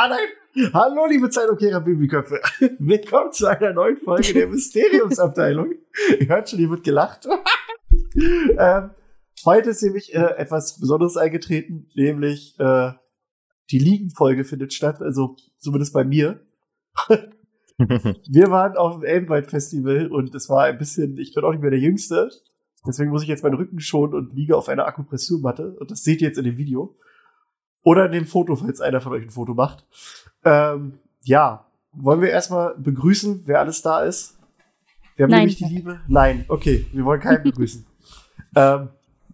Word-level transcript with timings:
Ah, 0.00 0.06
nein! 0.06 0.70
Hallo, 0.74 1.06
liebe 1.06 1.28
Zeitumkehrer 1.28 1.80
Babyköpfe. 1.80 2.40
Willkommen 2.78 3.32
zu 3.32 3.48
einer 3.48 3.72
neuen 3.72 3.96
Folge 3.96 4.32
der 4.32 4.46
Mysteriumsabteilung. 4.48 5.72
Ihr 6.20 6.28
hört 6.28 6.48
schon, 6.48 6.60
hier 6.60 6.70
wird 6.70 6.84
gelacht. 6.84 7.26
ähm, 8.14 8.90
heute 9.44 9.70
ist 9.70 9.82
nämlich 9.82 10.14
äh, 10.14 10.36
etwas 10.36 10.78
Besonderes 10.78 11.16
eingetreten, 11.16 11.90
nämlich 11.96 12.54
äh, 12.60 12.92
die 13.72 13.80
Liegenfolge 13.80 14.44
findet 14.44 14.72
statt, 14.72 15.02
also 15.02 15.34
zumindest 15.58 15.92
bei 15.94 16.04
mir. 16.04 16.46
Wir 17.76 18.50
waren 18.52 18.76
auf 18.76 19.00
dem 19.00 19.02
Elbenwald-Festival 19.02 20.12
und 20.12 20.32
es 20.32 20.48
war 20.48 20.66
ein 20.66 20.78
bisschen, 20.78 21.18
ich 21.18 21.34
bin 21.34 21.42
auch 21.42 21.50
nicht 21.50 21.62
mehr 21.62 21.72
der 21.72 21.80
Jüngste, 21.80 22.30
deswegen 22.86 23.10
muss 23.10 23.22
ich 23.24 23.28
jetzt 23.28 23.42
meinen 23.42 23.56
Rücken 23.56 23.80
schonen 23.80 24.14
und 24.14 24.32
liege 24.32 24.56
auf 24.56 24.68
einer 24.68 24.86
Akupressurmatte 24.86 25.74
und 25.74 25.90
das 25.90 26.04
seht 26.04 26.20
ihr 26.20 26.28
jetzt 26.28 26.38
in 26.38 26.44
dem 26.44 26.56
Video. 26.56 26.96
Oder 27.88 28.04
in 28.04 28.12
dem 28.12 28.26
Foto, 28.26 28.54
falls 28.54 28.82
einer 28.82 29.00
von 29.00 29.12
euch 29.14 29.22
ein 29.22 29.30
Foto 29.30 29.54
macht. 29.54 29.86
Ähm, 30.44 30.98
ja, 31.22 31.64
wollen 31.92 32.20
wir 32.20 32.28
erstmal 32.28 32.74
begrüßen, 32.76 33.44
wer 33.46 33.60
alles 33.60 33.80
da 33.80 34.02
ist? 34.02 34.36
Wir 35.16 35.22
haben 35.22 35.30
Nein. 35.30 35.38
nämlich 35.40 35.56
die 35.56 35.64
Liebe. 35.64 35.98
Nein, 36.06 36.44
okay, 36.48 36.84
wir 36.92 37.06
wollen 37.06 37.18
keinen 37.18 37.42
begrüßen. 37.42 37.86
ähm, 38.56 38.90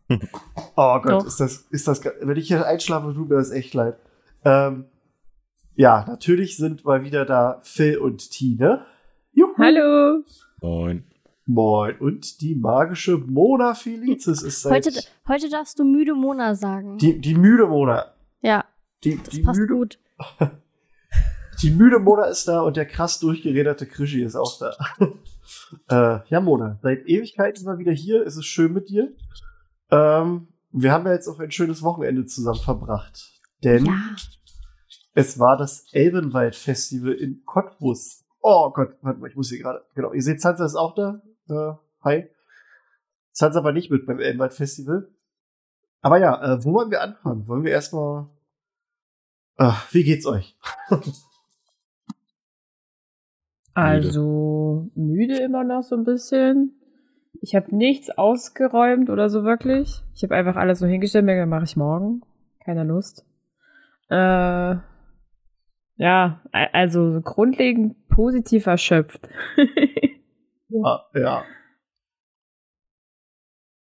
oh 0.09 1.01
Gott, 1.01 1.07
Doch. 1.07 1.27
ist 1.27 1.41
das, 1.41 1.67
ist 1.71 1.89
das, 1.89 2.05
wenn 2.21 2.37
ich 2.37 2.47
hier 2.47 2.65
einschlafe, 2.65 3.13
tut 3.13 3.29
mir 3.29 3.35
das 3.35 3.51
echt 3.51 3.75
leid. 3.75 3.97
Ähm, 4.45 4.85
ja, 5.75 6.05
natürlich 6.07 6.57
sind 6.57 6.85
mal 6.85 7.03
wieder 7.03 7.25
da 7.25 7.59
Phil 7.65 7.99
und 7.99 8.31
Tine. 8.31 8.87
Juhu. 9.33 9.51
Hallo. 9.59 10.23
Moin. 10.61 11.03
Moin. 11.45 11.97
Und 11.99 12.41
die 12.41 12.55
magische 12.55 13.19
Mona 13.19 13.75
Felicis 13.75 14.43
ist 14.43 14.63
seit 14.63 14.87
Heute, 14.87 15.01
heute 15.27 15.51
darfst 15.51 15.81
du 15.81 15.85
müde 15.85 16.15
Mona 16.15 16.55
sagen. 16.55 16.99
die, 16.99 17.21
die 17.21 17.35
müde 17.35 17.67
Mona. 17.67 18.14
Ja, 18.45 18.65
Die, 19.03 19.17
das 19.17 19.31
die, 19.31 19.43
passt 19.43 19.59
müde, 19.61 19.75
gut. 19.75 19.99
die 21.63 21.71
müde 21.71 21.99
Mona 21.99 22.25
ist 22.27 22.47
da 22.47 22.61
und 22.61 22.77
der 22.77 22.87
krass 22.87 23.19
durchgeredete 23.19 23.87
Krischi 23.87 24.23
ist 24.23 24.37
auch 24.37 24.59
da. 24.59 24.77
äh, 26.23 26.29
ja, 26.29 26.41
Mona, 26.41 26.79
seit 26.83 27.07
Ewigkeiten 27.07 27.65
mal 27.65 27.79
wieder 27.79 27.93
hier. 27.93 28.25
Es 28.27 28.37
ist 28.37 28.47
schön 28.47 28.73
mit 28.73 28.89
dir. 28.89 29.13
Ähm, 29.91 30.49
wir 30.73 30.93
haben 30.93 31.07
ja 31.07 31.13
jetzt 31.13 31.29
auch 31.29 31.39
ein 31.41 31.51
schönes 31.51 31.83
Wochenende 31.83 32.27
zusammen 32.27 32.61
verbracht. 32.61 33.33
Denn 33.63 33.87
Ja. 33.87 34.17
es 35.15 35.39
war 35.39 35.57
das 35.57 35.87
Elbenwald-Festival 35.93 37.13
in 37.13 37.43
Cottbus. 37.45 38.25
Oh 38.41 38.71
Gott, 38.73 38.97
warte 39.01 39.21
mal, 39.21 39.31
ich 39.31 39.37
muss 39.37 39.49
hier 39.49 39.61
gerade. 39.61 39.85
Genau, 39.95 40.13
ihr 40.13 40.23
seht, 40.23 40.41
Sansa 40.41 40.67
ist 40.67 40.75
auch 40.77 40.95
da. 40.95 41.23
Äh, 41.49 41.73
hi. 42.03 42.29
Sansa 43.33 43.65
war 43.65 43.73
nicht 43.73 43.91
mit 43.91 44.07
beim 44.07 44.21
Elbenwald-Festival. 44.21 45.09
Aber 46.03 46.19
ja, 46.19 46.43
äh, 46.55 46.65
wo 46.65 46.75
wollen 46.75 46.91
wir 46.91 47.01
anfangen? 47.01 47.49
Wollen 47.49 47.65
wir 47.65 47.73
erstmal. 47.73 48.27
Äh, 49.59 49.73
wie 49.93 50.05
geht's 50.05 50.27
euch? 50.27 50.57
Also 53.77 54.89
müde 54.95 55.39
immer 55.39 55.65
noch 55.65 55.83
so 55.83 55.97
ein 55.97 56.05
bisschen. 56.05 56.75
Ich 57.41 57.57
habe 57.57 57.75
nichts 57.75 58.09
ausgeräumt 58.09 59.11
oder 59.11 59.29
so 59.29 59.43
wirklich. 59.43 60.01
Ich 60.15 60.23
habe 60.23 60.37
einfach 60.37 60.55
alles 60.55 60.79
so 60.79 60.87
hingestellt, 60.87 61.25
mir 61.25 61.45
mache 61.45 61.65
ich 61.65 61.77
morgen. 61.77 62.23
Keiner 62.65 62.85
Lust. 62.85 63.27
Äh, 64.11 64.77
ja, 65.97 66.41
also 66.53 67.21
grundlegend 67.23 68.09
positiv 68.09 68.67
erschöpft. 68.67 69.29
Ja, 70.69 71.05
ja. 71.15 71.45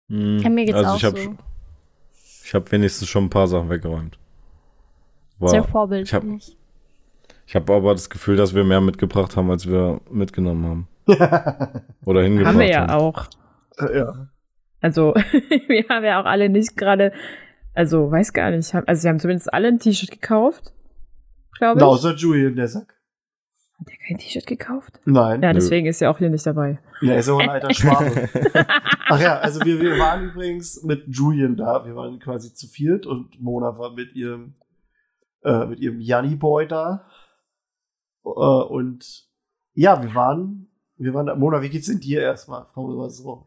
Hm, 0.09 0.39
Ja, 0.39 0.49
mir 0.49 0.65
geht's 0.65 0.77
also 0.77 0.89
auch 0.89 0.97
ich 0.97 1.05
habe 1.05 1.19
so. 1.19 1.35
ich 2.43 2.53
hab 2.55 2.71
wenigstens 2.71 3.07
schon 3.07 3.25
ein 3.25 3.29
paar 3.29 3.47
Sachen 3.47 3.69
weggeräumt. 3.69 4.17
Sehr 5.41 5.61
War, 5.61 5.67
vorbildlich. 5.67 6.09
ich 6.09 6.13
hab- 6.13 6.23
ich 7.47 7.55
habe 7.55 7.73
aber 7.73 7.91
das 7.93 8.09
Gefühl, 8.09 8.37
dass 8.37 8.55
wir 8.55 8.63
mehr 8.63 8.81
mitgebracht 8.81 9.35
haben, 9.37 9.51
als 9.51 9.67
wir 9.69 10.01
mitgenommen 10.09 10.65
haben. 10.65 10.87
Oder 12.05 12.23
hingebracht 12.23 12.53
haben 12.53 12.59
wir 12.59 12.69
ja 12.69 12.95
auch. 12.97 13.25
Äh, 13.77 13.97
ja. 13.99 14.27
Also, 14.81 15.13
wir 15.67 15.85
haben 15.89 16.03
ja 16.05 16.19
auch 16.21 16.25
alle 16.25 16.49
nicht 16.49 16.75
gerade, 16.77 17.11
also 17.73 18.09
weiß 18.11 18.33
gar 18.33 18.49
nicht, 18.51 18.73
haben- 18.73 18.87
also 18.87 19.01
sie 19.01 19.09
haben 19.09 19.19
zumindest 19.19 19.53
alle 19.53 19.67
ein 19.67 19.79
T-Shirt 19.79 20.09
gekauft, 20.11 20.73
glaube 21.57 21.79
Na, 21.79 21.85
ich. 21.85 21.91
außer 21.91 22.15
Julian, 22.15 22.55
der 22.55 22.67
Sack. 22.67 22.95
Hat 23.77 23.87
er 23.89 24.07
kein 24.07 24.17
T-Shirt 24.17 24.47
gekauft? 24.47 24.99
Nein. 25.05 25.41
Ja, 25.43 25.49
Nö. 25.49 25.59
deswegen 25.59 25.85
ist 25.85 26.01
er 26.01 26.09
auch 26.09 26.17
hier 26.17 26.29
nicht 26.29 26.45
dabei. 26.47 26.79
Der 27.01 27.17
ist 27.19 27.27
ja 27.27 27.33
auch 27.33 27.39
ein 27.41 27.49
alter 27.49 27.73
Schwabe. 27.73 28.29
Ach 29.09 29.19
ja, 29.21 29.37
also 29.39 29.59
wir, 29.65 29.79
wir 29.81 29.99
waren 29.99 30.29
übrigens 30.31 30.81
mit 30.83 31.03
Julian 31.07 31.57
da. 31.57 31.85
Wir 31.85 31.95
waren 31.95 32.19
quasi 32.19 32.53
zu 32.53 32.67
viert 32.67 33.05
und 33.05 33.39
Mona 33.41 33.77
war 33.77 33.91
mit 33.93 34.15
ihrem, 34.15 34.55
äh, 35.45 35.65
mit 35.67 35.79
ihrem 35.79 35.99
Janni 36.01 36.35
Boy 36.35 36.67
da. 36.67 37.05
Äh, 38.25 38.29
und 38.29 39.25
ja, 39.73 40.01
wir 40.03 40.13
waren, 40.15 40.67
wir 40.97 41.13
waren 41.13 41.25
da. 41.27 41.35
Mona, 41.35 41.61
wie 41.61 41.69
geht's 41.69 41.87
denn 41.87 41.99
dir 41.99 42.21
erstmal? 42.21 42.65
Fragen 42.65 42.87
wir 42.89 42.95
mal 42.95 43.09
so. 43.09 43.45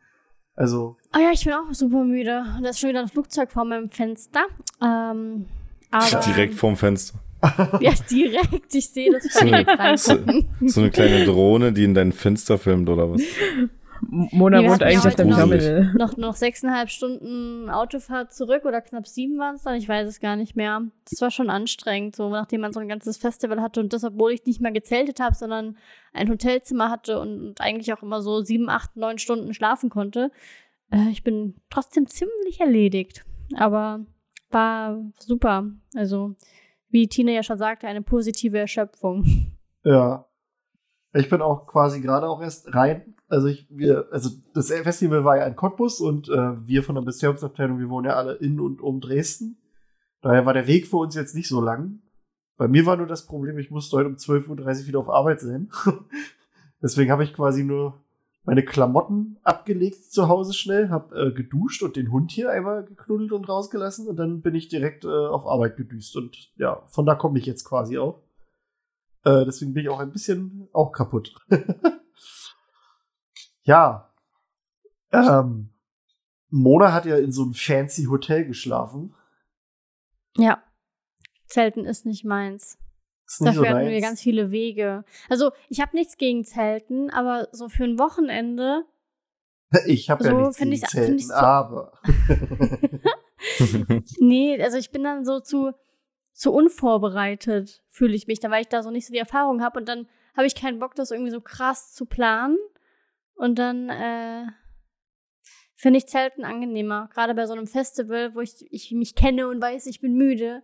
Also, 0.55 0.97
Oh 1.15 1.19
ja, 1.21 1.31
ich 1.33 1.45
bin 1.45 1.53
auch 1.55 1.73
super 1.73 2.03
müde. 2.05 2.45
Und 2.57 2.63
da 2.65 2.71
ist 2.71 2.81
schon 2.81 2.91
wieder 2.91 3.01
ein 3.01 3.09
Flugzeug 3.09 3.51
vor 3.53 3.65
meinem 3.65 3.91
Fenster. 3.91 4.41
Ähm, 4.83 5.47
aber 5.91 6.21
Direkt 6.27 6.55
vorm 6.55 6.77
Fenster. 6.77 7.19
Ja, 7.81 7.93
direkt. 8.11 8.75
Ich 8.75 8.91
sehe 8.91 9.13
das 9.13 9.23
So 9.23 9.39
schon 9.39 9.55
eine- 9.55 9.65
direkt 9.65 9.81
reingucken. 9.81 10.49
So 10.69 10.81
eine 10.81 10.91
kleine 10.91 11.25
Drohne, 11.25 11.73
die 11.73 11.85
in 11.85 11.95
dein 11.95 12.11
Fenster 12.13 12.59
filmt, 12.59 12.89
oder 12.89 13.13
was? 13.13 13.23
Mona 14.01 14.61
Wir 14.63 14.71
wohnt 14.71 14.83
eigentlich 14.83 14.99
auf 14.99 15.05
noch- 15.05 15.15
Terminal. 15.15 15.95
noch, 15.97 16.17
noch 16.17 16.35
sechseinhalb 16.37 16.91
Stunden 16.91 17.69
Autofahrt 17.71 18.33
zurück 18.33 18.65
oder 18.65 18.81
knapp 18.81 19.07
sieben 19.07 19.39
waren 19.39 19.57
es 19.57 19.63
dann, 19.63 19.75
ich 19.77 19.89
weiß 19.89 20.09
es 20.09 20.21
gar 20.21 20.37
nicht 20.37 20.57
mehr. 20.57 20.83
Das 21.11 21.21
war 21.21 21.31
schon 21.31 21.51
anstrengend, 21.51 22.17
so 22.17 22.29
nachdem 22.31 22.61
man 22.61 22.73
so 22.73 22.81
ein 22.81 22.89
ganzes 22.89 23.17
Festival 23.17 23.61
hatte 23.61 23.81
und 23.81 23.93
das, 23.93 24.05
obwohl 24.05 24.33
ich 24.33 24.45
nicht 24.47 24.61
mehr 24.61 24.73
gezeltet 24.73 25.21
habe, 25.21 25.35
sondern 25.35 25.77
ein 26.13 26.29
Hotelzimmer 26.29 26.91
hatte 26.91 27.21
und, 27.21 27.41
und 27.49 27.61
eigentlich 27.61 27.93
auch 27.93 28.03
immer 28.03 28.23
so 28.23 28.41
sieben, 28.43 28.69
acht, 28.69 28.97
neun 28.97 29.19
Stunden 29.19 29.53
schlafen 29.55 29.91
konnte. 29.91 30.31
Äh, 30.91 31.11
ich 31.11 31.23
bin 31.23 31.57
trotzdem 31.71 32.07
ziemlich 32.07 32.61
erledigt, 32.61 33.25
aber 33.57 34.07
war 34.51 34.99
super. 35.19 35.67
Also, 35.95 36.35
wie 36.91 37.07
Tina 37.09 37.33
ja 37.33 37.43
schon 37.43 37.59
sagte, 37.59 37.87
eine 37.87 38.03
positive 38.03 38.59
Erschöpfung. 38.59 39.25
ja. 39.85 40.25
Ich 41.15 41.31
bin 41.31 41.41
auch 41.41 41.67
quasi 41.67 42.01
gerade 42.01 42.29
auch 42.29 42.43
erst 42.43 42.75
rein. 42.75 43.15
Also 43.29 43.49
ich, 43.49 43.67
wir, 43.71 44.09
also 44.11 44.31
das 44.55 44.71
Festival 44.71 45.25
war 45.25 45.37
ja 45.37 45.47
in 45.47 45.57
Cottbus 45.57 46.01
und 46.01 46.29
äh, 46.29 46.67
wir 46.67 46.83
von 46.83 46.95
der 46.95 47.05
Museumsabteilung, 47.05 47.79
wir 47.79 47.89
wohnen 47.89 48.07
ja 48.07 48.15
alle 48.15 48.35
in 48.35 48.61
und 48.61 48.81
um 48.81 49.01
Dresden. 49.01 49.59
Daher 50.21 50.47
war 50.47 50.55
der 50.55 50.67
Weg 50.67 50.87
für 50.87 50.97
uns 50.97 51.15
jetzt 51.15 51.35
nicht 51.35 51.49
so 51.49 51.61
lang. 51.61 52.01
Bei 52.57 52.69
mir 52.69 52.87
war 52.87 52.97
nur 52.97 53.07
das 53.07 53.27
Problem, 53.27 53.59
ich 53.59 53.71
musste 53.71 53.97
heute 53.97 54.09
um 54.09 54.17
12.30 54.17 54.81
Uhr 54.83 54.87
wieder 54.89 54.99
auf 54.99 55.09
Arbeit 55.09 55.41
sein. 55.41 55.71
Deswegen 56.83 57.11
habe 57.11 57.25
ich 57.25 57.33
quasi 57.33 57.65
nur 57.65 58.01
meine 58.45 58.65
Klamotten 58.65 59.37
abgelegt 59.43 60.11
zu 60.11 60.29
Hause 60.29 60.55
schnell, 60.55 60.89
habe 60.89 61.15
äh, 61.15 61.33
geduscht 61.33 61.83
und 61.83 61.97
den 61.97 62.11
Hund 62.11 62.31
hier 62.31 62.51
einmal 62.51 62.85
geknuddelt 62.85 63.33
und 63.33 63.49
rausgelassen 63.49 64.09
und 64.09 64.17
dann 64.17 64.41
bin 64.41 64.55
ich 64.55 64.69
direkt 64.69 65.05
äh, 65.05 65.09
auf 65.09 65.47
Arbeit 65.47 65.77
gedüst. 65.77 66.17
Und 66.17 66.51
ja, 66.57 66.83
von 66.87 67.05
da 67.05 67.15
komme 67.15 67.39
ich 67.39 67.47
jetzt 67.47 67.65
quasi 67.65 67.99
auch. 67.99 68.23
Äh, 69.25 69.45
deswegen 69.45 69.75
bin 69.75 69.85
ich 69.85 69.89
auch 69.89 69.99
ein 70.01 70.13
bisschen 70.13 70.69
auch 70.73 70.93
kaputt. 70.93 71.35
ja. 73.63 74.13
Ähm, 75.13 75.71
Mona 76.51 76.93
hat 76.93 77.07
ja 77.07 77.17
in 77.17 77.33
so 77.33 77.43
einem 77.43 77.55
fancy 77.55 78.05
Hotel 78.05 78.45
geschlafen. 78.47 79.15
Ja. 80.37 80.63
Zelten 81.47 81.85
ist 81.85 82.07
nicht 82.07 82.25
meins. 82.25 82.79
Ist 83.27 83.41
nicht 83.43 83.55
so 83.55 83.63
Dafür 83.63 83.77
hatten 83.77 83.85
wir 83.87 83.93
deins. 83.93 84.05
ganz 84.05 84.21
viele 84.23 84.51
Wege. 84.51 85.05
Also, 85.29 85.51
ich 85.69 85.81
habe 85.81 85.97
nichts 85.97 86.17
gegen 86.17 86.45
Zelten, 86.45 87.11
aber 87.11 87.49
so 87.53 87.69
für 87.69 87.85
ein 87.85 87.99
Wochenende. 87.99 88.85
Ich 89.87 90.09
habe 90.09 90.25
ja 90.25 90.31
so 90.31 90.37
nichts 90.39 90.57
find 90.57 90.71
gegen 90.71 90.83
ich's- 90.83 90.91
Zelten, 90.91 91.19
so- 91.19 91.35
aber 91.35 91.93
Nee, 94.19 94.59
also 94.63 94.79
ich 94.79 94.91
bin 94.91 95.05
dann 95.05 95.27
so 95.27 95.41
zu, 95.41 95.73
zu 96.39 96.53
unvorbereitet, 96.53 97.83
fühle 97.89 98.15
ich 98.15 98.29
mich, 98.29 98.39
da 98.39 98.49
weil 98.49 98.61
ich 98.61 98.69
da 98.69 98.85
so 98.85 98.93
nicht 98.93 99.07
so 99.07 99.13
die 99.13 99.19
Erfahrung 99.19 99.61
habe 99.61 99.81
und 99.81 99.89
dann 99.89 100.07
habe 100.37 100.47
ich 100.47 100.55
keinen 100.55 100.79
Bock, 100.79 100.95
das 100.95 101.11
irgendwie 101.11 101.33
so 101.33 101.41
krass 101.41 101.93
zu 101.93 102.07
planen. 102.07 102.57
Und 103.35 103.59
dann 103.59 103.89
äh, 103.89 104.47
finde 105.75 105.99
ich 105.99 106.07
Zelten 106.07 106.45
angenehmer. 106.45 107.11
Gerade 107.13 107.35
bei 107.35 107.45
so 107.47 107.55
einem 107.55 107.67
Festival, 107.67 108.37
wo 108.37 108.41
ich, 108.41 108.65
ich 108.71 108.93
mich 108.93 109.17
kenne 109.17 109.49
und 109.49 109.61
weiß, 109.61 109.87
ich 109.87 110.01
bin 110.01 110.15
müde, 110.15 110.63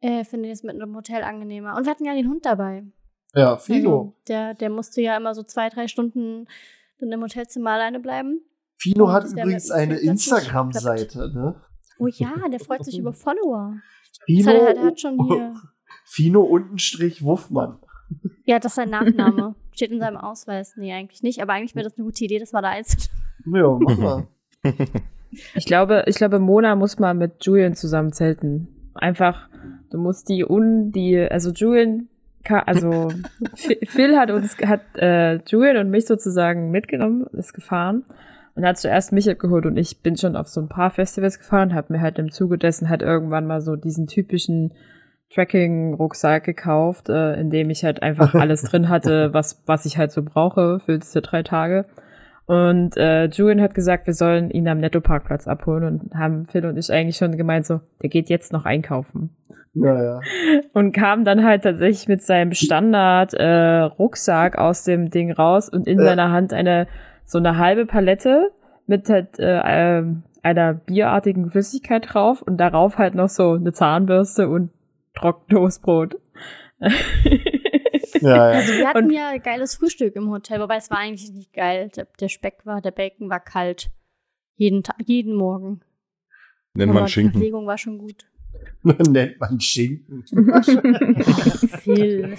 äh, 0.00 0.24
finde 0.24 0.48
ich 0.48 0.54
es 0.54 0.62
mit 0.64 0.74
einem 0.74 0.96
Hotel 0.96 1.22
angenehmer. 1.22 1.76
Und 1.76 1.84
wir 1.86 1.92
hatten 1.92 2.04
ja 2.04 2.14
den 2.14 2.28
Hund 2.28 2.44
dabei. 2.44 2.82
ja, 3.34 3.56
Fino. 3.56 3.98
Also, 3.98 4.14
der, 4.26 4.54
der 4.54 4.70
musste 4.70 5.00
ja 5.00 5.16
immer 5.16 5.32
so 5.32 5.44
zwei, 5.44 5.68
drei 5.68 5.86
Stunden 5.86 6.48
dann 6.98 7.12
im 7.12 7.22
Hotelzimmer 7.22 7.70
alleine 7.70 8.00
bleiben. 8.00 8.40
Fino 8.78 9.12
hat 9.12 9.24
übrigens 9.26 9.70
eine 9.70 9.96
Instagram-Seite, 9.98 11.30
ne? 11.32 11.62
Oh 12.00 12.08
ja, 12.08 12.48
der 12.50 12.58
freut 12.58 12.84
sich 12.84 12.98
über 12.98 13.12
Follower. 13.12 13.76
Fino, 14.26 14.44
Das 14.44 14.60
hat 14.68 14.76
er- 14.76 14.82
hat 14.84 15.00
schon 15.00 15.26
hier- 15.26 15.54
Fino 16.06 16.40
untenstrich 16.42 17.22
Wuffmann. 17.24 17.78
Ja, 18.46 18.58
das 18.58 18.72
ist 18.72 18.76
sein 18.76 18.90
Nachname. 18.90 19.54
Steht 19.72 19.90
in 19.90 19.98
seinem 20.00 20.18
Ausweis. 20.18 20.74
Nee, 20.76 20.92
eigentlich 20.92 21.22
nicht. 21.22 21.40
Aber 21.40 21.54
eigentlich 21.54 21.74
wäre 21.74 21.84
das 21.84 21.96
eine 21.96 22.04
gute 22.04 22.22
Idee, 22.24 22.38
das 22.38 22.52
mal 22.52 22.60
da 22.60 22.68
eins. 22.68 23.08
Ja, 23.46 23.78
mach 23.80 23.96
mal. 23.96 24.26
Ich 25.54 25.64
glaube, 25.64 26.04
ich 26.06 26.16
glaube, 26.16 26.38
Mona 26.38 26.76
muss 26.76 26.98
mal 26.98 27.14
mit 27.14 27.44
Julian 27.44 27.74
zusammen 27.74 28.12
zelten. 28.12 28.68
Einfach, 28.94 29.48
Du 29.90 29.98
musst 29.98 30.28
die 30.28 30.44
un, 30.44 30.90
die, 30.92 31.18
also 31.18 31.50
Julian, 31.52 32.08
ka- 32.44 32.64
also 32.66 33.08
Phil- 33.54 33.78
Phil 33.86 34.16
hat 34.16 34.30
uns, 34.30 34.56
hat 34.58 34.82
äh, 34.96 35.36
Julian 35.46 35.76
und 35.78 35.90
mich 35.90 36.06
sozusagen 36.06 36.70
mitgenommen, 36.70 37.26
ist 37.32 37.52
gefahren 37.54 38.04
und 38.54 38.64
hat 38.64 38.78
zuerst 38.78 39.12
mich 39.12 39.28
abgeholt 39.30 39.66
und 39.66 39.76
ich 39.76 40.02
bin 40.02 40.16
schon 40.16 40.36
auf 40.36 40.48
so 40.48 40.60
ein 40.60 40.68
paar 40.68 40.90
Festivals 40.90 41.38
gefahren, 41.38 41.74
habe 41.74 41.92
mir 41.92 42.00
halt 42.00 42.18
im 42.18 42.30
Zuge 42.30 42.58
dessen 42.58 42.88
halt 42.88 43.02
irgendwann 43.02 43.46
mal 43.46 43.60
so 43.60 43.76
diesen 43.76 44.06
typischen 44.06 44.72
Tracking-Rucksack 45.34 46.44
gekauft, 46.44 47.08
äh, 47.08 47.34
in 47.34 47.50
dem 47.50 47.70
ich 47.70 47.84
halt 47.84 48.02
einfach 48.02 48.34
alles 48.34 48.62
drin 48.62 48.88
hatte, 48.88 49.32
was, 49.34 49.62
was 49.66 49.84
ich 49.86 49.98
halt 49.98 50.12
so 50.12 50.22
brauche 50.22 50.78
für 50.80 50.98
diese 50.98 51.22
drei 51.22 51.42
Tage. 51.42 51.86
Und 52.46 52.96
äh, 52.98 53.24
Julian 53.26 53.62
hat 53.62 53.74
gesagt, 53.74 54.06
wir 54.06 54.12
sollen 54.12 54.50
ihn 54.50 54.68
am 54.68 54.78
Netto-Parkplatz 54.78 55.48
abholen 55.48 55.84
und 55.84 56.14
haben 56.14 56.46
Phil 56.46 56.66
und 56.66 56.76
ich 56.76 56.92
eigentlich 56.92 57.16
schon 57.16 57.36
gemeint, 57.38 57.64
so, 57.66 57.80
der 58.02 58.10
geht 58.10 58.28
jetzt 58.28 58.52
noch 58.52 58.66
einkaufen. 58.66 59.30
Naja. 59.76 60.20
Und 60.72 60.92
kam 60.92 61.24
dann 61.24 61.42
halt 61.44 61.64
tatsächlich 61.64 62.06
mit 62.06 62.22
seinem 62.22 62.52
Standard-Rucksack 62.52 64.56
aus 64.56 64.84
dem 64.84 65.10
Ding 65.10 65.32
raus 65.32 65.68
und 65.68 65.88
in 65.88 65.98
Ja. 65.98 66.04
seiner 66.04 66.30
Hand 66.30 66.52
eine 66.52 66.86
so 67.24 67.38
eine 67.38 67.58
halbe 67.58 67.86
Palette 67.86 68.50
mit 68.86 69.08
halt 69.08 69.38
äh, 69.38 69.60
ähm, 69.64 70.22
einer 70.42 70.74
bierartigen 70.74 71.50
Flüssigkeit 71.50 72.06
drauf 72.12 72.42
und 72.42 72.58
darauf 72.58 72.98
halt 72.98 73.14
noch 73.14 73.28
so 73.30 73.52
eine 73.52 73.72
Zahnbürste 73.72 74.48
und 74.48 74.70
Trockentoastbrot. 75.14 76.16
Ja, 78.20 78.36
ja. 78.36 78.42
Also 78.58 78.72
wir 78.74 78.88
hatten 78.88 79.04
Und- 79.06 79.10
ja 79.12 79.36
geiles 79.38 79.74
Frühstück 79.74 80.14
im 80.16 80.30
Hotel, 80.30 80.60
wobei 80.60 80.76
es 80.76 80.88
war 80.90 80.98
eigentlich 80.98 81.30
nicht 81.32 81.52
geil. 81.52 81.90
Der, 81.96 82.06
der 82.20 82.28
Speck 82.28 82.64
war, 82.64 82.80
der 82.80 82.92
Bacon 82.92 83.28
war 83.28 83.40
kalt. 83.40 83.90
Jeden 84.56 84.82
Tag, 84.82 84.96
jeden 85.04 85.34
Morgen. 85.34 85.80
Nennt 86.74 86.90
Aber 86.90 87.00
man 87.00 87.06
Die 87.06 87.12
Schinken. 87.12 87.32
Verpflegung 87.32 87.66
war 87.66 87.76
schon 87.76 87.98
gut. 87.98 88.26
Nennt 88.82 89.40
man 89.40 89.60
Schinken. 89.60 90.24
Phil. 91.82 92.36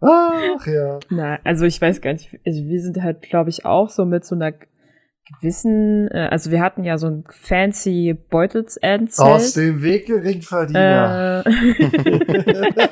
Ach 0.00 0.66
ja. 0.66 0.98
Na, 1.10 1.38
also 1.44 1.64
ich 1.64 1.80
weiß 1.80 2.00
gar 2.00 2.12
nicht, 2.12 2.38
also 2.46 2.64
wir 2.64 2.80
sind 2.80 3.02
halt, 3.02 3.22
glaube 3.22 3.50
ich, 3.50 3.64
auch 3.64 3.90
so 3.90 4.04
mit 4.04 4.24
so 4.24 4.34
einer 4.34 4.52
gewissen, 5.40 6.08
äh, 6.08 6.28
also 6.30 6.50
wir 6.50 6.60
hatten 6.60 6.84
ja 6.84 6.98
so 6.98 7.08
ein 7.08 7.24
fancy 7.28 8.16
Aus 8.16 8.28
Beutelsendzelt. 8.30 9.56
dem 9.56 9.82
Weg 9.82 10.06
Geringverdiener. 10.06 11.44
Äh, 11.44 11.50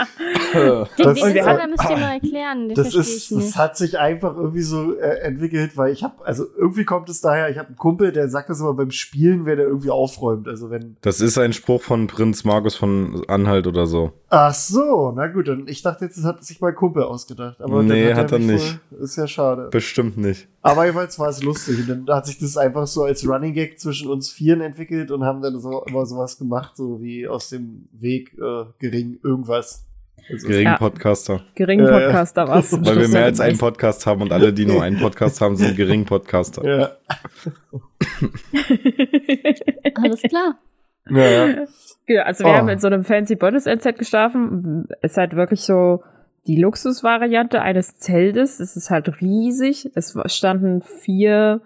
Das- 0.96 1.22
Und 1.22 1.40
hatten- 1.42 1.70
müsst 1.70 1.90
ihr 1.90 1.96
mal 1.96 2.12
erklären. 2.14 2.68
Den 2.68 2.74
Das 2.74 2.92
verstehe 2.94 3.00
ist, 3.16 3.30
ich 3.30 3.38
das 3.38 3.56
hat 3.56 3.76
sich 3.76 3.98
einfach 3.98 4.36
irgendwie 4.36 4.62
so 4.62 4.94
äh, 4.96 5.20
entwickelt, 5.20 5.76
weil 5.76 5.92
ich 5.92 6.02
habe, 6.02 6.24
also 6.24 6.44
irgendwie 6.56 6.84
kommt 6.84 7.08
es 7.08 7.20
daher, 7.20 7.48
ich 7.50 7.58
habe 7.58 7.68
einen 7.68 7.76
Kumpel, 7.76 8.12
der 8.12 8.28
sagt 8.28 8.50
das 8.50 8.60
immer 8.60 8.74
beim 8.74 8.90
Spielen, 8.90 9.46
wenn 9.46 9.58
er 9.58 9.66
irgendwie 9.66 9.90
aufräumt. 9.90 10.48
Also 10.48 10.70
wenn. 10.70 10.96
Das 11.02 11.20
ist 11.20 11.38
ein 11.38 11.52
Spruch 11.52 11.82
von 11.82 12.06
Prinz 12.06 12.44
Markus 12.44 12.74
von 12.74 13.22
Anhalt 13.28 13.66
oder 13.66 13.86
so. 13.86 14.12
Ach 14.28 14.54
so, 14.54 15.12
na 15.14 15.26
gut, 15.26 15.48
dann 15.48 15.66
ich 15.66 15.82
dachte 15.82 16.04
jetzt, 16.04 16.16
das 16.16 16.24
hat 16.24 16.44
sich 16.44 16.60
mein 16.60 16.74
Kumpel 16.74 17.02
ausgedacht. 17.02 17.60
Aber 17.60 17.82
Nee, 17.82 18.08
dann 18.10 18.16
hat 18.18 18.32
er 18.32 18.38
nicht. 18.38 18.78
Wohl, 18.90 19.00
ist 19.00 19.16
ja 19.16 19.26
schade. 19.26 19.68
Bestimmt 19.70 20.16
nicht. 20.16 20.48
Aber 20.62 20.84
jedenfalls 20.84 21.18
war 21.18 21.28
es 21.28 21.42
lustig. 21.42 21.88
Und 21.88 22.06
dann 22.06 22.16
hat 22.16 22.26
sich 22.26 22.38
das 22.38 22.56
einfach 22.56 22.86
so 22.86 23.04
als 23.04 23.26
Running 23.26 23.54
Gag 23.54 23.80
zwischen 23.80 24.08
uns 24.08 24.30
Vieren 24.30 24.60
entwickelt 24.60 25.10
und 25.10 25.24
haben 25.24 25.40
dann 25.42 25.58
so 25.58 25.82
immer 25.84 26.06
sowas 26.06 26.38
gemacht, 26.38 26.76
so 26.76 27.00
wie 27.00 27.26
aus 27.26 27.48
dem 27.48 27.88
Weg 27.92 28.34
äh, 28.38 28.64
gering 28.78 29.18
irgendwas. 29.24 29.86
Also, 30.32 30.48
Geringen 30.48 30.72
Ja. 30.72 30.78
Podcaster. 30.78 31.42
geringen 31.54 31.86
Ja, 31.86 31.98
ja. 31.98 32.06
Podcaster 32.06 32.48
war 32.48 32.58
es. 32.58 32.72
Weil 32.84 33.00
wir 33.00 33.08
mehr 33.08 33.24
als 33.24 33.40
einen 33.40 33.58
Podcast 33.58 34.06
haben 34.06 34.22
und 34.22 34.32
alle, 34.32 34.52
die 34.52 34.66
nur 34.66 34.82
einen 34.82 34.98
Podcast 34.98 35.40
haben, 35.40 35.56
sind 35.56 35.76
gering 35.76 36.04
Podcaster. 36.04 36.64
ja. 36.64 36.90
Alles 40.02 40.22
klar. 40.22 40.58
Naja. 41.08 41.66
Genau, 42.06 42.22
also 42.22 42.44
wir 42.44 42.50
Oh. 42.50 42.54
haben 42.56 42.68
in 42.68 42.78
so 42.78 42.86
einem 42.86 43.04
fancy 43.04 43.36
Beutelsendzelt 43.36 43.98
geschlafen. 43.98 44.86
Es 45.02 45.12
ist 45.12 45.16
halt 45.16 45.34
wirklich 45.34 45.62
so 45.62 46.02
die 46.46 46.60
Luxusvariante 46.60 47.60
eines 47.62 47.98
Zeltes. 47.98 48.60
Es 48.60 48.76
ist 48.76 48.90
halt 48.90 49.20
riesig. 49.20 49.90
Es 49.94 50.16
standen 50.26 50.82
vier 50.82 51.60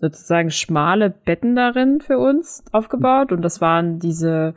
sozusagen 0.00 0.50
schmale 0.50 1.10
Betten 1.10 1.56
darin 1.56 2.00
für 2.00 2.18
uns 2.18 2.62
aufgebaut 2.72 3.32
und 3.32 3.42
das 3.42 3.60
waren 3.60 4.00
diese, 4.00 4.54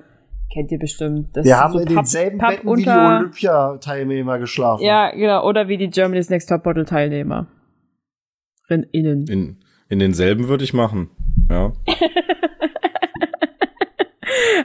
kennt 0.53 0.71
ihr 0.71 0.79
bestimmt, 0.79 1.29
das 1.35 1.45
Wir 1.45 1.57
haben 1.59 1.73
so 1.73 1.79
in 1.79 1.85
Papp- 1.85 1.95
denselben 1.95 2.37
Papp 2.37 2.49
Betten 2.51 2.69
wie 2.77 2.83
die 2.83 2.89
unter- 2.89 3.17
Olympia-Teilnehmer 3.19 4.39
geschlafen. 4.39 4.83
Ja, 4.83 5.11
genau, 5.11 5.45
oder 5.47 5.67
wie 5.67 5.77
die 5.77 5.89
Germany's 5.89 6.29
Next 6.29 6.49
Top 6.49 6.65
Model 6.65 6.85
Teilnehmer. 6.85 7.47
Innen. 8.69 9.25
In, 9.27 9.57
in 9.89 9.99
denselben 9.99 10.47
würde 10.49 10.63
ich 10.63 10.73
machen. 10.73 11.09
Ja. 11.49 11.73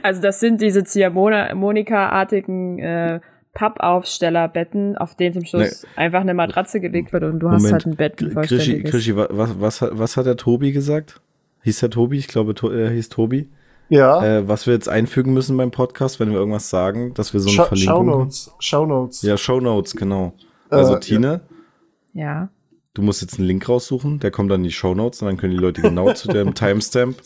Also 0.01 0.21
das 0.21 0.39
sind 0.41 0.59
diese 0.61 0.83
Ziehharmonika-artigen 0.83 2.79
äh, 2.79 3.19
Pappaufstellerbetten, 3.53 4.97
auf 4.97 5.15
denen 5.15 5.33
zum 5.33 5.45
Schluss 5.45 5.87
einfach 5.95 6.19
eine 6.21 6.33
Matratze 6.33 6.81
gelegt 6.81 7.13
wird 7.13 7.23
und 7.23 7.39
du 7.39 7.49
hast 7.49 7.61
Moment. 7.63 7.73
halt 7.73 7.85
ein 7.85 7.95
Bett 7.95 8.17
Krischi. 8.17 8.83
Krischi, 8.83 9.15
wa- 9.15 9.27
was, 9.29 9.59
was, 9.61 9.81
hat- 9.81 9.91
was 9.93 10.17
hat 10.17 10.25
der 10.25 10.35
Tobi 10.35 10.71
gesagt? 10.73 11.21
Hieß 11.63 11.79
der 11.79 11.89
Tobi? 11.91 12.17
Ich 12.17 12.27
glaube, 12.27 12.53
to 12.55 12.69
er 12.69 12.89
hieß 12.89 13.07
Tobi. 13.09 13.49
Ja. 13.89 14.23
Äh, 14.23 14.47
was 14.47 14.65
wir 14.65 14.73
jetzt 14.73 14.89
einfügen 14.89 15.33
müssen 15.33 15.55
beim 15.57 15.71
Podcast, 15.71 16.19
wenn 16.19 16.31
wir 16.31 16.37
irgendwas 16.39 16.69
sagen, 16.69 17.13
dass 17.13 17.33
wir 17.33 17.39
so 17.39 17.49
eine 17.49 17.55
Scha 17.55 17.65
Verlinkung 17.65 17.95
haben. 17.95 18.07
Shownotes. 18.09 18.51
Shownotes. 18.59 19.21
Ja, 19.23 19.37
Shownotes, 19.37 19.95
genau. 19.95 20.33
Also 20.69 20.95
Äh, 20.95 20.99
Tine, 20.99 21.41
Ja. 22.13 22.49
du 22.93 23.01
musst 23.01 23.21
jetzt 23.21 23.37
einen 23.37 23.47
Link 23.47 23.67
raussuchen, 23.69 24.19
der 24.19 24.31
kommt 24.31 24.49
dann 24.51 24.61
in 24.61 24.65
die 24.65 24.71
Shownotes 24.71 25.21
und 25.21 25.27
dann 25.27 25.37
können 25.37 25.51
die 25.53 25.59
Leute 25.59 25.81
genau 25.81 26.11
zu 26.13 26.27
dem 26.29 26.53
Timestamp 26.55 27.17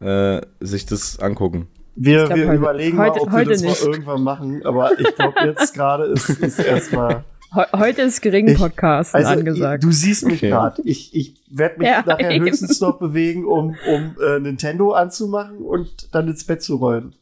äh, 0.00 0.40
sich 0.60 0.86
das 0.86 1.18
angucken. 1.20 1.68
Wir, 1.94 2.24
glaub, 2.26 2.36
wir 2.36 2.46
heute- 2.48 2.56
überlegen 2.56 2.98
heute- 2.98 3.18
mal, 3.18 3.20
ob 3.20 3.32
heute 3.32 3.48
wir 3.48 3.52
das 3.54 3.62
nicht. 3.62 3.84
mal 3.84 3.90
irgendwann 3.92 4.22
machen. 4.22 4.66
Aber 4.66 4.98
ich 4.98 5.14
glaube, 5.14 5.34
jetzt 5.46 5.72
gerade 5.74 6.04
ist, 6.04 6.28
ist 6.30 6.58
erstmal. 6.58 7.24
Heu 7.54 7.64
heute 7.76 8.02
ist 8.02 8.20
geringen 8.22 8.48
Ich- 8.54 8.58
Podcast 8.58 9.14
Also, 9.14 9.30
angesagt. 9.30 9.82
du 9.84 9.90
siehst 9.92 10.24
mich 10.26 10.38
Okay. 10.38 10.50
gerade. 10.50 10.82
Ich, 10.84 11.14
ich 11.14 11.40
werde 11.50 11.78
mich 11.78 11.88
Ja, 11.88 12.02
nachher 12.06 12.30
eben. 12.30 12.44
höchstens 12.46 12.80
noch 12.80 12.98
bewegen, 12.98 13.44
um, 13.46 13.76
um 13.88 14.16
äh, 14.22 14.40
Nintendo 14.40 14.92
anzumachen 14.92 15.58
und 15.58 16.14
dann 16.14 16.28
ins 16.28 16.44
Bett 16.44 16.62
zu 16.62 16.76
rollen. 16.76 17.14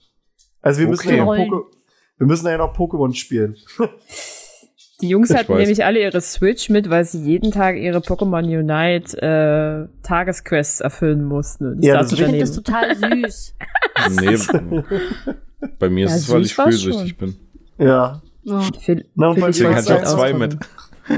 Also 0.62 0.80
wir 0.80 0.88
müssen, 0.88 1.06
Okay. 1.08 1.16
ja 1.18 1.24
noch 1.24 1.30
Rollen. 1.32 1.48
Poke 1.50 1.76
wir 2.16 2.26
müssen 2.26 2.46
ja 2.46 2.56
noch 2.56 2.74
Pokémon 2.76 3.12
spielen. 3.14 3.56
die 5.00 5.08
Jungs 5.08 5.30
Ich 5.30 5.36
hatten 5.36 5.52
weiß. 5.52 5.58
nämlich 5.58 5.84
alle 5.84 6.00
ihre 6.00 6.20
Switch 6.20 6.70
mit, 6.70 6.88
weil 6.88 7.04
sie 7.04 7.22
jeden 7.22 7.50
Tag 7.50 7.76
ihre 7.76 7.98
Pokémon 7.98 8.44
Unite 8.44 9.20
äh, 9.20 10.02
Tagesquests 10.06 10.80
erfüllen 10.80 11.24
mussten. 11.24 11.82
Ja, 11.82 11.98
das 11.98 12.12
Ich 12.12 12.22
finde 12.22 12.38
das 12.38 12.52
total 12.52 12.94
süß. 12.96 13.54
Nee, 14.20 14.38
bei 15.78 15.90
mir 15.90 16.06
ist 16.06 16.12
Ja, 16.12 16.38
es, 16.38 16.56
weil 16.58 16.72
ich 16.72 16.82
schon. 16.82 17.12
bin. 17.18 17.36
Ja. 17.78 18.22
Oh. 18.46 18.60
Na, 19.14 19.32
bei 19.32 19.40
mir 19.40 19.46
Deswegen 19.46 19.74
hatte 19.74 19.86
ich 19.86 19.92
auch 19.92 19.96
halt 19.96 20.08
zwei 20.08 20.32
mit. 20.32 20.58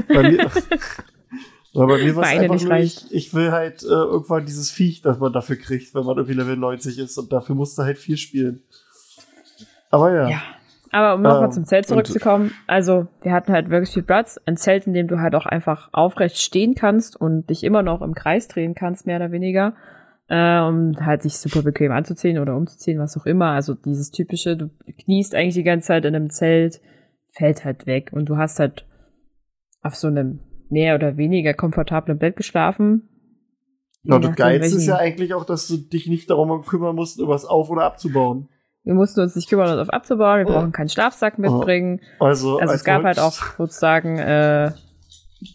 Bei 0.07 0.31
mir, 0.31 0.49
aber 1.73 1.87
bei 1.87 2.03
mir 2.03 2.15
war 2.15 2.23
es 2.23 2.29
einfach 2.29 2.53
nicht 2.53 2.67
nur, 2.67 2.77
ich, 2.77 3.05
ich 3.11 3.33
will 3.33 3.51
halt 3.51 3.83
äh, 3.83 3.87
irgendwann 3.87 4.45
dieses 4.45 4.71
Viech, 4.71 5.01
das 5.01 5.19
man 5.19 5.31
dafür 5.31 5.57
kriegt, 5.57 5.93
wenn 5.93 6.05
man 6.05 6.17
irgendwie 6.17 6.33
Level 6.33 6.57
90 6.57 6.97
ist 6.97 7.17
und 7.17 7.31
dafür 7.31 7.55
musst 7.55 7.77
du 7.77 7.83
halt 7.83 7.97
viel 7.97 8.17
spielen. 8.17 8.63
Aber 9.89 10.13
ja. 10.13 10.29
Ja. 10.29 10.41
Aber 10.91 11.15
um 11.15 11.21
nochmal 11.21 11.45
Ähm, 11.45 11.51
zum 11.51 11.65
Zelt 11.65 11.85
zurückzukommen, 11.85 12.51
also 12.65 13.07
wir 13.21 13.33
hatten 13.33 13.51
halt 13.51 13.69
wirklich 13.69 13.91
viel 13.91 14.03
Platz. 14.03 14.39
Ein 14.45 14.57
Zelt, 14.57 14.87
in 14.87 14.93
dem 14.93 15.07
du 15.07 15.19
halt 15.19 15.35
auch 15.35 15.45
einfach 15.45 15.89
aufrecht 15.91 16.37
stehen 16.37 16.75
kannst 16.75 17.19
und 17.19 17.49
dich 17.49 17.63
immer 17.63 17.83
noch 17.83 18.01
im 18.01 18.15
Kreis 18.15 18.47
drehen 18.47 18.73
kannst, 18.73 19.05
mehr 19.05 19.17
oder 19.17 19.31
weniger. 19.31 19.73
Äh, 20.29 20.59
um 20.61 20.93
halt 21.05 21.21
sich 21.21 21.37
super 21.37 21.61
bequem 21.61 21.91
anzuziehen 21.91 22.39
oder 22.39 22.55
umzuziehen, 22.55 22.99
was 22.99 23.17
auch 23.17 23.25
immer. 23.25 23.51
Also 23.51 23.75
dieses 23.75 24.11
typische, 24.11 24.57
du 24.57 24.69
kniest 25.03 25.35
eigentlich 25.35 25.55
die 25.55 25.63
ganze 25.63 25.87
Zeit 25.87 26.05
in 26.05 26.15
einem 26.15 26.29
Zelt, 26.29 26.81
fällt 27.37 27.63
halt 27.65 27.85
weg. 27.85 28.09
Und 28.13 28.25
du 28.27 28.37
hast 28.37 28.59
halt 28.59 28.85
auf 29.81 29.95
so 29.95 30.07
einem 30.07 30.39
mehr 30.69 30.95
oder 30.95 31.17
weniger 31.17 31.53
komfortablen 31.53 32.17
Bett 32.17 32.35
geschlafen. 32.35 33.09
Ja, 34.03 34.15
Je 34.15 34.21
das 34.27 34.35
Geilste 34.35 34.77
ist 34.77 34.85
ja 34.87 34.95
eigentlich 34.97 35.33
auch, 35.33 35.45
dass 35.45 35.67
du 35.67 35.77
dich 35.77 36.07
nicht 36.07 36.29
darum 36.29 36.63
kümmern 36.63 36.95
musst, 36.95 37.19
irgendwas 37.19 37.45
auf- 37.45 37.69
oder 37.69 37.83
abzubauen. 37.83 38.49
Wir 38.83 38.93
mussten 38.93 39.19
uns 39.19 39.35
nicht 39.35 39.49
kümmern, 39.49 39.69
uns 39.69 39.81
auf 39.81 39.89
abzubauen. 39.93 40.39
Wir 40.39 40.47
Oh. 40.49 40.53
brauchen 40.53 40.71
keinen 40.71 40.87
Schlafsack 40.89 41.37
mitbringen. 41.39 41.99
Also, 42.19 42.57
Also 42.57 42.71
als 42.71 42.73
es 42.81 42.83
gab 42.85 43.03
halt 43.03 43.19
auch 43.19 43.33
sozusagen 43.57 44.17
äh, 44.17 44.71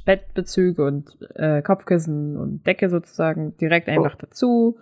Bettbezüge 0.04 0.84
und 0.84 1.16
äh, 1.34 1.62
Kopfkissen 1.62 2.36
und 2.36 2.66
Decke 2.66 2.88
sozusagen 2.90 3.56
direkt 3.56 3.88
einfach 3.88 4.16
dazu. 4.16 4.76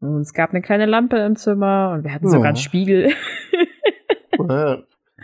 Und 0.00 0.20
es 0.20 0.32
gab 0.34 0.50
eine 0.50 0.62
kleine 0.62 0.86
Lampe 0.86 1.16
im 1.18 1.36
Zimmer 1.36 1.92
und 1.94 2.04
wir 2.04 2.12
hatten 2.12 2.28
sogar 2.28 2.48
einen 2.48 2.56
Ja. 2.56 2.62
Spiegel. 2.62 3.10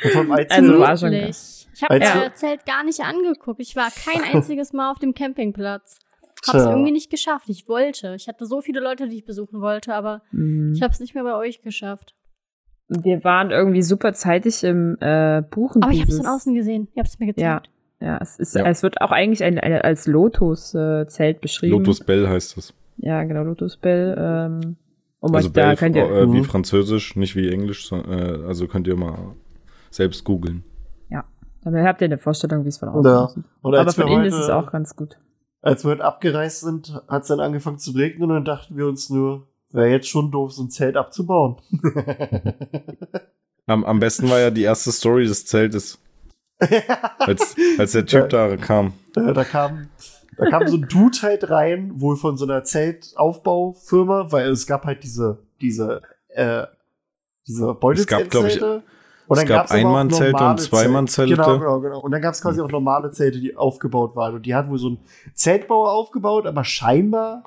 Ja. 0.02 0.10
Vom 0.10 0.32
Also 0.32 0.78
war 0.78 0.96
schon. 0.96 1.12
Ich 1.12 1.82
habe 1.82 1.94
mir 1.98 2.00
das 2.30 2.38
Zelt 2.40 2.64
gar 2.66 2.84
nicht 2.84 3.00
angeguckt. 3.00 3.60
Ich 3.60 3.76
war 3.76 3.88
kein 3.90 4.22
einziges 4.34 4.72
Mal 4.72 4.90
auf 4.90 4.98
dem 4.98 5.14
Campingplatz. 5.14 5.98
Hab's 6.46 6.50
Tja. 6.62 6.70
irgendwie 6.70 6.92
nicht 6.92 7.10
geschafft. 7.10 7.48
Ich 7.48 7.68
wollte. 7.68 8.14
Ich 8.16 8.26
hatte 8.28 8.46
so 8.46 8.60
viele 8.60 8.80
Leute, 8.80 9.08
die 9.08 9.16
ich 9.18 9.24
besuchen 9.24 9.60
wollte, 9.60 9.94
aber 9.94 10.22
Mhm. 10.32 10.72
ich 10.74 10.82
habe 10.82 10.92
es 10.92 10.98
nicht 11.00 11.14
mehr 11.14 11.22
bei 11.24 11.34
euch 11.34 11.62
geschafft. 11.62 12.14
Wir 12.88 13.22
waren 13.24 13.50
irgendwie 13.50 13.82
super 13.82 14.12
zeitig 14.12 14.64
im 14.64 14.96
äh, 15.00 15.42
Buchen. 15.50 15.82
Aber 15.82 15.92
ich 15.92 16.00
habe 16.00 16.10
es 16.10 16.16
von 16.18 16.26
außen 16.26 16.54
gesehen. 16.54 16.88
Ihr 16.94 17.00
habt 17.00 17.08
es 17.08 17.18
mir 17.18 17.26
gezeigt. 17.26 17.70
Ja, 18.00 18.18
es, 18.20 18.38
ist, 18.38 18.54
Ja. 18.56 18.66
es 18.66 18.82
wird 18.82 19.00
auch 19.00 19.12
eigentlich 19.12 19.44
ein, 19.44 19.58
ein, 19.60 19.72
als 19.80 20.06
Lotus-Zelt 20.08 21.40
beschrieben. 21.40 21.72
Lotus 21.78 22.00
Bell 22.00 22.28
heißt 22.28 22.56
das. 22.56 22.74
Ja, 22.96 23.22
genau, 23.24 23.42
Lotus 23.44 23.76
Bell. 23.76 24.16
Ähm, 24.18 24.76
Um 25.20 25.34
also 25.34 25.48
euch 25.48 25.52
da 25.54 25.76
könnt 25.76 25.94
ihr, 25.96 26.04
äh, 26.10 26.26
wie 26.32 26.38
Mhm. 26.40 26.44
Französisch, 26.44 27.14
nicht 27.14 27.36
wie 27.36 27.48
Englisch. 27.48 27.86
so- 27.86 27.96
Äh, 27.96 28.44
also 28.46 28.66
könnt 28.66 28.88
ihr 28.88 28.96
mal 28.96 29.36
selbst 29.92 30.24
googeln. 30.24 30.64
aber 31.64 31.80
habt 31.84 32.00
ihr 32.00 32.06
eine 32.06 32.18
Vorstellung, 32.18 32.64
wie 32.64 32.68
es 32.70 32.78
von 32.78 32.88
außen 32.88 33.04
Ja. 33.08 33.24
aussieht. 33.24 33.44
Aber 33.62 33.92
von 33.92 34.08
innen 34.08 34.24
ist 34.24 34.34
es 34.34 34.48
auch 34.50 34.72
ganz 34.72 34.96
gut. 34.96 35.16
als 35.60 35.84
wir 35.84 35.92
heute 35.92 36.04
abgereist 36.04 36.62
sind, 36.62 36.92
hat 37.06 37.22
es 37.22 37.28
dann 37.28 37.38
angefangen 37.38 37.78
zu 37.78 37.92
regnen 37.92 38.22
und 38.24 38.34
dann 38.34 38.44
dachten 38.44 38.76
wir 38.76 38.88
uns 38.88 39.10
nur, 39.10 39.46
wäre 39.70 39.88
jetzt 39.90 40.08
schon 40.08 40.32
doof, 40.32 40.52
so 40.52 40.64
ein 40.64 40.70
Zelt 40.70 40.96
abzubauen. 40.96 41.56
Am, 43.66 43.84
am 43.84 44.00
besten 44.00 44.28
war 44.28 44.40
ja 44.40 44.50
die 44.50 44.62
erste 44.64 44.90
Story 44.90 45.24
des 45.26 45.46
Zeltes, 45.46 46.00
als, 47.18 47.54
als 47.78 47.92
der 47.92 48.06
Typ 48.06 48.28
da 48.30 48.56
kam. 48.56 48.92
Äh, 49.16 49.32
da 49.32 49.44
kam, 49.44 49.88
da 50.36 50.46
kam 50.50 50.66
so 50.66 50.76
ein 50.76 50.88
Dude 50.88 51.16
halt 51.22 51.48
rein, 51.48 51.92
wohl 52.00 52.16
von 52.16 52.36
so 52.36 52.44
einer 52.44 52.64
Zeltaufbaufirma, 52.64 54.32
weil 54.32 54.50
es 54.50 54.66
gab 54.66 54.84
halt 54.84 55.04
diese, 55.04 55.38
diese, 55.60 56.02
äh, 56.28 56.66
diese 57.46 57.66
gab, 57.66 58.30
Und 59.32 59.38
es 59.38 59.46
gab 59.46 59.66
auch 59.66 59.74
Einmannzelte 59.74 60.44
und 60.44 60.60
Zweimannzelte. 60.60 61.34
Zelte. 61.36 61.42
Genau, 61.42 61.58
genau, 61.58 61.80
genau. 61.80 62.00
Und 62.00 62.10
dann 62.12 62.22
gab 62.22 62.34
es 62.34 62.42
quasi 62.42 62.60
auch 62.60 62.70
normale 62.70 63.10
Zelte, 63.10 63.40
die 63.40 63.56
aufgebaut 63.56 64.14
waren. 64.16 64.34
Und 64.34 64.46
die 64.46 64.54
hat 64.54 64.68
wohl 64.68 64.78
so 64.78 64.90
ein 64.90 64.98
Zeltbauer 65.34 65.90
aufgebaut, 65.92 66.46
aber 66.46 66.64
scheinbar 66.64 67.44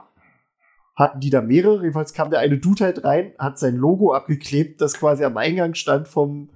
hatten 0.95 1.19
die 1.19 1.29
da 1.29 1.41
mehrere. 1.41 1.81
Jedenfalls 1.81 2.13
kam 2.13 2.29
der 2.29 2.39
eine 2.39 2.57
Dude 2.57 2.83
halt 2.83 3.03
rein, 3.03 3.33
hat 3.37 3.59
sein 3.59 3.75
Logo 3.75 4.13
abgeklebt, 4.13 4.81
das 4.81 4.93
quasi 4.95 5.23
am 5.25 5.37
Eingang 5.37 5.73
stand 5.75 6.07
vom, 6.07 6.49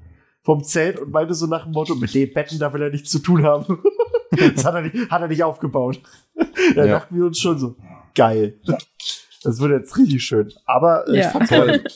vom 0.43 0.63
Zelt 0.63 0.99
und 0.99 1.11
meinte 1.11 1.33
so 1.33 1.45
nach 1.47 1.63
dem 1.65 1.73
Motto, 1.73 1.95
mit 1.95 2.13
den 2.13 2.33
Betten, 2.33 2.57
da 2.59 2.73
will 2.73 2.81
er 2.81 2.89
nichts 2.89 3.11
zu 3.11 3.19
tun 3.19 3.43
haben. 3.43 3.79
das 4.31 4.63
hat 4.65 4.75
er 4.75 4.81
nicht, 4.81 5.11
hat 5.11 5.21
er 5.21 5.27
nicht 5.27 5.43
aufgebaut. 5.43 6.01
da 6.75 6.85
Ja. 6.85 6.99
dachten 6.99 7.15
wir 7.17 7.25
uns 7.25 7.39
schon 7.39 7.57
so, 7.59 7.75
geil. 8.15 8.59
Das 9.43 9.59
wird 9.59 9.71
jetzt 9.71 9.97
richtig 9.97 10.23
schön. 10.23 10.51
Aber 10.65 11.07
äh, 11.07 11.11
ich 11.11 11.23
Ja. 11.23 11.29
fand's 11.29 11.49
Toll. 11.49 11.83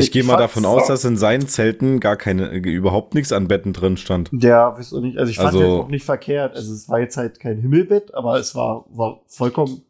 Ich 0.00 0.12
gehe 0.12 0.24
mal 0.24 0.36
davon 0.36 0.64
aus, 0.64 0.86
dass 0.88 1.04
in 1.04 1.16
seinen 1.16 1.46
Zelten 1.46 2.00
gar 2.00 2.16
keine, 2.16 2.50
äh, 2.50 2.58
überhaupt 2.58 3.14
nichts 3.14 3.32
an 3.32 3.48
Betten 3.48 3.72
drin 3.72 3.96
stand. 3.96 4.30
Ja, 4.32 4.76
weiß 4.76 4.92
auch 4.94 5.00
nicht. 5.00 5.18
Also 5.18 5.30
ich 5.30 5.36
fand 5.36 5.48
Also- 5.48 5.58
es 5.60 5.64
jetzt 5.66 5.74
auch 5.84 5.88
nicht 5.88 6.04
verkehrt. 6.04 6.56
Also 6.56 6.72
es 6.72 6.88
war 6.88 7.00
jetzt 7.00 7.16
halt 7.16 7.38
kein 7.40 7.58
Himmelbett, 7.60 8.14
aber 8.14 8.38
es 8.38 8.54
war, 8.54 8.84
war 8.90 9.20
vollkommen 9.28 9.82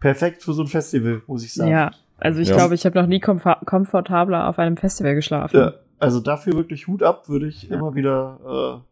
perfekt 0.00 0.42
für 0.42 0.52
so 0.52 0.62
ein 0.62 0.68
Festival, 0.68 1.22
muss 1.26 1.44
ich 1.44 1.54
sagen. 1.54 1.70
Ja, 1.70 1.90
also 2.18 2.40
ich 2.40 2.48
Ja. 2.48 2.56
glaube, 2.56 2.74
ich 2.74 2.84
habe 2.84 2.98
noch 3.00 3.06
nie 3.06 3.20
komfort 3.20 3.60
komfortabler 3.66 4.48
auf 4.48 4.58
einem 4.58 4.76
Festival 4.76 5.14
geschlafen. 5.14 5.56
Ja, 5.56 5.74
also 5.98 6.20
dafür 6.20 6.54
wirklich 6.54 6.86
Hut 6.88 7.02
ab, 7.02 7.28
würde 7.28 7.46
ich 7.48 7.64
Ja. 7.64 7.76
immer 7.76 7.94
wieder 7.94 8.82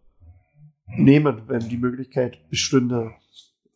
äh, 0.96 1.02
nehmen, 1.02 1.42
wenn 1.48 1.60
die 1.68 1.76
Möglichkeit 1.78 2.38
bestünde. 2.50 3.10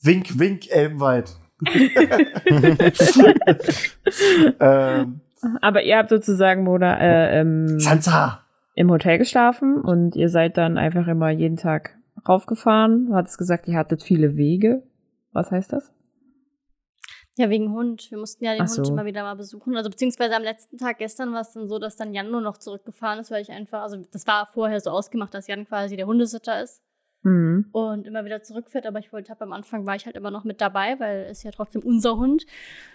Wink, 0.02 0.38
wink, 0.38 0.70
Elmwald. 0.70 1.36
ähm, 4.60 5.20
Aber 5.60 5.82
ihr 5.82 5.96
habt 5.98 6.10
sozusagen, 6.10 6.64
Mona, 6.64 6.98
äh, 7.00 7.40
ähm, 7.40 7.78
Sansa! 7.78 8.40
im 8.74 8.90
Hotel 8.90 9.18
geschlafen 9.18 9.80
und 9.80 10.16
ihr 10.16 10.28
seid 10.28 10.56
dann 10.56 10.78
einfach 10.78 11.06
immer 11.06 11.30
jeden 11.30 11.56
Tag 11.56 11.96
raufgefahren. 12.28 13.06
Du 13.06 13.14
hattest 13.14 13.38
gesagt, 13.38 13.68
ihr 13.68 13.76
hattet 13.76 14.02
viele 14.02 14.36
Wege. 14.36 14.82
Was 15.32 15.50
heißt 15.50 15.72
das? 15.72 15.92
Ja, 17.36 17.50
wegen 17.50 17.72
Hund. 17.72 18.10
Wir 18.10 18.18
mussten 18.18 18.44
ja 18.44 18.52
den 18.52 18.62
Ach 18.62 18.68
so. 18.68 18.82
Hund 18.82 18.90
immer 18.90 19.04
wieder 19.04 19.22
mal 19.22 19.34
besuchen. 19.34 19.76
Also 19.76 19.90
beziehungsweise 19.90 20.36
am 20.36 20.42
letzten 20.42 20.76
Tag 20.78 20.98
gestern 20.98 21.32
war 21.32 21.40
es 21.40 21.52
dann 21.52 21.68
so, 21.68 21.78
dass 21.78 21.96
dann 21.96 22.14
Jan 22.14 22.30
nur 22.30 22.40
noch 22.40 22.58
zurückgefahren 22.58 23.18
ist, 23.20 23.30
weil 23.30 23.42
ich 23.42 23.50
einfach, 23.50 23.82
also 23.82 23.96
das 24.12 24.26
war 24.26 24.46
vorher 24.46 24.80
so 24.80 24.90
ausgemacht, 24.90 25.34
dass 25.34 25.46
Jan 25.48 25.66
quasi 25.66 25.96
der 25.96 26.06
Hundesitter 26.06 26.62
ist 26.62 26.80
Mhm. 27.26 27.70
und 27.72 28.06
immer 28.06 28.24
wieder 28.24 28.42
zurückfährt. 28.42 28.86
Aber 28.86 28.98
ich 28.98 29.12
wollte, 29.12 29.32
hab, 29.32 29.40
am 29.40 29.52
Anfang 29.52 29.86
war 29.86 29.96
ich 29.96 30.04
halt 30.06 30.14
immer 30.14 30.30
noch 30.30 30.44
mit 30.44 30.60
dabei, 30.60 31.00
weil 31.00 31.26
es 31.30 31.42
ja 31.42 31.50
trotzdem 31.50 31.82
unser 31.82 32.16
Hund. 32.18 32.44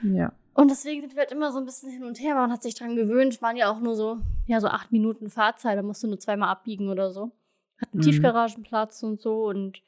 Ja. 0.03 0.31
Und 0.59 0.69
deswegen 0.69 0.99
sind 0.99 1.15
wir 1.15 1.21
halt 1.21 1.31
immer 1.31 1.53
so 1.53 1.57
ein 1.59 1.63
bisschen 1.63 1.89
hin 1.89 2.03
und 2.03 2.19
her. 2.19 2.35
Man 2.35 2.51
hat 2.51 2.63
sich 2.63 2.75
dran 2.75 2.97
gewöhnt. 2.97 3.41
Waren 3.41 3.55
ja 3.55 3.71
auch 3.71 3.79
nur 3.79 3.95
so, 3.95 4.17
ja, 4.45 4.59
so 4.59 4.67
acht 4.67 4.91
Minuten 4.91 5.29
Fahrzeit. 5.29 5.77
Da 5.77 5.81
musst 5.81 6.03
du 6.03 6.07
nur 6.07 6.19
zweimal 6.19 6.49
abbiegen 6.49 6.89
oder 6.89 7.11
so. 7.11 7.31
Hat 7.79 7.93
einen 7.93 8.01
Mhm. 8.01 8.11
Tiefgaragenplatz 8.11 9.01
und 9.03 9.21
so. 9.21 9.45
Und 9.45 9.81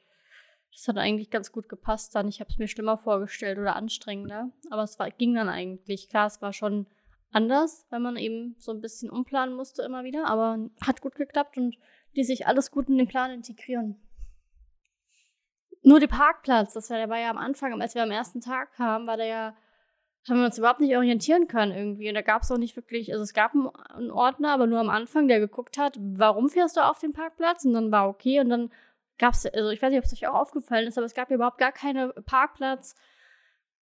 das 0.72 0.88
hat 0.88 0.96
eigentlich 0.96 1.28
ganz 1.28 1.52
gut 1.52 1.68
gepasst 1.68 2.14
dann. 2.14 2.26
Ich 2.26 2.40
habe 2.40 2.48
es 2.48 2.56
mir 2.56 2.68
schlimmer 2.68 2.96
vorgestellt 2.96 3.58
oder 3.58 3.76
anstrengender. 3.76 4.48
Aber 4.70 4.82
es 4.82 4.98
war, 4.98 5.10
ging 5.10 5.34
dann 5.34 5.50
eigentlich. 5.50 6.08
Klar, 6.08 6.26
es 6.26 6.40
war 6.40 6.54
schon 6.54 6.86
anders, 7.32 7.84
weil 7.90 8.00
man 8.00 8.16
eben 8.16 8.56
so 8.58 8.72
ein 8.72 8.80
bisschen 8.80 9.10
umplanen 9.10 9.54
musste 9.54 9.82
immer 9.82 10.04
wieder. 10.04 10.26
Aber 10.26 10.70
hat 10.80 11.02
gut 11.02 11.16
geklappt 11.16 11.58
und 11.58 11.76
ließ 12.14 12.28
sich 12.28 12.46
alles 12.46 12.70
gut 12.70 12.88
in 12.88 12.96
den 12.96 13.08
Plan 13.08 13.30
integrieren. 13.30 14.00
Nur 15.82 16.00
der 16.00 16.06
Parkplatz, 16.06 16.72
das 16.72 16.88
war, 16.88 16.96
der 16.96 17.10
war 17.10 17.18
ja 17.18 17.28
am 17.28 17.36
Anfang, 17.36 17.78
als 17.82 17.94
wir 17.94 18.02
am 18.02 18.10
ersten 18.10 18.40
Tag 18.40 18.72
kamen, 18.72 19.06
war 19.06 19.18
der 19.18 19.26
ja 19.26 19.56
haben 20.28 20.38
wir 20.38 20.46
uns 20.46 20.58
überhaupt 20.58 20.80
nicht 20.80 20.96
orientieren 20.96 21.48
können 21.48 21.72
irgendwie. 21.72 22.08
Und 22.08 22.14
da 22.14 22.22
gab 22.22 22.42
es 22.42 22.50
auch 22.50 22.58
nicht 22.58 22.76
wirklich, 22.76 23.12
also 23.12 23.22
es 23.24 23.34
gab 23.34 23.52
einen, 23.54 24.10
Ordner, 24.10 24.52
aber 24.52 24.66
nur 24.66 24.78
am 24.78 24.90
Anfang, 24.90 25.28
der 25.28 25.40
geguckt 25.40 25.78
hat, 25.78 25.98
warum 26.00 26.48
fährst 26.48 26.76
du 26.76 26.80
auf 26.80 26.98
den 27.00 27.12
Parkplatz? 27.12 27.64
Und 27.64 27.72
dann 27.72 27.90
war 27.90 28.08
okay. 28.08 28.40
Und 28.40 28.48
dann 28.50 28.70
gab 29.18 29.34
es, 29.34 29.46
also 29.46 29.70
ich 29.70 29.82
weiß 29.82 29.90
nicht, 29.90 29.98
ob 29.98 30.04
es 30.04 30.12
euch 30.12 30.26
auch 30.28 30.34
aufgefallen 30.34 30.86
ist, 30.86 30.96
aber 30.96 31.06
es 31.06 31.14
gab 31.14 31.30
überhaupt 31.30 31.58
gar 31.58 31.72
keine 31.72 32.12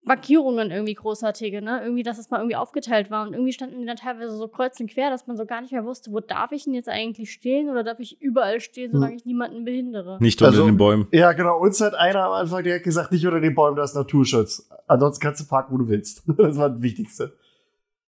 Parkplatz-Markierungen 0.06 0.70
irgendwie 0.70 0.94
großartige, 0.94 1.60
ne? 1.62 1.80
Irgendwie, 1.82 2.02
dass 2.02 2.18
es 2.18 2.30
mal 2.30 2.38
irgendwie 2.38 2.56
aufgeteilt 2.56 3.10
war. 3.10 3.26
Und 3.26 3.32
irgendwie 3.34 3.52
standen 3.52 3.80
die 3.80 3.86
dann 3.86 3.96
teilweise 3.96 4.36
so 4.36 4.48
kreuz 4.48 4.78
und 4.80 4.88
quer, 4.90 5.10
dass 5.10 5.26
man 5.26 5.36
so 5.36 5.44
gar 5.46 5.60
nicht 5.60 5.72
mehr 5.72 5.84
wusste, 5.84 6.12
wo 6.12 6.20
darf 6.20 6.52
ich 6.52 6.64
denn 6.64 6.74
jetzt 6.74 6.88
eigentlich 6.88 7.32
stehen 7.32 7.68
oder 7.68 7.82
darf 7.84 7.98
ich 7.98 8.20
überall 8.20 8.60
stehen, 8.60 8.92
solange 8.92 9.12
Hm. 9.12 9.16
ich 9.18 9.24
niemanden 9.26 9.64
behindere. 9.64 10.18
Nicht 10.20 10.40
unter 10.40 10.52
Also- 10.52 10.66
den 10.66 10.76
Bäumen. 10.76 11.08
Ja, 11.12 11.32
genau. 11.32 11.58
Uns 11.58 11.80
hat 11.80 11.94
einer 11.94 12.24
am 12.24 12.32
Anfang 12.32 12.62
direkt 12.62 12.84
gesagt, 12.84 13.12
nicht 13.12 13.24
unter 13.26 13.40
den 13.40 13.54
Bäumen, 13.54 13.76
das 13.76 13.90
ist 13.90 13.96
Naturschutz. 13.96 14.68
Ansonsten 14.86 15.22
kannst 15.22 15.40
du 15.42 15.46
parken, 15.48 15.74
wo 15.74 15.78
du 15.78 15.88
willst. 15.88 16.22
Das 16.38 16.56
war 16.56 16.70
das 16.70 16.82
Wichtigste. 16.82 17.36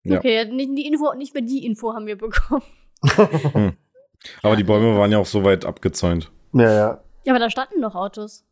Ja. 0.05 0.19
Okay, 0.19 0.45
nicht, 0.47 0.71
die 0.77 0.87
Info, 0.87 1.13
nicht 1.15 1.35
mehr 1.35 1.43
die 1.43 1.65
Info 1.67 1.93
haben 1.95 2.07
wir 2.07 2.17
bekommen. 2.17 2.63
Aber 4.43 4.57
die 4.57 4.65
Bäume 4.65 4.97
waren 4.97 5.13
ja 5.13 5.19
auch 5.19 5.27
so 5.27 5.45
weit 5.45 5.65
abgezäunt. 5.65 6.31
Ja, 6.53 6.73
ja. 6.73 7.01
Ja, 7.25 7.33
aber 7.35 7.41
da 7.41 7.51
standen 7.51 7.83
doch 7.83 7.95
Autos. 7.95 8.45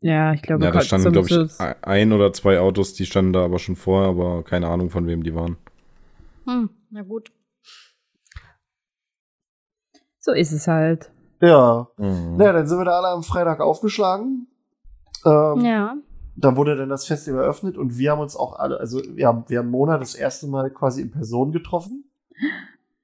Ja, 0.00 0.32
ich 0.32 0.42
glaube, 0.42 0.64
Ja, 0.64 0.70
da 0.70 0.80
standen, 0.80 1.12
glaube 1.12 1.28
ich, 1.28 1.60
ein 1.82 2.12
oder 2.12 2.32
zwei 2.32 2.60
Autos, 2.60 2.94
die 2.94 3.04
standen 3.06 3.32
da 3.32 3.44
aber 3.44 3.58
schon 3.58 3.74
vorher, 3.76 4.08
aber 4.10 4.44
keine 4.44 4.68
Ahnung, 4.68 4.90
von 4.90 5.06
wem 5.06 5.24
die 5.24 5.34
waren. 5.34 5.56
Hm, 6.46 6.70
na 6.90 7.02
gut. 7.02 7.32
so 10.20 10.32
ist 10.32 10.52
es 10.52 10.66
halt. 10.68 11.10
Ja. 11.40 11.88
Mhm. 11.96 12.36
Naja, 12.36 12.52
dann 12.52 12.66
sind 12.66 12.78
wir 12.78 12.84
da 12.84 12.98
alle 12.98 13.08
am 13.08 13.22
Freitag 13.22 13.60
aufgeschlagen. 13.60 14.46
Ähm, 15.24 15.60
Ja. 15.64 15.96
Da 16.36 16.54
wurde 16.54 16.76
dann 16.76 16.88
das 16.88 17.04
Festival 17.06 17.42
eröffnet 17.42 17.76
und 17.76 17.98
wir 17.98 18.12
haben 18.12 18.20
uns 18.20 18.36
auch 18.36 18.56
alle, 18.58 18.78
also 18.78 19.02
wir 19.16 19.26
haben, 19.26 19.44
wir 19.48 19.58
haben 19.58 19.70
Mona 19.70 19.98
das 19.98 20.14
erste 20.14 20.46
Mal 20.46 20.70
quasi 20.70 21.02
in 21.02 21.10
Person 21.10 21.50
getroffen. 21.50 22.04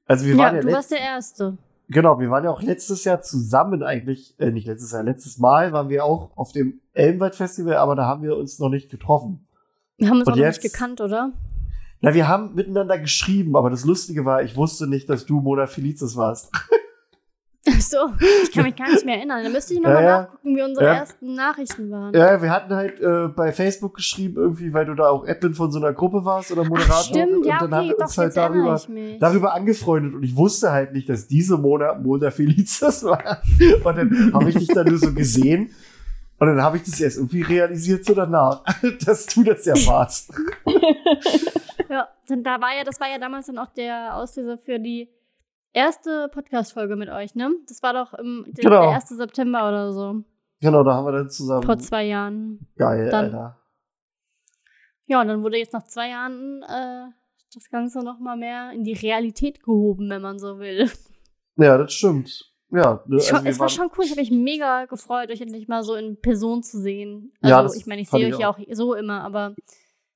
Also 0.06 0.26
wir 0.26 0.34
Ja, 0.36 0.38
waren 0.44 0.56
ja, 0.56 0.60
du 0.62 0.70
warst 0.72 0.92
der 0.92 1.00
Erste. 1.00 1.56
Genau, 1.88 2.18
wir 2.20 2.30
waren 2.30 2.44
ja 2.44 2.50
auch 2.50 2.62
letztes 2.62 3.04
Jahr 3.04 3.20
zusammen 3.22 3.82
eigentlich, 3.82 4.34
äh, 4.38 4.50
nicht 4.50 4.66
letztes 4.66 4.92
Jahr, 4.92 5.02
letztes 5.02 5.38
Mal 5.38 5.72
waren 5.72 5.88
wir 5.88 6.04
auch 6.04 6.36
auf 6.36 6.52
dem 6.52 6.80
Elmwald 6.92 7.34
Festival, 7.34 7.76
aber 7.76 7.94
da 7.96 8.04
haben 8.06 8.22
wir 8.22 8.36
uns 8.36 8.58
noch 8.58 8.68
nicht 8.68 8.90
getroffen. 8.90 9.46
Wir 9.98 10.08
haben 10.08 10.18
uns 10.18 10.26
Und 10.26 10.32
auch 10.32 10.36
noch 10.36 10.42
jetzt- 10.44 10.62
nicht 10.62 10.72
gekannt, 10.72 11.00
oder? 11.00 11.32
Na, 12.00 12.12
wir 12.14 12.28
haben 12.28 12.54
miteinander 12.54 12.98
geschrieben, 12.98 13.56
aber 13.56 13.70
das 13.70 13.84
Lustige 13.84 14.24
war, 14.24 14.42
ich 14.42 14.56
wusste 14.56 14.86
nicht, 14.86 15.08
dass 15.08 15.24
du 15.26 15.40
Mona 15.40 15.66
Felicis 15.66 16.16
warst. 16.16 16.50
So, 17.94 18.10
ich 18.42 18.50
kann 18.52 18.64
mich 18.64 18.74
gar 18.74 18.90
nicht 18.90 19.04
mehr 19.04 19.18
erinnern. 19.18 19.44
Da 19.44 19.48
müsste 19.50 19.74
ich 19.74 19.80
nochmal 19.80 19.94
Ja, 20.02 20.08
ja. 20.08 20.20
nachgucken, 20.22 20.56
wie 20.56 20.62
unsere 20.62 20.84
Ja. 20.86 20.94
ersten 20.94 21.34
Nachrichten 21.34 21.90
waren. 21.92 22.12
Ja, 22.12 22.42
wir 22.42 22.50
hatten 22.50 22.74
halt 22.74 23.00
äh, 23.00 23.28
bei 23.28 23.52
Facebook 23.52 23.94
geschrieben, 23.94 24.36
irgendwie, 24.36 24.72
weil 24.72 24.84
du 24.86 24.94
da 24.94 25.08
auch 25.10 25.26
Admin 25.28 25.54
von 25.54 25.70
so 25.70 25.78
einer 25.78 25.92
Gruppe 25.92 26.24
warst 26.24 26.50
oder 26.50 26.64
Moderator. 26.64 26.94
Ach, 26.98 27.04
stimmt, 27.04 27.32
und 27.36 27.46
ja, 27.46 27.58
dann 27.60 27.72
haben 27.74 27.80
okay, 27.82 27.88
wir 27.90 27.96
doch, 27.96 28.06
uns 28.06 28.18
halt 28.18 28.36
darüber, 28.36 28.80
darüber 29.20 29.54
angefreundet 29.54 30.14
und 30.14 30.22
ich 30.24 30.34
wusste 30.34 30.72
halt 30.72 30.92
nicht, 30.92 31.08
dass 31.08 31.28
diese 31.28 31.56
Mona 31.56 31.94
Mona 31.94 32.30
Felicis 32.32 33.04
war. 33.04 33.42
Und 33.84 33.96
dann 33.96 34.32
habe 34.34 34.48
ich 34.50 34.56
dich 34.56 34.68
da 34.68 34.82
nur 34.82 34.98
so 34.98 35.12
gesehen 35.12 35.70
und 36.40 36.48
dann 36.48 36.62
habe 36.62 36.78
ich 36.78 36.82
das 36.82 37.00
erst 37.00 37.16
irgendwie 37.18 37.42
realisiert 37.42 38.04
so 38.04 38.12
danach, 38.14 38.62
dass 39.06 39.26
du 39.26 39.44
das 39.44 39.64
ja 39.66 39.74
warst. 39.86 40.32
Ja, 41.88 42.08
denn 42.28 42.42
da 42.42 42.60
war 42.60 42.76
ja, 42.76 42.82
das 42.84 42.98
war 43.00 43.08
ja 43.08 43.18
damals 43.18 43.46
dann 43.46 43.58
auch 43.58 43.72
der 43.74 44.16
Auslöser 44.16 44.58
für 44.58 44.78
die 44.80 45.08
erste 45.74 46.28
Podcast-Folge 46.32 46.96
mit 46.96 47.10
euch, 47.10 47.34
ne? 47.34 47.54
Das 47.68 47.82
war 47.82 47.92
doch 47.92 48.14
im, 48.14 48.44
der, 48.48 48.64
Genau. 48.64 48.80
der 48.82 48.90
1. 48.94 49.08
September 49.10 49.68
oder 49.68 49.92
so. 49.92 50.22
Genau, 50.60 50.82
da 50.82 50.94
haben 50.94 51.04
wir 51.06 51.12
dann 51.12 51.28
zusammen. 51.30 51.62
Vor 51.64 51.78
zwei 51.78 52.04
Jahren. 52.06 52.66
Geil, 52.76 53.10
dann- 53.10 53.24
Alter. 53.26 53.60
Ja, 55.06 55.20
und 55.20 55.28
dann 55.28 55.42
wurde 55.42 55.58
jetzt 55.58 55.74
nach 55.74 55.84
zwei 55.84 56.08
Jahren 56.08 56.62
äh, 56.62 57.10
das 57.52 57.68
Ganze 57.68 58.02
nochmal 58.02 58.38
mehr 58.38 58.70
in 58.72 58.84
die 58.84 58.94
Realität 58.94 59.62
gehoben, 59.62 60.08
wenn 60.08 60.22
man 60.22 60.38
so 60.38 60.58
will. 60.58 60.90
Ja, 61.56 61.76
das 61.76 61.92
stimmt. 61.92 62.50
Ja, 62.70 63.04
ne, 63.06 63.20
Schon, 63.20 63.34
also 63.36 63.44
wir 63.44 63.50
es 63.50 63.60
war 63.60 63.68
schon 63.68 63.90
cool. 63.96 64.04
Ich 64.04 64.10
habe 64.10 64.20
mich 64.22 64.30
mega 64.30 64.86
gefreut, 64.86 65.30
euch 65.30 65.40
endlich 65.40 65.68
mal 65.68 65.82
so 65.84 65.94
in 65.94 66.18
Person 66.20 66.62
zu 66.62 66.80
sehen. 66.80 67.32
Ja, 67.42 67.58
Also, 67.58 67.68
das 67.74 67.76
ich 67.76 67.86
meine, 67.86 68.00
ich 68.00 68.08
sehe 68.10 68.26
euch 68.32 68.40
ja 68.40 68.48
auch 68.48 68.58
so 68.72 68.94
immer, 68.94 69.22
aber 69.22 69.54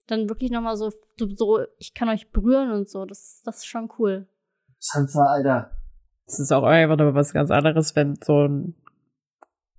dann 0.06 0.28
wirklich 0.30 0.50
nochmal 0.50 0.76
so, 0.76 0.90
so, 1.18 1.28
so, 1.34 1.60
ich 1.76 1.92
kann 1.94 2.08
euch 2.08 2.30
berühren 2.32 2.72
und 2.72 2.88
so. 2.88 3.04
Das, 3.04 3.42
das 3.44 3.58
ist 3.58 3.66
schon 3.66 3.90
cool. 3.98 4.26
Sansa, 4.78 5.24
Alter. 5.26 5.70
Es 6.26 6.38
ist 6.38 6.52
auch 6.52 6.64
einfach 6.64 6.96
noch 6.96 7.14
was 7.14 7.32
ganz 7.32 7.50
anderes, 7.50 7.96
wenn 7.96 8.16
so 8.22 8.46
ein 8.46 8.74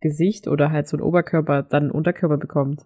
Gesicht 0.01 0.47
oder 0.47 0.71
halt 0.71 0.87
so 0.87 0.97
ein 0.97 1.01
Oberkörper 1.01 1.63
dann 1.63 1.83
einen 1.83 1.91
Unterkörper 1.91 2.37
bekommt. 2.37 2.85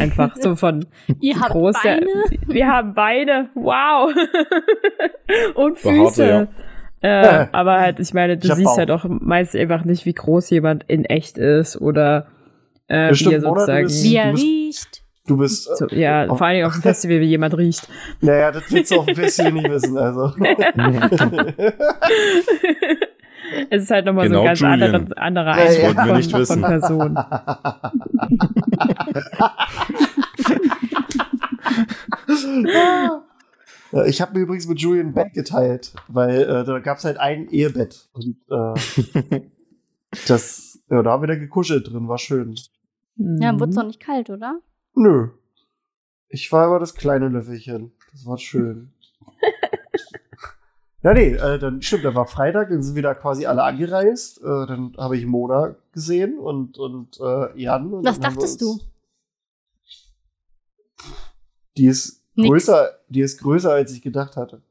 Einfach 0.00 0.34
so 0.36 0.56
von 0.56 0.86
Ihr 1.20 1.38
habt 1.40 1.50
groß 1.52 1.76
der- 1.82 1.96
Beine? 1.96 2.06
Wir 2.46 2.68
haben 2.68 2.94
Beine, 2.94 3.50
wow. 3.54 4.12
Und 5.54 5.78
Füße. 5.78 6.48
Äh, 7.00 7.46
aber 7.52 7.80
halt, 7.80 8.00
ich 8.00 8.14
meine, 8.14 8.38
du 8.38 8.46
Ich 8.48 8.54
siehst 8.54 8.64
Bauch. 8.66 8.78
halt 8.78 8.90
auch 8.90 9.04
meist 9.08 9.54
einfach 9.54 9.84
nicht, 9.84 10.06
wie 10.06 10.14
groß 10.14 10.50
jemand 10.50 10.84
in 10.84 11.04
echt 11.04 11.36
ist 11.38 11.80
oder 11.80 12.28
äh, 12.88 13.12
Ja, 13.12 13.20
wie 13.20 13.32
er 13.34 13.40
sozusagen. 13.40 13.84
bist- 13.84 14.04
Wie 14.04 14.16
er 14.16 14.32
riecht. 14.34 15.03
Du 15.26 15.36
bist. 15.38 15.68
Äh, 15.70 15.76
So, 15.76 15.86
ja, 15.88 16.26
auf- 16.26 16.36
vor 16.38 16.46
allen 16.46 16.56
Dingen 16.56 16.66
auf 16.66 16.74
dem 16.74 16.82
Festival, 16.82 17.20
wie 17.20 17.24
jemand 17.26 17.56
riecht. 17.56 17.88
naja, 18.20 18.50
das 18.52 18.70
willst 18.70 18.90
du 18.90 18.96
auf 19.00 19.06
dem 19.06 19.16
Festival 19.16 19.52
nicht 19.52 19.70
wissen, 19.70 19.96
also. 19.96 20.32
es 23.70 23.82
ist 23.84 23.90
halt 23.90 24.04
nochmal 24.06 24.28
Genau, 24.28 24.38
so 24.38 24.42
ein 24.42 24.46
ganz 24.46 24.60
Julian. 24.60 24.82
andere, 24.94 25.16
anderer 25.16 25.56
Ja, 25.58 25.64
Eindruck 25.88 25.96
ja. 25.96 26.04
Von, 26.04 26.16
wissen. 26.40 26.46
von 26.46 26.60
Person. 26.62 27.18
Ich 34.06 34.20
habe 34.20 34.34
mir 34.34 34.40
übrigens 34.40 34.66
mit 34.66 34.80
Julian 34.80 35.08
ein 35.08 35.14
Bett 35.14 35.32
geteilt, 35.34 35.92
weil 36.08 36.42
äh, 36.42 36.64
da 36.64 36.78
gab 36.80 36.98
es 36.98 37.04
halt 37.04 37.18
ein 37.18 37.48
Ehebett. 37.48 38.08
Und 38.12 38.36
äh, 38.50 39.40
das, 40.26 40.80
ja, 40.90 41.02
da 41.02 41.10
haben 41.12 41.22
wir 41.22 41.28
dann 41.28 41.40
gekuschelt 41.40 41.90
drin, 41.92 42.08
war 42.08 42.18
schön. 42.18 42.56
Ja, 43.16 43.52
dann 43.52 43.60
wurde 43.60 43.70
es 43.70 43.76
Mhm. 43.76 43.80
doch 43.80 43.86
nicht 43.86 44.00
kalt, 44.00 44.30
oder? 44.30 44.58
Nö. 44.94 45.28
Ich 46.28 46.50
war 46.52 46.66
aber 46.66 46.78
das 46.78 46.94
kleine 46.94 47.28
Löffelchen. 47.28 47.92
Das 48.12 48.26
war 48.26 48.38
schön. 48.38 48.92
ja, 51.02 51.14
nee, 51.14 51.34
äh, 51.34 51.58
dann 51.58 51.82
stimmt, 51.82 52.04
da 52.04 52.14
war 52.14 52.26
Freitag, 52.26 52.70
dann 52.70 52.82
sind 52.82 52.94
wir 52.94 53.02
da 53.02 53.14
quasi 53.14 53.46
alle 53.46 53.62
angereist. 53.62 54.38
Äh, 54.42 54.66
dann 54.66 54.94
habe 54.96 55.16
ich 55.16 55.26
Mona 55.26 55.76
gesehen 55.92 56.38
und, 56.38 56.78
und 56.78 57.18
äh, 57.20 57.60
Jan. 57.60 57.92
Und 57.92 58.04
Was 58.04 58.18
dann 58.20 58.34
dachtest 58.34 58.62
uns- 58.62 58.86
Die 61.76 61.86
ist 61.86 62.22
Nix. 62.34 62.48
größer, 62.48 62.90
die 63.08 63.20
ist 63.20 63.40
größer, 63.40 63.72
als 63.72 63.92
ich 63.92 64.02
gedacht 64.02 64.36
hatte. 64.36 64.62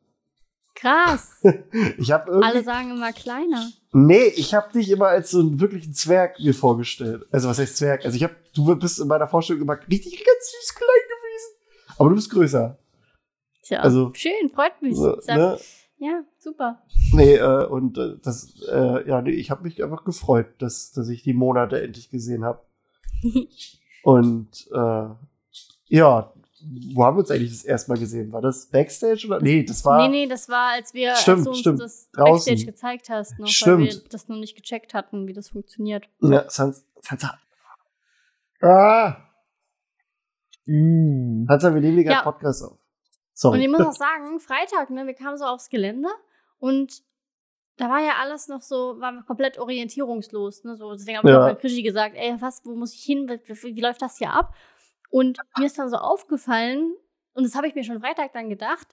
Krass. 0.75 1.42
Ich 1.98 2.12
habe 2.12 2.30
irgendwie. 2.32 2.48
Alle 2.50 2.63
sagen 2.63 2.92
immer 2.92 3.12
kleiner. 3.13 3.70
Nee, 3.94 4.26
ich 4.36 4.54
habe 4.54 4.72
dich 4.74 4.90
immer 4.90 5.08
als 5.08 5.32
so 5.32 5.40
einen 5.40 5.60
wirklichen 5.60 5.94
Zwerg 5.94 6.40
mir 6.40 6.54
vorgestellt. 6.54 7.26
Also 7.32 7.48
was 7.48 7.60
heißt 7.60 7.78
Zwerg? 7.78 8.04
Also 8.06 8.18
ich 8.18 8.24
habe, 8.24 8.36
du 8.56 8.76
bist 8.76 9.00
in 9.00 9.08
meiner 9.08 9.28
Vorstellung 9.28 9.62
immer 9.62 9.78
richtig 9.90 10.14
ganz 10.26 10.52
süß 10.52 10.76
klein 10.76 10.88
gewesen. 10.88 11.96
Aber 12.00 12.10
du 12.10 12.16
bist 12.16 12.32
größer. 12.32 12.78
Tja, 13.64 13.80
Also- 13.80 14.12
schön, 14.16 14.50
freut 14.54 14.82
mich. 14.82 14.96
So, 14.96 15.20
sag, 15.22 15.38
ne? 15.38 15.60
Ja, 16.00 16.24
super. 16.40 16.82
Nee, 17.14 17.36
äh, 17.36 17.66
und 17.66 17.98
äh, 17.98 18.16
das, 18.24 18.60
äh, 18.70 19.08
ja, 19.08 19.22
nee, 19.22 19.32
ich 19.32 19.52
habe 19.52 19.64
mich 19.64 19.82
einfach 19.82 20.04
gefreut, 20.04 20.48
dass, 20.58 20.92
dass 20.92 21.08
ich 21.08 21.24
die 21.24 21.34
Monate 21.34 21.82
endlich 21.82 22.10
gesehen 22.10 22.44
habe. 22.44 22.62
Und 24.04 24.67
äh, 24.74 25.06
ja, 25.88 26.33
wo 26.93 27.04
haben 27.04 27.17
wir 27.17 27.19
uns 27.21 27.32
eigentlich 27.32 27.52
das 27.52 27.63
erste 27.65 27.91
Mal 27.91 27.99
gesehen? 27.99 28.32
War 28.32 28.41
das 28.41 28.67
Backstage 28.67 29.26
oder? 29.28 29.41
Nee, 29.41 29.63
das 29.63 29.84
war. 29.86 30.02
nee, 30.08 30.23
nee, 30.23 30.28
das 30.28 30.47
war, 30.49 30.71
als 30.73 30.93
wir 30.93 31.15
Stimmt, 31.15 31.38
als 31.38 31.43
du 31.43 31.49
uns 31.52 31.60
stimmt. 31.60 31.80
das 31.82 32.10
Draußen. 32.12 32.32
Backstage 32.54 32.65
gezeigt 32.65 33.10
hast, 33.10 33.32
noch, 33.39 33.45
weil 33.45 33.47
Stimmt. 33.47 33.80
wir 33.93 34.02
das 34.10 34.28
noch 34.28 34.38
nicht 34.38 34.56
gecheckt 34.56 34.93
hatten, 34.93 35.28
wie 35.28 35.34
das 35.34 35.49
funktioniert. 35.49 36.08
Ja, 36.21 36.49
Sans 36.49 36.86
Sansa. 37.02 37.38
Ah, 38.62 39.17
Mm. 40.65 41.45
Sansa, 41.47 41.73
wir 41.73 41.82
nehmen 41.82 41.97
hier 42.02 42.12
Ja. 42.12 42.21
Podcast 42.21 42.63
auf. 42.63 42.78
Sorry. 43.34 43.58
Und 43.58 43.63
ich 43.63 43.69
muss 43.69 43.82
auch 43.88 43.91
sagen, 43.99 44.39
Freitag, 44.39 44.89
ne, 44.91 45.06
wir 45.06 45.13
kamen 45.13 45.38
so 45.38 45.43
aufs 45.45 45.69
Gelände 45.69 46.08
und 46.60 47.02
da 47.78 47.89
war 47.89 47.99
ja 47.99 48.13
alles 48.21 48.47
noch 48.47 48.62
so, 48.62 48.95
war 48.99 49.23
komplett 49.26 49.58
orientierungslos. 49.58 50.63
Ne? 50.63 50.78
So, 50.78 50.91
deswegen 50.93 51.17
habe 51.17 51.28
ich 51.28 51.34
Ja. 51.34 51.41
auch 51.41 51.49
bei 51.49 51.56
Krischi 51.56 51.82
gesagt, 51.84 52.15
ey, 52.15 52.36
was, 52.39 52.62
wo 52.63 52.76
muss 52.76 52.93
ich 52.93 53.04
hin? 53.04 53.28
Wie, 53.28 53.39
wie, 53.63 53.76
wie 53.76 53.82
läuft 53.82 54.02
das 54.02 54.17
hier 54.19 54.32
ab? 54.32 54.54
Und 55.13 55.38
mir 55.60 55.67
ist 55.67 55.78
dann 55.78 55.89
so 55.89 55.97
aufgefallen, 55.97 56.95
und 57.36 57.43
das 57.43 57.56
habe 57.56 57.67
ich 57.67 57.76
mir 57.76 57.84
schon 57.84 57.99
Freitag 58.02 58.34
dann 58.34 58.49
gedacht, 58.49 58.88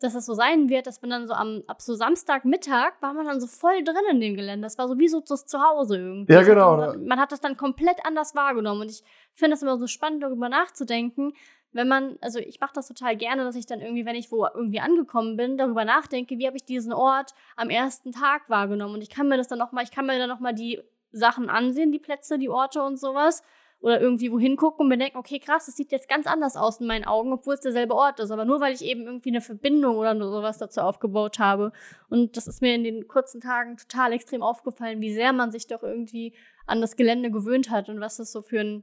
dass 0.00 0.14
das 0.14 0.24
so 0.26 0.32
sein 0.34 0.68
wird, 0.70 0.86
dass 0.86 1.00
man 1.02 1.10
dann 1.10 1.26
so 1.26 1.34
am, 1.34 1.62
ab 1.66 1.80
so 1.82 1.94
Samstagmittag 1.94 2.94
war 3.00 3.12
man 3.14 3.26
dann 3.26 3.40
so 3.40 3.46
voll 3.46 3.82
drin 3.84 3.96
in 4.10 4.20
dem 4.20 4.34
Gelände. 4.36 4.64
Das 4.66 4.78
war 4.78 4.88
so 4.88 4.98
wie 4.98 5.08
so 5.08 5.20
das 5.20 5.46
Zuhause 5.46 5.96
irgendwie. 5.98 6.32
Ja, 6.32 6.40
Das 6.40 6.48
hat 6.48 6.54
genau. 6.54 6.76
dann- 6.78 7.04
Man 7.06 7.18
hat 7.20 7.32
das 7.32 7.40
dann 7.40 7.56
komplett 7.56 8.04
anders 8.04 8.34
wahrgenommen. 8.34 8.82
Und 8.82 8.90
ich 8.90 9.02
finde 9.34 9.54
es 9.54 9.62
immer 9.62 9.78
so 9.78 9.86
spannend, 9.86 10.22
darüber 10.22 10.48
nachzudenken, 10.48 11.32
wenn 11.72 11.88
man, 11.88 12.16
also 12.22 12.38
ich 12.38 12.58
mache 12.60 12.72
das 12.74 12.88
total 12.88 13.16
gerne, 13.16 13.44
dass 13.44 13.54
ich 13.56 13.66
dann 13.66 13.80
irgendwie, 13.82 14.06
wenn 14.06 14.16
ich 14.16 14.30
wo 14.32 14.46
irgendwie 14.46 14.80
angekommen 14.80 15.36
bin, 15.36 15.56
darüber 15.58 15.84
nachdenke, 15.84 16.38
wie 16.38 16.46
habe 16.46 16.56
ich 16.56 16.64
diesen 16.64 16.92
Ort 16.94 17.32
am 17.56 17.68
ersten 17.70 18.12
Tag 18.12 18.48
wahrgenommen. 18.48 18.94
Und 18.94 19.02
ich 19.02 19.10
kann 19.10 19.28
mir 19.28 19.36
das 19.36 19.48
dann 19.48 19.58
nochmal, 19.58 19.84
ich 19.84 19.90
kann 19.90 20.06
mir 20.06 20.18
dann 20.18 20.28
nochmal 20.30 20.54
die 20.54 20.80
Sachen 21.12 21.48
ansehen, 21.50 21.92
die 21.92 21.98
Plätze, 21.98 22.38
die 22.38 22.48
Orte 22.50 22.82
und 22.82 22.98
sowas. 22.98 23.42
Oder 23.80 24.00
irgendwie 24.00 24.32
wohin 24.32 24.56
gucken 24.56 24.84
und 24.84 24.88
mir 24.88 24.98
denken, 24.98 25.18
okay, 25.18 25.38
krass, 25.38 25.66
das 25.66 25.76
sieht 25.76 25.92
jetzt 25.92 26.08
ganz 26.08 26.26
anders 26.26 26.56
aus 26.56 26.80
in 26.80 26.86
meinen 26.86 27.04
Augen, 27.04 27.32
obwohl 27.32 27.54
es 27.54 27.60
derselbe 27.60 27.94
Ort 27.94 28.18
ist. 28.20 28.30
Aber 28.30 28.44
nur 28.44 28.60
weil 28.60 28.74
ich 28.74 28.82
eben 28.82 29.02
irgendwie 29.02 29.28
eine 29.28 29.40
Verbindung 29.40 29.96
oder 29.96 30.16
sowas 30.18 30.58
dazu 30.58 30.80
aufgebaut 30.80 31.38
habe. 31.38 31.72
Und 32.08 32.36
das 32.36 32.46
ist 32.46 32.62
mir 32.62 32.74
in 32.74 32.84
den 32.84 33.06
kurzen 33.06 33.40
Tagen 33.40 33.76
total 33.76 34.12
extrem 34.12 34.42
aufgefallen, 34.42 35.00
wie 35.00 35.12
sehr 35.12 35.32
man 35.32 35.52
sich 35.52 35.66
doch 35.66 35.82
irgendwie 35.82 36.34
an 36.66 36.80
das 36.80 36.96
Gelände 36.96 37.30
gewöhnt 37.30 37.70
hat 37.70 37.88
und 37.88 38.00
was 38.00 38.16
das 38.16 38.32
so 38.32 38.42
für 38.42 38.60
ein 38.60 38.82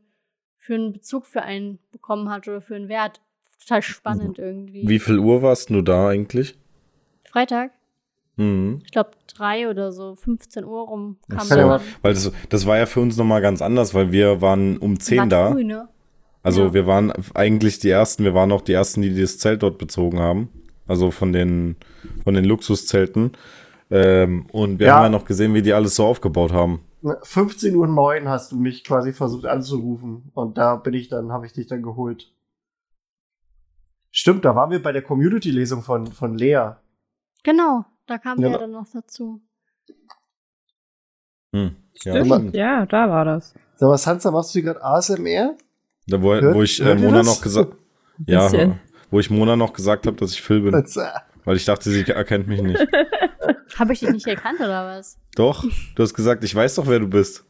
für 0.63 0.75
einen 0.75 0.93
Bezug 0.93 1.25
für 1.25 1.41
einen 1.41 1.79
bekommen 1.91 2.29
hat 2.29 2.47
oder 2.47 2.61
für 2.61 2.75
einen 2.75 2.87
Wert. 2.87 3.19
Total 3.59 3.81
spannend 3.81 4.39
irgendwie. 4.39 4.87
Wie 4.87 4.99
viel 4.99 5.19
Uhr 5.19 5.41
warst 5.41 5.69
du 5.69 5.81
da 5.81 6.07
eigentlich? 6.07 6.57
Freitag? 7.29 7.71
Mhm. 8.35 8.81
Ich 8.83 8.91
glaube 8.91 9.11
drei 9.35 9.69
oder 9.69 9.91
so, 9.91 10.15
15 10.15 10.63
Uhr 10.65 10.81
rum 10.87 11.17
kam 11.29 11.39
Ach 11.39 11.43
so. 11.43 11.55
man. 11.55 11.81
Weil 12.01 12.13
das, 12.13 12.31
das 12.49 12.65
war 12.65 12.77
ja 12.77 12.85
für 12.85 12.99
uns 12.99 13.15
nochmal 13.17 13.41
ganz 13.41 13.61
anders, 13.61 13.93
weil 13.93 14.11
wir 14.11 14.41
waren 14.41 14.77
um 14.77 14.99
10 14.99 15.17
War 15.19 15.27
da. 15.27 15.51
Früh, 15.51 15.63
ne? 15.63 15.87
Also 16.41 16.63
Ja. 16.65 16.73
wir 16.73 16.87
waren 16.87 17.13
eigentlich 17.35 17.79
die 17.79 17.89
Ersten, 17.89 18.23
wir 18.23 18.33
waren 18.33 18.51
auch 18.51 18.61
die 18.61 18.73
Ersten, 18.73 19.01
die 19.01 19.19
das 19.19 19.37
Zelt 19.37 19.63
dort 19.63 19.77
bezogen 19.77 20.19
haben. 20.19 20.49
Also 20.87 21.11
von 21.11 21.31
den, 21.31 21.77
von 22.23 22.33
den 22.33 22.43
Luxuszelten. 22.45 23.31
Ähm, 23.89 24.47
und 24.51 24.79
wir 24.79 24.87
Ja. 24.87 24.95
haben 24.95 25.03
ja 25.03 25.09
noch 25.09 25.25
gesehen, 25.25 25.53
wie 25.53 25.61
die 25.61 25.71
alles 25.73 25.95
so 25.95 26.05
aufgebaut 26.05 26.51
haben. 26.51 26.81
15.09 27.03 28.23
Uhr 28.23 28.29
hast 28.29 28.51
du 28.51 28.57
mich 28.57 28.83
quasi 28.83 29.13
versucht 29.13 29.45
anzurufen. 29.45 30.31
Und 30.33 30.57
da 30.57 30.75
bin 30.75 30.93
ich 30.93 31.07
dann, 31.09 31.31
habe 31.31 31.45
ich 31.45 31.53
dich 31.53 31.67
dann 31.67 31.81
geholt. 31.83 32.31
Stimmt, 34.11 34.45
da 34.45 34.55
waren 34.55 34.71
wir 34.71 34.81
bei 34.81 34.91
der 34.91 35.01
Community-Lesung 35.01 35.81
von, 35.81 36.07
von 36.07 36.37
Lea. 36.37 36.71
Genau, 37.43 37.85
da 38.07 38.17
kam 38.17 38.39
Ja, 38.39 38.49
der 38.49 38.57
dann 38.59 38.71
noch 38.71 38.87
dazu. 38.91 39.41
Hm. 41.53 41.75
Ja, 42.03 42.25
Stimmt. 42.25 42.55
Ja, 42.55 42.85
da 42.85 43.09
war 43.09 43.25
das. 43.25 43.53
Sag 43.75 43.87
mal, 43.89 43.97
Sansa, 43.97 44.31
machst 44.31 44.53
du 44.55 44.59
hier 44.59 44.73
gerade 44.73 44.83
ASMR? 44.83 45.55
Da, 46.07 46.21
wo, 46.21 46.33
Hört- 46.33 46.55
wo 46.55 46.63
ich 46.63 46.81
äh, 46.81 46.95
Mona 46.95 47.17
das? 47.19 47.27
noch 47.27 47.41
gesagt 47.41 47.75
ja, 48.27 48.43
Bisschen. 48.47 48.79
wo 49.09 49.19
ich 49.19 49.29
Mona 49.29 49.55
noch 49.55 49.73
gesagt 49.73 50.05
habe, 50.07 50.15
dass 50.17 50.31
ich 50.33 50.41
Phil 50.41 50.61
bin. 50.61 50.71
Das, 50.71 50.95
äh, 50.97 51.05
Weil 51.45 51.55
ich 51.57 51.65
dachte, 51.65 51.89
sie 51.89 52.03
erkennt 52.09 52.47
mich 52.47 52.61
nicht. 52.61 52.79
Habe 53.79 53.93
ich 53.93 53.99
dich 54.01 54.09
nicht 54.09 54.27
erkannt 54.27 54.59
oder 54.59 54.85
was? 54.85 55.17
Doch, 55.35 55.65
du 55.95 56.03
hast 56.03 56.13
gesagt, 56.13 56.43
ich 56.43 56.53
weiß 56.53 56.75
doch, 56.75 56.87
wer 56.87 56.99
du 56.99 57.07
bist. 57.07 57.43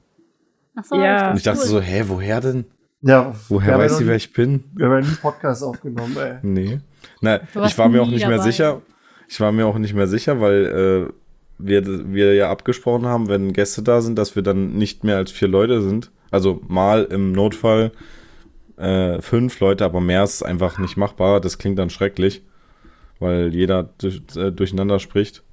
Ach 0.76 0.84
so, 0.86 0.96
Ja. 0.96 1.32
Und 1.32 1.38
ich 1.38 1.44
dachte 1.44 1.60
cool. 1.62 1.68
so, 1.68 1.82
hä, 1.82 2.04
woher 2.08 2.39
denn? 2.42 2.66
ja, 3.02 3.34
Woher 3.50 3.78
weiß 3.78 3.98
sie, 3.98 4.08
wer 4.08 4.16
ich 4.16 4.32
bin? 4.32 4.63
Wir 4.76 4.86
haben 4.86 4.94
ja 4.94 5.00
nie 5.02 5.08
einen 5.08 5.18
Podcast 5.18 5.63
aufgenommen, 5.63 6.16
ey. 6.18 6.38
Nee. 6.42 6.80
Warst 7.22 7.74
ich 7.74 7.78
war 7.78 7.89
mir 7.89 8.02
auch 8.02 8.08
nicht 8.08 8.26
mehr 8.26 8.38
dabei. 8.38 8.50
sicher. 8.52 8.82
Ich 9.27 9.39
war 9.39 9.51
mir 9.51 9.65
auch 9.67 9.77
nicht 9.77 9.93
mehr 9.93 10.07
sicher, 10.07 10.39
weil 10.41 11.09
äh, 11.09 11.13
wir, 11.57 12.13
wir 12.13 12.33
ja 12.36 12.49
abgesprochen 12.51 13.05
haben, 13.05 13.27
wenn 13.29 13.53
Gäste 13.53 13.81
da 13.83 14.01
sind, 14.01 14.17
dass 14.17 14.36
wir 14.36 14.43
dann 14.43 14.73
nicht 14.73 15.03
mehr 15.03 15.17
als 15.17 15.31
vier 15.31 15.47
Leute 15.47 15.81
sind. 15.81 16.12
Also 16.31 16.62
mal 16.67 17.03
im 17.05 17.31
Notfall 17.31 17.91
äh, 18.77 19.21
fünf 19.21 19.59
Leute, 19.59 19.86
aber 19.86 20.01
mehr 20.01 20.23
ist 20.23 20.43
einfach 20.43 20.77
nicht 20.79 20.97
machbar. 20.97 21.39
Das 21.41 21.57
klingt 21.57 21.77
dann 21.79 21.89
schrecklich, 21.89 22.43
weil 23.19 23.53
jeder 23.53 23.83
durch, 23.83 24.21
äh, 24.36 24.51
durcheinander 24.51 24.99
spricht. 24.99 25.43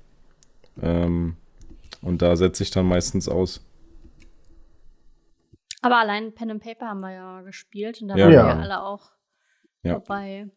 Ähm, 0.81 1.37
und 2.03 2.23
da 2.23 2.35
setze 2.37 2.63
ich 2.63 2.71
dann 2.71 2.87
meistens 2.87 3.29
aus. 3.29 3.65
Aber 5.83 5.99
allein 5.99 6.35
Pen 6.35 6.51
and 6.51 6.63
Paper 6.63 6.87
haben 6.89 7.01
wir 7.01 7.13
ja 7.13 7.41
gespielt 7.43 8.01
und 8.03 8.09
da 8.09 8.17
Ja, 8.17 8.25
waren 8.25 8.33
wir 8.33 8.39
ja. 8.39 8.59
alle 8.59 8.83
auch 8.83 9.11
Ja. 9.83 9.95
dabei. 9.95 10.49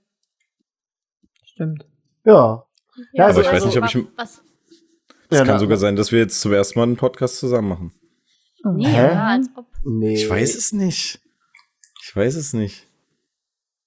Stimmt. 1.45 1.85
Ja. 2.25 2.65
Ja, 3.13 3.25
aber 3.25 3.27
also- 3.37 3.41
ich 3.41 3.47
weiß 3.51 3.65
nicht, 3.65 3.77
ob 3.77 3.85
ich. 3.85 4.07
Was, 4.17 4.41
Es 5.29 5.39
Ja, 5.39 5.45
kann 5.45 5.55
na, 5.55 5.59
sogar 5.59 5.77
sein, 5.77 5.95
dass 5.95 6.11
wir 6.11 6.19
jetzt 6.19 6.39
zum 6.41 6.53
ersten 6.53 6.77
Mal 6.79 6.83
einen 6.83 6.97
Podcast 6.97 7.37
zusammen 7.39 7.69
machen. 7.69 7.91
nee, 8.75 8.91
ja, 8.95 9.25
als 9.27 9.49
ob. 9.55 9.65
Nee. 9.83 10.13
Ich 10.15 10.29
weiß 10.29 10.55
es 10.55 10.71
nicht. 10.73 11.19
Ich 12.03 12.15
weiß 12.15 12.35
es 12.35 12.53
nicht. 12.53 12.87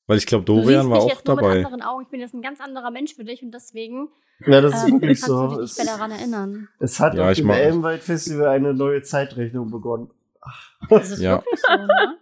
Weil 0.09 0.19
ich 0.19 0.27
glaube, 0.27 0.45
Dorian 0.45 0.90
war 0.90 0.99
auch 1.01 1.09
jetzt 1.09 1.27
nur 1.27 1.37
mit 1.37 1.45
dabei. 1.45 1.57
anderen 1.64 1.83
Augen. 1.83 2.03
Ich 2.05 2.09
bin 2.09 2.21
jetzt 2.21 2.35
ein 2.35 2.42
ganz 2.42 2.61
anderer 2.61 2.90
Mensch 2.90 3.14
für 3.14 3.25
dich 3.25 3.42
und 3.42 3.53
deswegen 3.53 4.09
Ja, 4.47 4.61
das 4.61 4.75
ist 4.75 4.88
ähm, 4.88 5.01
wirklich 5.01 5.21
du 5.21 5.27
so. 5.27 5.61
Es, 5.61 5.77
mehr 5.79 5.87
daran 5.87 6.11
erinnern. 6.11 6.69
es 6.81 7.01
hat 7.01 7.14
Ja, 7.14 7.25
auf 7.27 7.31
ich 7.33 7.38
dem 7.38 7.51
Elbenwald-Festival 7.51 8.47
eine 8.49 8.75
neue 8.75 9.03
Zeitrechnung 9.03 9.71
begonnen. 9.71 10.11
Das 10.90 11.11
ist 11.11 11.21
Ja. 11.21 11.38
wirklich 11.45 11.61
so, 11.61 11.77
ne? 11.77 12.16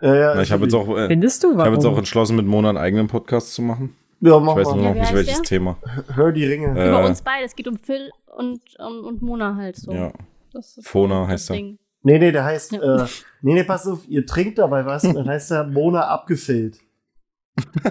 Ja, 0.00 0.14
ja, 0.14 0.34
Na, 0.36 0.42
ich 0.42 0.52
habe 0.52 0.64
jetzt 0.64 0.74
auch, 0.74 0.88
äh, 0.96 1.08
Findest 1.08 1.42
du, 1.42 1.48
ich 1.50 1.56
warum? 1.56 1.66
habe 1.66 1.76
jetzt 1.76 1.84
auch 1.86 1.98
entschlossen, 1.98 2.36
mit 2.36 2.46
Mona 2.46 2.68
einen 2.70 2.78
eigenen 2.78 3.08
Podcast 3.08 3.52
zu 3.54 3.62
machen. 3.62 3.96
Ja, 4.20 4.38
Ich 4.38 4.42
mach 4.44 4.56
weiß 4.56 4.66
nur 4.68 4.76
mal. 4.76 4.82
Ja, 4.82 4.88
noch 4.90 4.94
nicht 5.00 5.14
welches 5.14 5.34
der? 5.36 5.42
Thema. 5.44 5.78
Hör 6.14 6.32
die 6.32 6.44
Ringe. 6.44 6.78
Äh, 6.78 6.88
Über 6.88 7.04
uns 7.06 7.22
beide. 7.22 7.44
Es 7.44 7.54
geht 7.54 7.68
um 7.68 7.76
Phil 7.78 8.10
und, 8.36 8.60
um, 8.78 9.04
und 9.04 9.22
Mona 9.22 9.54
halt 9.56 9.76
so. 9.76 9.92
Ja, 9.92 10.12
Das 10.52 10.76
ist 10.78 10.88
Fona 10.88 11.22
so 11.24 11.28
heißt 11.28 11.50
das 11.50 11.56
er. 11.56 11.60
Ding. 11.60 11.78
Nee, 12.02 12.18
nee, 12.18 12.32
der 12.32 12.44
heißt, 12.44 12.72
äh, 12.74 13.04
nee, 13.42 13.54
nee, 13.54 13.64
pass 13.64 13.86
auf, 13.86 14.06
ihr 14.08 14.24
trinkt 14.24 14.58
dabei 14.58 14.86
was, 14.86 15.02
dann 15.02 15.28
heißt 15.28 15.50
der 15.50 15.64
Mona 15.64 16.06
abgefüllt. 16.08 16.78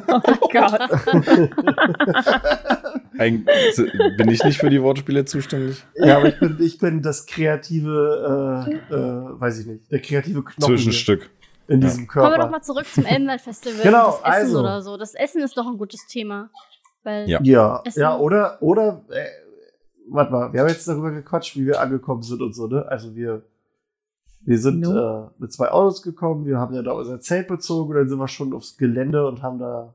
Oh 0.08 0.22
Gott. 0.52 0.80
Ein, 3.18 3.46
bin 4.18 4.30
ich 4.30 4.44
nicht 4.44 4.60
für 4.60 4.70
die 4.70 4.82
Wortspiele 4.82 5.26
zuständig? 5.26 5.84
Ja, 5.96 6.18
aber 6.18 6.30
ich 6.30 6.40
bin, 6.40 6.58
ich 6.62 6.78
bin 6.78 7.02
das 7.02 7.26
kreative, 7.26 8.68
äh, 8.90 8.94
äh, 8.94 9.40
weiß 9.42 9.60
ich 9.60 9.66
nicht, 9.66 9.92
der 9.92 10.00
kreative 10.02 10.44
Knochen 10.44 10.56
hier 10.58 10.68
Zwischenstück. 10.78 11.30
In 11.68 11.82
Ja. 11.82 11.88
diesem 11.88 12.08
Körper. 12.08 12.30
Kommen 12.30 12.40
wir 12.40 12.46
doch 12.46 12.52
mal 12.52 12.62
zurück 12.62 12.86
zum 12.86 13.06
Elbenwald-Festival. 13.06 13.80
Genau, 13.84 14.12
das 14.12 14.20
Essen 14.20 14.26
also. 14.48 14.60
oder 14.60 14.82
so. 14.82 14.98
Das 14.98 15.14
Essen 15.16 15.42
ist 15.42 15.58
doch 15.58 15.68
ein 15.68 15.78
gutes 15.78 16.06
Thema. 16.08 16.50
Weil 17.04 17.30
Ja. 17.30 17.40
Ja, 17.44 17.82
Essen. 17.86 18.00
ja, 18.02 18.18
oder, 18.18 18.58
oder, 18.62 19.04
äh, 19.10 19.26
warte 20.10 20.32
mal, 20.32 20.54
wir 20.54 20.62
haben 20.62 20.70
jetzt 20.70 20.88
darüber 20.88 21.12
gequatscht, 21.12 21.56
wie 21.56 21.66
wir 21.66 21.80
angekommen 21.82 22.22
sind 22.22 22.42
und 22.42 22.54
so, 22.54 22.68
ne? 22.68 22.86
Also 22.88 23.16
wir, 23.16 23.44
wir 24.42 24.58
sind 24.60 24.82
No. 24.82 25.26
äh, 25.26 25.30
mit 25.40 25.52
zwei 25.52 25.70
Autos 25.72 26.02
gekommen, 26.02 26.46
wir 26.46 26.58
haben 26.58 26.74
ja 26.74 26.82
da 26.82 26.92
unser 26.92 27.20
Zelt 27.20 27.48
bezogen 27.48 27.92
und 27.92 27.96
dann 27.98 28.08
sind 28.10 28.18
wir 28.20 28.28
schon 28.28 28.54
aufs 28.54 28.78
Gelände 28.78 29.28
und 29.28 29.42
haben 29.42 29.60
da. 29.60 29.94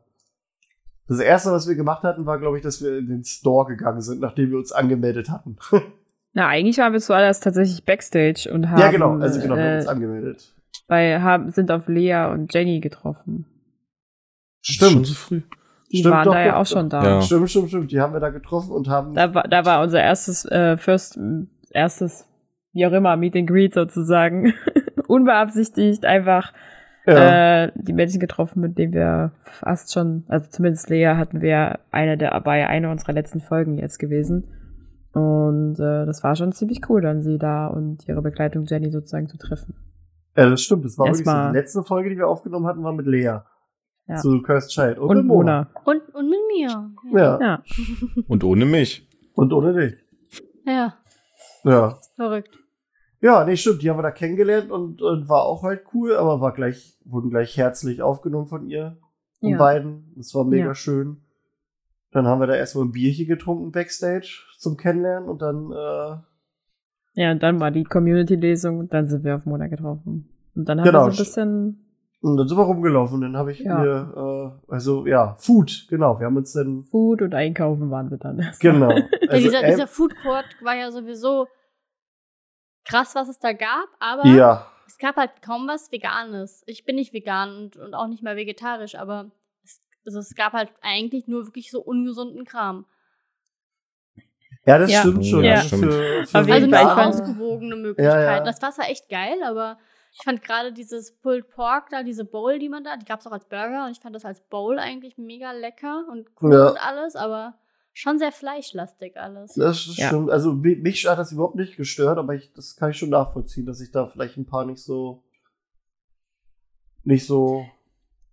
Das 1.08 1.18
erste, 1.20 1.50
was 1.52 1.66
wir 1.68 1.74
gemacht 1.74 2.04
hatten, 2.04 2.24
war, 2.26 2.38
glaube 2.38 2.56
ich, 2.56 2.62
dass 2.62 2.80
wir 2.82 2.96
in 2.98 3.08
den 3.08 3.24
Store 3.24 3.66
gegangen 3.66 4.00
sind, 4.00 4.20
nachdem 4.20 4.50
wir 4.50 4.58
uns 4.58 4.72
angemeldet 4.72 5.30
hatten. 5.30 5.56
Na, 6.32 6.46
eigentlich 6.48 6.78
waren 6.78 6.92
wir 6.94 7.00
zuallererst 7.00 7.42
tatsächlich 7.42 7.85
Backstage 7.85 8.50
und 8.52 8.70
haben, 8.70 8.80
ja, 8.80 8.90
genau, 8.90 9.18
also 9.18 9.38
genau, 9.40 9.56
wir 9.56 9.62
haben 9.62 9.72
äh, 9.74 9.76
uns 9.78 9.87
angemeldet. 9.88 10.54
Bei, 10.92 11.22
haben, 11.22 11.48
sind 11.52 11.70
auf 11.70 11.88
Lea 11.88 12.28
und 12.31 12.52
Jenny 12.52 12.81
getroffen. 12.81 13.46
Schon 14.61 15.07
so 15.07 15.14
früh. 15.14 15.40
Die 15.90 16.00
Stimmt, 16.00 16.14
waren 16.14 16.24
doch, 16.26 16.35
da 16.35 16.44
ja 16.44 16.57
auch 16.61 16.66
schon 16.66 16.90
da. 16.90 17.02
Ja. 17.02 17.22
Stimmt, 17.22 17.48
stimmt, 17.48 17.68
stimmt. 17.68 17.92
Die 17.92 17.98
haben 17.98 18.12
wir 18.12 18.20
da 18.20 18.28
getroffen 18.28 18.72
und 18.72 18.90
haben. 18.90 19.14
Da, 19.14 19.33
war, 19.33 19.44
da 19.44 19.64
war 19.64 19.83
unser 19.83 20.02
erstes, 20.02 20.44
äh, 20.44 20.76
first, 20.76 21.18
erstes, 21.70 22.28
wie 22.74 22.87
auch 22.87 22.92
immer, 22.92 23.16
Meet 23.16 23.37
and 23.37 23.48
Greet 23.48 23.72
sozusagen. 23.72 24.52
Unbeabsichtigt 25.09 26.05
einfach 26.05 26.52
ja. 27.07 27.64
äh, 27.64 27.72
die 27.74 27.94
Menschen 27.94 28.20
getroffen, 28.20 28.61
mit 28.61 28.76
denen 28.76 28.92
wir 28.92 29.33
fast 29.44 29.94
schon, 29.94 30.24
also 30.28 30.46
zumindest 30.50 30.90
Lea 30.90 31.14
hatten 31.16 31.40
wir 31.40 31.78
eine 31.90 32.18
der, 32.18 32.38
war 32.44 32.59
ja 32.59 32.66
eine 32.66 32.90
unserer 32.90 33.14
letzten 33.14 33.40
Folgen 33.40 33.78
jetzt 33.78 33.98
gewesen. 33.98 34.44
Und 35.14 35.76
äh, 35.81 36.05
das 36.05 36.22
war 36.22 36.37
schon 36.37 36.52
ziemlich 36.52 36.83
cool, 36.90 37.00
dann 37.00 37.22
sie 37.22 37.38
da 37.38 37.66
und 37.68 38.07
ihre 38.07 38.20
Begleitung 38.20 38.66
Jenny 38.66 38.90
sozusagen 38.90 39.28
zu 39.28 39.38
treffen. 39.38 39.74
Ja, 40.37 40.51
das 40.51 40.62
stimmt. 40.62 40.85
Das 40.85 40.99
war 40.99 41.07
wirklich 41.07 41.27
so. 41.27 41.33
Die 41.33 41.53
letzte 41.57 41.83
Folge, 41.83 42.11
die 42.11 42.16
wir 42.16 42.29
aufgenommen 42.29 42.66
hatten, 42.66 42.83
war 42.83 42.92
mit 42.92 43.07
Lea. 43.07 43.38
Ja. 44.09 44.16
Zu 44.16 44.42
Cursed 44.42 44.71
Child. 44.71 44.99
Und, 44.99 45.11
Und 45.11 45.16
mit 45.18 45.27
Mona. 45.27 45.68
Mona. 45.75 45.81
und, 45.85 46.14
und 46.14 46.29
mit 46.31 46.38
mir. 46.55 46.90
Ja. 47.18 47.40
Ja. 47.40 47.62
Und 48.29 48.42
ohne 48.45 48.64
mich. 48.66 49.09
Und 49.35 49.53
ohne 49.53 49.73
dich. 49.75 49.97
Ja, 50.66 50.95
Ja. 51.64 51.99
verrückt. 52.16 52.59
Ja, 53.21 53.45
nee, 53.45 53.57
stimmt. 53.57 53.83
Die 53.83 53.88
haben 53.90 53.99
wir 53.99 54.03
da 54.03 54.11
kennengelernt 54.11 54.71
und, 54.73 55.01
und 55.01 55.29
war 55.29 55.45
auch 55.45 55.62
halt 55.62 55.83
cool, 55.95 56.16
aber 56.16 56.40
war 56.40 56.53
gleich, 56.53 56.99
wurden 57.05 57.31
gleich 57.31 57.57
herzlich 57.57 58.03
aufgenommen 58.03 58.49
von 58.49 58.66
ihr. 58.68 58.99
Von 59.38 59.51
Ja. 59.51 59.59
beiden. 59.59 60.12
Das 60.16 60.35
war 60.35 60.45
mega 60.45 60.66
Ja. 60.66 60.75
schön. 60.75 61.18
Dann 62.11 62.27
haben 62.27 62.40
wir 62.40 62.47
da 62.49 62.55
erstmal 62.57 62.85
ein 62.85 62.92
Bierchen 62.92 63.27
getrunken 63.29 63.71
backstage 63.71 64.42
zum 64.59 64.77
Kennenlernen 64.77 65.29
und 65.29 65.40
dann, 65.40 65.71
äh, 65.71 66.16
Ja, 67.14 67.31
und 67.33 67.42
dann 67.42 67.61
war 67.61 67.70
die 67.70 67.85
Community-Lesung 67.85 68.79
und 68.79 68.92
dann 68.94 69.07
sind 69.09 69.25
wir 69.25 69.37
auf 69.37 69.44
Mona 69.46 69.66
getroffen. 69.68 70.29
Und 70.55 70.68
dann 70.68 70.81
haben 70.81 70.87
Genau. 70.87 71.07
wir 71.07 71.12
so 71.12 71.22
ein 71.22 71.25
bisschen, 71.25 71.87
und 72.22 72.37
dann 72.37 72.48
sind 72.48 72.57
wir 72.57 72.64
rumgelaufen 72.64 73.16
und 73.16 73.20
dann 73.22 73.37
habe 73.37 73.53
ich 73.53 73.61
Ja. 73.61 73.79
mir, 73.79 74.55
äh, 74.68 74.72
also 74.72 75.07
ja, 75.07 75.35
Food, 75.38 75.87
genau. 75.88 76.18
Wir 76.20 76.27
haben 76.27 76.37
uns 76.37 76.53
dann, 76.53 76.85
Food 76.85 77.20
und 77.22 77.35
Einkaufen 77.35 77.90
waren 77.90 78.11
wir 78.11 78.18
dann. 78.18 78.38
erst. 78.38 78.61
genau. 78.61 78.90
Ja, 78.90 79.05
Also, 79.29 79.44
dieser, 79.48 79.62
dieser 79.66 79.87
Food 79.87 80.14
Court 80.22 80.46
war 80.62 80.75
ja 80.77 80.90
sowieso 80.90 81.46
krass, 82.85 83.14
was 83.14 83.29
es 83.29 83.38
da 83.38 83.53
gab, 83.53 83.88
aber 84.01 84.27
ja, 84.27 84.66
es 84.87 84.98
gab 84.98 85.16
halt 85.16 85.31
kaum 85.42 85.66
was 85.68 85.90
Veganes. 85.92 86.62
Ich 86.66 86.85
bin 86.85 86.96
nicht 86.96 87.12
vegan 87.12 87.57
und, 87.57 87.77
und 87.77 87.94
auch 87.94 88.09
nicht 88.09 88.22
mehr 88.22 88.37
vegetarisch, 88.37 88.94
aber 88.94 89.31
es, 89.64 89.81
also 90.05 90.18
es 90.18 90.35
gab 90.35 90.53
halt 90.53 90.70
eigentlich 90.83 91.29
nur 91.29 91.46
wirklich 91.46 91.70
so 91.70 91.81
ungesunden 91.81 92.44
Kram. 92.44 92.85
Ja, 94.64 94.79
das 94.79 94.90
Ja. 94.90 95.01
stimmt 95.01 95.27
schon. 95.27 95.44
Ja. 95.44 95.55
Also 95.55 95.77
für, 95.77 95.90
für 96.27 96.38
Auf 96.40 96.48
Also 96.51 96.70
fand- 96.70 96.98
ausgewogene 97.14 97.77
Möglichkeiten. 97.77 98.22
Ja, 98.25 98.37
ja. 98.38 98.44
Das 98.44 98.61
war 98.62 98.70
zwar 98.72 98.88
echt 98.88 99.09
geil, 99.09 99.37
aber 99.46 99.79
ich 100.12 100.22
fand 100.25 100.42
gerade 100.42 100.72
dieses 100.72 101.12
Pulled 101.20 101.48
Pork 101.48 101.88
da, 101.90 102.03
diese 102.03 102.25
Bowl, 102.25 102.59
die 102.59 102.68
man 102.68 102.85
da, 102.85 102.96
die 102.96 103.05
gab 103.07 103.20
es 103.20 103.27
auch 103.27 103.33
als 103.33 103.46
Burger 103.46 103.87
und 103.87 103.92
ich 103.92 104.01
fand 104.01 104.14
das 104.14 104.25
als 104.25 104.40
Bowl 104.42 104.79
eigentlich 104.79 105.16
mega 105.18 105.53
lecker 105.53 106.05
und 106.11 106.29
cool 106.40 106.53
Ja. 106.55 106.68
und 106.70 106.79
alles, 106.87 107.16
aber 107.16 107.55
schon 107.94 108.18
sehr 108.18 108.33
fleischlastig 108.33 109.16
alles. 109.18 109.55
Das 109.55 109.96
Ja. 109.96 110.07
stimmt. 110.09 110.31
Also 110.31 110.53
mi- 110.53 110.77
mich 110.81 111.07
hat 111.07 111.18
das 111.18 111.33
überhaupt 111.33 111.57
nicht 111.57 111.77
gestört, 111.77 112.18
aber 112.18 112.35
ich, 112.35 112.53
das 112.53 112.77
kann 112.77 112.90
ich 112.90 112.98
schon 112.98 113.11
nachvollziehen, 113.11 113.66
dass 113.66 113.81
ich 113.81 113.90
da 113.90 114.07
vielleicht 114.07 114.37
ein 114.37 114.46
paar 114.46 114.64
nicht 114.64 114.83
so 114.83 115.22
nicht 117.05 117.27
so. 117.27 117.64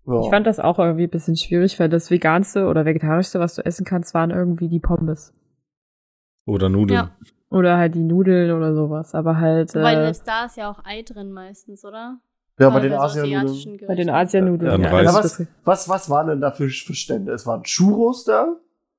Ja. 0.05 0.21
Ich 0.21 0.29
fand 0.29 0.47
das 0.47 0.59
auch 0.59 0.79
irgendwie 0.79 1.03
ein 1.05 1.09
bisschen 1.09 1.35
schwierig, 1.35 1.79
weil 1.79 1.89
das 1.89 2.09
Veganste 2.11 2.67
oder 2.67 2.85
Vegetarischste, 2.85 3.39
was 3.39 3.55
du 3.55 3.65
essen 3.65 3.85
kannst, 3.85 4.13
waren 4.13 4.31
irgendwie 4.31 4.67
die 4.69 4.79
Pommes. 4.79 5.33
Oder 6.49 6.69
Nudeln. 6.69 6.99
Ja. 6.99 7.11
Oder 7.49 7.77
halt 7.77 7.95
die 7.95 8.03
Nudeln 8.03 8.51
oder 8.51 8.75
sowas. 8.75 9.15
Aber 9.15 9.37
halt 9.37 9.73
Wobei 9.73 9.93
äh, 9.93 10.03
selbst 10.03 10.27
da 10.27 10.45
ist 10.45 10.57
ja 10.57 10.69
auch 10.69 10.83
Ei 10.85 11.01
drin 11.03 11.31
meistens, 11.31 11.83
oder? 11.85 12.19
ja, 12.59 12.69
bei 12.69 12.81
den 12.81 12.91
so 12.91 12.97
Asianudeln. 12.97 13.37
asiatischen 13.45 13.71
bei 13.71 13.95
den 13.95 14.07
Gerichten. 14.07 14.09
Asianudeln. 14.09 14.81
Ja, 14.83 15.01
Ja, 15.01 15.13
was, 15.13 15.47
was, 15.63 15.89
was 15.89 16.09
waren 16.09 16.27
denn 16.27 16.41
da 16.41 16.51
für, 16.51 16.69
für 16.69 16.93
Stände? 16.93 17.31
Es 17.31 17.47
waren 17.47 17.63
Churros 17.63 18.25
da, 18.25 18.57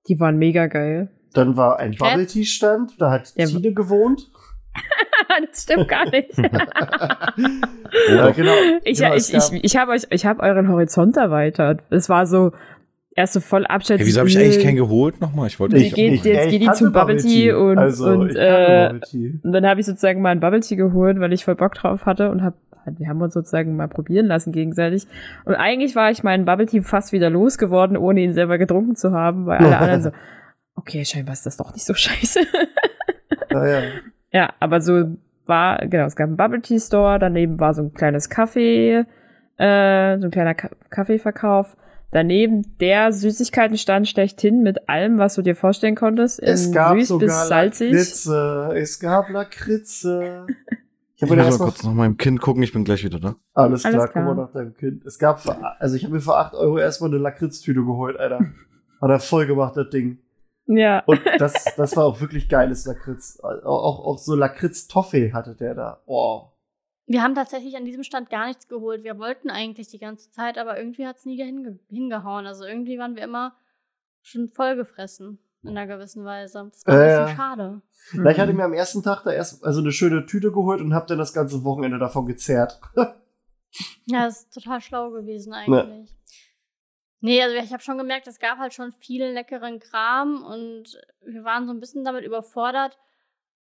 die 0.09 0.19
waren 0.19 0.39
mega 0.39 0.67
geil. 0.67 1.11
dann 1.35 1.57
war 1.57 1.79
ein. 1.79 1.95
Bubble 1.95 2.27
Tea 2.27 2.45
Stand, 2.45 3.01
da 3.01 3.11
hat 3.11 3.33
Ja, 3.37 3.47
Tine 3.47 3.73
gewohnt. 3.75 4.31
das 5.53 5.65
stimmt 5.65 5.89
gar 5.89 6.09
nicht. 6.09 6.31
ja, 8.09 8.31
genau. 8.31 8.53
Ich, 8.85 8.99
genau, 8.99 9.15
ich, 9.15 9.35
ich, 9.35 9.65
ich 9.65 9.77
habe 9.77 9.93
euch, 9.93 10.07
ich 10.11 10.25
habe 10.27 10.43
euren 10.43 10.69
Horizont 10.69 11.17
erweitert. 11.17 11.83
Es 11.91 12.09
war 12.09 12.27
so 12.27 12.53
erst 13.21 13.35
so 13.35 13.41
voll 13.41 13.65
abschätzig. 13.67 14.01
Hey, 14.01 14.07
wieso 14.07 14.21
habe 14.21 14.29
ich 14.29 14.39
eigentlich 14.39 14.63
keinen 14.63 14.77
geholt 14.77 15.21
nochmal? 15.21 15.47
Ich 15.47 15.59
wollte 15.61 15.77
nicht. 15.77 15.95
geht- 15.95 16.25
jetzt 16.25 16.47
ich 16.47 16.51
geht 16.51 16.63
die 16.63 16.73
zum 16.73 16.93
Bubble 16.93 17.17
Tea 17.17 17.53
und- 17.53 17.79
also, 17.79 18.11
und, 18.11 18.35
äh, 18.37 18.89
Bubble 18.89 19.01
Tea. 19.01 19.41
Und 19.43 19.53
dann 19.53 19.67
habe 19.67 19.81
ich 19.81 19.87
sozusagen 19.87 20.21
mal 20.23 20.31
ein 20.31 20.41
Bubble 20.41 20.61
Tea 20.61 20.77
geholt, 20.77 21.21
weil 21.21 21.33
ich 21.33 21.45
voll 21.45 21.55
Bock 21.55 21.75
drauf 21.75 22.07
hatte 22.07 22.31
und 22.31 22.43
hab, 22.43 22.55
wir 22.99 23.09
haben 23.09 23.21
uns 23.23 23.35
sozusagen 23.35 23.77
mal 23.77 23.89
probieren 23.89 24.27
lassen 24.27 24.53
gegenseitig. 24.53 25.07
Und 25.45 25.55
eigentlich 25.55 25.95
war 25.97 26.11
ich 26.11 26.23
meinen 26.23 26.45
Bubble 26.45 26.67
Tea 26.67 26.83
fast 26.83 27.13
wieder 27.13 27.31
losgeworden, 27.31 27.97
ohne 27.97 28.21
ihn 28.21 28.33
selber 28.35 28.59
getrunken 28.59 28.97
zu 28.97 29.13
haben, 29.13 29.47
weil 29.47 29.59
alle 29.59 29.79
anderen 29.79 30.03
so, 30.03 30.11
okay, 30.75 31.05
scheinbar 31.05 31.35
ist 31.35 31.47
das 31.47 31.57
doch 31.57 31.73
nicht 31.73 31.85
so 31.85 31.95
scheiße. 31.95 32.41
Ja, 33.51 33.67
ja. 33.67 33.81
ja, 34.33 34.51
aber 34.61 34.81
so 34.81 35.17
war, 35.47 35.79
genau, 35.87 36.05
es 36.07 36.17
gab 36.17 36.29
einen 36.29 36.37
Bubble 36.37 36.61
Tea 36.63 36.79
Store, 36.79 37.19
daneben 37.19 37.59
war 37.61 37.75
so 37.75 37.83
ein 37.83 37.93
kleines 37.93 38.31
Kaffee, 38.31 39.05
äh, 39.59 40.19
so 40.19 40.27
ein 40.27 40.31
kleiner 40.31 40.55
Ka 40.55 40.71
Kaffeeverkauf. 40.91 41.77
Daneben 42.13 42.77
der 42.79 43.13
Süßigkeitenstand 43.13 44.09
schlechthin 44.09 44.63
mit 44.63 44.89
allem, 44.89 45.19
was 45.19 45.37
du 45.37 45.43
dir 45.43 45.55
vorstellen 45.55 45.95
konntest. 45.95 46.43
Es 46.43 46.73
gab 46.73 46.99
süß 46.99 47.09
sogar 47.09 47.27
bis 47.27 47.49
salzig. 47.49 47.93
Lakritze. 47.93 48.73
Es 48.75 48.99
gab 48.99 49.29
Lakritze. 49.31 50.47
Ich 51.15 51.23
Ich 51.23 51.23
habe 51.23 51.37
mir 51.37 51.45
muss 51.45 51.59
mal 51.59 51.67
kurz 51.67 51.85
nach 51.85 51.93
meinem 51.93 52.17
Kind 52.17 52.41
gucken, 52.41 52.63
ich 52.63 52.73
bin 52.73 52.83
gleich 52.83 53.05
wieder 53.05 53.21
da. 53.21 53.37
Alles 53.55 53.85
Alles 53.85 53.97
klar, 53.97 54.09
klar. 54.09 54.27
guck 54.27 54.37
mal 54.37 54.43
nach 54.43 54.53
deinem 54.53 54.75
Kind. 54.75 55.05
Es 55.05 55.19
gab, 55.19 55.41
für, 55.41 55.57
also 55.81 55.95
ich 55.95 56.05
habe 56.05 56.15
mir 56.15 56.21
für 56.21 56.37
8 56.37 56.55
Euro 56.55 56.79
erstmal 56.79 57.11
eine 57.11 57.19
Lakritztüte 57.19 57.85
geholt, 57.85 58.19
Alter. 58.19 58.41
Hat 59.01 59.11
er 59.11 59.21
voll 59.21 59.47
gemacht, 59.47 59.77
das 59.77 59.91
Ding. 59.91 60.19
Ja. 60.67 61.03
Und 61.07 61.21
das, 61.39 61.77
das 61.77 61.97
war 61.97 62.05
auch 62.05 62.21
wirklich 62.21 62.49
geiles 62.49 62.87
Lakritz. 62.87 63.39
Auch, 63.43 63.63
auch, 63.65 64.07
auch 64.07 64.19
so 64.19 64.35
Lakritz-Toffee 64.35 65.33
hatte 65.33 65.55
der 65.55 65.75
da. 65.75 66.01
Oh. 66.07 66.49
Wir 67.11 67.23
haben 67.25 67.35
tatsächlich 67.35 67.77
an 67.77 67.85
diesem 67.85 68.05
Stand 68.05 68.31
gar 68.31 68.47
nichts 68.47 68.69
geholt. 68.69 69.03
Wir 69.03 69.19
wollten 69.19 69.51
eigentlich 69.51 69.89
die 69.89 69.99
ganze 69.99 70.31
Zeit, 70.31 70.57
aber 70.59 70.79
irgendwie 70.79 71.07
hat 71.09 71.17
es 71.17 71.25
nie 71.25 71.37
hinge 71.43 71.79
hingehauen. 71.89 72.47
Also 72.47 72.65
irgendwie 72.65 72.99
waren 73.01 73.17
wir 73.17 73.25
immer 73.25 73.57
schon 74.23 74.49
vollgefressen 74.49 75.41
in 75.65 75.71
einer 75.71 75.89
gewissen 75.89 76.25
Weise. 76.25 76.71
Das 76.71 76.87
war 76.87 76.95
ein 76.95 77.01
Äh, 77.01 77.05
bisschen 77.07 77.27
ja. 77.27 77.35
schade. 77.37 77.83
Na, 78.13 78.31
ich 78.31 78.39
hatte 78.39 78.53
mir 78.53 78.63
am 78.65 78.75
ersten 78.75 79.03
Tag 79.03 79.25
da 79.25 79.33
erst 79.33 79.65
also 79.65 79.81
eine 79.81 79.91
schöne 79.91 80.25
Tüte 80.27 80.53
geholt 80.53 80.81
und 80.81 80.95
habe 80.95 81.07
dann 81.07 81.19
das 81.19 81.33
ganze 81.33 81.65
Wochenende 81.65 81.99
davon 81.99 82.27
gezerrt. 82.27 82.81
Ja, 84.07 84.25
das 84.25 84.41
ist 84.43 84.53
total 84.53 84.81
schlau 84.81 85.11
gewesen 85.13 85.53
eigentlich. 85.53 86.13
Nee, 87.21 87.41
also 87.41 87.55
ich 87.57 87.73
habe 87.73 87.81
schon 87.83 87.99
gemerkt, 87.99 88.27
es 88.27 88.41
gab 88.41 88.59
halt 88.59 88.75
schon 88.75 88.93
viel 88.95 89.25
leckeren 89.27 89.79
Kram 89.79 90.43
und 90.43 91.01
wir 91.25 91.45
waren 91.45 91.67
so 91.67 91.73
ein 91.73 91.79
bisschen 91.79 92.03
damit 92.03 92.25
überfordert, 92.25 92.99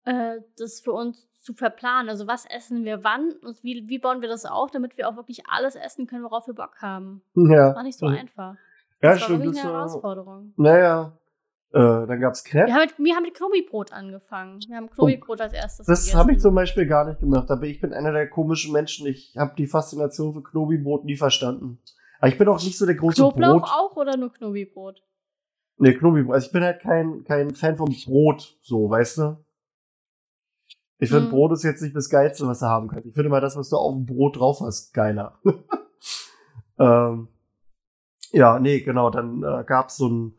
äh, 0.06 0.38
das 0.58 0.80
für 0.80 0.94
uns 0.94 1.29
zu 1.40 1.54
verplanen. 1.54 2.10
Also 2.10 2.28
was 2.28 2.46
essen 2.46 2.84
wir 2.86 3.04
wann 3.04 3.32
und 3.46 3.64
wie, 3.64 3.86
wie 3.88 4.00
bauen 4.00 4.22
wir 4.22 4.30
das 4.30 4.46
auf, 4.46 4.72
damit 4.72 4.98
wir 4.98 5.08
auch 5.10 5.16
wirklich 5.16 5.44
alles 5.48 5.76
essen 5.76 6.06
können, 6.08 6.24
worauf 6.24 6.48
wir 6.48 6.54
Bock 6.54 6.76
haben. 6.82 7.22
ja. 7.36 7.74
War 7.76 7.84
nicht 7.84 7.98
so 7.98 8.08
Ja. 8.08 8.20
einfach. 8.20 8.56
Ja, 9.02 9.12
Das 9.12 9.22
war 9.22 9.26
stimmt. 9.28 9.40
wirklich 9.44 9.56
Das 9.56 9.64
eine 9.66 9.74
war, 9.74 9.80
Herausforderung. 9.80 10.54
naja. 10.58 11.14
Äh, 11.72 11.78
dann 12.08 12.20
gab's 12.20 12.44
Crepe. 12.44 12.66
Wir 12.66 12.74
haben, 12.74 12.82
mit, 12.82 12.98
wir 12.98 13.16
haben 13.16 13.22
mit 13.24 13.36
Knobibrot 13.36 13.94
angefangen. 13.94 14.60
Wir 14.68 14.76
haben 14.76 14.90
Knobibrot 14.90 15.40
als 15.40 15.54
erstes 15.54 15.86
Das 15.86 16.16
habe 16.16 16.32
ich 16.34 16.40
zum 16.40 16.56
Beispiel 16.56 16.88
gar 16.88 17.06
nicht 17.08 17.20
gemacht. 17.20 17.52
Aber 17.52 17.64
ich 17.64 17.80
bin 17.80 17.94
einer 17.94 18.12
der 18.12 18.28
komischen 18.28 18.74
Menschen. 18.74 19.06
Ich 19.06 19.36
habe 19.38 19.54
die 19.56 19.68
Faszination 19.68 20.34
für 20.34 20.42
Knobibrot 20.42 21.06
nie 21.06 21.16
verstanden. 21.16 21.80
Aber 22.20 22.30
ich 22.30 22.40
bin 22.40 22.48
auch 22.48 22.62
nicht 22.64 22.76
so 22.76 22.88
der 22.88 22.96
große 22.96 23.22
Knoblauch 23.22 23.60
Brot. 23.62 23.70
auch 23.72 23.96
oder 23.98 24.18
nur 24.18 24.34
Knobibrot? 24.34 25.04
Nee, 25.78 25.94
Knobibrot. 25.94 26.34
Also 26.34 26.48
ich 26.48 26.52
bin 26.52 26.64
halt 26.64 26.82
kein, 26.82 27.24
kein 27.24 27.54
Fan 27.54 27.76
vom 27.78 27.96
Brot, 28.06 28.58
so, 28.64 28.90
weißt 28.90 29.18
du? 29.20 29.38
Ich 31.00 31.10
finde, 31.10 31.28
Mhm. 31.28 31.32
Brot 31.32 31.54
ist 31.54 31.64
jetzt 31.64 31.82
nicht 31.82 31.96
das 31.96 32.10
Geilste, 32.10 32.46
was 32.46 32.60
du 32.60 32.66
haben 32.66 32.90
kannst. 32.90 33.06
Ich 33.06 33.14
finde 33.14 33.30
mal 33.30 33.40
das, 33.42 33.56
was 33.56 33.70
du 33.70 33.78
auf 33.78 33.94
dem 33.94 34.06
Brot 34.06 34.38
drauf 34.38 34.60
hast, 34.60 34.94
geiler. 34.94 35.40
ähm, 36.78 37.30
ja, 38.32 38.60
nee, 38.60 38.82
genau. 38.82 39.10
Dann 39.10 39.42
äh, 39.42 39.64
gab's 39.66 39.96
so 39.98 40.10
ein, 40.10 40.38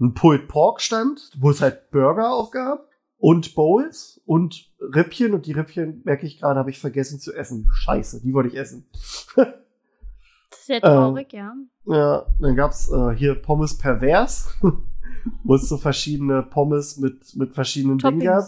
ein 0.00 0.14
Pulled 0.14 0.48
Pork 0.48 0.80
Stand, 0.80 1.32
wo 1.38 1.50
es 1.50 1.60
halt 1.60 1.90
Burger 1.90 2.32
auch 2.32 2.52
gab 2.52 2.88
und 3.18 3.54
Bowls 3.56 4.20
und 4.24 4.70
Rippchen. 4.80 5.34
Und 5.34 5.46
die 5.46 5.52
Rippchen, 5.52 6.02
merke 6.04 6.26
ich 6.26 6.38
gerade, 6.38 6.60
habe 6.60 6.70
ich 6.70 6.78
vergessen 6.78 7.18
zu 7.18 7.34
essen. 7.34 7.68
Scheiße, 7.72 8.22
die 8.22 8.32
wollte 8.32 8.50
ich 8.50 8.56
essen. 8.56 8.86
Das 9.34 10.58
ist 10.60 10.66
sehr 10.66 10.80
traurig, 10.80 11.32
ja. 11.32 11.54
Ja, 11.86 12.26
dann 12.40 12.54
gab's 12.54 12.88
äh, 12.90 13.16
hier 13.16 13.34
Pommes 13.34 13.78
pervers, 13.78 14.56
wo 15.44 15.54
es 15.56 15.68
so 15.68 15.76
verschiedene 15.76 16.44
Pommes 16.44 16.98
mit, 16.98 17.34
mit 17.34 17.52
verschiedenen 17.54 17.98
Dingen 17.98 18.20
gab. 18.20 18.44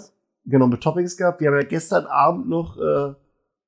Genau, 0.47 0.67
mit 0.67 0.83
Toppings 0.83 1.17
gab. 1.17 1.41
Wir 1.41 1.49
haben 1.49 1.57
ja 1.61 1.67
gestern 1.67 2.07
Abend 2.07 2.49
noch 2.49 2.77
äh, 2.79 3.15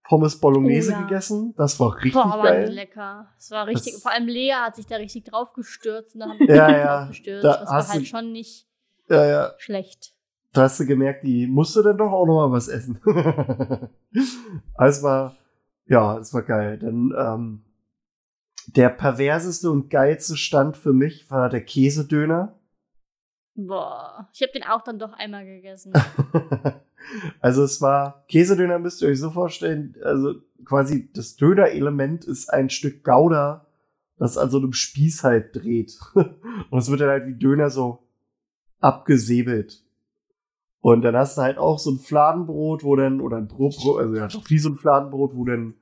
Pommes 0.04 0.38
Bolognese 0.38 0.90
Oh 0.92 0.94
ja. 0.94 1.02
gegessen. 1.02 1.54
Das 1.56 1.80
war 1.80 1.96
richtig 1.96 2.12
Boah, 2.14 2.42
geil. 2.42 2.70
lecker. 2.70 3.26
Es 3.38 3.50
war 3.50 3.66
richtig, 3.66 3.94
Das- 3.94 4.02
vor 4.02 4.12
allem 4.12 4.26
Lea 4.28 4.52
hat 4.52 4.76
sich 4.76 4.86
da 4.86 4.96
richtig 4.96 5.24
drauf 5.24 5.52
gestürzt 5.54 6.14
und 6.14 6.20
da 6.20 6.26
haben 6.28 6.38
wir 6.38 6.54
Ja, 6.54 6.70
ja. 6.70 6.98
drauf 7.00 7.08
gestürzt. 7.08 7.44
Da 7.44 7.56
das 7.58 7.70
war 7.70 7.88
halt 7.88 8.00
du- 8.02 8.04
schon 8.04 8.32
nicht 8.32 8.66
Ja, 9.08 9.24
ja. 9.26 9.52
schlecht. 9.58 10.12
Da 10.52 10.62
hast 10.62 10.78
du 10.80 10.86
gemerkt, 10.86 11.24
die 11.24 11.46
musste 11.46 11.82
dann 11.82 11.98
doch 11.98 12.10
auch 12.12 12.24
noch 12.26 12.46
mal 12.48 12.52
was 12.52 12.68
essen. 12.68 12.98
also 14.74 15.02
war, 15.02 15.36
ja, 15.86 16.18
es 16.18 16.32
war 16.32 16.42
geil. 16.42 16.78
Dann 16.78 17.12
ähm, 17.16 17.62
der 18.68 18.88
perverseste 18.90 19.70
und 19.70 19.90
geilste 19.90 20.36
Stand 20.36 20.76
für 20.76 20.92
mich 20.92 21.30
war 21.30 21.48
der 21.48 21.62
Käsedöner. 21.64 22.54
Boah, 23.56 24.28
ich 24.34 24.42
habe 24.42 24.52
den 24.52 24.64
auch 24.64 24.82
dann 24.82 24.98
doch 24.98 25.14
einmal 25.14 25.46
gegessen. 25.46 25.92
also 27.40 27.62
es 27.62 27.80
war 27.80 28.24
Käsedöner 28.28 28.78
müsst 28.78 29.00
ihr 29.00 29.08
euch 29.08 29.18
so 29.18 29.30
vorstellen, 29.30 29.96
also 30.04 30.34
quasi 30.64 31.10
das 31.14 31.36
Döner-Element 31.36 32.26
ist 32.26 32.52
ein 32.52 32.68
Stück 32.68 33.02
Gouda, 33.02 33.66
das 34.18 34.36
an 34.36 34.50
so 34.50 34.58
einem 34.58 34.74
Spieß 34.74 35.24
halt 35.24 35.56
dreht. 35.56 35.98
Und 36.14 36.78
es 36.78 36.90
wird 36.90 37.00
dann 37.00 37.08
halt 37.08 37.26
wie 37.26 37.38
Döner 37.38 37.70
so 37.70 38.06
abgesäbelt. 38.80 39.82
Und 40.80 41.02
dann 41.02 41.16
hast 41.16 41.38
du 41.38 41.42
halt 41.42 41.56
auch 41.56 41.78
so 41.78 41.90
ein 41.90 41.98
Fladenbrot, 41.98 42.84
wo 42.84 42.94
dann, 42.94 43.22
oder 43.22 43.38
ein 43.38 43.48
Brot, 43.48 43.74
also 43.98 44.14
ja, 44.14 44.28
doch 44.28 44.48
wie 44.50 44.58
so 44.58 44.68
ein 44.68 44.76
Fladenbrot, 44.76 45.34
wo 45.34 45.44
dann, 45.46 45.74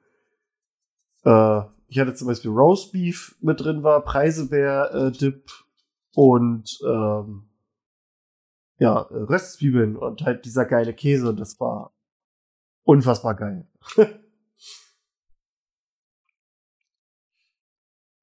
äh, 1.25 1.63
ich 1.89 1.99
hatte 1.99 2.15
zum 2.15 2.29
Beispiel 2.29 2.53
Roastbeef 2.53 3.37
mit 3.41 3.61
drin 3.61 3.83
war, 3.83 4.03
Preiselbeer-Dip 4.05 5.51
und 6.15 6.79
ähm, 6.87 7.49
ja, 8.85 8.99
Röstzwiebeln 8.99 9.97
und 9.97 10.23
halt 10.27 10.45
dieser 10.45 10.67
geile 10.67 10.93
Käse 10.93 11.31
und 11.31 11.41
das 11.41 11.59
war 11.59 11.95
unfassbar 12.83 13.35
geil. 13.35 13.67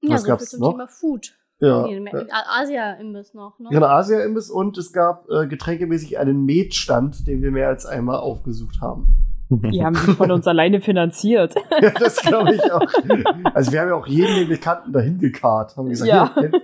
ja, 0.01 0.13
Was 0.13 0.21
so 0.21 0.27
gab's 0.27 0.49
zum 0.51 0.59
noch? 0.59 0.73
Thema 0.73 0.87
Food. 0.87 1.35
Ja. 1.57 1.87
Äh, 1.87 2.27
Asia-Imbiss 2.29 3.33
noch, 3.33 3.57
ne? 3.57 3.69
Genau, 3.71 3.87
Asia-Imbiss 3.87 4.51
und 4.51 4.77
es 4.77 4.93
gab 4.93 5.27
äh, 5.31 5.47
getränkemäßig 5.47 6.19
einen 6.19 6.45
Metstand, 6.45 7.27
den 7.27 7.41
wir 7.41 7.49
mehr 7.49 7.69
als 7.69 7.87
einmal 7.87 8.17
aufgesucht 8.17 8.81
haben. 8.81 9.30
Die 9.71 9.83
haben 9.83 9.95
sich 9.95 10.15
von 10.15 10.31
uns 10.31 10.47
alleine 10.47 10.79
finanziert. 10.81 11.53
ja, 11.81 11.89
das 11.91 12.21
glaube 12.21 12.55
ich 12.55 12.71
auch. 12.71 12.81
Also 13.53 13.71
wir 13.71 13.81
haben 13.81 13.89
ja 13.89 13.95
auch 13.95 14.07
jeden, 14.07 14.33
den 14.35 14.49
wir 14.49 14.57
kannten, 14.57 14.93
dahin 14.93 15.17
gekarrt. 15.19 15.75
Haben 15.75 15.89
gesagt, 15.89 16.09
Ja. 16.09 16.33
ja. 16.35 16.41
kennt, 16.41 16.55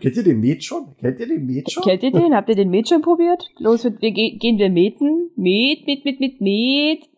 kennt 0.00 0.16
ihr 0.16 0.22
den 0.24 0.40
Met 0.40 0.62
schon? 0.64 0.94
Kennt 0.96 1.18
ihr 1.20 1.26
den 1.28 1.46
Met 1.46 1.70
schon? 1.70 1.82
Kennt 1.82 2.02
ihr 2.02 2.12
den? 2.12 2.34
Habt 2.34 2.48
ihr 2.48 2.54
den 2.56 2.70
Met 2.70 2.88
schon 2.88 3.02
probiert? 3.02 3.48
Los, 3.58 3.84
wir, 3.84 3.98
wir 4.00 4.12
ge- 4.12 4.36
gehen 4.38 4.58
wir 4.58 4.70
meten. 4.70 5.30
Met, 5.36 5.86
met, 5.86 6.04
met, 6.04 6.20
met, 6.20 6.40
met. 6.40 7.08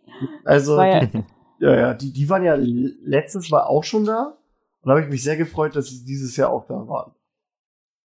Also, 0.44 0.80
ja- 0.80 1.00
die, 1.06 1.24
ja, 1.60 1.74
ja, 1.76 1.94
die, 1.94 2.12
die 2.12 2.28
waren 2.28 2.44
ja 2.44 2.54
letztes 2.56 3.50
Mal 3.50 3.62
auch 3.64 3.84
schon 3.84 4.04
da. 4.04 4.36
Und 4.82 4.88
da 4.88 4.90
habe 4.90 5.02
ich 5.02 5.08
mich 5.08 5.22
sehr 5.22 5.36
gefreut, 5.36 5.74
dass 5.76 5.86
sie 5.88 6.04
dieses 6.04 6.36
Jahr 6.36 6.50
auch 6.50 6.66
da 6.66 6.74
waren. 6.86 7.12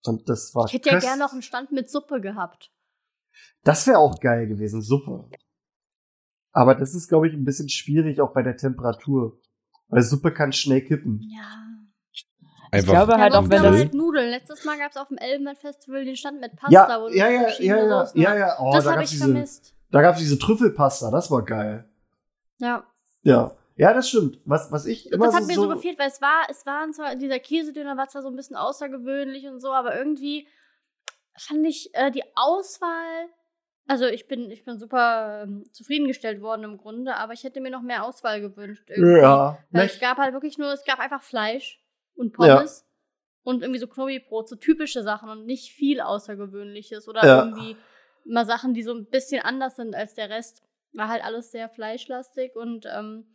Und 0.07 0.29
das 0.29 0.55
war 0.55 0.67
Ich 0.67 0.73
hätte 0.75 0.91
ja 0.91 0.99
gerne 1.01 1.19
noch 1.23 1.33
einen 1.33 1.43
Stand 1.43 1.73
mit 1.73 1.91
Suppe 1.91 2.21
gehabt. 2.21 2.71
Das 3.65 3.87
wäre 3.87 3.99
auch 3.99 4.21
geil 4.21 4.47
gewesen, 4.47 4.81
Suppe. 4.81 5.25
Aber 6.59 6.75
das 6.75 6.93
ist, 6.93 7.07
glaube 7.07 7.29
ich, 7.29 7.35
ein 7.35 7.45
bisschen 7.45 7.69
schwierig, 7.69 8.21
auch 8.21 8.33
bei 8.33 8.43
der 8.43 8.57
Temperatur. 8.57 9.39
Weil 9.87 10.03
Suppe 10.03 10.33
kann 10.33 10.53
schnell 10.53 10.81
kippen. 10.81 11.21
Ja. 11.31 11.45
Einfach 12.73 12.93
glaube 12.95 13.13
Ja, 13.13 13.19
halt 13.19 13.35
auch, 13.35 13.43
wenn 13.49 13.63
das- 13.63 13.77
halt 13.77 13.95
Nudeln. 13.95 14.29
Letztes 14.31 14.65
Mal 14.65 14.77
gab 14.77 14.91
es 14.91 14.97
auf 14.97 15.07
dem 15.07 15.19
Elbenland-Festival 15.19 16.05
den 16.05 16.17
Stand 16.17 16.41
mit 16.41 16.57
Pasta. 16.57 16.89
Ja, 16.89 17.01
wo 17.01 17.07
du 17.07 17.15
ja, 17.17 17.29
ja, 17.29 17.49
ja, 17.61 17.77
ja, 17.77 18.01
Soßen 18.07 18.21
ja, 18.21 18.37
ja. 18.37 18.57
Oh, 18.59 18.73
das 18.73 18.85
da 18.87 18.91
habe 18.91 19.05
ich 19.05 19.11
diese, 19.11 19.27
vermisst. 19.27 19.73
da 19.93 20.03
gab's 20.03 20.19
diese 20.19 20.37
Trüffelpasta, 20.37 21.13
das 21.13 21.31
war 21.31 21.45
geil. 21.45 21.89
Ja. 22.59 22.85
Ja. 23.23 23.53
Ja, 23.77 23.95
das 23.95 24.09
stimmt. 24.09 24.41
Was, 24.45 24.73
was 24.73 24.85
ich 24.87 25.13
immer 25.13 25.27
das 25.27 25.37
hat 25.37 25.43
so, 25.43 25.47
mir 25.49 25.55
so 25.55 25.63
so 25.63 25.69
gefehlt, 25.69 25.97
weil 26.01 26.09
es 26.09 26.21
war, 26.21 26.49
es 26.51 26.67
waren 26.67 26.93
zwar, 26.93 27.15
dieser 27.15 27.39
Käsedöner 27.39 27.97
war 27.97 28.09
zwar 28.09 28.23
so 28.23 28.29
ein 28.31 28.35
bisschen 28.37 28.57
außergewöhnlich 28.57 29.47
und 29.47 29.61
so, 29.61 29.73
aber 29.73 29.97
irgendwie 29.97 30.49
fand 31.39 31.65
ich 31.65 31.91
äh, 31.95 32.11
die 32.11 32.25
Auswahl, 32.35 33.29
also 33.89 34.07
ich 34.07 34.29
bin, 34.29 34.51
ich 34.51 34.65
bin 34.65 34.79
super 34.79 35.43
ähm, 35.45 35.65
zufriedengestellt 35.73 36.41
worden 36.43 36.63
im 36.63 36.77
Grunde, 36.77 37.17
aber 37.17 37.33
ich 37.33 37.43
hätte 37.43 37.61
mir 37.61 37.71
noch 37.71 37.83
mehr 37.83 38.05
Auswahl 38.05 38.41
gewünscht. 38.41 38.85
Irgendwie. 38.89 39.19
ja, 39.21 39.59
Weil 39.71 39.85
nicht? 39.85 39.95
es 39.95 40.01
gab 40.01 40.19
halt 40.19 40.35
wirklich 40.35 40.59
nur, 40.59 40.71
es 40.73 40.85
gab 40.85 41.01
einfach 41.01 41.23
Fleisch 41.23 41.83
und 42.15 42.33
Pommes 42.35 42.87
und 43.43 43.63
irgendwie 43.63 43.81
so 43.81 43.87
Knobibrot, 43.87 44.49
so 44.49 44.57
typische 44.57 45.03
Sachen 45.03 45.31
und 45.31 45.47
nicht 45.47 45.73
viel 45.73 46.01
Außergewöhnliches 46.03 47.09
oder 47.09 47.25
Ja. 47.25 47.45
irgendwie 47.45 47.77
mal 48.25 48.45
Sachen, 48.45 48.75
die 48.75 48.83
so 48.83 48.93
ein 48.95 49.07
bisschen 49.07 49.43
anders 49.43 49.77
sind 49.77 49.95
als 49.95 50.15
der 50.15 50.29
Rest. 50.29 50.63
War 50.93 51.09
halt 51.09 51.25
alles 51.25 51.51
sehr 51.51 51.69
fleischlastig 51.71 52.55
und 52.57 52.87
ähm, 52.95 53.27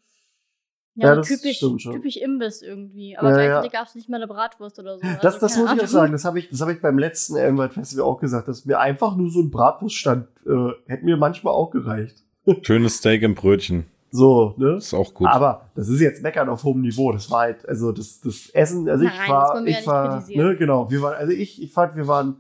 ja, 0.96 1.16
Ja, 1.16 1.22
typisch, 1.22 1.58
stimmt 1.58 1.82
schon. 1.82 1.94
typisch 1.94 2.18
Imbiss 2.18 2.62
irgendwie. 2.62 3.18
Aber 3.18 3.30
Ja, 3.32 3.38
ja. 3.38 3.44
gleichzeitig 3.46 3.72
gab 3.72 3.88
es 3.88 3.96
nicht 3.96 4.10
mal 4.10 4.18
eine 4.18 4.28
Bratwurst 4.28 4.80
oder 4.80 4.96
so. 4.98 5.02
Das, 5.02 5.36
Also, 5.36 5.40
das 5.40 5.58
muss 5.58 5.66
ich 5.66 5.72
auch 5.72 5.72
Ahnung. 5.72 5.88
sagen. 5.88 6.12
Das 6.12 6.26
habe 6.26 6.40
ich, 6.40 6.50
das 6.50 6.62
habe 6.62 6.74
ich 6.74 6.82
beim 6.82 6.98
letzten 7.00 7.36
Elmwald 7.36 7.74
Festival 7.74 8.06
auch 8.06 8.20
gesagt, 8.20 8.48
dass 8.48 8.66
mir 8.66 8.80
einfach 8.80 9.16
nur 9.16 9.30
so 9.32 9.42
ein 9.42 9.50
Bratwurststand 9.52 10.28
äh, 10.46 10.72
hätte 10.88 11.06
mir 11.06 11.18
manchmal 11.18 11.54
auch 11.54 11.72
gereicht. 11.72 12.24
Schönes 12.62 12.98
Steak 12.98 13.22
im 13.24 13.36
Brötchen. 13.36 13.86
So, 14.12 14.54
ne? 14.58 14.76
Ist 14.76 14.94
auch 14.94 15.12
gut. 15.14 15.28
Aber 15.28 15.72
das 15.74 15.90
ist 15.90 16.00
jetzt 16.00 16.22
Meckern 16.22 16.48
auf 16.48 16.64
hohem 16.64 16.82
Niveau. 16.82 17.12
Das 17.12 17.32
war 17.32 17.40
halt, 17.42 17.68
also 17.68 17.92
das, 17.92 18.22
das 18.22 18.50
Essen, 18.50 18.88
also 18.88 19.06
ich 19.06 19.10
Nein, 19.10 19.20
das 19.22 19.30
war, 19.30 19.68
ja 19.68 19.80
ich 19.80 19.88
war, 19.88 20.24
ne, 20.28 20.56
genau, 20.56 20.92
wir 20.92 21.02
waren, 21.02 21.16
also 21.16 21.34
ich, 21.34 21.60
ich 21.60 21.74
fand, 21.74 21.96
wir 21.96 22.08
waren, 22.08 22.36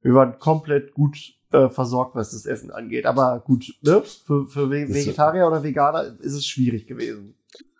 wir 0.00 0.14
waren 0.14 0.38
komplett 0.38 0.94
gut 0.94 1.34
äh, 1.52 1.68
versorgt, 1.68 2.14
was 2.14 2.30
das 2.30 2.46
Essen 2.46 2.70
angeht. 2.70 3.04
Aber 3.04 3.40
gut, 3.40 3.74
ne, 3.82 4.02
für, 4.24 4.46
für 4.46 4.70
Vegetarier 4.70 5.46
oder 5.46 5.62
Veganer 5.62 6.04
ist 6.20 6.32
es 6.32 6.46
schwierig 6.46 6.86
gewesen. 6.86 7.34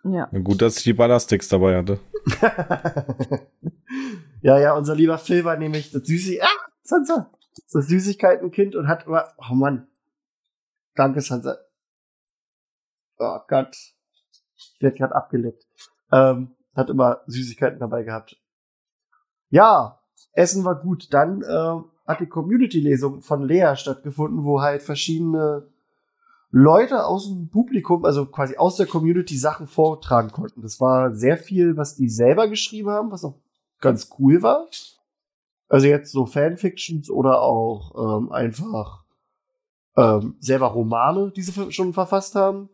Ja. 0.07 0.25
Gut, 0.27 0.61
dass 0.61 0.77
ich 0.77 0.83
die 0.83 0.93
Ballersticks 0.93 1.47
dabei 1.47 1.77
hatte. 1.77 1.99
ja, 4.41 4.59
ja, 4.59 4.75
unser 4.75 4.93
lieber 4.93 5.17
Phil 5.17 5.43
war 5.43 5.57
nämlich 5.57 5.91
das 5.91 6.05
Süßig, 6.05 6.43
ah, 6.43 6.47
Sansa, 6.83 7.31
das 7.71 7.87
Süßigkeitenkind 7.87 8.75
und 8.75 8.87
hat 8.87 9.07
immer, 9.07 9.33
oh 9.37 9.55
Mann, 9.55 9.87
danke 10.93 11.21
Sansa. 11.21 11.57
Oh 13.17 13.39
Gott, 13.47 13.75
ich 14.55 14.75
werde 14.79 14.97
gerade 14.97 15.15
abgeleckt. 15.15 15.65
Ähm, 16.11 16.55
hat 16.75 16.91
immer 16.91 17.21
Süßigkeiten 17.25 17.79
dabei 17.79 18.03
gehabt. 18.03 18.37
Ja, 19.49 19.99
Essen 20.33 20.65
war 20.65 20.75
gut. 20.75 21.13
Dann 21.13 21.41
äh, 21.41 21.81
hat 22.05 22.19
die 22.19 22.27
Community-Lesung 22.27 23.21
von 23.21 23.41
Lea 23.41 23.73
stattgefunden, 23.75 24.43
wo 24.43 24.61
halt 24.61 24.83
verschiedene 24.83 25.67
Leute 26.57 27.05
aus 27.05 27.27
dem 27.27 27.49
Publikum, 27.49 28.05
also 28.05 28.27
quasi 28.27 28.55
aus 28.55 28.77
der 28.77 28.85
Community, 28.85 29.35
Sachen 29.35 29.67
vortragen 29.67 30.31
konnten. 30.31 30.61
Das 30.61 30.79
war 30.79 31.13
sehr 31.13 31.35
viel, 31.37 31.75
was 31.75 31.97
die 31.97 32.07
selber 32.07 32.47
geschrieben 32.47 32.91
haben, 32.91 33.11
was 33.11 33.25
auch 33.25 33.35
ganz 33.81 34.09
cool 34.17 34.41
war. 34.41 34.65
Also 35.67 35.87
jetzt 35.87 36.13
so 36.13 36.25
Fanfictions 36.25 37.09
oder 37.09 37.41
auch 37.41 38.19
ähm, 38.21 38.31
einfach 38.31 39.03
ähm, 39.97 40.37
selber 40.39 40.67
Romane, 40.67 41.33
die 41.35 41.41
sie 41.41 41.73
schon 41.73 41.91
verfasst 41.91 42.35
haben. 42.35 42.69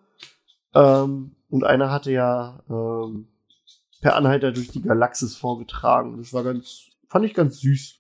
Ähm, 0.76 1.32
und 1.50 1.64
einer 1.64 1.90
hatte 1.90 2.12
ja 2.12 2.62
ähm, 2.70 3.30
per 4.00 4.16
Anhalter 4.16 4.52
durch 4.52 4.70
die 4.70 4.84
Galaxis 4.84 5.36
vorgetragen. 5.36 6.18
Das 6.20 6.34
war 6.34 6.44
ganz, 6.44 6.92
fand 7.08 7.26
ich 7.26 7.34
ganz 7.34 7.60
süß, 7.62 8.00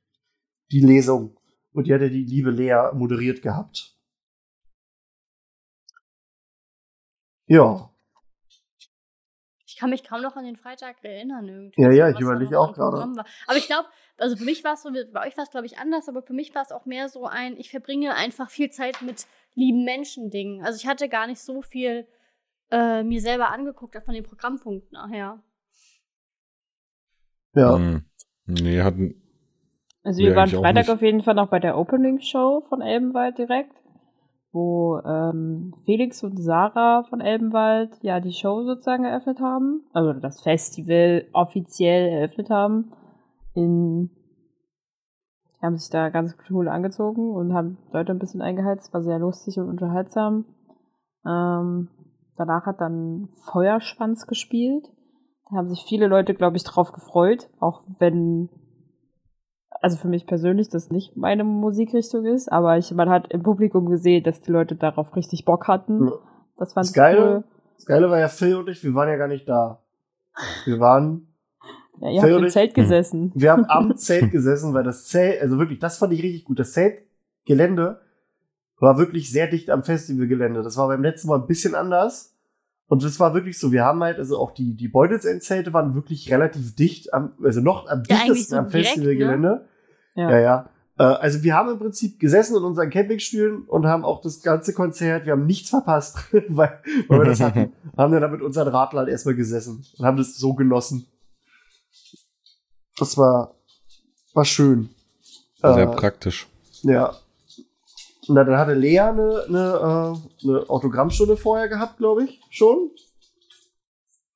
die 0.71 0.81
Lesung. 0.81 1.37
Und 1.73 1.87
die 1.87 1.93
hatte 1.95 2.11
die 2.11 2.23
liebe 2.23 2.51
Lea 2.51 2.91
moderiert 2.93 3.41
gehabt. 3.41 3.90
Ja, 7.51 7.89
Ich 9.65 9.75
kann 9.75 9.89
mich 9.89 10.05
kaum 10.05 10.21
noch 10.21 10.37
an 10.37 10.45
den 10.45 10.55
Freitag 10.55 11.03
erinnern 11.03 11.49
irgendwie. 11.49 11.81
Ja, 11.81 11.91
ja, 11.91 12.11
so, 12.11 12.15
ich 12.15 12.21
überlege 12.21 12.57
auch 12.57 12.73
gerade. 12.73 12.97
Aber 12.97 13.57
ich 13.57 13.67
glaube, 13.67 13.89
also 14.17 14.37
für 14.37 14.45
mich 14.45 14.63
war 14.63 14.75
es 14.75 14.83
so, 14.83 14.89
bei 14.89 15.27
euch 15.27 15.35
war 15.35 15.43
es 15.43 15.51
glaube 15.51 15.65
ich 15.65 15.77
anders, 15.77 16.07
aber 16.07 16.21
für 16.21 16.31
mich 16.31 16.55
war 16.55 16.61
es 16.61 16.71
auch 16.71 16.85
mehr 16.85 17.09
so 17.09 17.25
ein, 17.25 17.57
ich 17.57 17.69
verbringe 17.69 18.15
einfach 18.15 18.49
viel 18.49 18.69
Zeit 18.69 19.01
mit 19.01 19.27
lieben 19.53 19.83
Menschen-Dingen. 19.83 20.63
Also 20.63 20.77
ich 20.77 20.87
hatte 20.87 21.09
gar 21.09 21.27
nicht 21.27 21.41
so 21.41 21.61
viel 21.61 22.07
äh, 22.69 23.03
mir 23.03 23.19
selber 23.19 23.49
angeguckt 23.49 24.01
von 24.05 24.13
den 24.13 24.23
Programmpunkten 24.23 24.93
nachher. 24.93 25.43
ja. 27.53 27.75
Hm. 27.75 28.05
Nee, 28.45 28.81
hatten. 28.81 29.21
Also 30.03 30.23
wir 30.23 30.35
waren 30.35 30.49
Freitag 30.49 30.87
auf 30.87 31.01
jeden 31.01 31.21
Fall 31.21 31.35
noch 31.35 31.49
bei 31.49 31.59
der 31.59 31.77
Opening 31.77 32.21
Show 32.21 32.63
von 32.69 32.81
Elbenwald 32.81 33.37
direkt. 33.37 33.80
Wo 34.51 34.99
ähm, 35.05 35.73
Felix 35.85 36.23
und 36.23 36.37
Sarah 36.37 37.03
von 37.09 37.21
Elbenwald 37.21 37.91
ja 38.01 38.19
die 38.19 38.33
Show 38.33 38.63
sozusagen 38.63 39.05
eröffnet 39.05 39.39
haben. 39.39 39.83
Also 39.93 40.13
das 40.13 40.41
Festival 40.41 41.25
offiziell 41.31 42.09
eröffnet 42.09 42.49
haben. 42.49 42.91
In, 43.53 44.09
die 45.55 45.65
haben 45.65 45.77
sich 45.77 45.89
da 45.89 46.09
ganz 46.09 46.35
cool 46.49 46.67
angezogen 46.67 47.31
und 47.31 47.53
haben 47.53 47.77
Leute 47.91 48.11
ein 48.11 48.19
bisschen 48.19 48.41
eingeheizt. 48.41 48.93
War 48.93 49.01
sehr 49.01 49.19
lustig 49.19 49.57
und 49.57 49.69
unterhaltsam. 49.69 50.45
Ähm, 51.25 51.89
danach 52.35 52.65
hat 52.65 52.81
dann 52.81 53.29
Feuerschwanz 53.45 54.27
gespielt. 54.27 54.87
Da 55.49 55.57
haben 55.57 55.69
sich 55.69 55.85
viele 55.87 56.07
Leute, 56.07 56.33
glaube 56.33 56.57
ich, 56.57 56.63
drauf 56.63 56.91
gefreut. 56.91 57.49
Auch 57.59 57.83
wenn 57.99 58.49
also 59.81 59.97
für 59.97 60.07
mich 60.07 60.25
persönlich 60.27 60.69
das 60.69 60.89
nicht 60.91 61.17
meine 61.17 61.43
Musikrichtung 61.43 62.25
ist, 62.25 62.51
aber 62.51 62.77
ich, 62.77 62.91
man 62.91 63.09
hat 63.09 63.31
im 63.33 63.43
Publikum 63.43 63.87
gesehen, 63.89 64.23
dass 64.23 64.39
die 64.41 64.51
Leute 64.51 64.75
darauf 64.75 65.15
richtig 65.15 65.43
Bock 65.45 65.67
hatten. 65.67 66.11
Das 66.57 66.73
fand 66.73 66.85
Das 66.87 66.93
Geile, 66.93 67.43
das 67.75 67.85
Geile 67.85 68.09
war 68.09 68.19
ja 68.19 68.27
Phil 68.27 68.55
und 68.55 68.69
ich, 68.69 68.83
wir 68.83 68.93
waren 68.93 69.09
ja 69.09 69.17
gar 69.17 69.27
nicht 69.27 69.49
da. 69.49 69.81
Wir 70.65 70.79
waren, 70.79 71.27
Ja, 71.99 72.09
ihr 72.11 72.21
habt 72.21 72.29
im 72.29 72.35
Theoretisch- 72.35 72.53
Zelt 72.53 72.73
gesessen. 72.75 73.31
wir 73.35 73.51
haben 73.51 73.65
am 73.65 73.97
Zelt 73.97 74.31
gesessen, 74.31 74.73
weil 74.73 74.83
das 74.83 75.07
Zelt, 75.07 75.41
also 75.41 75.57
wirklich, 75.57 75.79
das 75.79 75.97
fand 75.97 76.13
ich 76.13 76.21
richtig 76.23 76.45
gut. 76.45 76.59
Das 76.59 76.73
Zeltgelände 76.73 77.99
war 78.79 78.97
wirklich 78.97 79.31
sehr 79.31 79.47
dicht 79.47 79.69
am 79.69 79.83
Festivalgelände. 79.83 80.63
Das 80.63 80.77
war 80.77 80.87
beim 80.87 81.01
letzten 81.03 81.27
Mal 81.27 81.39
ein 81.39 81.47
bisschen 81.47 81.75
anders. 81.75 82.35
Und 82.87 83.03
das 83.03 83.19
war 83.19 83.33
wirklich 83.33 83.57
so, 83.57 83.71
wir 83.71 83.85
haben 83.85 84.03
halt, 84.03 84.17
also 84.17 84.37
auch 84.37 84.51
die, 84.51 84.75
die 84.75 84.89
Beutelsend-Zelte 84.89 85.71
waren 85.73 85.95
wirklich 85.95 86.31
relativ 86.31 86.75
dicht 86.75 87.13
am, 87.13 87.31
also 87.43 87.61
noch 87.61 87.87
am 87.87 88.03
Ja, 88.07 88.17
dichtesten 88.17 88.51
so 88.51 88.57
am 88.57 88.67
direkt, 88.69 88.87
Festivalgelände. 88.89 89.65
Ja. 90.15 90.29
Ja, 90.31 90.39
ja. 90.39 90.69
Äh, 90.97 91.03
Also 91.03 91.43
wir 91.43 91.55
haben 91.55 91.69
im 91.69 91.79
Prinzip 91.79 92.19
gesessen 92.19 92.55
in 92.57 92.63
unseren 92.63 92.89
Campingstühlen 92.89 93.63
und 93.63 93.85
haben 93.85 94.03
auch 94.05 94.21
das 94.21 94.41
ganze 94.41 94.73
Konzert, 94.73 95.25
wir 95.25 95.33
haben 95.33 95.45
nichts 95.45 95.69
verpasst, 95.69 96.17
weil, 96.49 96.79
weil 97.07 97.19
wir 97.19 97.25
das 97.25 97.39
hatten. 97.39 97.73
haben 97.97 98.11
dann 98.11 98.21
da 98.21 98.27
mit 98.27 98.41
unseren 98.41 98.67
Radlern 98.67 99.07
erstmal 99.07 99.35
gesessen 99.35 99.85
und 99.97 100.05
haben 100.05 100.17
das 100.17 100.35
so 100.37 100.53
genossen. 100.53 101.07
Das 102.97 103.17
war, 103.17 103.55
war 104.33 104.45
schön. 104.45 104.89
Sehr 105.61 105.77
Äh, 105.77 105.87
praktisch. 105.95 106.47
ja. 106.83 107.15
Na, 108.27 108.43
dann 108.43 108.55
hatte 108.57 108.73
Lea 108.75 108.99
eine, 108.99 109.43
eine, 109.47 110.15
äh, 110.43 110.47
eine 110.47 110.69
Autogrammstunde 110.69 111.35
vorher 111.37 111.67
gehabt, 111.67 111.97
glaube 111.97 112.23
ich, 112.25 112.39
schon. 112.51 112.91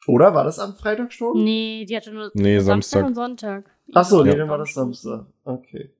Oder 0.07 0.33
war 0.33 0.43
das 0.43 0.57
am 0.59 0.75
Freitag 0.75 1.13
schon? 1.13 1.43
Nee, 1.43 1.85
die 1.87 1.95
hatte 1.95 2.11
nur 2.11 2.31
Nee, 2.33 2.59
Samstag 2.59 3.01
Samstag. 3.01 3.05
und 3.07 3.15
Sonntag. 3.15 3.74
Ach 3.93 4.05
so, 4.05 4.23
nee, 4.23 4.29
Ja. 4.31 4.35
dann 4.37 4.49
war 4.49 4.57
das 4.57 4.73
Samstag. 4.73 5.25
Okay. 5.43 5.91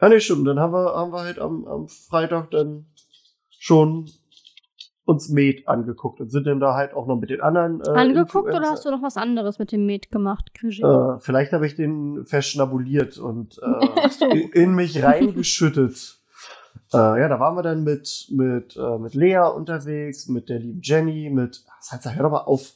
Ja, 0.00 0.08
nee, 0.08 0.20
stimmt. 0.20 0.46
Dann 0.46 0.58
haben 0.58 0.72
wir, 0.72 0.94
haben 0.94 1.12
wir 1.12 1.20
halt 1.20 1.38
am, 1.38 1.66
am 1.66 1.88
Freitag 1.88 2.50
dann 2.50 2.86
schon 3.58 4.08
uns 5.04 5.28
Med 5.28 5.66
angeguckt 5.66 6.20
und 6.20 6.30
sind 6.30 6.46
dann 6.46 6.60
da 6.60 6.74
halt 6.74 6.94
auch 6.94 7.06
noch 7.06 7.16
mit 7.16 7.30
den 7.30 7.40
anderen. 7.40 7.80
Äh, 7.80 7.88
Angeguckt 7.90 8.46
oder 8.48 8.58
Influencer- 8.58 8.70
hast 8.70 8.84
du 8.84 8.90
noch 8.90 9.02
was 9.02 9.16
anderes 9.16 9.58
mit 9.58 9.72
dem 9.72 9.84
Met 9.86 10.10
gemacht? 10.12 10.50
Äh, 10.62 11.18
vielleicht 11.18 11.52
habe 11.52 11.66
ich 11.66 11.74
den 11.74 12.24
verschnabuliert 12.24 13.18
und 13.18 13.58
äh, 13.62 14.24
in, 14.30 14.50
in 14.52 14.74
mich 14.74 15.02
reingeschüttet. 15.02 16.16
Äh, 16.92 17.20
ja, 17.20 17.28
da 17.28 17.38
waren 17.38 17.54
wir 17.56 17.62
dann 17.62 17.84
mit, 17.84 18.26
mit, 18.30 18.76
äh, 18.76 18.98
mit 18.98 19.14
Lea 19.14 19.38
unterwegs, 19.54 20.26
mit 20.26 20.48
der 20.48 20.58
lieben 20.58 20.80
Jenny, 20.82 21.30
mit, 21.30 21.64
das 21.78 21.92
heißt, 21.92 22.16
hör 22.16 22.22
doch 22.24 22.30
mal 22.30 22.38
auf, 22.38 22.72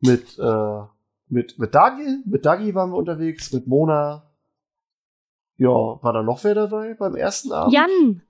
mit, 0.00 0.36
äh, 0.40 0.80
mit, 1.30 1.58
mit 1.58 1.74
Dagi, 1.74 2.22
mit 2.24 2.44
Dagi 2.44 2.74
waren 2.74 2.90
wir 2.90 2.96
unterwegs, 2.96 3.52
mit 3.52 3.66
Mona. 3.66 4.24
Ja, 5.56 5.68
war 5.68 6.12
da 6.12 6.22
noch 6.22 6.44
wer 6.44 6.54
dabei 6.54 6.94
beim 6.94 7.16
ersten 7.16 7.52
Abend? 7.52 7.74
Jan! 7.74 8.22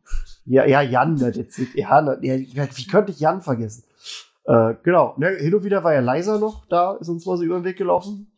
Ja, 0.46 0.64
ja, 0.64 0.80
Jan, 0.80 1.16
jetzt, 1.16 1.58
ja, 1.74 2.00
ja, 2.22 2.66
wie 2.74 2.86
könnte 2.86 3.12
ich 3.12 3.20
Jan 3.20 3.42
vergessen? 3.42 3.84
Äh, 4.44 4.76
genau, 4.82 5.14
ne, 5.18 5.28
hin 5.36 5.54
und 5.54 5.62
wieder 5.62 5.84
war 5.84 5.92
ja 5.92 6.00
Leiser 6.00 6.38
noch 6.38 6.64
da, 6.68 6.94
ist 6.94 7.10
uns 7.10 7.26
mal 7.26 7.36
so 7.36 7.44
über 7.44 7.56
den 7.60 7.64
Weg 7.64 7.76
gelaufen. 7.76 8.32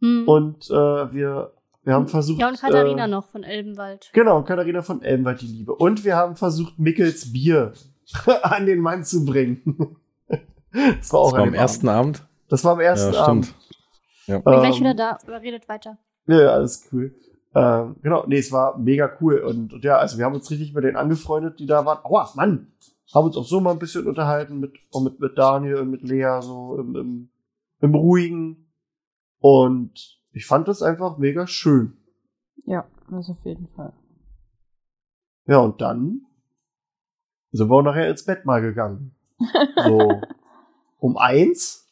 Hm. 0.00 0.26
Und 0.26 0.68
äh, 0.68 0.74
wir, 1.12 1.52
wir 1.84 1.94
haben 1.94 2.08
versucht. 2.08 2.40
ja, 2.40 2.48
und 2.48 2.60
Katharina 2.60 3.04
äh, 3.04 3.08
noch 3.08 3.28
von 3.28 3.44
Elbenwald. 3.44 4.10
Genau, 4.12 4.38
und 4.38 4.46
Katharina 4.46 4.82
von 4.82 5.00
Elbenwald, 5.00 5.40
die 5.40 5.46
Liebe. 5.46 5.76
Und 5.76 6.04
wir 6.04 6.16
haben 6.16 6.34
versucht, 6.34 6.76
Mickels 6.80 7.32
Bier 7.32 7.72
an 8.42 8.66
den 8.66 8.80
Mann 8.80 9.04
zu 9.04 9.24
bringen. 9.24 9.96
das 10.72 11.12
war 11.12 11.20
auch 11.20 11.30
Das 11.30 11.38
war 11.38 11.42
am 11.42 11.50
dem 11.50 11.54
ersten 11.54 11.88
Abend. 11.88 12.16
Abend. 12.16 12.28
Das 12.48 12.64
war 12.64 12.72
am 12.72 12.80
ersten 12.80 13.14
Ja, 13.14 13.24
Abend. 13.24 13.54
Ja. 14.32 14.38
Bin 14.38 14.60
gleich 14.60 14.76
Ähm, 14.76 14.80
wieder 14.80 14.94
da, 14.94 15.18
redet 15.38 15.68
weiter. 15.68 15.98
Ja, 16.26 16.40
ja, 16.40 16.48
alles 16.52 16.88
cool. 16.92 17.14
Ähm, 17.54 17.96
genau, 18.02 18.24
nee, 18.26 18.38
es 18.38 18.50
war 18.50 18.78
mega 18.78 19.10
cool. 19.20 19.40
Und, 19.40 19.74
und 19.74 19.84
ja, 19.84 19.98
also 19.98 20.16
wir 20.16 20.24
haben 20.24 20.34
uns 20.34 20.50
richtig 20.50 20.72
mit 20.72 20.84
denen 20.84 20.96
angefreundet, 20.96 21.58
die 21.58 21.66
da 21.66 21.84
waren. 21.84 22.04
Aua, 22.04 22.30
Mann! 22.34 22.72
Haben 23.14 23.26
uns 23.26 23.36
auch 23.36 23.44
so 23.44 23.60
mal 23.60 23.72
ein 23.72 23.78
bisschen 23.78 24.06
unterhalten 24.06 24.58
mit, 24.58 24.72
mit, 25.02 25.20
mit 25.20 25.36
Daniel 25.36 25.76
und 25.76 25.90
mit 25.90 26.02
Lea, 26.02 26.38
so 26.40 26.78
im, 26.78 26.96
im, 26.96 27.30
im 27.80 27.94
Ruhigen. 27.94 28.72
Und 29.38 30.18
ich 30.30 30.46
fand 30.46 30.66
das 30.66 30.82
einfach 30.82 31.18
mega 31.18 31.46
schön. 31.46 31.98
Ja, 32.64 32.86
das 33.10 33.28
auf 33.28 33.44
jeden 33.44 33.68
Fall. 33.68 33.92
Ja, 35.46 35.58
und 35.58 35.82
dann 35.82 36.22
sind 37.50 37.68
wir 37.68 37.74
auch 37.74 37.82
nachher 37.82 38.08
ins 38.08 38.24
Bett 38.24 38.46
mal 38.46 38.62
gegangen. 38.62 39.14
So 39.76 40.22
um 40.98 41.18
eins. 41.18 41.86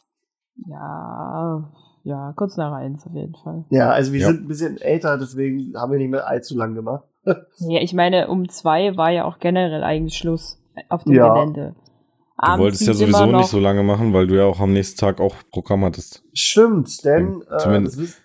Ja, 0.67 1.71
ja, 2.05 2.33
kurz 2.37 2.57
nach 2.57 2.73
eins 2.73 3.07
auf 3.07 3.15
jeden 3.15 3.35
Fall. 3.35 3.65
Ja, 3.71 3.91
also 3.91 4.13
wir 4.13 4.21
Ja. 4.21 4.27
sind 4.29 4.43
ein 4.43 4.49
bisschen 4.49 4.81
älter, 4.81 5.19
deswegen 5.19 5.75
haben 5.77 5.93
wir 5.93 5.99
nicht 5.99 6.11
mehr 6.11 6.27
allzu 6.27 6.57
lang 6.57 6.75
gemacht. 6.75 7.05
Ja, 7.59 7.81
ich 7.81 7.93
meine, 7.93 8.29
um 8.29 8.49
zwei 8.49 8.97
war 8.97 9.11
ja 9.11 9.25
auch 9.25 9.39
generell 9.39 9.83
eigentlich 9.85 10.17
Schluss 10.17 10.59
auf 10.89 11.05
dem 11.05 11.13
Ja. 11.15 11.33
Gelände. 11.35 11.75
Du 11.75 12.47
Abends 12.47 12.61
wolltest 12.63 12.87
ja 12.87 12.95
sowieso 12.95 13.27
nicht 13.27 13.49
so 13.49 13.61
lange 13.61 13.83
machen, 13.83 14.15
weil 14.15 14.27
du 14.27 14.35
ja 14.37 14.45
auch 14.45 14.61
am 14.61 14.73
nächsten 14.73 14.99
Tag 14.99 15.21
auch 15.21 15.35
Programm 15.53 15.85
hattest. 15.85 16.23
Stimmt, 16.33 17.05
denn 17.05 17.43
äh, 17.51 17.59
Zumindest- 17.59 17.99
wiss- 17.99 18.17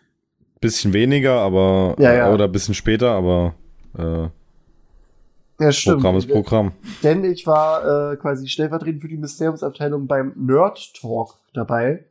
Bisschen 0.62 0.94
weniger, 0.94 1.34
aber 1.42 1.96
Ja, 2.00 2.14
ja. 2.14 2.30
Äh, 2.30 2.34
oder 2.34 2.48
bisschen 2.48 2.74
später, 2.74 3.12
aber 3.12 3.54
äh, 3.98 4.30
ja, 5.60 5.72
stimmt. 5.72 5.98
Programm 5.98 6.16
ist 6.18 6.30
Programm. 6.30 6.72
Denn 7.04 7.24
ich 7.26 7.46
war 7.46 8.14
äh, 8.14 8.16
quasi 8.18 8.48
stellvertretend 8.48 9.02
für 9.02 9.08
die 9.10 9.18
Mysteriumsabteilung 9.18 10.08
beim 10.08 10.34
Nerd 10.38 10.94
Talk 11.00 11.36
dabei. 11.54 12.06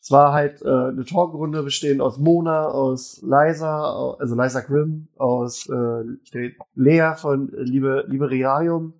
Es 0.00 0.10
war 0.10 0.32
halt 0.32 0.62
äh, 0.62 0.68
eine 0.68 1.04
Talkrunde 1.04 1.62
bestehend 1.62 2.00
aus 2.00 2.18
Mona, 2.18 2.68
aus 2.68 3.20
Liza, 3.22 4.14
also 4.18 4.40
Liza 4.40 4.60
Grimm, 4.60 5.08
aus 5.16 5.68
äh, 5.68 6.50
Lea 6.74 7.14
von 7.16 7.52
äh, 7.52 7.62
Liebe, 7.62 8.04
Liberarium. 8.08 8.94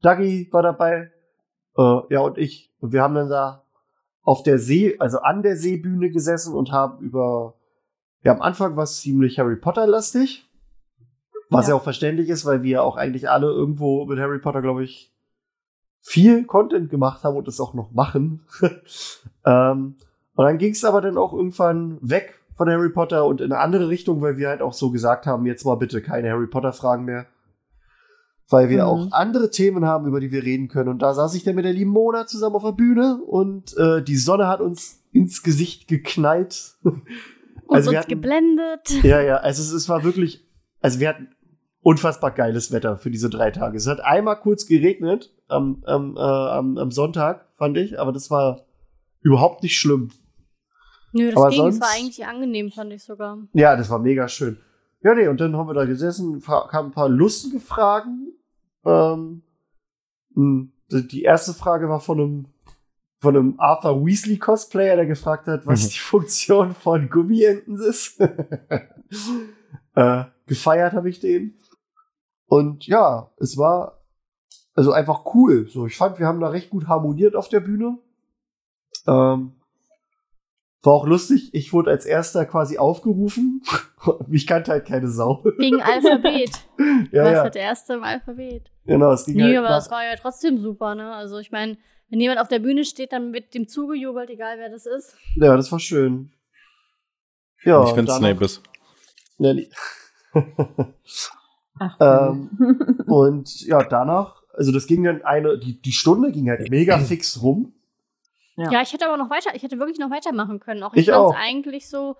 Dagi 0.00 0.48
war 0.52 0.62
dabei. 0.62 1.12
Äh, 1.76 2.00
ja, 2.10 2.20
und 2.20 2.38
ich. 2.38 2.72
Und 2.80 2.92
wir 2.92 3.02
haben 3.02 3.14
dann 3.14 3.28
da 3.28 3.64
auf 4.22 4.42
der 4.42 4.58
See, 4.58 4.98
also 4.98 5.18
an 5.18 5.42
der 5.42 5.56
Seebühne 5.56 6.10
gesessen 6.10 6.54
und 6.54 6.72
haben 6.72 6.98
über, 7.04 7.54
ja, 8.24 8.32
am 8.32 8.42
Anfang 8.42 8.76
war 8.76 8.84
es 8.84 9.00
ziemlich 9.00 9.38
Harry 9.38 9.56
Potter-lastig. 9.56 10.48
Was 11.48 11.66
ja. 11.66 11.74
Ja. 11.74 11.78
auch 11.78 11.84
verständlich 11.84 12.28
ist, 12.28 12.44
weil 12.44 12.62
wir 12.62 12.82
auch 12.82 12.96
eigentlich 12.96 13.30
alle 13.30 13.46
irgendwo 13.46 14.04
mit 14.06 14.18
Harry 14.18 14.40
Potter, 14.40 14.62
glaube 14.62 14.82
ich, 14.82 15.14
viel 16.00 16.44
Content 16.44 16.90
gemacht 16.90 17.22
haben 17.22 17.36
und 17.36 17.46
es 17.46 17.60
auch 17.60 17.74
noch 17.74 17.92
machen. 17.92 18.44
ähm, 19.44 19.96
und 20.36 20.44
dann 20.44 20.58
ging 20.58 20.72
es 20.72 20.84
aber 20.84 21.00
dann 21.00 21.18
auch 21.18 21.32
irgendwann 21.32 21.98
weg 22.00 22.34
von 22.54 22.68
Harry 22.70 22.90
Potter 22.90 23.26
und 23.26 23.40
in 23.40 23.52
eine 23.52 23.60
andere 23.60 23.88
Richtung, 23.88 24.22
weil 24.22 24.36
wir 24.38 24.48
halt 24.48 24.62
auch 24.62 24.72
so 24.72 24.90
gesagt 24.90 25.26
haben, 25.26 25.44
jetzt 25.46 25.64
mal 25.66 25.74
bitte 25.76 26.00
keine 26.00 26.30
Harry 26.30 26.46
Potter-Fragen 26.46 27.04
mehr. 27.04 27.26
Weil 28.48 28.68
wir 28.68 28.84
Mhm. 28.84 28.88
auch 28.88 29.12
andere 29.12 29.50
Themen 29.50 29.84
haben, 29.84 30.06
über 30.06 30.20
die 30.20 30.30
wir 30.30 30.44
reden 30.44 30.68
können. 30.68 30.88
Und 30.88 31.00
da 31.02 31.12
saß 31.14 31.34
ich 31.34 31.42
dann 31.42 31.56
mit 31.56 31.64
der 31.64 31.72
lieben 31.72 31.90
Mona 31.90 32.26
zusammen 32.26 32.54
auf 32.54 32.62
der 32.62 32.72
Bühne 32.72 33.20
und 33.26 33.76
äh, 33.76 34.02
die 34.02 34.16
Sonne 34.16 34.46
hat 34.46 34.60
uns 34.60 35.02
ins 35.12 35.42
Gesicht 35.42 35.88
geknallt. 35.88 36.76
Und 36.84 37.74
also 37.74 37.90
uns 37.90 37.98
hatten- 37.98 38.10
geblendet. 38.10 38.90
ja, 39.02 39.20
ja, 39.20 39.38
also 39.38 39.60
es, 39.60 39.72
es 39.72 39.88
war 39.88 40.04
wirklich, 40.04 40.46
also 40.80 41.00
wir 41.00 41.08
hatten 41.08 41.30
unfassbar 41.82 42.30
geiles 42.30 42.70
Wetter 42.70 42.96
für 42.96 43.10
diese 43.10 43.28
drei 43.28 43.50
Tage. 43.50 43.76
Es 43.76 43.88
hat 43.88 43.98
einmal 44.00 44.38
kurz 44.38 44.66
geregnet 44.66 45.34
am, 45.48 45.82
am, 45.84 46.16
äh, 46.16 46.20
am, 46.20 46.78
am 46.78 46.92
Sonntag, 46.92 47.46
fand 47.56 47.76
ich, 47.76 47.98
aber 47.98 48.12
das 48.12 48.30
war 48.30 48.66
überhaupt 49.20 49.64
nicht 49.64 49.76
schlimm. 49.76 50.10
Nö, 51.16 51.30
das 51.30 51.36
Aber 51.40 51.50
ging, 51.50 51.66
es 51.66 51.80
war 51.80 51.88
sonst- 51.88 51.96
eigentlich 51.96 52.26
angenehm, 52.26 52.70
fand 52.70 52.92
ich 52.92 53.02
sogar. 53.02 53.38
Ja, 53.52 53.76
das 53.76 53.90
war 53.90 53.98
mega 53.98 54.28
schön. 54.28 54.58
Ja, 55.02 55.14
nee, 55.14 55.28
und 55.28 55.40
dann 55.40 55.56
haben 55.56 55.68
wir 55.68 55.74
da 55.74 55.84
gesessen, 55.84 56.40
kamen 56.42 56.88
ein 56.88 56.92
paar 56.92 57.08
lustige 57.08 57.60
Fragen. 57.60 58.32
Ähm, 58.84 59.42
die 60.34 61.06
die 61.08 61.22
erste 61.22 61.52
Frage 61.54 61.88
war 61.88 62.00
von 62.00 62.20
einem, 62.20 62.46
von 63.18 63.36
einem 63.36 63.54
Arthur 63.58 64.04
Weasley 64.04 64.38
Cosplayer, 64.38 64.96
der 64.96 65.06
gefragt 65.06 65.46
hat, 65.46 65.66
was 65.66 65.84
Mhm. 65.84 65.88
die 65.88 65.98
Funktion 65.98 66.74
von 66.74 67.08
Gummienten 67.08 67.76
ist. 67.80 68.20
äh, 69.94 70.24
gefeiert 70.46 70.92
habe 70.92 71.08
ich 71.08 71.20
den. 71.20 71.54
Und 72.46 72.86
ja, 72.86 73.30
es 73.38 73.56
war 73.56 74.02
also 74.74 74.92
einfach 74.92 75.24
cool. 75.34 75.68
So, 75.68 75.86
ich 75.86 75.96
fand, 75.96 76.18
wir 76.18 76.26
haben 76.26 76.40
da 76.40 76.48
recht 76.48 76.70
gut 76.70 76.86
harmoniert 76.86 77.34
auf 77.34 77.48
der 77.48 77.60
Bühne. 77.60 77.98
Ähm, 79.06 79.52
war 80.86 80.94
auch 80.94 81.06
lustig. 81.06 81.50
Ich 81.52 81.72
wurde 81.72 81.90
als 81.90 82.06
erster 82.06 82.46
quasi 82.46 82.78
aufgerufen. 82.78 83.62
Mich 84.28 84.46
kannte 84.46 84.70
halt 84.72 84.86
keine 84.86 85.08
Sau. 85.08 85.42
Wegen 85.58 85.82
Alphabet. 85.82 86.50
ja, 87.12 87.24
Was 87.24 87.32
ja. 87.32 87.44
hat 87.44 87.54
der 87.56 87.62
erste 87.62 87.94
im 87.94 88.02
Alphabet? 88.04 88.70
Genau, 88.86 89.12
es 89.12 89.26
ging 89.26 89.36
Nee, 89.36 89.42
halt 89.42 89.56
aber 89.58 89.68
nach- 89.68 89.76
das 89.76 89.90
war 89.90 90.04
ja 90.04 90.16
trotzdem 90.16 90.58
super, 90.58 90.94
ne? 90.94 91.12
Also 91.12 91.38
ich 91.38 91.50
meine, 91.50 91.76
wenn 92.08 92.20
jemand 92.20 92.40
auf 92.40 92.48
der 92.48 92.60
Bühne 92.60 92.84
steht, 92.84 93.12
dann 93.12 93.32
wird 93.32 93.52
dem 93.52 93.66
zugejubelt, 93.68 94.30
egal 94.30 94.58
wer 94.58 94.70
das 94.70 94.86
ist. 94.86 95.16
Ja, 95.34 95.56
das 95.56 95.70
war 95.72 95.80
schön. 95.80 96.30
Ja, 97.64 97.82
ich 97.84 97.90
finde 97.90 98.12
Snape 98.12 98.44
ist. 98.44 98.62
Ja, 99.38 99.52
nee. 99.52 99.68
Ach, 101.78 101.96
Ähm, 102.00 103.04
Und 103.06 103.60
ja, 103.66 103.82
danach, 103.84 104.42
also 104.54 104.72
das 104.72 104.86
ging 104.86 105.04
dann 105.04 105.22
eine, 105.22 105.58
die, 105.58 105.80
die 105.80 105.92
Stunde 105.92 106.32
ging 106.32 106.48
halt 106.48 106.70
mega 106.70 106.98
fix 106.98 107.42
rum. 107.42 107.72
Ja. 108.56 108.70
Ja. 108.70 108.82
ich 108.82 108.92
hätte 108.92 109.06
aber 109.06 109.16
noch 109.16 109.30
weiter, 109.30 109.54
ich 109.54 109.62
hätte 109.62 109.78
wirklich 109.78 109.98
noch 109.98 110.10
weitermachen 110.10 110.60
können. 110.60 110.82
Auch 110.82 110.94
Ich 110.94 111.08
ich, 111.08 111.14
fand 111.14 111.30
es 111.30 111.36
eigentlich 111.36 111.88
so 111.88 112.16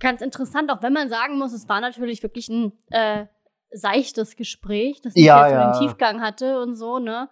ganz 0.00 0.20
interessant, 0.20 0.70
auch 0.70 0.82
wenn 0.82 0.92
man 0.92 1.08
sagen 1.08 1.38
muss, 1.38 1.52
es 1.52 1.68
war 1.68 1.80
natürlich 1.80 2.22
wirklich 2.22 2.48
ein 2.48 2.72
äh, 2.88 3.26
seichtes 3.70 4.36
Gespräch, 4.36 5.00
das 5.00 5.14
nicht 5.14 5.24
Ja, 5.24 5.42
jetzt 5.42 5.50
so 5.50 5.56
ja. 5.56 5.72
den 5.72 5.80
Tiefgang 5.80 6.20
hatte 6.20 6.60
und 6.60 6.74
so, 6.74 6.98
ne? 6.98 7.28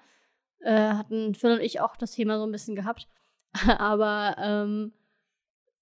Äh, 0.61 0.91
hatten 0.91 1.35
Phil 1.35 1.53
und 1.53 1.61
ich 1.61 1.81
auch 1.81 1.97
das 1.97 2.13
Thema 2.13 2.39
so 2.39 2.45
ein 2.45 2.53
bisschen 2.53 2.77
gehabt. 2.77 3.09
aber 3.79 4.37
ähm, 4.39 4.93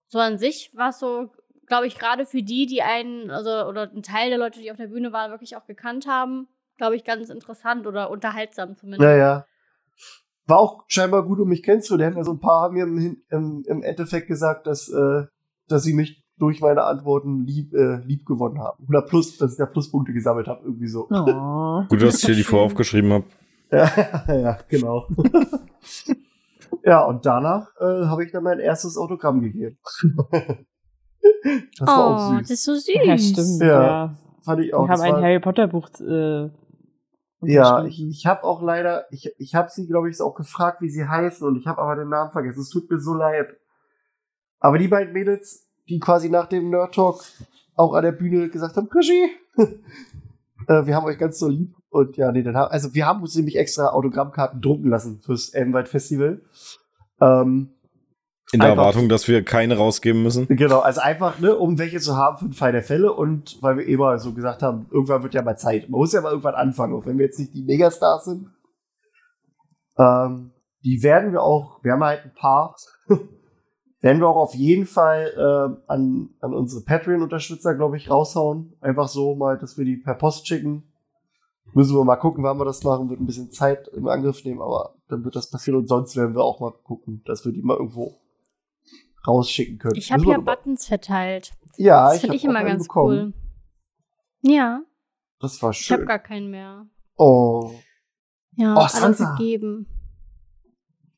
so 0.07 0.19
an 0.19 0.39
sich 0.39 0.75
war 0.75 0.91
es 0.91 0.99
so, 0.99 1.31
glaube 1.67 1.87
ich, 1.87 1.99
gerade 1.99 2.27
für 2.27 2.43
die, 2.43 2.67
die 2.67 2.83
einen, 2.83 3.31
also 3.31 3.67
oder 3.67 3.91
ein 3.91 4.03
Teil 4.03 4.29
der 4.29 4.39
Leute, 4.39 4.61
die 4.61 4.71
auf 4.71 4.77
der 4.77 4.89
Bühne 4.89 5.13
waren, 5.13 5.31
wirklich 5.31 5.57
auch 5.57 5.67
gekannt 5.67 6.07
haben, 6.07 6.49
glaube 6.77 6.97
ich, 6.97 7.05
ganz 7.05 7.31
interessant 7.31 7.87
oder 7.87 8.11
unterhaltsam 8.11 8.77
zumindest. 8.77 9.03
Naja. 9.03 9.47
War 10.47 10.59
auch 10.59 10.85
scheinbar 10.89 11.25
gut, 11.25 11.41
um 11.41 11.49
mich 11.49 11.63
kennenzulernen. 11.63 12.17
Also 12.17 12.33
ein 12.33 12.41
paar 12.41 12.63
haben 12.63 12.75
mir 12.75 12.85
im, 12.85 13.17
im, 13.31 13.63
im 13.67 13.83
Endeffekt 13.83 14.29
gesagt, 14.29 14.67
dass, 14.67 14.89
äh, 14.89 15.23
dass 15.69 15.83
sie 15.83 15.95
mich 15.95 16.23
durch 16.37 16.61
meine 16.61 16.85
Antworten 16.85 17.45
lieb, 17.45 17.73
äh, 17.73 17.97
lieb 18.05 18.27
gewonnen 18.27 18.59
haben. 18.59 18.85
Oder 18.89 19.03
plus, 19.03 19.39
dass 19.39 19.53
ich 19.53 19.59
da 19.59 19.67
Pluspunkte 19.67 20.13
gesammelt 20.13 20.49
habe, 20.49 20.63
irgendwie 20.65 20.89
so. 20.89 21.09
Oh. 21.11 21.83
Gut, 21.89 22.03
dass 22.03 22.19
ich 22.19 22.27
hier 22.27 22.35
die 22.35 22.43
voraufgeschrieben 22.43 23.13
habe. 23.13 23.25
Ja, 23.71 24.25
ja, 24.35 24.59
genau. 24.69 25.07
ja, 26.85 27.05
und 27.05 27.25
danach 27.25 27.69
äh, 27.81 28.07
habe 28.07 28.25
ich 28.25 28.33
dann 28.33 28.45
mein 28.45 28.59
erstes 28.59 28.97
Autogramm 28.99 29.41
gegeben. 29.41 29.79
das 31.79 31.87
war 31.89 32.07
auch 32.07 32.33
oh, 32.33 32.39
süß. 32.39 32.41
das 32.43 32.51
ist 32.51 32.65
so 32.65 32.75
süß. 32.75 32.95
Ja, 33.05 33.19
stimmt. 33.19 33.61
Ja. 33.63 33.67
Ja. 33.83 34.15
Fand 34.43 34.61
ich 34.61 34.69
Wir 34.69 34.79
auch. 34.79 34.83
haben 34.83 34.91
Das 34.91 35.01
ein 35.01 35.13
war- 35.15 35.23
Harry 35.23 35.41
Potter 35.41 35.69
Buch. 35.69 35.89
Äh, 36.01 36.51
Ja, 37.47 37.85
ich, 37.85 38.03
ich 38.03 38.27
habe 38.27 38.45
auch 38.45 38.63
leider, 38.63 39.07
ich, 39.11 39.33
ich 39.39 39.55
habe 39.55 39.71
sie, 39.71 39.87
glaube 39.87 40.11
ich, 40.11 40.21
auch 40.21 40.35
gefragt, 40.35 40.81
wie 40.81 40.91
sie 40.91 41.07
heißen 41.07 41.47
und 41.47 41.57
ich 41.57 41.67
habe 41.67 41.81
aber 41.81 41.97
den 41.97 42.09
Namen 42.09 42.31
vergessen. 42.31 42.61
Es 42.61 42.71
tut 42.71 42.91
mir 42.91 42.99
so 42.99 43.15
leid. 43.15 43.57
Aber 44.61 44.79
die 44.79 44.89
beiden 44.89 45.13
Mädels, 45.13 45.67
die 45.89 45.99
quasi 45.99 46.29
nach 46.29 46.47
dem 46.47 46.71
Nerd 46.71 46.95
Talk 46.95 47.23
auch 47.75 47.95
an 47.95 48.05
der 48.05 48.13
Bühne 48.13 48.49
gesagt 48.49 48.77
haben, 48.77 48.89
Krischi, 48.89 49.31
äh, 49.57 50.87
wir 50.87 50.95
haben 50.95 51.05
euch 51.05 51.19
ganz 51.19 51.39
so 51.39 51.49
lieb. 51.49 51.75
Und 51.91 52.17
ja, 52.17 52.33
nee, 52.33 52.43
dann 52.43 52.57
haben, 52.57 52.73
also 52.73 52.95
wir 52.95 53.07
haben 53.07 53.23
uns 53.23 53.37
nämlich 53.37 53.57
extra 53.57 53.89
Autogrammkarten 53.89 54.61
drucken 54.61 54.89
lassen 54.89 55.21
fürs 55.21 55.51
Elbenwald 55.51 55.89
Festival. 55.89 56.41
Ähm, 57.21 57.71
In 58.55 58.61
der 58.61 58.71
Einfach- 58.71 58.83
Erwartung, 58.85 59.09
dass 59.09 59.27
wir 59.27 59.43
keine 59.45 59.77
rausgeben 59.77 60.23
müssen. 60.23 60.47
Genau, 60.49 60.79
also 60.79 61.01
einfach, 61.01 61.41
ne, 61.41 61.57
um 61.57 61.79
welche 61.79 61.99
zu 61.99 62.17
haben 62.17 62.39
für 62.39 62.45
den 62.45 62.53
Fall 62.53 62.73
der 62.73 62.83
Fälle 62.83 63.13
und 63.13 63.59
weil 63.63 63.77
wir 63.79 63.87
immer 63.87 64.17
so 64.19 64.33
gesagt 64.33 64.63
haben, 64.63 64.87
irgendwann 64.93 65.23
wird 65.25 65.35
ja 65.35 65.43
mal 65.43 65.57
Zeit. 65.57 65.91
Man 65.91 65.99
muss 65.99 66.13
ja 66.13 66.21
mal 66.21 66.31
irgendwann 66.31 66.55
anfangen, 66.55 66.95
auch 66.95 67.05
wenn 67.05 67.19
wir 67.19 67.27
jetzt 67.27 67.39
nicht 67.41 67.53
die 67.53 67.65
Megastars 67.65 68.25
sind. 68.27 68.51
Ähm, 69.99 70.53
die 70.85 71.03
werden 71.03 71.33
wir 71.33 71.43
auch, 71.43 71.83
wir 71.83 71.93
haben 71.93 72.05
halt 72.05 72.25
ein 72.25 72.33
paar, 72.35 72.77
werden 74.01 74.21
wir 74.21 74.29
auch 74.29 74.37
auf 74.37 74.55
jeden 74.55 74.87
Fall 74.87 75.33
ähm, 75.37 75.79
an, 75.87 76.31
an 76.41 76.55
unsere 76.55 76.85
Patreon-Unterstützer, 76.85 77.75
glaube 77.75 77.97
ich, 77.97 78.11
raushauen. 78.11 78.75
Einfach 78.81 79.09
so 79.09 79.35
mal, 79.35 79.59
dass 79.59 79.77
wir 79.79 79.85
die 79.85 79.97
per 79.97 80.15
Post 80.15 80.47
schicken. 80.47 80.85
Müssen 81.73 81.97
wir 81.97 82.05
mal 82.05 82.17
gucken, 82.17 82.45
wann 82.45 82.59
wir 82.59 82.65
das 82.65 82.85
machen, 82.85 83.09
wird 83.11 83.21
ein 83.21 83.27
bisschen 83.27 83.51
Zeit 83.51 83.89
im 83.89 84.07
Angriff 84.07 84.45
nehmen, 84.45 84.63
aber 84.63 84.95
dann 85.09 85.25
wird 85.25 85.35
das 85.35 85.51
passieren 85.51 85.81
und 85.81 85.89
sonst 85.89 86.15
werden 86.17 86.37
wir 86.37 86.45
auch 86.45 86.61
mal 86.61 86.71
gucken, 86.85 87.23
dass 87.25 87.45
wir 87.45 87.53
die 87.53 87.63
mal 87.63 87.77
irgendwo 87.77 88.15
rausschicken 89.27 89.79
können. 89.79 89.97
Ich 89.97 90.13
habe 90.13 90.25
ja 90.27 90.39
Buttons 90.39 90.87
verteilt. 90.87 91.53
ja, 91.77 92.07
Das 92.07 92.15
ich 92.17 92.21
finde 92.23 92.31
habe 92.33 92.37
ich 92.37 92.45
immer 92.45 92.65
ganz 92.65 92.85
bekommen. 92.89 93.35
cool. 94.43 94.53
Ja, 94.53 94.83
Das 95.41 95.63
war 95.63 95.71
ich 95.71 95.91
habe 95.91 96.01
schön. 96.03 96.07
gar 96.09 96.19
keinen 96.19 96.51
mehr. 96.51 96.87
Oh. 97.17 97.71
Ja, 98.57 98.75
Oh, 98.75 98.81
alles 98.81 98.93
Sansa. 98.93 99.35
gegeben. 99.37 99.87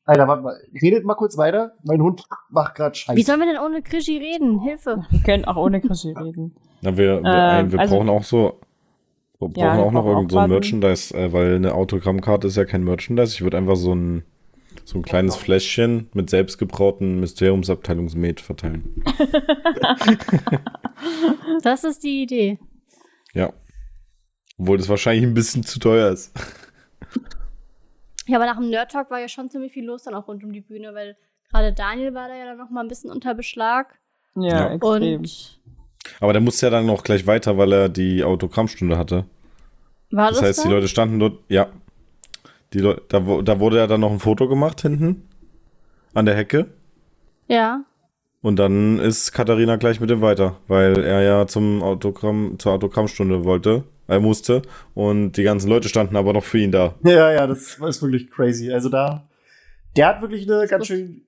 Alter, 0.05 0.27
warte 0.27 0.41
mal. 0.43 0.57
Redet 0.81 1.03
mal 1.03 1.15
kurz 1.15 1.37
weiter. 1.37 1.73
Mein 1.83 2.01
Hund 2.01 2.23
macht 2.49 2.75
gerade 2.75 2.95
Scheiße. 2.95 3.17
Wie 3.17 3.23
sollen 3.23 3.39
wir 3.41 3.47
denn 3.47 3.61
ohne 3.61 3.81
Krischi 3.81 4.17
reden? 4.17 4.61
Hilfe. 4.61 5.03
Wir 5.09 5.19
können 5.21 5.43
auch 5.45 5.57
ohne 5.57 5.81
Krischi 5.81 6.11
reden. 6.13 6.55
Na, 6.81 6.95
wir, 6.95 7.21
wir, 7.21 7.25
Ähm, 7.25 7.71
wir 7.73 7.79
also- 7.79 7.95
brauchen 7.95 8.09
auch 8.09 8.23
so. 8.23 8.59
Wir 9.39 9.49
brauchen 9.49 9.59
Ja, 9.59 9.77
wir 9.77 9.83
auch 9.83 9.91
noch 9.91 10.05
irgend 10.05 10.31
so 10.31 10.39
ein. 10.39 10.49
Merchandise, 10.49 11.13
äh, 11.13 11.33
weil 11.33 11.55
eine 11.55 11.73
Autogrammkarte 11.75 12.47
ist 12.47 12.55
ja 12.55 12.63
kein 12.65 12.83
Merchandise. 12.85 13.33
Ich 13.33 13.41
würde 13.41 13.57
einfach 13.57 13.75
so 13.75 13.93
ein, 13.93 14.23
so 14.87 14.97
ein 14.97 15.01
kleines 15.01 15.35
Fläschchen 15.35 16.09
mit 16.13 16.29
selbstgebrauten 16.29 17.19
Mysteriumsabteilungsmet 17.19 18.39
verteilen. 18.39 19.03
Das 21.63 21.83
ist 21.83 22.03
die 22.03 22.23
Idee. 22.23 22.59
Ja. 23.33 23.51
Obwohl 24.57 24.77
das 24.77 24.89
wahrscheinlich 24.89 25.23
ein 25.23 25.33
bisschen 25.33 25.63
zu 25.63 25.79
teuer 25.79 26.09
ist. 26.11 26.33
Ja, 28.25 28.37
aber 28.37 28.45
nach 28.45 28.57
dem 28.57 28.69
Nerd 28.69 28.91
Talk 28.91 29.09
war 29.11 29.19
ja 29.19 29.27
schon 29.27 29.49
ziemlich 29.49 29.71
viel 29.73 29.85
los 29.85 30.03
dann 30.03 30.13
auch 30.15 30.27
rund 30.27 30.43
um 30.43 30.51
die 30.51 30.61
Bühne, 30.61 30.93
weil 30.93 31.15
gerade 31.51 31.73
Daniel 31.73 32.13
war 32.13 32.27
da 32.27 32.35
ja 32.35 32.45
dann 32.45 32.57
noch 32.57 32.69
mal 32.69 32.81
ein 32.81 32.87
bisschen 32.87 33.11
unter 33.11 33.33
Beschlag. 33.35 33.99
Ja, 34.35 34.67
Ja. 34.67 34.73
extrem. 34.73 35.19
Und 35.19 35.59
Aber 36.19 36.33
der 36.33 36.41
musste 36.41 36.65
ja 36.65 36.69
dann 36.71 36.85
noch 36.85 37.03
gleich 37.03 37.27
weiter, 37.27 37.57
weil 37.57 37.71
er 37.73 37.89
die 37.89 38.23
Autogrammstunde 38.23 38.97
hatte. 38.97 39.25
war 40.11 40.29
Das 40.29 40.39
das, 40.39 40.47
heißt, 40.49 40.63
die 40.63 40.69
da? 40.69 40.73
Leute 40.75 40.87
standen 40.87 41.19
dort, 41.19 41.39
ja. 41.49 41.67
Die 42.73 42.79
Leute, 42.79 43.01
da, 43.09 43.25
wo- 43.25 43.41
da 43.41 43.59
wurde 43.59 43.77
ja 43.77 43.87
dann 43.87 44.01
noch 44.01 44.11
ein 44.11 44.19
Foto 44.19 44.47
gemacht 44.47 44.81
hinten 44.81 45.23
an 46.13 46.25
der 46.25 46.35
Hecke. 46.35 46.67
Ja. 47.47 47.83
Und 48.41 48.57
dann 48.57 48.99
ist 48.99 49.31
Katharina 49.31 49.77
gleich 49.77 49.99
mit 49.99 50.09
dem 50.09 50.21
weiter, 50.21 50.57
weil 50.67 50.99
er 50.99 51.21
ja 51.21 51.47
zum 51.47 51.81
Autogramm, 51.81 52.55
zur 52.59 52.73
Autogrammstunde 52.73 53.43
wollte, 53.45 53.83
er 54.07 54.19
musste. 54.19 54.61
Und 54.93 55.33
die 55.33 55.43
ganzen 55.43 55.69
Leute 55.69 55.89
standen 55.89 56.15
aber 56.15 56.33
noch 56.33 56.43
für 56.43 56.59
ihn 56.59 56.71
da. 56.71 56.95
Ja, 57.03 57.31
ja, 57.31 57.47
das 57.47 57.77
ist 57.79 58.01
wirklich 58.01 58.29
crazy. 58.29 58.71
Also 58.71 58.89
da, 58.89 59.27
der 59.95 60.07
hat 60.07 60.21
wirklich 60.21 60.49
eine 60.49 60.67
ganz 60.67 60.87
schön 60.87 61.23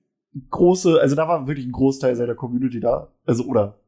große, 0.50 1.00
also 1.00 1.16
da 1.16 1.26
war 1.26 1.46
wirklich 1.48 1.66
ein 1.66 1.72
Großteil 1.72 2.14
seiner 2.16 2.34
Community 2.34 2.80
da. 2.80 3.08
Also, 3.26 3.44
oder 3.44 3.78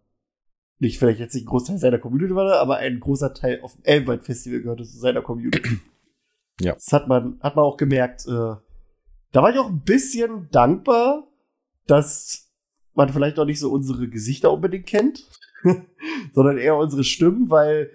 nicht, 0.78 0.98
vielleicht 0.98 1.20
jetzt 1.20 1.34
nicht 1.34 1.44
ein 1.44 1.50
Großteil 1.50 1.78
seiner 1.78 1.98
Community 1.98 2.34
war 2.34 2.46
da, 2.46 2.60
aber 2.60 2.78
ein 2.78 2.98
großer 2.98 3.32
Teil 3.34 3.60
auf 3.62 3.74
dem 3.76 3.84
Elbenwald 3.84 4.24
Festival 4.24 4.60
gehörte 4.60 4.82
zu 4.84 4.98
seiner 4.98 5.22
Community. 5.22 5.78
Ja. 6.60 6.74
Das 6.74 6.92
hat 6.92 7.08
man, 7.08 7.38
hat 7.40 7.56
man 7.56 7.64
auch 7.64 7.76
gemerkt. 7.76 8.26
Äh, 8.26 8.56
da 9.32 9.42
war 9.42 9.50
ich 9.50 9.58
auch 9.58 9.68
ein 9.68 9.82
bisschen 9.82 10.48
dankbar, 10.50 11.28
dass 11.86 12.50
man 12.94 13.08
vielleicht 13.08 13.38
auch 13.38 13.46
nicht 13.46 13.60
so 13.60 13.70
unsere 13.70 14.08
Gesichter 14.08 14.52
unbedingt 14.52 14.86
kennt, 14.86 15.26
sondern 16.32 16.58
eher 16.58 16.76
unsere 16.76 17.04
Stimmen, 17.04 17.50
weil 17.50 17.90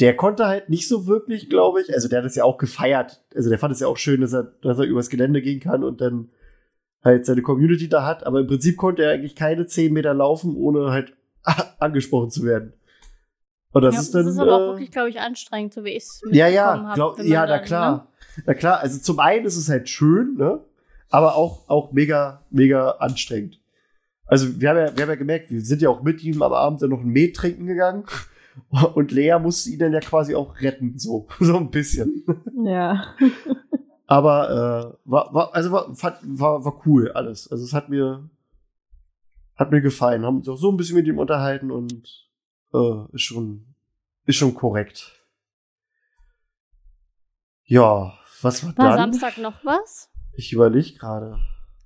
der 0.00 0.14
konnte 0.16 0.46
halt 0.46 0.68
nicht 0.68 0.86
so 0.86 1.06
wirklich, 1.06 1.50
glaube 1.50 1.80
ich. 1.80 1.92
Also 1.92 2.08
der 2.08 2.18
hat 2.20 2.26
es 2.26 2.36
ja 2.36 2.44
auch 2.44 2.58
gefeiert. 2.58 3.24
Also 3.34 3.48
der 3.48 3.58
fand 3.58 3.72
es 3.72 3.80
ja 3.80 3.88
auch 3.88 3.96
schön, 3.96 4.20
dass 4.20 4.32
er, 4.32 4.44
dass 4.62 4.78
er 4.78 4.84
übers 4.84 5.10
Gelände 5.10 5.42
gehen 5.42 5.60
kann 5.60 5.82
und 5.82 6.00
dann 6.00 6.30
halt 7.02 7.26
seine 7.26 7.42
Community 7.42 7.88
da 7.88 8.06
hat. 8.06 8.24
Aber 8.24 8.40
im 8.40 8.46
Prinzip 8.46 8.76
konnte 8.76 9.02
er 9.02 9.12
eigentlich 9.12 9.34
keine 9.34 9.66
10 9.66 9.92
Meter 9.92 10.14
laufen, 10.14 10.54
ohne 10.54 10.92
halt 10.92 11.16
angesprochen 11.80 12.30
zu 12.30 12.44
werden. 12.44 12.74
Und 13.72 13.82
das 13.82 13.94
ja, 13.94 14.00
ist 14.00 14.14
dann. 14.14 14.24
das 14.24 14.34
ist 14.34 14.40
aber 14.40 14.54
auch 14.54 14.60
äh, 14.60 14.66
wirklich, 14.68 14.90
glaube 14.90 15.10
ich, 15.10 15.20
anstrengend, 15.20 15.74
so 15.74 15.84
wie 15.84 15.90
ich 15.90 16.04
es 16.04 16.22
ja, 16.30 16.48
ja, 16.48 16.88
hab, 16.88 16.94
glaub, 16.94 17.18
man 17.18 17.26
ja, 17.26 17.40
na 17.40 17.46
dann, 17.46 17.64
klar. 17.64 17.92
Ne? 17.92 18.42
Na 18.46 18.54
klar, 18.54 18.80
also 18.80 18.98
zum 18.98 19.18
einen 19.20 19.44
ist 19.44 19.56
es 19.56 19.68
halt 19.68 19.88
schön, 19.88 20.36
ne? 20.36 20.60
Aber 21.10 21.36
auch, 21.36 21.68
auch 21.68 21.92
mega, 21.92 22.44
mega 22.50 22.90
anstrengend. 22.92 23.60
Also 24.26 24.60
wir 24.60 24.70
haben, 24.70 24.78
ja, 24.78 24.96
wir 24.96 25.02
haben 25.02 25.10
ja 25.10 25.16
gemerkt, 25.16 25.50
wir 25.50 25.60
sind 25.62 25.80
ja 25.80 25.88
auch 25.88 26.02
mit 26.02 26.22
ihm 26.22 26.42
am 26.42 26.52
Abend 26.52 26.82
dann 26.82 26.90
noch 26.90 27.00
ein 27.00 27.08
Met 27.08 27.36
trinken 27.36 27.66
gegangen. 27.66 28.04
Und 28.94 29.12
Lea 29.12 29.38
musste 29.40 29.70
ihn 29.70 29.78
dann 29.78 29.92
ja 29.92 30.00
quasi 30.00 30.34
auch 30.34 30.60
retten, 30.60 30.98
so, 30.98 31.26
so 31.40 31.56
ein 31.56 31.70
bisschen. 31.70 32.24
Ja. 32.64 33.14
Aber 34.06 34.96
äh, 35.04 35.10
war, 35.10 35.34
war, 35.34 35.54
also 35.54 35.70
war, 35.70 35.94
war, 36.22 36.64
war 36.64 36.82
cool 36.86 37.12
alles. 37.12 37.50
Also 37.50 37.64
es 37.64 37.74
hat 37.74 37.90
mir, 37.90 38.28
hat 39.56 39.70
mir 39.70 39.82
gefallen. 39.82 40.24
Haben 40.24 40.38
uns 40.38 40.48
auch 40.48 40.56
so 40.56 40.70
ein 40.70 40.78
bisschen 40.78 40.96
mit 40.96 41.06
ihm 41.06 41.18
unterhalten 41.18 41.70
und 41.70 42.27
äh, 42.74 43.14
ist 43.14 43.22
schon, 43.22 43.64
ist 44.26 44.36
schon 44.36 44.54
korrekt. 44.54 45.12
Ja, 47.64 48.14
was 48.42 48.64
war, 48.64 48.76
War 48.78 48.96
dann? 48.96 49.12
Samstag 49.12 49.38
noch 49.38 49.64
was? 49.64 50.10
Ich 50.34 50.52
überlege 50.52 50.92
gerade. 50.98 51.38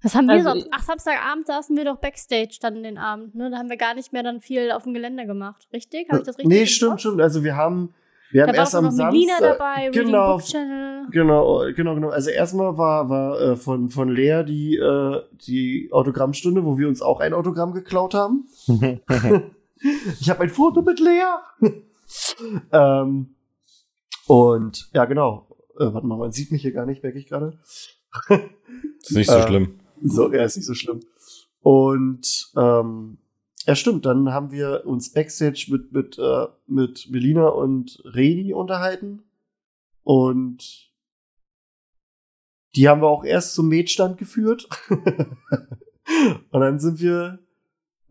Was 0.02 0.14
haben 0.14 0.26
wir 0.26 0.34
Also 0.34 0.50
sonst? 0.50 0.64
ich- 0.66 0.72
Ach, 0.72 0.82
Samstagabend 0.82 1.46
saßen 1.46 1.76
wir 1.76 1.84
doch 1.84 1.96
Backstage 1.98 2.58
dann 2.60 2.82
den 2.82 2.98
Abend, 2.98 3.34
ne? 3.34 3.50
Da 3.50 3.58
haben 3.58 3.68
wir 3.70 3.76
gar 3.76 3.94
nicht 3.94 4.12
mehr 4.12 4.22
dann 4.22 4.40
viel 4.40 4.70
auf 4.72 4.82
dem 4.84 4.94
Gelände 4.94 5.26
gemacht. 5.26 5.68
Richtig? 5.72 6.08
Habe 6.08 6.18
ich 6.20 6.26
das 6.26 6.38
richtig 6.38 6.48
Nee, 6.52 6.60
im 6.62 6.66
stimmt, 6.66 6.90
Kopf? 6.92 7.00
stimmt. 7.00 7.20
Also 7.20 7.44
wir 7.44 7.56
haben, 7.56 7.94
wir 8.32 8.42
haben 8.42 8.48
Da 8.48 8.52
war 8.54 8.60
erst 8.60 8.74
am 8.74 8.84
noch 8.84 8.92
Melina 8.92 9.34
Samstag. 9.38 9.58
dabei, 9.58 9.90
genau. 9.90 10.34
Reading 10.34 10.38
Book 10.38 10.44
Channel. 10.44 11.06
Genau, 11.10 11.58
genau, 11.74 11.94
genau. 11.94 12.08
Also 12.10 12.30
erstmal 12.30 12.76
war, 12.76 13.08
war 13.08 13.40
äh, 13.40 13.56
von, 13.56 13.90
von 13.90 14.08
Lea 14.08 14.42
die, 14.44 14.76
äh, 14.76 15.22
die 15.46 15.88
Autogrammstunde, 15.92 16.64
wo 16.64 16.78
wir 16.78 16.88
uns 16.88 17.00
auch 17.02 17.20
ein 17.20 17.32
Autogramm 17.32 17.72
geklaut 17.72 18.14
haben. 18.14 18.48
Ich 20.20 20.30
habe 20.30 20.42
ein 20.42 20.50
Foto 20.50 20.82
mit 20.82 21.00
Lea. 21.00 21.22
ähm, 22.72 23.34
und 24.26 24.90
ja, 24.92 25.04
genau. 25.04 25.48
Äh, 25.78 25.92
warte 25.92 26.06
mal, 26.06 26.18
man 26.18 26.32
sieht 26.32 26.52
mich 26.52 26.62
hier 26.62 26.72
gar 26.72 26.86
nicht, 26.86 27.02
merke 27.02 27.18
ich 27.18 27.26
gerade. 27.26 27.58
Ist 29.00 29.12
nicht 29.12 29.30
so 29.30 29.36
Äh, 29.36 29.46
schlimm. 29.46 29.80
So, 30.02 30.32
ja, 30.32 30.44
ist 30.44 30.56
nicht 30.56 30.66
so 30.66 30.74
schlimm. 30.74 31.00
Und 31.60 32.50
ähm, 32.56 33.18
ja, 33.66 33.76
stimmt, 33.76 34.04
dann 34.06 34.32
haben 34.32 34.50
wir 34.50 34.82
uns 34.86 35.12
Backstage 35.12 35.66
mit, 35.70 35.92
mit, 35.92 36.18
äh, 36.18 36.46
mit 36.66 37.08
Melina 37.10 37.48
und 37.48 38.02
Reni 38.04 38.52
unterhalten. 38.52 39.22
Und 40.02 40.90
die 42.74 42.88
haben 42.88 43.02
wir 43.02 43.08
auch 43.08 43.24
erst 43.24 43.54
zum 43.54 43.68
Metstand 43.68 44.18
geführt. 44.18 44.68
und 44.88 46.60
dann 46.60 46.80
sind 46.80 47.00
wir. 47.00 47.38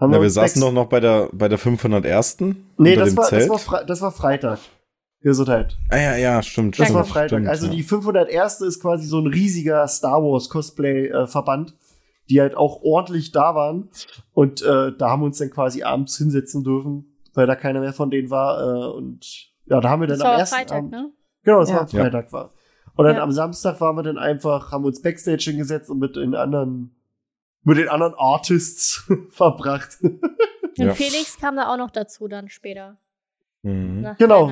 Haben 0.02 0.12
Ja, 0.14 0.20
wir 0.20 0.26
uns 0.26 0.34
saßen 0.34 0.62
doch 0.62 0.74
noch 0.74 0.88
bei 0.88 1.00
der, 1.00 1.30
bei 1.32 1.48
der 1.48 1.58
501. 1.60 2.40
Nee, 2.40 2.56
unter 2.78 2.96
das 2.96 3.10
dem 3.10 3.18
war, 3.18 3.26
Zelt. 3.26 3.42
das, 3.44 3.50
war 3.50 3.60
Fre 3.60 3.86
das 3.86 4.02
war 4.02 4.12
Freitag. 4.12 4.60
Gesundheit. 5.22 5.78
ah, 5.90 5.98
ja, 5.98 6.16
ja, 6.18 6.42
stimmt. 6.42 6.80
Das 6.80 6.88
stimmt, 6.88 6.98
war 6.98 7.06
Freitag. 7.06 7.30
Stimmt, 7.30 7.48
also 7.48 7.68
ja. 7.68 7.72
die 7.74 7.84
501. 7.84 8.62
ist 8.62 8.82
quasi 8.82 9.06
so 9.06 9.20
ein 9.20 9.28
riesiger 9.28 9.88
Star 9.88 10.24
Wars 10.24 10.50
Cosplay-Verband, 10.50 11.76
die 12.30 12.42
halt 12.42 12.56
auch 12.58 12.82
ordentlich 12.82 13.32
da 13.32 13.54
waren. 13.54 13.90
Und 14.34 14.64
äh, 14.64 14.92
da 14.98 15.10
haben 15.10 15.22
wir 15.22 15.26
uns 15.28 15.38
dann 15.38 15.52
quasi 15.52 15.84
abends 15.84 16.18
hinsetzen 16.18 16.64
dürfen, 16.64 17.16
weil 17.36 17.46
da 17.46 17.56
keiner 17.56 17.82
mehr 17.82 17.94
von 17.94 18.10
denen 18.10 18.32
war. 18.32 18.60
Äh, 18.62 18.96
und 18.98 19.52
ja, 19.68 19.80
da 19.80 19.90
haben 19.90 20.02
wir 20.02 20.08
dann 20.08 20.18
Das 20.18 20.26
am 20.26 20.32
war 20.34 20.40
ersten 20.40 20.56
Freitag, 20.56 20.78
Abend, 20.80 20.92
ne? 20.92 21.12
Genau, 21.44 21.60
das 21.60 21.70
Ja. 21.70 21.76
war 21.76 21.82
am 21.84 21.88
Freitag 21.88 22.34
war. 22.34 22.54
Und 22.96 23.06
dann 23.06 23.16
Ja. 23.18 23.24
am 23.24 23.32
Samstag 23.32 23.80
waren 23.80 23.96
wir 23.96 24.04
dann 24.04 24.18
einfach, 24.18 24.72
haben 24.72 24.84
uns 24.86 25.02
Backstage 25.04 25.44
hingesetzt 25.52 25.90
und 25.92 26.00
mit 26.00 26.16
den 26.16 26.34
anderen, 26.34 26.96
mit 27.64 27.78
den 27.78 27.90
anderen 27.90 28.14
Artists 28.18 29.10
verbracht. 29.30 29.98
Und 30.02 30.22
Ja. 30.78 30.94
Felix 30.94 31.38
kam 31.40 31.56
da 31.56 31.72
auch 31.72 31.78
noch 31.78 31.92
dazu 31.92 32.28
dann 32.28 32.50
später. 32.50 32.98
Mhm. 33.62 34.02
Nach 34.02 34.18
Genau. 34.18 34.52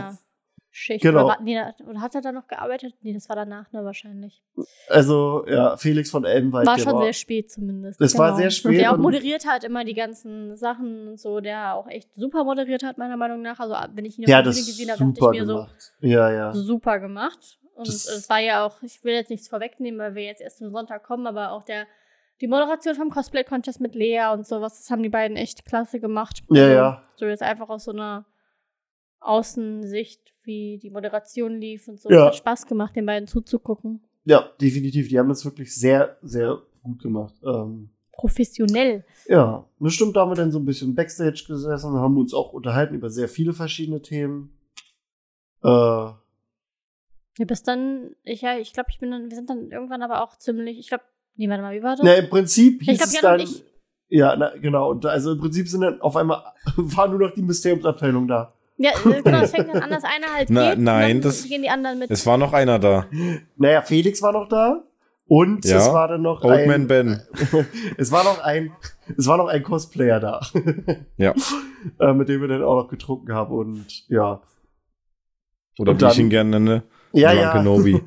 Schicht. 0.71 1.01
Genau. 1.01 1.25
Oder, 1.25 1.27
war- 1.29 1.41
nee, 1.41 1.59
oder 1.89 1.99
hat 1.99 2.13
er 2.13 2.21
da 2.21 2.31
noch 2.31 2.47
gearbeitet? 2.47 2.93
Nee, 3.01 3.13
das 3.13 3.27
war 3.27 3.35
danach, 3.35 3.71
ne, 3.71 3.83
wahrscheinlich. 3.83 4.43
Also, 4.87 5.43
ja, 5.47 5.75
Felix 5.77 6.11
von 6.11 6.25
Elbenwald. 6.25 6.67
War 6.67 6.75
der 6.75 6.83
schon 6.83 7.01
sehr 7.01 7.13
spät 7.13 7.51
zumindest. 7.51 7.97
Genau. 7.97 8.05
Es 8.05 8.17
war 8.17 8.35
sehr 8.35 8.51
spät 8.51 8.69
Und 8.71 8.77
der 8.77 8.93
auch 8.93 8.97
moderiert 8.97 9.47
hat 9.47 9.63
immer 9.63 9.83
die 9.83 9.95
ganzen 9.95 10.55
Sachen 10.55 11.07
und 11.07 11.19
so, 11.19 11.39
der 11.39 11.73
auch 11.73 11.87
echt 11.87 12.09
super 12.15 12.43
moderiert 12.43 12.83
hat, 12.83 12.99
meiner 12.99 13.17
Meinung 13.17 13.41
nach. 13.41 13.59
Also, 13.59 13.75
wenn 13.95 14.05
ich 14.05 14.19
ihn 14.19 14.25
Der 14.25 14.37
auf 14.39 14.43
der 14.43 14.51
Bühne 14.51 14.65
gesehen 14.65 14.91
habe, 14.91 14.99
dachte 14.99 15.19
ich 15.33 15.39
mir 15.41 15.45
gemacht. 15.47 15.93
Ja, 16.01 16.31
ja. 16.31 16.53
so, 16.53 16.61
super 16.61 16.99
gemacht. 16.99 17.57
Und 17.73 17.87
Das- 17.87 18.05
es 18.07 18.29
war 18.29 18.39
ja 18.39 18.63
auch, 18.65 18.83
ich 18.83 19.03
will 19.03 19.13
jetzt 19.15 19.31
nichts 19.31 19.47
vorwegnehmen, 19.47 19.99
weil 19.99 20.13
wir 20.13 20.23
jetzt 20.23 20.41
erst 20.41 20.61
am 20.61 20.69
Sonntag 20.71 21.03
kommen, 21.03 21.25
aber 21.25 21.51
auch 21.51 21.63
der, 21.63 21.87
die 22.41 22.47
Moderation 22.47 22.95
vom 22.95 23.09
Cosplay-Contest 23.09 23.81
mit 23.81 23.95
Lea 23.95 24.31
und 24.33 24.47
sowas, 24.47 24.77
das 24.77 24.89
haben 24.89 25.03
die 25.03 25.09
beiden 25.09 25.35
echt 25.37 25.65
klasse 25.65 25.99
gemacht. 25.99 26.41
Ja, 26.49 26.63
Also, 26.63 26.73
ja. 26.75 27.03
So 27.15 27.25
jetzt 27.25 27.43
einfach 27.43 27.69
aus 27.69 27.83
so 27.85 27.91
einer 27.91 28.25
Außensicht, 29.19 30.33
wie 30.43 30.77
die 30.81 30.89
Moderation 30.89 31.59
lief 31.59 31.87
und 31.87 31.99
so. 31.99 32.09
Ja. 32.09 32.21
Es 32.21 32.25
hat 32.27 32.35
Spaß 32.35 32.65
gemacht, 32.67 32.95
den 32.95 33.05
beiden 33.05 33.27
zuzugucken. 33.27 34.01
Ja, 34.25 34.49
definitiv. 34.61 35.09
Die 35.09 35.19
haben 35.19 35.29
das 35.29 35.43
wirklich 35.45 35.75
sehr, 35.75 36.17
sehr 36.21 36.61
gut 36.83 37.01
gemacht. 37.01 37.33
Ähm, 37.43 37.89
Professionell. 38.11 39.05
ja, 39.27 39.65
das 39.79 39.93
stimmt. 39.93 40.15
Da 40.15 40.21
haben 40.21 40.31
wir 40.31 40.35
dann 40.35 40.51
so 40.51 40.59
ein 40.59 40.65
bisschen 40.65 40.93
Backstage 40.95 41.45
gesessen, 41.47 41.93
haben 41.93 42.17
uns 42.17 42.33
auch 42.33 42.51
unterhalten 42.53 42.95
über 42.95 43.09
sehr 43.09 43.29
viele 43.29 43.53
verschiedene 43.53 44.01
Themen. 44.01 44.57
Äh, 45.63 45.67
Ja, 45.67 46.17
bis 47.47 47.63
dann, 47.63 48.15
ich, 48.23 48.41
ja, 48.41 48.57
ich 48.57 48.73
glaube, 48.73 48.89
ich 48.91 48.99
bin 48.99 49.11
dann, 49.11 49.29
wir 49.29 49.35
sind 49.35 49.49
dann 49.49 49.71
irgendwann 49.71 50.01
aber 50.03 50.21
auch 50.23 50.35
ziemlich, 50.37 50.77
ich 50.79 50.87
glaube, 50.89 51.03
nee, 51.39 51.49
warte 51.49 51.63
mal, 51.63 51.73
wie 51.75 51.81
war 51.81 51.95
das? 51.95 52.01
na, 52.03 52.13
im 52.13 52.29
Prinzip 52.29 52.81
hieß 52.83 52.97
glaub, 52.99 53.09
es 53.09 53.21
dann. 53.21 53.39
ich- 53.39 53.63
Ja, 54.09 54.35
na, 54.35 54.51
genau. 54.61 54.91
Und 54.91 55.05
also 55.05 55.31
im 55.33 55.39
Prinzip 55.39 55.67
sind 55.67 55.81
dann 55.81 55.99
auf 56.01 56.15
einmal 56.15 56.43
war 56.77 57.07
nur 57.07 57.19
noch 57.19 57.31
die 57.33 57.41
Mysteriumsabteilung 57.41 58.27
da. 58.27 58.53
Ja, 58.77 58.91
äh, 58.91 59.21
genau, 59.21 59.41
es 59.41 59.51
fängt 59.55 59.67
dann 59.73 59.81
an, 59.83 59.89
dass 59.89 60.03
einer 60.03 60.33
halt 60.33 60.49
Na, 60.49 60.69
geht. 60.69 60.77
und 60.77 60.83
nein, 60.83 61.09
dann 61.21 61.21
das- 61.31 61.47
gehen 61.47 61.61
die 61.63 61.69
anderen 61.69 61.99
mit. 61.99 62.09
Es 62.11 62.25
war 62.25 62.37
noch 62.37 62.53
einer 62.53 62.77
da. 62.79 63.05
Naja, 63.57 63.81
Felix 63.81 64.21
war 64.21 64.31
noch 64.33 64.47
da. 64.47 64.83
Und 65.31 65.63
Ja, 65.65 65.77
es 65.77 65.93
war 65.93 66.07
dann 66.07 66.23
noch 66.23 66.43
Old 66.43 66.53
ein, 66.61 66.67
Man 66.67 66.87
Ben. 66.87 67.21
es 67.97 68.11
war 68.11 68.23
noch 68.23 68.39
ein, 68.43 68.71
es 69.15 69.27
war 69.27 69.37
noch 69.37 69.47
ein 69.47 69.61
Cosplayer 69.61 70.19
da. 70.19 70.41
Ja. 71.17 71.35
äh, 71.99 72.13
mit 72.13 72.29
dem 72.29 72.41
wir 72.41 72.47
dann 72.47 72.63
auch 72.63 72.75
noch 72.83 72.87
getrunken 72.89 73.31
haben 73.33 73.53
und 73.53 73.85
ja. 74.07 74.41
Oder 75.77 75.91
Und 75.91 76.01
wie 76.01 76.05
ich 76.05 76.11
dann- 76.13 76.19
ihn 76.21 76.29
gerne 76.31 76.49
nenne. 76.59 76.83
Ja, 77.11 77.33
ja. 77.33 77.51
Kenobi. 77.53 77.99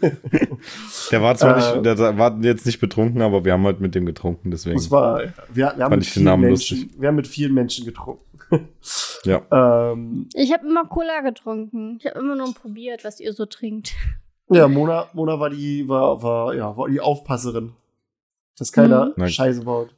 Der 1.10 1.22
war 1.22 1.34
zwar 1.36 1.56
Äh. 1.56 1.76
nicht, 1.80 1.86
der 1.86 2.18
war 2.18 2.38
jetzt 2.42 2.66
nicht 2.66 2.80
betrunken, 2.80 3.22
aber 3.22 3.44
wir 3.44 3.52
haben 3.52 3.64
halt 3.64 3.80
mit 3.80 3.94
dem 3.94 4.06
getrunken, 4.06 4.50
deswegen. 4.50 4.76
Das 4.76 4.90
war, 4.90 5.20
wir, 5.20 5.32
wir 5.52 5.66
haben 5.70 5.78
Fand 5.78 5.90
mit 5.96 6.02
ich 6.02 6.08
den 6.08 6.12
vielen 6.14 6.24
Namen 6.24 6.42
Menschen, 6.44 6.78
lustig. 6.80 7.00
wir 7.00 7.08
haben 7.08 7.16
mit 7.16 7.26
vielen 7.26 7.54
Menschen 7.54 7.84
getrunken. 7.84 8.22
Ja. 9.24 9.42
ähm, 9.92 10.28
Ich 10.34 10.52
habe 10.52 10.66
immer 10.66 10.84
Cola 10.86 11.20
getrunken. 11.22 11.96
Ich 12.00 12.06
habe 12.06 12.18
immer 12.20 12.36
nur 12.36 12.54
probiert, 12.54 13.04
was 13.04 13.18
ihr 13.20 13.32
so 13.32 13.46
trinkt. 13.46 13.94
ja, 14.50 14.68
Mona, 14.68 15.08
Mona 15.14 15.40
war 15.40 15.50
die, 15.50 15.88
war, 15.88 16.22
war, 16.22 16.54
ja, 16.54 16.76
war 16.76 16.88
die 16.88 17.00
Aufpasserin. 17.00 17.72
Dass 18.58 18.70
keiner 18.72 19.12
Mhm. 19.16 19.26
Scheiße 19.28 19.62
baut. 19.64 19.92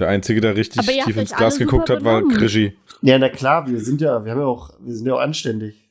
Der 0.00 0.08
Einzige, 0.08 0.40
der 0.40 0.56
richtig 0.56 0.84
tief 0.84 1.16
ins 1.16 1.32
Glas 1.32 1.58
geguckt 1.58 1.88
hat, 1.88 2.02
war. 2.02 2.22
Krischi. 2.26 2.76
Ja, 3.02 3.16
na 3.18 3.28
klar, 3.28 3.68
wir 3.68 3.78
sind 3.78 4.00
ja, 4.00 4.24
wir 4.24 4.32
haben 4.32 4.40
ja 4.40 4.46
auch, 4.46 4.70
wir 4.80 4.92
sind 4.94 5.06
ja 5.06 5.14
auch 5.14 5.20
anständig. 5.20 5.83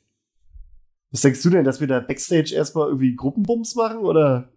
Was 1.14 1.20
denkst 1.20 1.44
du 1.44 1.50
denn, 1.50 1.62
dass 1.62 1.80
wir 1.80 1.86
da 1.86 2.00
Backstage 2.00 2.52
erstmal 2.52 2.88
irgendwie 2.88 3.14
Gruppenbums 3.14 3.76
machen 3.76 3.98
oder? 3.98 4.48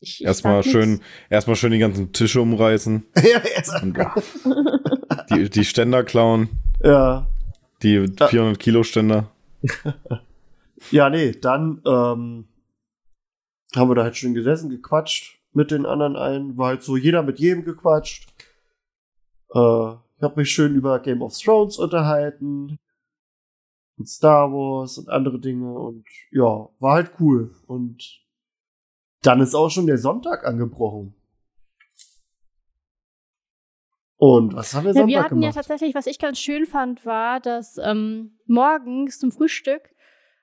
Ich, 0.00 0.24
Erstmal 0.24 0.64
schön, 0.64 1.00
erstmal 1.28 1.54
schön 1.54 1.70
die 1.70 1.78
ganzen 1.78 2.12
Tische 2.12 2.40
umreißen, 2.40 3.06
ja, 3.16 3.38
erst, 3.38 3.80
Und 3.80 3.96
die, 5.30 5.48
die 5.48 5.64
Ständer 5.64 6.02
klauen, 6.02 6.48
ja. 6.82 7.28
die 7.82 8.08
400 8.18 8.58
Kilo 8.58 8.82
Ständer. 8.82 9.30
Ja, 10.90 11.10
nee, 11.10 11.32
dann 11.32 11.82
ähm, 11.86 12.46
haben 13.76 13.90
wir 13.90 13.94
da 13.94 14.02
halt 14.02 14.16
schön 14.16 14.32
gesessen, 14.32 14.70
gequatscht 14.70 15.38
mit 15.52 15.70
den 15.70 15.84
anderen 15.84 16.16
ein. 16.16 16.56
War 16.56 16.68
halt 16.68 16.82
so 16.82 16.96
jeder 16.96 17.22
mit 17.22 17.38
jedem 17.38 17.64
gequatscht. 17.64 18.26
Äh, 19.54 19.92
ich 19.92 20.22
habe 20.22 20.36
mich 20.36 20.50
schön 20.50 20.74
über 20.74 20.98
Game 21.00 21.20
of 21.20 21.36
Thrones 21.36 21.76
unterhalten. 21.76 22.78
Und 24.00 24.06
Star 24.06 24.50
Wars 24.50 24.96
und 24.96 25.10
andere 25.10 25.38
Dinge. 25.38 25.78
Und 25.78 26.06
ja, 26.30 26.70
war 26.78 26.94
halt 26.94 27.12
cool. 27.20 27.54
Und 27.66 28.24
dann 29.20 29.42
ist 29.42 29.54
auch 29.54 29.68
schon 29.68 29.86
der 29.86 29.98
Sonntag 29.98 30.46
angebrochen. 30.46 31.14
Und 34.16 34.54
was 34.54 34.72
haben 34.72 34.84
wir 34.84 34.92
Ja, 34.92 35.00
Sonntag 35.00 35.08
wir 35.08 35.22
hatten 35.22 35.34
ja 35.42 35.50
gemacht? 35.50 35.54
tatsächlich, 35.54 35.94
was 35.94 36.06
ich 36.06 36.18
ganz 36.18 36.38
schön 36.38 36.64
fand, 36.64 37.04
war, 37.04 37.40
dass 37.40 37.76
ähm, 37.76 38.38
morgens 38.46 39.18
zum 39.18 39.32
Frühstück 39.32 39.82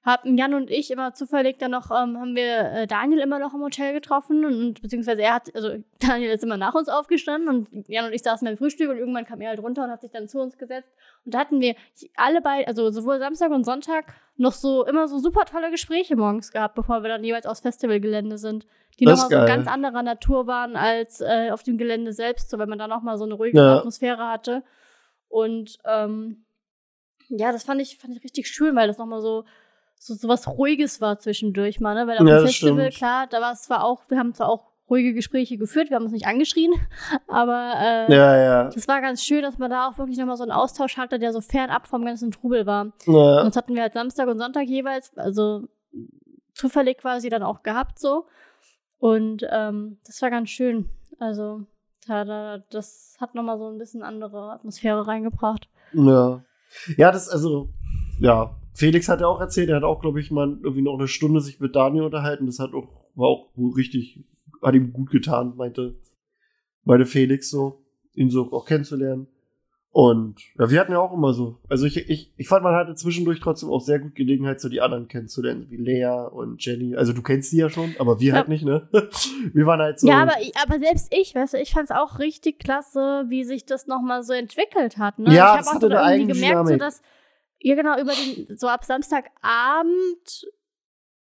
haben 0.08 0.38
Jan 0.38 0.54
und 0.56 0.72
ich 0.72 0.90
immer 0.90 1.14
zufällig 1.14 1.60
dann 1.60 1.72
noch, 1.72 1.92
ähm, 1.92 2.18
haben 2.18 2.36
wir 2.36 2.72
äh, 2.72 2.88
Daniel 2.88 3.20
immer 3.20 3.38
noch 3.38 3.54
im 3.54 3.62
Hotel 3.62 3.94
getroffen 3.94 4.46
und, 4.46 4.82
beziehungsweise 4.82 5.22
er 5.22 5.36
hat, 5.36 5.54
also 5.54 5.84
Daniel 6.00 6.32
ist 6.32 6.44
immer 6.44 6.58
nach 6.58 6.74
uns 6.74 6.90
aufgestanden 6.90 7.50
und 7.50 7.88
Jan 7.88 8.06
und 8.06 8.14
ich 8.14 8.24
saßen 8.24 8.48
beim 8.48 8.58
Frühstück 8.58 8.90
und 8.90 8.98
irgendwann 8.98 9.26
kam 9.26 9.42
er 9.42 9.50
halt 9.50 9.60
runter 9.60 9.84
und 9.84 9.92
hat 9.92 10.02
sich 10.02 10.12
dann 10.12 10.28
zu 10.28 10.40
uns 10.40 10.58
gesetzt 10.58 10.92
und 11.26 11.34
da 11.34 11.40
hatten 11.40 11.62
wir 11.62 11.76
alle 12.16 12.42
beide, 12.42 12.68
also 12.68 12.90
sowohl 12.90 13.20
Samstag 13.20 13.52
und 13.52 13.66
Sonntag, 13.66 14.16
noch 14.38 14.54
so 14.54 14.86
immer 14.86 15.08
so 15.08 15.20
super 15.20 15.46
tolle 15.46 15.72
Gespräche 15.72 16.16
morgens 16.16 16.52
gehabt, 16.52 16.76
bevor 16.76 17.04
wir 17.04 17.10
dann 17.10 17.24
jeweils 17.24 17.46
aufs 17.46 17.62
Festivalgelände 17.62 18.38
sind, 18.38 18.66
die 19.00 19.06
nochmal 19.06 19.30
so 19.30 19.30
ganz 19.30 19.68
anderer 19.68 20.04
Natur 20.04 20.48
waren 20.48 20.76
als 20.76 21.22
äh, 21.22 21.50
auf 21.52 21.64
dem 21.64 21.78
Gelände 21.78 22.14
selbst, 22.14 22.50
so 22.50 22.58
wenn 22.58 22.70
man 22.70 22.80
da 22.80 22.88
nochmal 22.88 23.18
so 23.18 23.26
eine 23.26 23.34
ruhige 23.34 23.58
Ja. 23.58 23.78
Atmosphäre 23.80 24.28
hatte. 24.28 24.64
Und 25.28 25.78
ähm, 25.86 26.46
ja, 27.30 27.52
das 27.52 27.64
fand 27.64 27.82
ich, 27.82 27.98
fand 27.98 28.16
ich 28.16 28.24
richtig 28.24 28.48
schön, 28.48 28.76
weil 28.76 28.88
das 28.88 28.98
nochmal 28.98 29.22
so, 29.22 29.44
so, 30.00 30.14
so 30.14 30.28
was 30.28 30.48
Ruhiges 30.48 31.02
war 31.02 31.20
zwischendurch 31.20 31.80
mal, 31.80 31.94
ne? 31.96 32.08
Weil 32.08 32.18
auf 32.20 32.28
Ja, 32.28 32.38
dem 32.40 32.46
Festival, 32.48 32.80
stimmt. 32.92 32.96
klar, 32.96 33.28
da 33.28 33.42
war 33.42 33.54
es 33.54 33.64
zwar 33.64 33.84
auch, 33.84 34.02
wir 34.10 34.18
haben 34.20 34.34
zwar 34.34 34.50
auch 34.50 34.66
ruhige 34.90 35.14
Gespräche 35.14 35.58
geführt, 35.58 35.90
wir 35.90 35.96
haben 35.98 36.04
uns 36.04 36.14
nicht 36.14 36.28
angeschrien, 36.28 36.72
aber 37.28 37.74
äh, 37.78 38.14
Ja, 38.14 38.38
ja. 38.38 38.64
das 38.70 38.88
war 38.88 39.02
ganz 39.02 39.22
schön, 39.24 39.42
dass 39.42 39.58
man 39.58 39.70
da 39.70 39.90
auch 39.90 39.98
wirklich 39.98 40.18
nochmal 40.18 40.38
so 40.38 40.44
einen 40.44 40.52
Austausch 40.54 40.96
hatte, 40.98 41.20
der 41.20 41.34
so 41.34 41.42
fernab 41.42 41.88
vom 41.88 42.06
ganzen 42.06 42.32
Trubel 42.32 42.66
war. 42.66 42.94
ja. 43.06 43.40
Und 43.42 43.48
das 43.48 43.56
hatten 43.58 43.76
wir 43.76 43.82
halt 43.82 43.94
Samstag 43.94 44.28
und 44.30 44.38
Sonntag 44.40 44.64
jeweils, 44.68 45.12
also 45.18 45.68
zufällig 46.54 46.98
quasi 47.00 47.30
dann 47.30 47.44
auch 47.44 47.64
gehabt 47.64 48.00
so. 48.00 48.26
Und 49.00 49.46
ähm, 49.52 49.98
das 50.06 50.22
war 50.22 50.30
ganz 50.32 50.50
schön. 50.50 50.90
Also, 51.20 51.62
da, 52.08 52.24
da, 52.26 52.58
das 52.72 53.16
hat 53.20 53.36
nochmal 53.36 53.58
so 53.60 53.68
ein 53.68 53.78
bisschen 53.78 54.02
andere 54.04 54.52
Atmosphäre 54.52 55.06
reingebracht. 55.06 55.68
Ja. 55.94 56.44
Ja, 56.96 57.12
das, 57.12 57.30
also, 57.30 57.70
ja. 58.20 58.56
Felix 58.78 59.10
hat 59.10 59.22
ja 59.22 59.28
auch 59.28 59.42
erzählt, 59.42 59.70
er 59.70 59.78
hat 59.78 59.84
auch, 59.84 60.02
glaube 60.02 60.20
ich, 60.20 60.30
mal 60.30 60.50
irgendwie 60.62 60.84
noch 60.84 61.00
eine 61.00 61.08
Stunde 61.08 61.42
sich 61.42 61.60
mit 61.60 61.76
Daniel 61.76 62.04
unterhalten. 62.04 62.46
Das 62.46 62.60
hat 62.60 62.76
auch, 62.76 63.06
war 63.16 63.28
auch 63.28 63.50
richtig, 63.76 64.24
hat 64.62 64.76
ihm 64.76 64.94
gut 64.94 65.10
getan, 65.10 65.56
meinte, 65.58 65.96
meinte 66.84 67.08
Felix 67.08 67.50
so, 67.50 67.82
ihn 68.14 68.30
so 68.30 68.52
auch 68.52 68.68
kennenzulernen. 68.68 69.26
Und 69.90 70.36
ja, 70.60 70.70
wir 70.70 70.80
hatten 70.80 70.92
ja 70.92 71.00
auch 71.00 71.12
immer 71.12 71.34
so, 71.34 71.58
also 71.68 71.88
ich, 71.88 71.98
ich, 72.08 72.32
ich 72.38 72.48
fand, 72.48 72.62
man 72.64 72.76
hatte 72.76 72.94
zwischendurch 72.94 73.40
trotzdem 73.40 73.70
auch 73.70 73.82
sehr 73.82 73.98
gut 73.98 74.14
Gelegenheit, 74.14 74.62
so 74.62 74.70
die 74.70 74.80
anderen 74.80 75.08
kennenzulernen, 75.08 75.66
wie 75.72 75.78
Lea 75.78 76.28
und 76.32 76.64
Jenny. 76.64 76.96
Also 76.96 77.14
du 77.14 77.24
kennst 77.24 77.52
die 77.54 77.58
ja 77.58 77.72
schon, 77.72 77.96
aber 77.98 78.20
wir 78.20 78.28
Ja. 78.28 78.34
halt 78.36 78.48
nicht, 78.48 78.64
ne? 78.64 78.88
Wir 79.54 79.66
waren 79.66 79.80
halt 79.80 80.00
so. 80.00 80.08
Ja, 80.08 80.22
aber, 80.22 80.34
aber 80.64 80.78
selbst 80.78 81.12
ich, 81.12 81.34
weißt 81.34 81.56
du, 81.56 81.58
ich 81.58 81.72
fand 81.72 81.90
es 81.90 81.96
auch 81.96 82.20
richtig 82.20 82.60
klasse, 82.60 83.26
wie 83.30 83.44
sich 83.44 83.66
das 83.66 83.88
nochmal 83.88 84.22
so 84.22 84.34
entwickelt 84.34 85.00
hat. 85.00 85.18
Ne? 85.18 85.34
Ja, 85.34 85.60
ich 85.60 85.66
habe 85.66 85.78
auch 85.78 85.82
so 85.82 85.90
irgendwie 85.90 86.28
gemerkt, 86.32 86.68
so 86.68 86.74
Eigendynamik. 86.76 86.80
dass, 86.80 87.02
ja 87.60 87.76
genau, 87.76 88.00
über 88.00 88.14
den, 88.14 88.58
so 88.58 88.68
ab 88.68 88.86
Samstagabend 88.86 90.48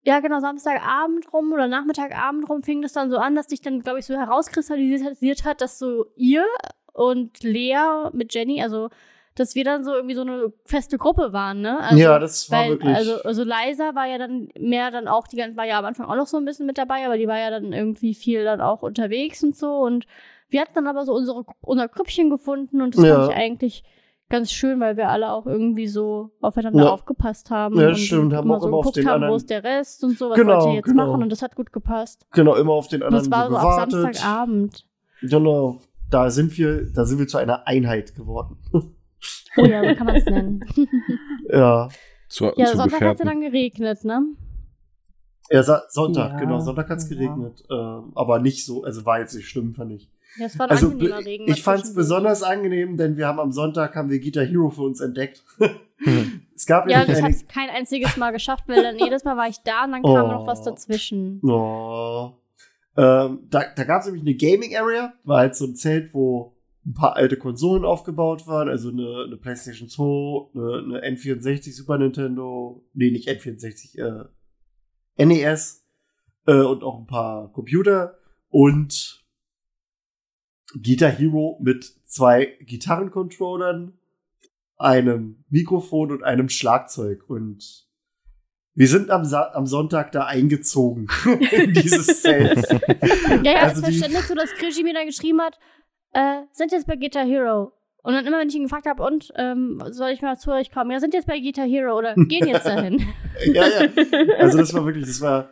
ja, 0.03 0.19
genau, 0.19 0.39
Samstagabend 0.39 1.32
rum 1.32 1.53
oder 1.53 1.67
Nachmittagabend 1.67 2.49
rum 2.49 2.63
fing 2.63 2.82
das 2.82 2.93
dann 2.93 3.11
so 3.11 3.17
an, 3.17 3.36
dass 3.36 3.47
sich 3.47 3.61
dann, 3.61 3.82
glaube 3.82 3.99
ich, 3.99 4.05
so 4.05 4.15
herauskristallisiert 4.15 5.45
hat, 5.45 5.61
dass 5.61 5.78
so 5.78 6.07
ihr 6.15 6.45
und 6.93 7.43
Lea 7.43 8.09
mit 8.11 8.34
Jenny, 8.34 8.63
also 8.63 8.89
dass 9.36 9.55
wir 9.55 9.63
dann 9.63 9.84
so 9.86 9.93
irgendwie 9.93 10.15
so 10.15 10.22
eine 10.22 10.51
feste 10.65 10.97
Gruppe 10.97 11.32
waren, 11.32 11.61
ne? 11.61 11.80
Also, 11.80 12.03
ja, 12.03 12.19
das 12.19 12.51
war 12.51 12.59
weil, 12.63 12.69
wirklich. 12.72 12.95
Also, 12.95 13.22
also 13.24 13.43
Liza 13.43 13.95
war 13.95 14.05
ja 14.05 14.17
dann 14.17 14.49
mehr 14.59 14.91
dann 14.91 15.07
auch, 15.07 15.28
die 15.28 15.38
ganze, 15.38 15.55
war 15.55 15.65
ja 15.65 15.80
am 15.80 15.86
Anfang 15.86 16.07
auch 16.07 16.15
noch 16.15 16.28
so 16.28 16.38
ein 16.38 16.43
bisschen 16.43 16.65
mit 16.65 16.78
dabei, 16.78 17.05
aber 17.05 17.17
die 17.17 17.28
war 17.28 17.39
ja 17.39 17.49
dann 17.49 17.72
irgendwie 17.72 18.13
viel 18.13 18.43
dann 18.43 18.59
auch 18.59 18.82
unterwegs 18.82 19.41
und 19.43 19.55
so. 19.55 19.78
Und 19.78 20.05
wir 20.49 20.59
hatten 20.59 20.74
dann 20.76 20.88
aber 20.88 21.05
so 21.05 21.13
unsere, 21.13 21.45
unser 21.61 21.88
Krüppchen 21.88 22.30
gefunden 22.30 22.82
und 22.82 22.95
das 22.95 23.05
Ja. 23.05 23.15
fand 23.15 23.32
ich 23.32 23.38
eigentlich 23.38 23.84
ganz 24.32 24.51
schön, 24.51 24.79
weil 24.79 24.97
wir 24.97 25.09
alle 25.09 25.32
auch 25.32 25.45
irgendwie 25.45 25.88
so 25.88 26.32
aufeinander 26.41 26.86
Ja. 26.86 26.89
aufgepasst 26.91 27.51
haben. 27.51 27.79
Ja, 27.79 27.89
und 27.89 27.95
stimmt, 27.97 28.34
haben 28.34 28.45
immer 28.47 28.57
auch 28.57 28.61
so 28.61 28.67
immer 28.69 28.77
auf 28.77 28.84
geguckt 28.86 28.97
den 28.97 29.05
haben, 29.07 29.13
anderen- 29.15 29.32
wo 29.34 29.36
ist 29.36 29.49
der 29.49 29.63
Rest 29.63 30.03
und 30.03 30.17
so, 30.17 30.29
was 30.32 30.38
Genau, 30.38 30.55
wollt 30.55 30.65
ihr 30.69 30.73
jetzt 30.75 30.86
genau. 30.86 31.07
machen 31.07 31.21
und 31.23 31.29
das 31.32 31.41
hat 31.43 31.55
gut 31.55 31.71
gepasst. 31.71 32.25
genau, 32.34 32.55
immer 32.55 32.73
auf 32.73 32.88
den 32.88 33.01
Und 33.03 33.07
anderen 33.13 33.29
das 33.29 33.32
war 33.32 33.45
so 33.47 33.51
so 33.51 33.57
ab 33.57 33.89
gewartet. 33.89 34.15
Samstagabend. 34.15 34.86
Genau. 35.21 35.79
Da 36.09 36.29
sind 36.32 36.57
wir, 36.57 36.91
da 36.91 37.05
sind 37.05 37.19
wir 37.19 37.27
zu 37.27 37.38
einer 37.38 37.67
Einheit 37.67 38.15
geworden. 38.15 38.57
Oh 39.57 39.65
ja, 39.65 39.88
so 39.88 39.95
kann 39.95 40.07
man 40.07 40.15
es 40.15 40.25
nennen. 40.25 40.63
ja. 41.51 41.89
Zu, 42.27 42.45
ja, 42.55 42.65
zu 42.65 42.77
Sonntag 42.77 43.01
hat 43.01 43.13
es 43.15 43.19
ja 43.19 43.25
dann 43.25 43.41
geregnet, 43.41 44.03
ne? 44.03 44.23
Ja, 45.51 45.61
Sa 45.61 45.84
Sonntag, 45.89 46.32
Ja, 46.32 46.39
genau. 46.39 46.59
Sonntag 46.59 46.89
hat's 46.89 47.07
ja. 47.09 47.15
geregnet. 47.17 47.61
Ähm, 47.69 48.13
aber 48.15 48.39
nicht 48.39 48.65
so, 48.65 48.84
also 48.84 49.05
war 49.05 49.19
jetzt 49.19 49.36
nicht 49.36 49.47
schlimm, 49.49 49.75
fand 49.75 49.91
ich. 49.91 50.09
Ja, 50.38 50.45
es 50.45 50.57
war 50.57 50.67
ein 50.67 50.71
Also 50.71 50.88
angenehmer 50.89 51.19
Regen. 51.25 51.47
ich 51.47 51.61
fand's 51.61 51.82
dazwischen. 51.84 51.95
besonders 51.95 52.43
angenehm, 52.43 52.97
denn 52.97 53.17
wir 53.17 53.27
haben 53.27 53.39
am 53.39 53.51
Sonntag 53.51 53.95
haben 53.95 54.09
wir 54.09 54.19
Guitar 54.19 54.45
Hero 54.45 54.69
für 54.69 54.84
uns 54.84 54.99
entdeckt. 55.01 55.43
es 56.55 56.65
gab 56.65 56.89
Ja, 56.89 57.05
das 57.05 57.17
eine, 57.21 57.36
hat 57.36 57.49
kein 57.49 57.69
einziges 57.69 58.15
Mal 58.17 58.32
geschafft, 58.32 58.63
weil 58.67 58.82
dann 58.82 58.97
jedes 58.97 59.23
Mal 59.23 59.36
war 59.38 59.47
ich 59.47 59.57
da 59.63 59.84
und 59.86 59.91
dann 59.91 60.03
kam 60.03 60.27
noch 60.29 60.47
was 60.47 60.61
Oh. 60.61 60.65
dazwischen. 60.65 61.41
Oh. 61.43 62.32
Ähm, 62.97 63.39
da 63.49 63.63
da 63.75 63.84
gab 63.86 64.01
es 64.01 64.05
nämlich 64.07 64.23
eine 64.23 64.36
Gaming 64.36 64.75
Area, 64.75 65.13
war 65.23 65.39
halt 65.39 65.55
so 65.55 65.65
ein 65.65 65.75
Zelt, 65.75 66.13
wo 66.13 66.57
ein 66.86 66.93
paar 66.93 67.15
alte 67.15 67.38
Konsolen 67.38 67.86
aufgebaut 67.86 68.47
waren, 68.47 68.67
also 68.67 68.89
eine, 68.89 69.25
eine 69.27 69.38
PlayStation 69.38 69.88
2, 69.88 70.49
eine, 70.55 70.99
eine 71.01 71.15
N64 71.15 71.73
Super 71.75 71.97
Nintendo, 71.99 72.84
nee, 72.93 73.11
nicht 73.11 73.29
N64, 73.29 73.97
äh, 75.17 75.25
NES 75.25 75.86
äh, 76.47 76.53
und 76.53 76.84
auch 76.84 76.99
ein 76.99 77.05
paar 77.07 77.51
Computer 77.53 78.17
und 78.49 79.20
Guitar 80.82 81.11
Hero 81.11 81.59
mit 81.61 81.86
zwei 82.05 82.57
Gitarrencontrollern, 82.61 83.93
einem 84.78 85.43
Mikrofon 85.49 86.11
und 86.11 86.24
einem 86.24 86.49
Schlagzeug 86.49 87.30
und 87.30 87.88
wir 88.74 88.88
sind 88.88 89.09
am, 89.09 89.26
Sa 89.26 89.51
am 89.53 89.65
Sonntag 89.65 90.11
da 90.11 90.26
eingezogen 90.26 91.07
in 91.51 91.74
dieses 91.74 92.22
Zelt. 92.22 92.67
Ja, 93.43 93.53
ja, 93.53 93.61
Also 93.61 93.82
das 93.82 93.89
verständlich 93.89 94.24
so, 94.24 94.36
dass 94.36 94.51
Krischi 94.53 94.84
mir 94.84 94.93
dann 94.93 95.05
geschrieben 95.05 95.41
hat, 95.41 95.57
äh, 96.13 96.43
sind 96.51 96.72
jetzt 96.72 96.88
bei 96.88 96.95
Guitar 96.95 97.26
Hero. 97.26 97.74
Und 98.03 98.13
dann 98.13 98.26
immer, 98.26 98.39
wenn 98.39 98.49
ich 98.49 98.55
ihn 98.55 98.63
gefragt 98.63 98.88
habe, 98.88 99.03
und 99.03 99.32
ähm, 99.36 99.82
soll 99.91 100.09
ich 100.09 100.22
mal 100.22 100.38
zu 100.38 100.51
euch 100.51 100.72
kommen? 100.72 100.91
Ja, 100.91 100.99
sind 100.99 101.13
jetzt 101.13 101.28
bei 101.28 101.39
Guitar 101.39 101.67
Hero 101.67 101.97
oder 101.97 102.15
gehen 102.15 102.47
jetzt 102.47 102.65
dahin? 102.65 103.07
ja, 103.45 103.63
ja. 103.67 103.89
Also 104.39 104.57
das 104.57 104.74
war 104.74 104.86
wirklich, 104.86 105.05
das 105.05 105.22
war. 105.22 105.49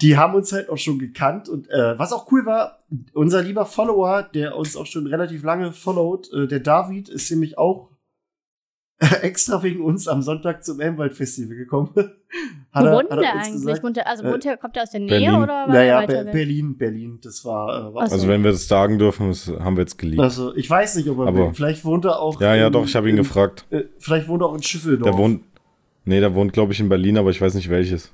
Die 0.00 0.16
haben 0.16 0.34
uns 0.34 0.52
halt 0.52 0.68
auch 0.68 0.76
schon 0.78 0.98
gekannt 0.98 1.48
und 1.48 1.68
äh, 1.70 1.98
was 1.98 2.12
auch 2.12 2.30
cool 2.30 2.46
war, 2.46 2.78
unser 3.14 3.42
lieber 3.42 3.66
Follower, 3.66 4.22
der 4.22 4.56
uns 4.56 4.76
auch 4.76 4.86
schon 4.86 5.06
relativ 5.08 5.42
lange 5.42 5.72
followt, 5.72 6.32
äh, 6.32 6.46
der 6.46 6.60
David, 6.60 7.08
ist 7.08 7.28
nämlich 7.32 7.58
auch 7.58 7.90
extra 9.22 9.62
wegen 9.62 9.80
uns 9.82 10.08
am 10.08 10.22
Sonntag 10.22 10.64
zum 10.64 10.80
Elmwald 10.80 11.14
Festival 11.14 11.56
gekommen. 11.56 11.90
Wo 11.94 12.00
er- 12.84 12.92
wohnt 12.96 13.10
hat 13.10 13.20
er 13.22 13.32
eigentlich? 13.34 13.52
gesagt. 13.52 13.82
wohnt 13.82 14.06
also 14.06 14.24
wohnt 14.24 14.60
kommt 14.60 14.76
der 14.76 14.82
aus 14.82 14.90
der 14.90 15.00
Nähe 15.00 15.08
Berlin. 15.08 15.34
oder 15.34 15.46
war 15.48 15.68
Naja, 15.68 15.94
er 15.94 15.96
weiter 16.08 16.20
Be 16.20 16.26
weg? 16.26 16.32
Berlin, 16.32 16.76
Berlin, 16.76 17.18
das 17.22 17.44
war. 17.44 17.90
Äh, 17.90 17.94
war. 17.94 18.02
Also 18.02 18.28
wenn 18.28 18.44
wir 18.44 18.50
das 18.52 18.68
sagen 18.68 18.98
dürfen, 18.98 19.28
das 19.28 19.48
haben 19.48 19.76
wir 19.76 19.80
jetzt 19.82 19.98
geliebt. 19.98 20.20
also 20.22 20.54
ich 20.54 20.68
weiß 20.68 20.96
nicht, 20.96 21.08
ob 21.08 21.18
er 21.20 21.26
Aber- 21.28 21.54
vielleicht 21.54 21.84
wohnt 21.84 22.04
er 22.04 22.20
auch. 22.20 22.40
ja, 22.40 22.54
ja, 22.54 22.66
in- 22.68 22.72
doch, 22.72 22.84
ich 22.86 22.94
habe 22.94 23.08
ihn 23.08 23.16
in- 23.16 23.22
gefragt. 23.22 23.66
Äh, 23.70 23.84
vielleicht 23.98 24.28
wohnt 24.28 24.42
er 24.42 24.46
auch 24.46 24.54
in 24.54 24.62
Schüsseldorf. 24.62 25.10
Der 25.10 25.18
wohnt, 25.18 25.42
nee, 26.04 26.20
der 26.20 26.34
wohnt, 26.34 26.52
glaube 26.52 26.72
ich, 26.72 26.80
in 26.80 26.88
Berlin, 26.88 27.18
aber 27.18 27.30
ich 27.30 27.40
weiß 27.40 27.54
nicht 27.54 27.68
welches. 27.70 28.12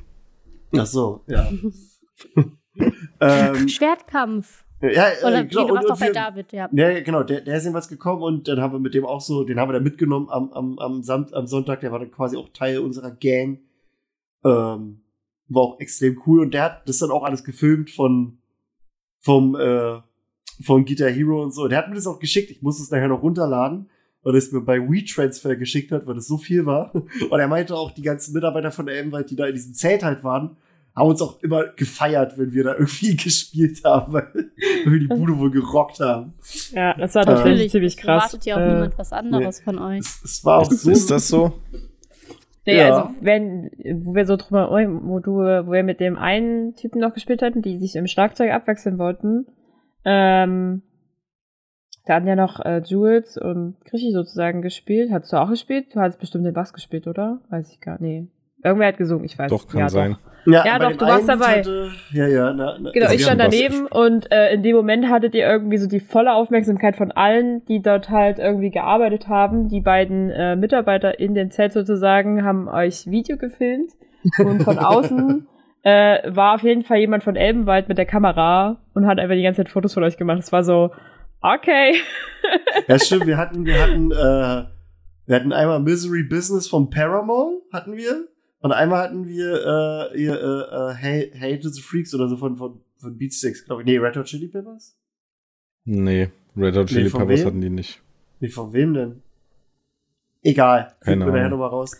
Ach 0.78 0.86
so, 0.86 1.22
ja. 1.28 1.50
ähm, 3.20 3.68
Schwertkampf. 3.68 4.64
ja, 4.80 5.08
äh, 5.08 5.24
Oder 5.24 5.44
genau, 5.44 5.62
und- 5.62 5.68
doch 5.68 5.82
bei 5.82 5.90
und 5.92 6.00
wir- 6.00 6.12
David, 6.12 6.52
ja. 6.52 6.68
Ja, 6.72 7.00
genau, 7.00 7.22
der, 7.22 7.40
der 7.40 7.56
ist 7.56 7.64
jedenfalls 7.64 7.88
gekommen 7.88 8.22
und 8.22 8.48
dann 8.48 8.60
haben 8.60 8.72
wir 8.72 8.80
mit 8.80 8.94
dem 8.94 9.04
auch 9.06 9.20
so, 9.20 9.44
den 9.44 9.58
haben 9.58 9.68
wir 9.68 9.74
dann 9.74 9.82
mitgenommen 9.84 10.28
am, 10.30 10.52
am, 10.52 10.78
am, 10.78 11.02
Sam 11.02 11.26
am 11.32 11.46
Sonntag, 11.46 11.80
der 11.80 11.92
war 11.92 11.98
dann 11.98 12.10
quasi 12.10 12.36
auch 12.36 12.48
Teil 12.50 12.78
unserer 12.78 13.10
Gang. 13.12 13.60
Ähm, 14.44 15.00
war 15.48 15.62
auch 15.62 15.80
extrem 15.80 16.20
cool 16.26 16.40
und 16.40 16.54
der 16.54 16.62
hat 16.62 16.88
das 16.88 16.98
dann 16.98 17.10
auch 17.10 17.22
alles 17.22 17.44
gefilmt 17.44 17.90
von 17.90 18.38
vom 19.20 19.54
äh, 19.56 20.00
von 20.62 20.84
Guitar 20.84 21.10
Hero 21.10 21.42
und 21.42 21.52
so. 21.52 21.66
Der 21.68 21.78
hat 21.78 21.88
mir 21.88 21.94
das 21.96 22.06
auch 22.06 22.18
geschickt, 22.18 22.50
ich 22.50 22.62
muss 22.62 22.80
es 22.80 22.90
nachher 22.90 23.08
noch 23.08 23.22
runterladen, 23.22 23.90
weil 24.22 24.34
er 24.34 24.38
es 24.38 24.52
mir 24.52 24.60
bei 24.60 24.78
WeTransfer 24.80 25.56
geschickt 25.56 25.92
hat, 25.92 26.06
weil 26.06 26.14
das 26.14 26.26
so 26.26 26.38
viel 26.38 26.64
war. 26.64 26.94
Und 27.30 27.40
er 27.40 27.48
meinte 27.48 27.74
auch, 27.74 27.90
die 27.90 28.02
ganzen 28.02 28.32
Mitarbeiter 28.34 28.70
von 28.70 28.86
der 28.86 28.98
M-Wald, 29.00 29.30
die 29.30 29.36
da 29.36 29.46
in 29.46 29.54
diesem 29.54 29.74
Zelt 29.74 30.02
halt 30.04 30.22
waren, 30.24 30.56
haben 30.96 31.08
uns 31.08 31.20
auch 31.22 31.42
immer 31.42 31.64
gefeiert, 31.74 32.38
wenn 32.38 32.52
wir 32.52 32.64
da 32.64 32.74
irgendwie 32.74 33.16
gespielt 33.24 33.80
haben, 33.84 34.12
weil, 34.12 34.28
wir 34.84 34.98
die 35.00 35.06
Bude 35.08 35.38
wohl 35.38 35.50
gerockt 35.50 36.00
haben. 36.00 36.34
Ja, 36.72 36.94
das 36.94 37.14
war 37.14 37.24
Natürlich, 37.24 37.72
ziemlich 37.72 37.94
es 37.94 38.00
krass. 38.00 38.24
erwartet 38.32 38.44
ja 38.46 38.56
auch 38.56 38.60
Äh, 38.60 38.74
niemand 38.74 38.98
was 38.98 39.12
anderes 39.12 39.60
von 39.60 39.78
euch. 39.78 40.00
Es, 40.00 40.22
es 40.24 40.44
war 40.44 40.60
auch 40.60 40.70
so. 40.70 40.90
Ist 40.90 41.10
das 41.10 41.28
so? 41.28 41.52
Nee, 42.66 42.78
Ja. 42.78 42.94
also 42.96 43.14
wenn, 43.20 43.70
wo 44.04 44.14
wir 44.14 44.24
so 44.24 44.36
drüber, 44.36 44.70
wo 44.70 45.18
du, 45.18 45.32
wo 45.32 45.72
wir 45.72 45.82
mit 45.82 46.00
dem 46.00 46.16
einen 46.16 46.74
Typen 46.76 47.00
noch 47.00 47.12
gespielt 47.12 47.42
hatten, 47.42 47.60
die 47.60 47.78
sich 47.78 47.94
im 47.96 48.06
Schlagzeug 48.06 48.52
abwechseln 48.52 48.96
wollten, 48.98 49.46
ähm, 50.04 50.82
da 52.06 52.14
hatten 52.16 52.26
ja 52.28 52.36
noch 52.36 52.60
äh, 52.60 52.82
Jules 52.84 53.36
und 53.38 53.76
Krischi 53.86 54.12
sozusagen 54.12 54.62
gespielt. 54.62 55.10
Hattest 55.10 55.32
du 55.32 55.38
auch 55.38 55.48
gespielt? 55.50 55.86
Du 55.94 56.00
hattest 56.00 56.20
bestimmt 56.20 56.44
den 56.46 56.54
Bass 56.54 56.72
gespielt, 56.72 57.06
oder? 57.06 57.40
Weiß 57.50 57.70
ich 57.72 57.80
gar 57.80 58.00
nicht. 58.00 58.30
Irgendwer 58.64 58.88
hat 58.88 58.96
gesungen, 58.96 59.24
ich 59.24 59.38
weiß 59.38 59.50
Doch, 59.50 59.68
kann 59.68 59.80
ja, 59.80 59.88
sein. 59.88 60.16
Ja, 60.46 60.78
bei 60.78 60.90
doch, 60.90 60.96
du 60.96 61.06
warst 61.06 61.28
dabei. 61.28 61.58
Hatte, 61.58 61.90
ja, 62.12 62.26
ja. 62.26 62.52
Na, 62.52 62.76
na, 62.78 62.90
Genau, 62.92 63.10
ich 63.10 63.22
stand 63.22 63.40
daneben 63.40 63.86
und 63.86 64.30
äh, 64.30 64.52
in 64.52 64.62
dem 64.62 64.76
Moment 64.76 65.08
hattet 65.08 65.34
ihr 65.34 65.46
irgendwie 65.46 65.78
so 65.78 65.86
die 65.88 66.00
volle 66.00 66.34
Aufmerksamkeit 66.34 66.96
von 66.96 67.12
allen, 67.12 67.64
die 67.66 67.80
dort 67.80 68.10
halt 68.10 68.38
irgendwie 68.38 68.70
gearbeitet 68.70 69.28
haben. 69.28 69.68
Die 69.68 69.80
beiden 69.80 70.30
äh, 70.30 70.56
Mitarbeiter 70.56 71.18
in 71.18 71.34
dem 71.34 71.50
Zelt 71.50 71.72
sozusagen 71.72 72.44
haben 72.44 72.68
euch 72.68 73.06
Video 73.06 73.36
gefilmt 73.36 73.92
und 74.38 74.62
von 74.62 74.78
außen 74.78 75.46
äh, 75.82 76.34
war 76.34 76.54
auf 76.54 76.62
jeden 76.62 76.82
Fall 76.82 76.98
jemand 76.98 77.22
von 77.22 77.36
Elbenwald 77.36 77.88
mit 77.88 77.98
der 77.98 78.06
Kamera 78.06 78.80
und 78.94 79.06
hat 79.06 79.18
einfach 79.18 79.36
die 79.36 79.42
ganze 79.42 79.62
Zeit 79.62 79.70
Fotos 79.70 79.94
von 79.94 80.04
euch 80.04 80.16
gemacht. 80.16 80.40
Es 80.40 80.52
war 80.52 80.64
so, 80.64 80.90
okay. 81.40 81.94
Ja, 82.88 82.98
stimmt, 82.98 83.26
wir 83.26 83.38
hatten, 83.38 83.64
wir 83.64 83.80
hatten, 83.80 84.10
äh, 84.10 84.68
wir 85.26 85.36
hatten 85.36 85.52
einmal 85.54 85.80
Misery 85.80 86.22
Business 86.22 86.68
von 86.68 86.90
Paramore, 86.90 87.62
hatten 87.72 87.96
wir. 87.96 88.26
Und 88.64 88.72
einmal 88.72 89.02
hatten 89.02 89.28
wir 89.28 90.10
äh, 90.14 90.18
ihr, 90.22 90.40
äh, 90.40 90.74
äh, 90.90 90.94
Hey, 90.94 91.30
hey 91.34 91.60
to 91.60 91.68
the 91.68 91.82
Freaks 91.82 92.14
oder 92.14 92.28
so 92.28 92.38
von, 92.38 92.56
von, 92.56 92.80
von 92.96 93.18
Beatsticks, 93.18 93.66
glaube 93.66 93.82
ich. 93.82 93.86
Nee, 93.86 93.98
Red 93.98 94.16
Hot 94.16 94.24
Chili 94.24 94.48
Peppers? 94.48 94.96
Nee, 95.84 96.30
Red 96.56 96.74
Hot 96.78 96.86
Chili 96.86 97.04
Nee, 97.04 97.10
Peppers 97.10 97.40
wem? 97.40 97.46
hatten 97.46 97.60
die 97.60 97.68
nicht. 97.68 98.00
Nee, 98.40 98.48
von 98.48 98.72
wem 98.72 98.94
denn? 98.94 99.22
Egal. 100.42 100.94
Finden 101.02 101.26
wir 101.26 101.32
nachher 101.32 101.50
nochmal 101.50 101.68
raus. 101.68 101.92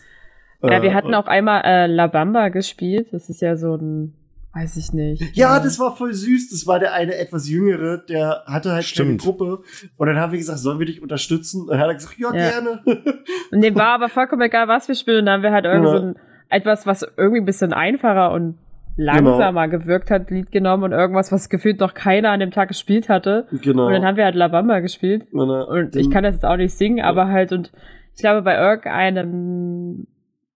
Ja, 0.63 0.79
Äh, 0.79 0.81
wir 0.81 0.95
hatten 0.95 1.13
auch 1.13 1.27
einmal 1.27 1.61
äh, 1.65 1.85
La 1.85 2.07
Bamba 2.07 2.49
gespielt. 2.49 3.09
Das 3.11 3.29
ist 3.29 3.41
ja 3.41 3.57
so 3.57 3.75
ein, 3.75 4.15
weiß 4.53 4.77
ich 4.77 4.91
nicht. 4.91 5.35
Ja, 5.37 5.59
das 5.59 5.77
war 5.77 5.95
voll 5.95 6.15
süß. 6.15 6.49
Das 6.49 6.65
war 6.65 6.79
der 6.79 6.93
eine 6.93 7.13
etwas 7.15 7.47
jüngere, 7.47 7.99
der 7.99 8.41
hatte 8.47 8.71
halt 8.71 8.85
Stimmt. 8.85 9.07
keine 9.09 9.17
Gruppe. 9.17 9.61
Und 9.97 10.07
dann 10.07 10.17
haben 10.17 10.31
wir 10.31 10.39
gesagt, 10.39 10.57
sollen 10.57 10.79
wir 10.79 10.87
dich 10.87 10.99
unterstützen? 11.03 11.61
Und 11.61 11.67
dann 11.69 11.79
hat 11.79 11.89
er 11.89 11.93
gesagt, 11.93 12.17
ja, 12.17 12.33
Ja. 12.33 12.49
gerne. 12.49 12.83
Und 13.51 13.61
dem 13.61 13.75
war 13.75 13.89
aber 13.93 14.09
vollkommen 14.09 14.41
egal, 14.41 14.67
was 14.67 14.87
wir 14.87 14.95
spielen. 14.95 15.19
Und 15.19 15.25
dann 15.27 15.33
haben 15.35 15.43
wir 15.43 15.51
halt 15.51 15.65
irgendwie 15.65 15.91
Ja. 15.91 15.97
so 15.99 16.05
ein, 16.07 16.15
etwas, 16.55 16.87
was 16.87 17.05
irgendwie 17.17 17.41
ein 17.41 17.45
bisschen 17.45 17.73
einfacher 17.73 18.31
und 18.31 18.57
langsamer 18.97 19.67
gewirkt 19.67 20.09
hat, 20.09 20.29
Lied 20.31 20.51
genommen 20.51 20.83
und 20.83 20.91
irgendwas, 20.93 21.31
was 21.31 21.49
gefühlt 21.49 21.79
noch 21.79 21.93
keiner 21.93 22.29
an 22.31 22.39
dem 22.39 22.51
Tag 22.51 22.69
gespielt 22.69 23.09
hatte. 23.09 23.45
genau. 23.51 23.87
Und 23.87 23.93
dann 23.93 24.05
haben 24.05 24.15
wir 24.17 24.23
halt 24.25 24.35
La 24.35 24.47
Bamba 24.47 24.79
gespielt. 24.79 25.25
Und, 25.33 25.49
äh, 25.49 25.63
Und 25.63 25.95
ich 25.95 26.09
kann 26.09 26.23
das 26.23 26.35
jetzt 26.35 26.45
auch 26.45 26.55
nicht 26.55 26.73
singen, 26.73 27.03
aber 27.03 27.27
halt, 27.27 27.51
und 27.51 27.71
ich 28.15 28.21
glaube, 28.21 28.41
bei 28.41 28.57
irgendeinem, 28.57 30.07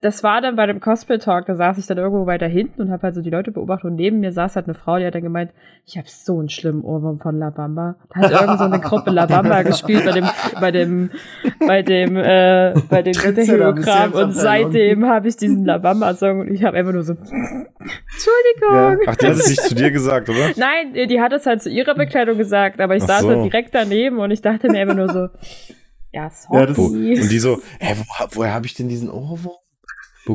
das 0.01 0.23
war 0.23 0.39
dann 0.39 0.55
bei 0.55 0.65
dem 0.65 0.79
Cosplay-Talk, 0.79 1.45
da 1.45 1.55
saß 1.55 1.77
ich 1.77 1.85
dann 1.85 1.97
irgendwo 1.97 2.25
weiter 2.25 2.47
hinten 2.47 2.81
und 2.83 2.89
habe 2.91 3.03
halt 3.03 3.15
so 3.15 3.21
die 3.21 3.29
Leute 3.29 3.51
beobachtet 3.51 3.85
und 3.91 3.95
neben 3.95 4.21
mir 4.21 4.31
saß 4.31 4.55
halt 4.55 4.65
eine 4.67 4.73
Frau, 4.73 4.97
die 4.97 5.05
hat 5.05 5.13
dann 5.13 5.23
gemeint, 5.23 5.51
ich 5.85 5.97
habe 5.97 6.07
so 6.07 6.39
einen 6.39 6.47
schlimmen 6.47 6.83
Ohrwurm 6.85 7.19
von 7.19 7.37
La 7.37 7.49
Bamba. 7.49 7.95
Da 8.15 8.21
hat 8.21 8.31
irgend 8.31 8.59
so 8.59 8.63
eine 8.65 8.79
Gruppe 8.79 9.11
La 9.11 9.25
Bamba 9.25 9.61
gespielt 9.63 10.05
bei 10.05 10.11
dem, 10.13 10.29
bei 10.61 10.71
dem, 10.71 11.09
bei 11.67 11.81
dem, 11.81 12.15
äh, 12.15 12.73
bei 12.89 13.01
dem 13.01 13.13
jetzt 13.13 13.49
und 13.49 13.61
am 14.15 14.31
seitdem 14.31 15.05
habe 15.05 15.27
ich 15.27 15.35
diesen 15.35 15.65
La 15.65 15.77
Bamba-Song 15.79 16.39
und 16.41 16.51
ich 16.51 16.63
habe 16.63 16.77
einfach 16.77 16.93
nur 16.93 17.03
so, 17.03 17.13
Entschuldigung. 17.13 18.73
Ja. 18.73 18.97
Ach, 19.07 19.15
die 19.17 19.25
hat 19.27 19.33
es 19.33 19.49
nicht 19.49 19.61
zu 19.63 19.75
dir 19.75 19.91
gesagt, 19.91 20.29
oder? 20.29 20.51
Nein, 20.55 20.93
die 20.93 21.19
hat 21.19 21.33
es 21.33 21.45
halt 21.45 21.61
zu 21.61 21.69
ihrer 21.69 21.95
Bekleidung 21.95 22.37
gesagt, 22.37 22.79
aber 22.79 22.95
ich 22.95 23.03
Ach 23.03 23.07
saß 23.07 23.21
so. 23.21 23.29
halt 23.29 23.43
direkt 23.43 23.75
daneben 23.75 24.19
und 24.19 24.31
ich 24.31 24.41
dachte 24.41 24.69
mir 24.71 24.79
einfach 24.79 24.95
nur 24.95 25.09
so, 25.09 25.27
ja, 26.11 26.29
Ja, 26.51 26.65
das- 26.65 26.75
sorry. 26.75 27.19
Und 27.21 27.29
die 27.31 27.39
so, 27.39 27.59
hä, 27.79 27.95
wo, 27.97 28.25
woher 28.31 28.53
habe 28.53 28.65
ich 28.65 28.73
denn 28.75 28.87
diesen 28.87 29.09
Ohrwurm? 29.09 29.55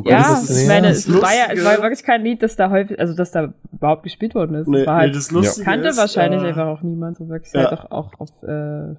Spuck 0.01 0.09
Ja, 0.09 0.41
ich 0.43 0.67
meine, 0.67 0.89
es 0.89 1.09
war 1.09 1.33
ja, 1.33 1.53
es 1.53 1.63
war 1.63 1.73
ja 1.77 1.81
wirklich 1.81 2.03
kein 2.03 2.23
Lied, 2.23 2.43
das 2.43 2.55
da 2.55 2.69
häufig, 2.69 2.99
also 2.99 3.13
das 3.15 3.31
da 3.31 3.53
überhaupt 3.71 4.03
gespielt 4.03 4.35
worden 4.35 4.55
ist. 4.55 4.67
Nee, 4.67 4.81
es 4.81 4.87
war 4.87 4.95
nee, 4.95 5.01
halt, 5.03 5.15
das 5.15 5.31
Lustige 5.31 5.65
kannte 5.65 5.89
ist, 5.89 5.97
wahrscheinlich 5.97 6.41
äh, 6.41 6.47
einfach 6.47 6.67
auch 6.67 6.81
niemand 6.81 7.17
so 7.17 7.27
wirklich. 7.29 7.53
ja. 7.53 7.69
Halt 7.69 7.79
auch, 7.79 7.91
auch 7.91 8.19
auf 8.19 8.43
äh, 8.43 8.95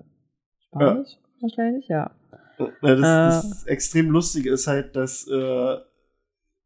Spanisch 0.66 1.16
wahrscheinlich, 1.40 1.88
ja. 1.88 2.10
Ja, 2.58 2.68
das, 2.80 2.98
Äh. 2.98 3.00
das 3.02 3.66
extrem 3.66 4.10
Lustige 4.10 4.50
ist 4.50 4.66
halt, 4.66 4.96
dass 4.96 5.28
äh, 5.28 5.76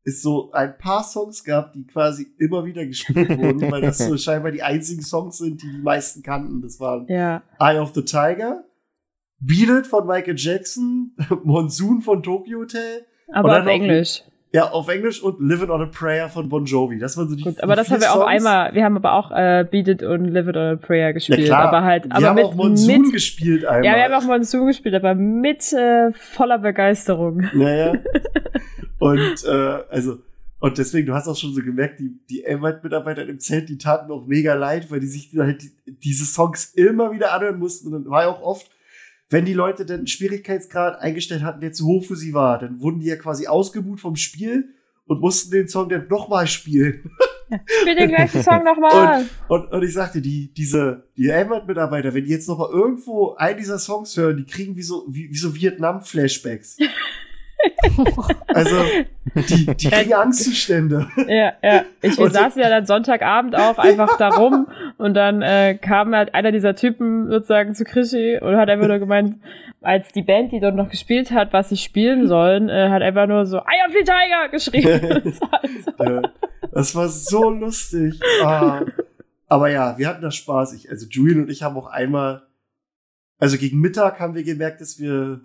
es 0.05 0.23
so 0.23 0.53
ein 0.53 0.79
paar 0.79 1.03
Songs 1.05 1.43
gab, 1.45 1.73
die 1.73 1.85
quasi 1.87 2.29
immer 2.39 2.65
wieder 2.65 2.87
gespielt 2.87 3.29
wurden, 3.37 3.71
weil 3.71 3.83
das 3.83 3.99
so 3.99 4.17
scheinbar 4.17 4.53
die 4.53 4.63
einzigen 4.63 5.03
Songs 5.03 5.39
sind, 5.39 5.63
die 5.63 5.71
die 5.71 5.83
meisten 5.83 6.23
kannten. 6.23 6.63
Das 6.63 6.79
waren 6.81 7.07
Ja, 7.09 7.43
Eye 7.59 7.79
of 7.79 7.93
the 7.95 8.03
Tiger, 8.05 8.65
Beat 9.41 9.69
It 9.69 9.87
von 9.87 10.07
Michael 10.07 10.37
Jackson, 10.39 11.17
Monsoon 11.45 12.01
von 12.03 12.23
Tokyo 12.23 12.61
Hotel, 12.61 13.05
aber 13.33 13.61
auf 13.61 13.67
Englisch. 13.67 14.23
ja, 14.53 14.71
auf 14.71 14.89
Englisch 14.89 15.23
und 15.23 15.41
Living 15.41 15.71
on 15.71 15.83
a 15.83 15.87
Prayer 15.87 16.29
von 16.29 16.49
Bon 16.49 16.65
Jovi. 16.65 16.99
Das 16.99 17.17
waren 17.17 17.29
so 17.29 17.37
die 17.37 17.43
Gut, 17.45 17.63
aber 17.63 17.77
das 17.77 17.91
haben 17.91 18.01
wir 18.01 18.11
auch 18.11 18.17
Songs. 18.23 18.27
einmal, 18.29 18.75
wir 18.75 18.85
haben 18.85 18.97
aber 18.97 19.13
auch 19.15 19.31
äh, 19.31 19.65
Beat 19.71 19.89
It 19.89 20.03
und 20.03 20.25
Live 20.27 20.49
It 20.49 20.57
on 20.57 20.63
a 20.63 20.77
Prayer 20.77 21.09
Ja, 21.09 21.13
gespielt. 21.13 21.45
klar. 21.47 21.69
aber 21.69 21.83
halt, 21.85 22.05
wir 22.07 22.15
aber 22.17 22.27
haben 22.27 22.35
mit, 22.37 22.45
auch 22.45 22.55
Monsoon 22.55 23.03
mit 23.03 23.13
gespielt 23.13 23.65
einmal. 23.65 23.85
ja, 23.85 23.95
wir 23.97 24.05
haben 24.05 24.15
auch 24.15 24.27
Monsoon 24.27 24.67
gespielt, 24.67 24.95
aber 24.95 25.15
mit 25.15 25.73
äh, 25.73 26.13
voller 26.13 26.59
Begeisterung. 26.59 27.45
Naja. 27.55 27.93
und 28.99 29.45
äh, 29.45 29.79
also 29.89 30.19
und 30.63 30.77
deswegen, 30.77 31.07
du 31.07 31.15
hast 31.15 31.27
auch 31.27 31.37
schon 31.37 31.55
so 31.55 31.63
gemerkt, 31.63 32.01
die, 32.01 32.19
die 32.29 32.45
Elmert-Mitarbeiter 32.45 33.27
im 33.27 33.39
Zelt, 33.41 33.71
die 33.71 33.79
taten 33.79 34.09
mir 34.09 34.15
auch 34.15 34.27
mega 34.27 34.53
leid, 34.53 34.91
weil 34.91 35.01
die 35.01 35.07
sich 35.07 35.31
halt 35.39 35.63
die, 35.63 35.71
diese 35.87 36.27
Songs 36.27 36.75
immer 36.75 37.13
wieder 37.13 37.33
anhören 37.33 37.59
mussten. 37.59 37.87
Und 37.87 37.93
dann 38.05 38.11
war 38.11 38.25
ja 38.25 38.29
auch 38.29 38.43
oft, 38.43 38.71
wenn 39.31 39.45
die 39.45 39.55
Leute 39.55 39.87
dann 39.87 39.99
einen 39.99 40.07
Schwierigkeitsgrad 40.09 41.01
eingestellt 41.01 41.43
hatten, 41.43 41.61
der 41.61 41.73
zu 41.73 41.87
hoch 41.87 42.05
für 42.05 42.17
sie 42.17 42.35
war, 42.35 42.59
dann 42.59 42.81
wurden 42.81 42.99
die 42.99 43.07
ja 43.07 43.17
quasi 43.17 43.47
ausgebuht 43.47 44.01
vom 44.01 44.17
Spiel 44.17 44.75
und 45.07 45.21
mussten 45.21 45.53
den 45.53 45.69
Song 45.69 45.89
dann 45.89 46.09
nochmal 46.09 46.49
spielen. 46.49 47.11
Spiel 47.81 47.95
den 47.95 48.09
gleichen 48.09 48.43
Song 48.45 48.65
nochmal. 48.65 49.25
Und, 49.49 49.73
und 49.73 49.83
ich 49.83 49.93
sagte, 49.93 50.21
die, 50.21 50.53
diese, 50.53 51.05
die 51.17 51.29
Elmert-Mitarbeiter, 51.29 52.13
wenn 52.13 52.25
die 52.25 52.31
jetzt 52.31 52.49
noch 52.49 52.59
mal 52.59 52.71
irgendwo 52.71 53.35
einen 53.35 53.59
dieser 53.59 53.79
Songs 53.79 54.17
hören, 54.17 54.37
die 54.37 54.45
kriegen 54.45 54.77
wie 54.77 54.83
so, 54.83 55.05
wie, 55.09 55.31
wie 55.31 55.37
so 55.37 55.55
Vietnam-Flashbacks. 55.55 56.77
Also, 58.49 58.77
die, 59.35 59.67
die 59.67 59.89
kriegen 59.91 60.15
Angstzustände. 60.15 61.09
Ja, 61.29 61.53
ja. 61.63 61.85
Ich, 62.01 62.17
wir 62.17 62.25
Und 62.25 62.33
saßen 62.33 62.61
ja 62.61 62.71
dann 62.71 62.87
Sonntagabend 62.87 63.55
auch 63.55 63.77
einfach 63.77 64.17
da 64.17 64.31
rum 64.31 64.67
und 65.01 65.15
dann 65.15 65.43
äh, 65.43 65.77
kam 65.81 66.15
halt 66.15 66.35
einer 66.35 66.53
dieser 66.53 66.75
Typen 66.75 67.29
sozusagen 67.31 67.75
zu 67.75 67.85
Krischi 67.85 68.39
und 68.41 68.57
hat 68.57 68.69
einfach 68.69 68.89
nur 68.89 68.99
gemeint, 68.99 69.37
als 69.81 70.13
die 70.13 70.23
Band, 70.23 70.53
die 70.53 70.61
dort 70.61 70.77
noch 70.77 70.91
gespielt 70.91 71.31
hat, 71.31 71.53
was 71.53 71.71
sie 71.71 71.77
spielen 71.77 72.29
sollen, 72.29 72.69
äh, 72.69 72.91
hat 72.91 73.03
einfach 73.03 73.27
nur 73.27 73.47
so 73.47 73.59
I 73.59 73.81
am 73.85 73.93
the 73.93 74.05
Tiger 74.05 74.49
geschrieben. 74.51 75.23
Das 75.25 75.41
war 75.41 75.61
alles- 75.63 76.31
Das 76.73 76.95
war 76.95 77.09
so 77.09 77.51
lustig. 77.51 78.21
Ah. 78.45 78.85
Aber 79.49 79.71
ja, 79.71 79.99
wir 79.99 80.07
hatten 80.09 80.23
da 80.23 80.31
Spaß. 80.31 80.75
Ich, 80.75 80.89
also 80.91 81.07
Julian 81.09 81.43
und 81.43 81.51
ich 81.51 81.63
haben 81.63 81.77
auch 81.77 81.87
einmal, 81.89 82.47
also 83.39 83.57
gegen 83.57 83.81
Mittag 83.81 84.21
haben 84.21 84.35
wir 84.35 84.45
gemerkt, 84.45 84.81
dass 84.81 85.01
wir, 85.01 85.41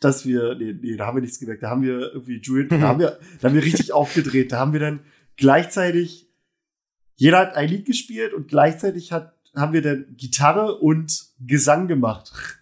dass 0.00 0.26
wir, 0.26 0.54
nee, 0.54 0.72
nee, 0.80 0.96
da 0.96 1.06
haben 1.06 1.16
wir 1.16 1.20
nichts 1.22 1.38
gemerkt. 1.38 1.62
Da 1.62 1.70
haben 1.70 1.82
wir 1.82 2.12
irgendwie 2.12 2.40
Julian, 2.40 2.68
da 2.80 2.88
haben 2.88 3.00
wir, 3.00 3.18
da 3.40 3.48
haben 3.48 3.54
wir 3.54 3.62
richtig 3.64 3.92
aufgedreht. 3.92 4.50
Da 4.52 4.58
haben 4.58 4.72
wir 4.72 4.80
dann 4.80 5.00
gleichzeitig, 5.36 6.31
jeder 7.22 7.38
hat 7.38 7.54
ein 7.54 7.68
Lied 7.68 7.86
gespielt 7.86 8.34
und 8.34 8.48
gleichzeitig 8.48 9.12
hat, 9.12 9.32
haben 9.54 9.72
wir 9.72 9.80
dann 9.80 10.06
Gitarre 10.16 10.78
und 10.78 11.26
Gesang 11.40 11.86
gemacht. 11.88 12.32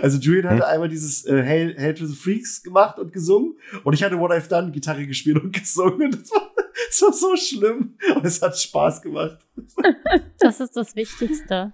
Also 0.00 0.16
Julian 0.18 0.48
hatte 0.48 0.68
einmal 0.68 0.88
dieses 0.88 1.26
äh, 1.26 1.42
Hail, 1.44 1.74
Hail 1.76 1.94
to 1.94 2.06
the 2.06 2.14
Freaks 2.14 2.62
gemacht 2.62 3.00
und 3.00 3.12
gesungen 3.12 3.56
und 3.82 3.94
ich 3.94 4.04
hatte 4.04 4.16
What 4.16 4.30
I've 4.30 4.48
Done 4.48 4.70
Gitarre 4.70 5.08
gespielt 5.08 5.42
und 5.42 5.52
gesungen. 5.60 6.12
Das 6.12 6.30
war, 6.30 6.52
das 6.88 7.02
war 7.02 7.12
so 7.12 7.34
schlimm, 7.34 7.96
aber 8.14 8.24
es 8.24 8.40
hat 8.40 8.56
Spaß 8.56 9.02
gemacht. 9.02 9.38
Das 10.38 10.60
ist 10.60 10.76
das 10.76 10.94
Wichtigste. 10.94 11.72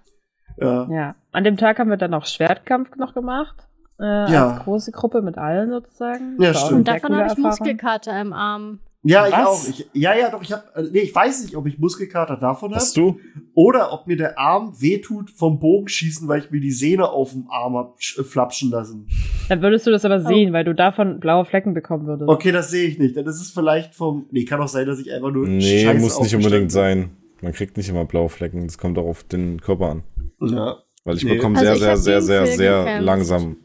Ja. 0.59 0.89
Ja. 0.91 1.17
An 1.33 1.45
dem 1.45 1.59
Tag 1.59 1.79
haben 1.79 1.91
wir 1.91 1.99
dann 1.99 2.15
auch 2.15 2.25
Schwertkampf 2.25 2.97
noch 2.97 3.13
gemacht. 3.13 3.69
Äh, 4.01 4.33
Ja. 4.33 4.53
Als 4.53 4.65
große 4.65 4.93
Gruppe 4.93 5.21
mit 5.21 5.37
allen 5.37 5.69
sozusagen. 5.69 6.41
Ja, 6.41 6.55
stimmt. 6.55 6.73
Und 6.73 6.89
davon 6.89 7.15
habe 7.15 7.31
ich. 7.31 7.39
Muskelkater 7.39 8.19
im 8.19 8.33
Arm. 8.33 8.81
Ja, 9.05 9.27
ich 9.29 9.33
Was? 9.33 9.47
auch. 9.47 9.69
Ich, 9.69 9.89
ja, 9.93 10.15
ja, 10.17 10.29
doch, 10.31 10.43
ich 10.43 10.51
habe 10.53 10.65
nee, 10.91 10.99
ich 10.99 11.15
weiß 11.15 11.45
nicht, 11.45 11.55
ob 11.57 11.67
ich 11.67 11.79
Muskelkater 11.79 12.37
davon 12.37 12.71
habe 12.71 12.81
Hast 12.81 12.97
du? 12.97 13.21
oder 13.55 13.93
ob 13.93 14.09
mir 14.09 14.17
der 14.17 14.39
Arm 14.39 14.75
wehtut 14.81 15.31
vom 15.31 15.61
Bogenschießen, 15.61 16.27
weil 16.27 16.41
ich 16.41 16.51
mir 16.51 16.61
die 16.61 16.73
Sehne 16.73 17.09
auf 17.09 17.31
dem 17.31 17.49
Arm 17.49 17.77
hab 17.77 17.97
äh, 18.19 18.25
flapschen 18.25 18.71
lassen. 18.71 19.07
Dann 19.49 19.63
würdest 19.63 19.87
du 19.87 19.93
das 19.93 20.05
aber 20.05 20.21
sehen, 20.21 20.53
weil 20.53 20.65
du 20.65 20.75
davon 20.75 21.21
blaue 21.21 21.45
Flecken 21.45 21.75
bekommen 21.75 22.07
würdest. 22.07 22.29
Okay, 22.29 22.51
das 22.51 22.71
sehe 22.71 22.89
ich 22.89 22.99
nicht. 22.99 23.17
Dann 23.17 23.25
ist 23.27 23.41
es 23.41 23.51
vielleicht 23.53 23.95
vom 23.95 24.27
Nee, 24.33 24.45
kann 24.45 24.61
auch 24.61 24.69
sein, 24.69 24.87
dass 24.87 24.99
ich 24.99 25.13
einfach 25.13 25.31
nur 25.31 25.47
Nee, 25.47 25.85
Scheiße 25.85 26.01
muss 26.01 26.21
nicht 26.21 26.35
unbedingt 26.35 26.73
sein. 26.73 27.11
Man 27.41 27.53
kriegt 27.53 27.77
nicht 27.77 27.89
immer 27.89 28.05
blaue 28.05 28.29
Flecken. 28.29 28.67
Das 28.67 28.79
kommt 28.79 28.99
auch 28.99 29.07
auf 29.07 29.23
den 29.23 29.61
Körper 29.61 29.91
an. 29.91 30.03
Ja. 30.41 30.79
Weil 31.05 31.17
ich 31.17 31.25
Nee. 31.25 31.35
bekomme 31.37 31.57
Also 31.57 31.77
sehr, 31.77 31.95
ich 31.95 32.01
sehr, 32.01 32.21
sehr, 32.21 32.47
sehr, 32.47 32.57
sehr 32.57 33.01
langsam. 33.01 33.57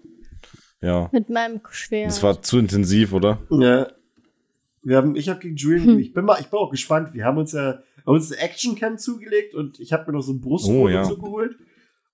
Ja. 0.79 1.09
Mit 1.11 1.29
meinem 1.29 1.59
Schwert. 1.71 2.07
Das 2.11 2.21
war 2.21 2.39
zu 2.41 2.59
intensiv, 2.59 3.13
oder? 3.13 3.39
Ja. 3.49 3.87
Wir 4.83 4.97
haben, 4.97 5.15
ich 5.15 5.29
habe 5.29 5.39
gegen 5.39 5.55
Julian, 5.55 5.87
Hm. 5.87 5.99
ich 5.99 6.13
bin 6.13 6.25
mal, 6.25 6.39
ich 6.41 6.47
bin 6.47 6.59
auch 6.59 6.71
gespannt. 6.71 7.13
Wir 7.13 7.25
haben 7.25 7.37
uns 7.37 7.51
ja 7.53 7.79
haben 8.05 8.15
uns 8.15 8.31
eine 8.31 8.41
Actioncam 8.41 8.97
zugelegt 8.97 9.55
und 9.55 9.79
ich 9.79 9.93
habe 9.93 10.05
mir 10.11 10.17
noch 10.17 10.23
so 10.23 10.33
ein 10.33 10.41
Brustboot 10.41 10.75
Oh, 10.75 10.89
ja. 10.89 11.05
so 11.05 11.17
geholt. 11.17 11.55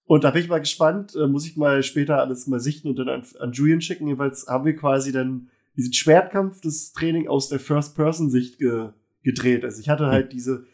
Und 0.05 0.24
da 0.24 0.32
bin 0.32 0.43
ich 0.43 0.49
mal 0.49 0.59
gespannt, 0.59 1.15
äh, 1.15 1.28
muss 1.28 1.45
ich 1.47 1.57
mal 1.57 1.82
später 1.84 2.20
alles 2.20 2.45
mal 2.47 2.59
sichten 2.59 2.89
und 2.89 2.97
dann 2.99 3.09
an, 3.09 3.24
an 3.39 3.51
Julian 3.53 3.82
schicken. 3.82 4.05
Jedenfalls 4.07 4.45
haben 4.47 4.65
wir 4.65 4.76
quasi 4.76 5.11
dann 5.11 5.49
diesen 5.76 5.93
Schwertkampf, 5.93 6.61
das 6.61 6.91
Training 6.93 7.28
aus 7.28 7.49
der 7.49 7.59
First-Person-Sicht 7.59 8.59
ge, 8.59 8.89
gedreht. 9.24 9.63
Also 9.63 9.80
ich 9.82 9.89
hatte 9.89 10.05
Hm. 10.05 10.11
halt 10.11 10.34
diese, 10.34 10.65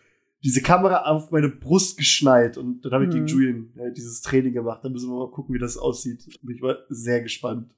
diese 0.43 0.61
Kamera 0.61 1.05
auf 1.05 1.31
meine 1.31 1.49
Brust 1.49 1.97
geschnallt 1.97 2.57
und 2.57 2.83
dann 2.83 2.91
habe 2.91 3.05
ich 3.05 3.09
gegen 3.11 3.23
Mhm. 3.23 3.27
Julian 3.29 3.69
äh, 3.77 3.91
dieses 3.93 4.21
Training 4.21 4.53
gemacht. 4.53 4.81
Da 4.83 4.89
müssen 4.89 5.09
wir 5.09 5.17
mal 5.17 5.31
gucken, 5.31 5.55
wie 5.55 5.59
das 5.59 5.77
aussieht. 5.77 6.25
Ich 6.27 6.61
war 6.61 6.77
sehr 6.89 7.21
gespannt. 7.21 7.73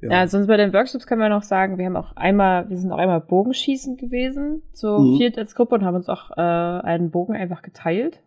Ja, 0.00 0.26
sonst 0.28 0.46
bei 0.46 0.56
den 0.56 0.72
Workshops 0.72 1.06
können 1.06 1.20
wir 1.20 1.28
noch 1.28 1.42
sagen, 1.42 1.76
wir 1.78 1.86
haben 1.86 1.96
auch 1.96 2.14
einmal, 2.16 2.68
wir 2.70 2.76
sind 2.76 2.92
auch 2.92 2.98
einmal 2.98 3.20
Bogenschießen 3.20 3.96
gewesen, 3.96 4.62
so 4.72 4.98
Mhm. 4.98 5.16
viert 5.16 5.38
als 5.38 5.54
Gruppe 5.54 5.74
und 5.74 5.84
haben 5.84 5.96
uns 5.96 6.08
auch 6.08 6.30
äh, 6.36 6.40
einen 6.40 7.10
Bogen 7.10 7.34
einfach 7.34 7.62
geteilt. 7.62 8.20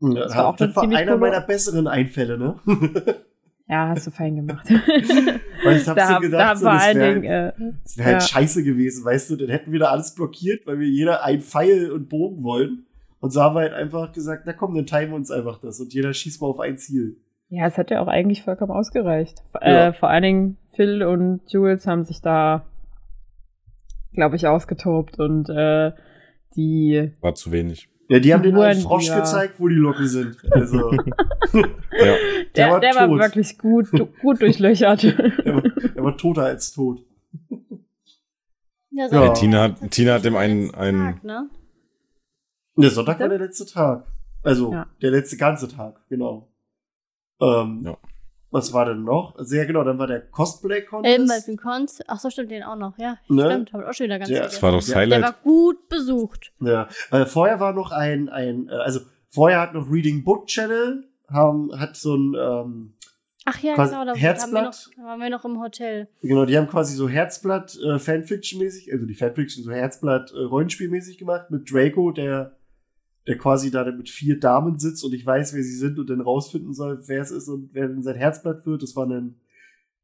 Ja, 0.00 0.14
Das 0.14 0.36
war 0.36 0.48
auch 0.48 0.56
das 0.56 0.76
war 0.76 0.82
einer 0.82 1.04
coole- 1.04 1.16
meiner 1.18 1.40
besseren 1.40 1.86
Einfälle, 1.86 2.36
ne? 2.38 2.56
Ja, 3.66 3.88
hast 3.88 4.06
du 4.06 4.10
fein 4.10 4.36
gemacht. 4.36 4.68
Weil 5.64 5.76
ich 5.78 5.88
hab 5.88 5.96
da, 5.96 6.14
so 6.16 6.20
gedacht, 6.20 6.52
da 6.52 6.56
so, 6.56 6.66
das 6.66 6.94
wäre 6.94 7.14
Dingen, 7.14 7.24
äh, 7.24 7.52
wär 7.96 8.04
halt 8.04 8.14
ja. 8.16 8.20
scheiße 8.20 8.62
gewesen, 8.62 9.06
weißt 9.06 9.30
du? 9.30 9.36
Dann 9.36 9.48
hätten 9.48 9.72
wir 9.72 9.78
da 9.80 9.86
alles 9.86 10.14
blockiert, 10.14 10.66
weil 10.66 10.78
wir 10.80 10.86
jeder 10.86 11.24
ein 11.24 11.40
Pfeil 11.40 11.90
und 11.90 12.10
Bogen 12.10 12.42
wollen. 12.44 12.84
Und 13.20 13.32
so 13.32 13.40
haben 13.40 13.54
wir 13.56 13.60
halt 13.60 13.72
einfach 13.72 14.12
gesagt, 14.12 14.42
na 14.44 14.52
komm, 14.52 14.74
dann 14.74 14.84
teilen 14.84 15.08
wir 15.10 15.16
uns 15.16 15.30
einfach 15.30 15.58
das. 15.62 15.80
Und 15.80 15.94
jeder 15.94 16.12
schießt 16.12 16.42
mal 16.42 16.48
auf 16.48 16.60
ein 16.60 16.76
Ziel. 16.76 17.16
ja, 17.48 17.66
es 17.66 17.78
hat 17.78 17.90
ja 17.90 18.02
auch 18.02 18.06
eigentlich 18.08 18.42
vollkommen 18.42 18.70
ausgereicht. 18.72 19.42
Ja. 19.54 19.88
Äh, 19.88 19.92
vor 19.94 20.10
allen 20.10 20.22
Dingen 20.24 20.56
Phil 20.76 21.02
und 21.02 21.40
Jules 21.50 21.86
haben 21.86 22.04
sich 22.04 22.20
da, 22.20 22.64
glaube 24.12 24.36
ich, 24.36 24.46
ausgetobt 24.46 25.18
und 25.18 25.48
äh, 25.48 25.92
die 26.56 27.12
War 27.20 27.34
zu 27.34 27.50
wenig. 27.52 27.88
Ja, 28.08 28.18
die 28.18 28.34
haben 28.34 28.42
den 28.42 28.56
einen 28.58 28.80
Frosch 28.82 29.04
die 29.04 29.08
ja- 29.10 29.20
gezeigt, 29.20 29.54
wo 29.58 29.66
die 29.68 29.74
Locken 29.76 30.06
sind. 30.06 30.36
Also, 30.52 30.90
Ja. 31.52 32.16
der, 32.54 32.70
war 32.70 32.80
der 32.80 32.94
war 32.94 33.08
wirklich 33.10 33.56
gut, 33.58 33.88
gut 34.20 34.42
durchlöchert. 34.42 35.04
er, 35.04 35.54
war, 35.56 35.62
er 35.96 36.04
war 36.04 36.16
toter 36.16 36.44
als 36.44 36.72
tot. 36.72 37.00
Ja, 38.90 39.08
Ja. 39.10 39.32
Tina 39.32 39.62
hat- 39.62 39.90
Tina 39.90 40.14
hat 40.14 40.24
dem 40.24 40.36
einen- 40.36 40.74
einen- 40.74 41.14
Tag, 41.14 41.24
ne? 41.24 41.50
Der 42.76 42.90
Sonntag 42.90 43.20
war 43.20 43.28
der 43.28 43.38
letzte 43.38 43.66
Tag. 43.66 44.06
Also, 44.42 44.72
Ja. 44.72 44.86
der 45.00 45.10
letzte 45.12 45.36
ganze 45.36 45.68
Tag, 45.68 46.00
genau. 46.08 46.52
Ähm, 47.40 47.82
Ja. 47.84 47.96
Was 48.54 48.72
war 48.72 48.84
denn 48.86 49.02
noch? 49.02 49.34
Sehr 49.38 49.66
genau, 49.66 49.82
dann 49.82 49.98
war 49.98 50.06
der 50.06 50.20
Cosplay-Contest. 50.30 51.26
Melvin 51.26 51.56
Konz. 51.56 52.00
Ach 52.06 52.20
so, 52.20 52.30
stimmt, 52.30 52.52
den 52.52 52.62
auch 52.62 52.76
noch. 52.76 52.96
Ja, 52.98 53.18
Ne? 53.28 53.46
stimmt. 53.46 53.72
Hab 53.72 53.80
ich 53.82 53.86
auch 53.88 53.92
schon 53.94 54.04
wieder 54.04 54.18
ganz 54.20 54.30
Ja, 54.30 54.36
vergessen. 54.36 54.54
Das 54.54 54.62
war 54.62 54.70
doch 54.70 54.78
das 54.78 54.88
Ja, 54.88 54.94
Der 54.94 55.00
Highlight. 55.02 55.22
war 55.22 55.34
gut 55.42 55.88
besucht. 55.88 56.52
Ja, 56.60 56.88
äh, 57.10 57.26
vorher 57.26 57.58
war 57.58 57.72
noch 57.72 57.90
ein, 57.90 58.28
ein, 58.28 58.68
äh, 58.68 58.72
also 58.74 59.00
vorher 59.28 59.60
hat 59.60 59.74
noch 59.74 59.90
Reading 59.90 60.22
Book 60.22 60.46
Channel, 60.46 61.04
haben, 61.28 61.70
hat 61.78 61.96
so 61.96 62.14
ein, 62.14 62.34
ähm, 62.38 62.94
Ach 63.46 63.58
ja, 63.58 63.74
Quasi 63.74 63.90
genau, 63.92 64.04
da, 64.04 64.10
haben 64.12 64.16
wir 64.16 64.22
Herzblatt. 64.22 64.64
noch, 64.64 64.94
da 64.96 65.02
waren 65.02 65.20
wir 65.20 65.30
noch 65.30 65.44
im 65.44 65.60
Hotel. 65.60 66.08
genau, 66.22 66.44
die 66.46 66.56
haben 66.56 66.66
quasi 66.68 66.94
so 66.94 67.08
Herzblatt 67.10 67.76
äh, 67.84 67.98
Fanfiction-mäßig, 67.98 68.90
also 68.92 69.04
die 69.04 69.14
Fanfiction 69.14 69.64
so 69.64 69.70
Herzblatt 69.72 70.32
äh, 70.32 70.38
Rollenspielmäßig 70.44 71.18
gemacht 71.18 71.50
mit 71.50 71.70
Draco, 71.70 72.10
der, 72.12 72.56
der 73.26 73.38
quasi 73.38 73.70
da 73.70 73.84
mit 73.90 74.08
vier 74.10 74.38
Damen 74.38 74.78
sitzt 74.78 75.04
und 75.04 75.14
ich 75.14 75.24
weiß, 75.24 75.54
wer 75.54 75.62
sie 75.62 75.76
sind 75.76 75.98
und 75.98 76.10
dann 76.10 76.20
rausfinden 76.20 76.74
soll, 76.74 77.02
wer 77.06 77.22
es 77.22 77.30
ist 77.30 77.48
und 77.48 77.70
wer 77.72 77.88
denn 77.88 78.02
sein 78.02 78.16
Herzblatt 78.16 78.66
wird. 78.66 78.82
Das 78.82 78.96
waren 78.96 79.10
dann 79.10 79.34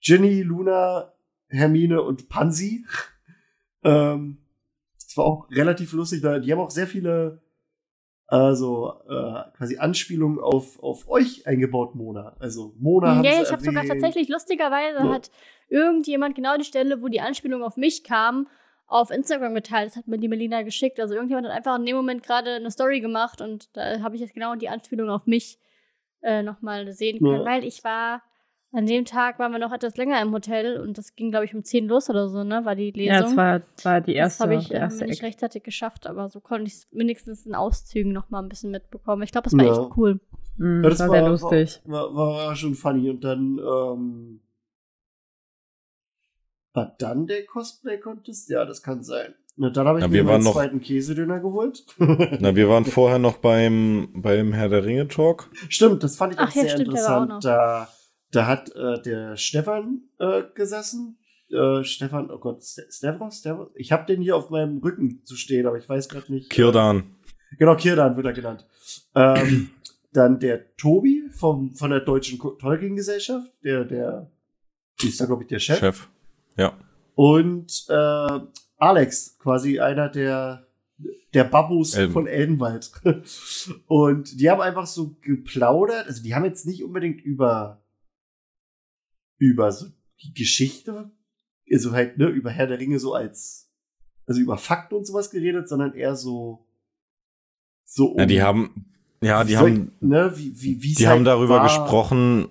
Ginny, 0.00 0.42
Luna, 0.42 1.12
Hermine 1.48 2.02
und 2.02 2.28
Pansy. 2.28 2.86
ähm, 3.84 4.38
das 4.94 5.16
war 5.16 5.24
auch 5.24 5.50
relativ 5.50 5.92
lustig. 5.92 6.22
Die 6.22 6.52
haben 6.52 6.60
auch 6.60 6.70
sehr 6.70 6.86
viele 6.86 7.42
also 8.30 8.94
äh, 9.08 9.42
quasi 9.56 9.78
Anspielung 9.78 10.38
auf, 10.38 10.80
auf 10.84 11.08
euch 11.08 11.48
eingebaut, 11.48 11.96
Mona. 11.96 12.36
Also 12.38 12.76
Mona 12.78 13.16
haben 13.16 13.24
Ja, 13.24 13.42
ich 13.42 13.50
habe 13.50 13.60
sogar 13.60 13.84
tatsächlich, 13.84 14.28
lustigerweise 14.28 14.98
Ja. 14.98 15.10
hat 15.10 15.32
irgendjemand 15.68 16.36
genau 16.36 16.56
die 16.56 16.64
Stelle, 16.64 17.02
wo 17.02 17.08
die 17.08 17.20
Anspielung 17.20 17.64
auf 17.64 17.76
mich 17.76 18.04
kam, 18.04 18.46
auf 18.90 19.10
Instagram 19.10 19.54
geteilt. 19.54 19.88
Das 19.90 19.96
hat 19.96 20.08
mir 20.08 20.18
die 20.18 20.28
Melina 20.28 20.62
geschickt. 20.62 20.98
Also 21.00 21.14
irgendjemand 21.14 21.46
hat 21.48 21.54
einfach 21.54 21.78
in 21.78 21.86
dem 21.86 21.96
Moment 21.96 22.22
gerade 22.22 22.54
eine 22.54 22.70
Story 22.70 23.00
gemacht 23.00 23.40
und 23.40 23.74
da 23.76 24.00
habe 24.00 24.14
ich 24.16 24.20
jetzt 24.20 24.34
genau 24.34 24.54
die 24.56 24.68
Anspielung 24.68 25.08
auf 25.10 25.26
mich 25.26 25.58
äh, 26.22 26.42
nochmal 26.42 26.92
sehen 26.92 27.18
können. 27.18 27.40
Ja. 27.40 27.44
Weil 27.44 27.64
ich 27.64 27.82
war, 27.84 28.22
an 28.72 28.86
dem 28.86 29.04
Tag 29.04 29.38
waren 29.38 29.52
wir 29.52 29.58
noch 29.58 29.72
etwas 29.72 29.96
länger 29.96 30.20
im 30.20 30.32
Hotel 30.32 30.80
und 30.80 30.98
das 30.98 31.14
ging, 31.14 31.30
glaube 31.30 31.44
ich, 31.44 31.54
um 31.54 31.62
10 31.64 31.86
los 31.88 32.10
oder 32.10 32.28
so, 32.28 32.44
ne? 32.44 32.64
War 32.64 32.74
die 32.76 32.90
Lesung. 32.90 33.14
Ja, 33.14 33.20
das 33.22 33.36
war, 33.36 33.62
war 33.84 34.00
die 34.00 34.14
erste, 34.14 34.38
das 34.44 34.50
habe 34.50 34.60
ich 34.60 34.70
äh, 34.72 34.76
erste 34.78 35.04
nicht 35.06 35.20
Eck. 35.20 35.26
rechtzeitig 35.26 35.62
geschafft, 35.62 36.06
aber 36.06 36.28
so 36.28 36.40
konnte 36.40 36.64
ich 36.66 36.74
es 36.74 36.88
wenigstens 36.90 37.46
in 37.46 37.54
Auszügen 37.54 38.12
noch 38.12 38.28
mal 38.30 38.40
ein 38.42 38.48
bisschen 38.48 38.70
mitbekommen. 38.70 39.22
Ich 39.22 39.32
glaube, 39.32 39.44
das 39.48 39.56
war 39.56 39.64
Ja. 39.64 39.72
echt 39.72 39.96
cool. 39.96 40.20
Mhm, 40.56 40.82
Ja, 40.84 40.90
das 40.90 40.98
war 41.00 41.08
sehr 41.10 41.28
lustig. 41.28 41.80
War, 41.84 42.14
war, 42.14 42.34
war 42.46 42.56
schon 42.56 42.74
funny. 42.74 43.08
Und 43.10 43.22
dann, 43.24 43.58
ähm, 43.58 44.40
war 46.72 46.94
dann 46.98 47.26
der 47.26 47.44
Cosplay-Contest? 47.46 48.48
Ja, 48.50 48.64
das 48.64 48.82
kann 48.82 49.02
sein. 49.02 49.34
Na, 49.56 49.70
dann 49.70 49.86
habe 49.86 49.98
ich 49.98 50.04
Ja, 50.04 50.08
mir 50.08 50.24
meinen 50.24 50.44
noch- 50.44 50.54
zweiten 50.54 50.80
Käsedöner 50.80 51.40
geholt. 51.40 51.84
Na, 51.98 52.54
wir 52.54 52.68
waren 52.68 52.84
vorher 52.84 53.18
noch 53.18 53.38
beim, 53.38 54.08
beim 54.14 54.52
Herr 54.52 54.68
der 54.68 54.84
Ringe 54.84 55.08
Talk. 55.08 55.50
Stimmt, 55.68 56.02
das 56.02 56.16
fand 56.16 56.34
ich 56.34 56.38
auch 56.38 56.44
Ach 56.44 56.54
ja, 56.54 56.62
sehr 56.62 56.70
stimmt, 56.70 56.92
war 56.94 57.18
auch 57.18 57.22
interessant. 57.24 57.44
Da, 57.44 57.88
da 58.30 58.46
hat 58.46 58.74
äh, 58.74 59.02
der 59.02 59.36
Stefan 59.36 60.02
äh, 60.18 60.42
gesessen. 60.54 61.18
Äh, 61.50 61.82
Stefan, 61.82 62.30
oh 62.30 62.38
Gott, 62.38 62.62
Stefan? 62.62 63.32
Stefan? 63.32 63.66
Ich 63.74 63.90
habe 63.90 64.06
den 64.06 64.22
hier 64.22 64.36
auf 64.36 64.50
meinem 64.50 64.78
Rücken 64.78 65.22
zu 65.24 65.34
stehen, 65.36 65.66
aber 65.66 65.76
ich 65.78 65.88
weiß 65.88 66.08
gerade 66.08 66.32
nicht. 66.32 66.48
Kirdan. 66.48 67.16
Genau, 67.58 67.74
Kirdan 67.74 68.16
wird 68.16 68.26
er 68.26 68.32
genannt. 68.32 68.64
Ähm, 69.16 69.70
dann 70.12 70.38
der 70.38 70.74
Tobi 70.76 71.24
vom, 71.32 71.74
von 71.74 71.90
der 71.90 72.00
Deutschen 72.00 72.38
Tolkien-Gesellschaft, 72.38 73.52
der, 73.64 73.84
der, 73.84 74.30
die 75.02 75.08
ist 75.08 75.20
da, 75.20 75.26
glaube 75.26 75.42
ich, 75.42 75.48
der 75.48 75.58
Chef. 75.58 75.78
Chef. 75.80 76.08
Ja. 76.60 76.78
Und 77.14 77.86
äh, 77.88 78.40
Alex, 78.76 79.38
quasi 79.38 79.80
einer 79.80 80.08
der, 80.08 80.66
der 81.34 81.44
Babus 81.44 81.94
Elben. 81.94 82.12
von 82.12 82.26
Eldenwald. 82.26 82.92
Und 83.86 84.40
die 84.40 84.50
haben 84.50 84.60
einfach 84.60 84.86
so 84.86 85.16
geplaudert. 85.20 86.06
Also 86.06 86.22
die 86.22 86.34
haben 86.34 86.44
jetzt 86.44 86.66
nicht 86.66 86.82
unbedingt 86.84 87.20
über, 87.22 87.82
über 89.38 89.72
so 89.72 89.86
die 90.22 90.34
Geschichte, 90.34 91.10
also 91.72 91.92
halt, 91.92 92.18
ne, 92.18 92.26
über 92.26 92.50
Herr 92.50 92.66
der 92.66 92.78
Ringe 92.78 92.98
so 92.98 93.14
als, 93.14 93.70
also 94.26 94.40
über 94.40 94.58
Fakten 94.58 94.94
und 94.96 95.06
sowas 95.06 95.30
geredet, 95.30 95.68
sondern 95.68 95.94
eher 95.94 96.14
so, 96.16 96.66
so 97.84 98.16
Ja, 98.18 98.26
die 98.26 98.36
um- 98.36 98.42
haben, 98.42 98.92
ja, 99.22 99.44
die 99.44 99.50
wie 99.52 99.56
haben, 99.56 99.92
ne, 100.00 100.32
wie, 100.36 100.60
wie, 100.82 100.94
die 100.94 101.06
halt 101.06 101.16
haben 101.18 101.24
darüber 101.24 101.56
war. 101.56 101.62
gesprochen, 101.64 102.48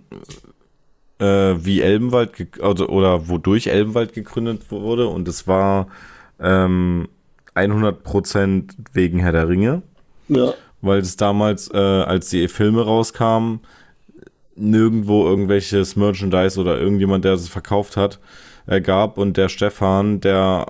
äh, 1.20 1.56
wie 1.64 1.82
Elbenwald, 1.82 2.32
also, 2.62 2.88
oder 2.88 3.28
wodurch 3.28 3.68
Elbenwald 3.68 4.14
gegründet 4.14 4.72
wurde. 4.72 5.08
Und 5.08 5.28
es 5.28 5.48
war 5.48 5.88
ähm, 6.40 7.08
100% 7.56 8.72
wegen 8.94 9.20
Herr 9.20 9.32
der 9.32 9.48
Ringe. 9.48 9.82
Ja. 10.30 10.54
weil 10.82 11.00
es 11.00 11.18
damals, 11.18 11.72
äh, 11.74 11.78
als 11.78 12.30
die 12.30 12.48
Filme 12.48 12.84
rauskamen, 12.84 13.62
nirgendwo 14.56 15.26
irgendwelches 15.26 15.96
Merchandise 15.96 16.60
oder 16.60 16.80
irgendjemand, 16.80 17.26
der 17.26 17.34
es 17.34 17.50
verkauft 17.50 17.98
hat, 17.98 18.20
äh, 18.68 18.82
gab. 18.82 19.18
Und 19.18 19.38
der 19.38 19.50
Stefan, 19.50 20.20
der 20.22 20.68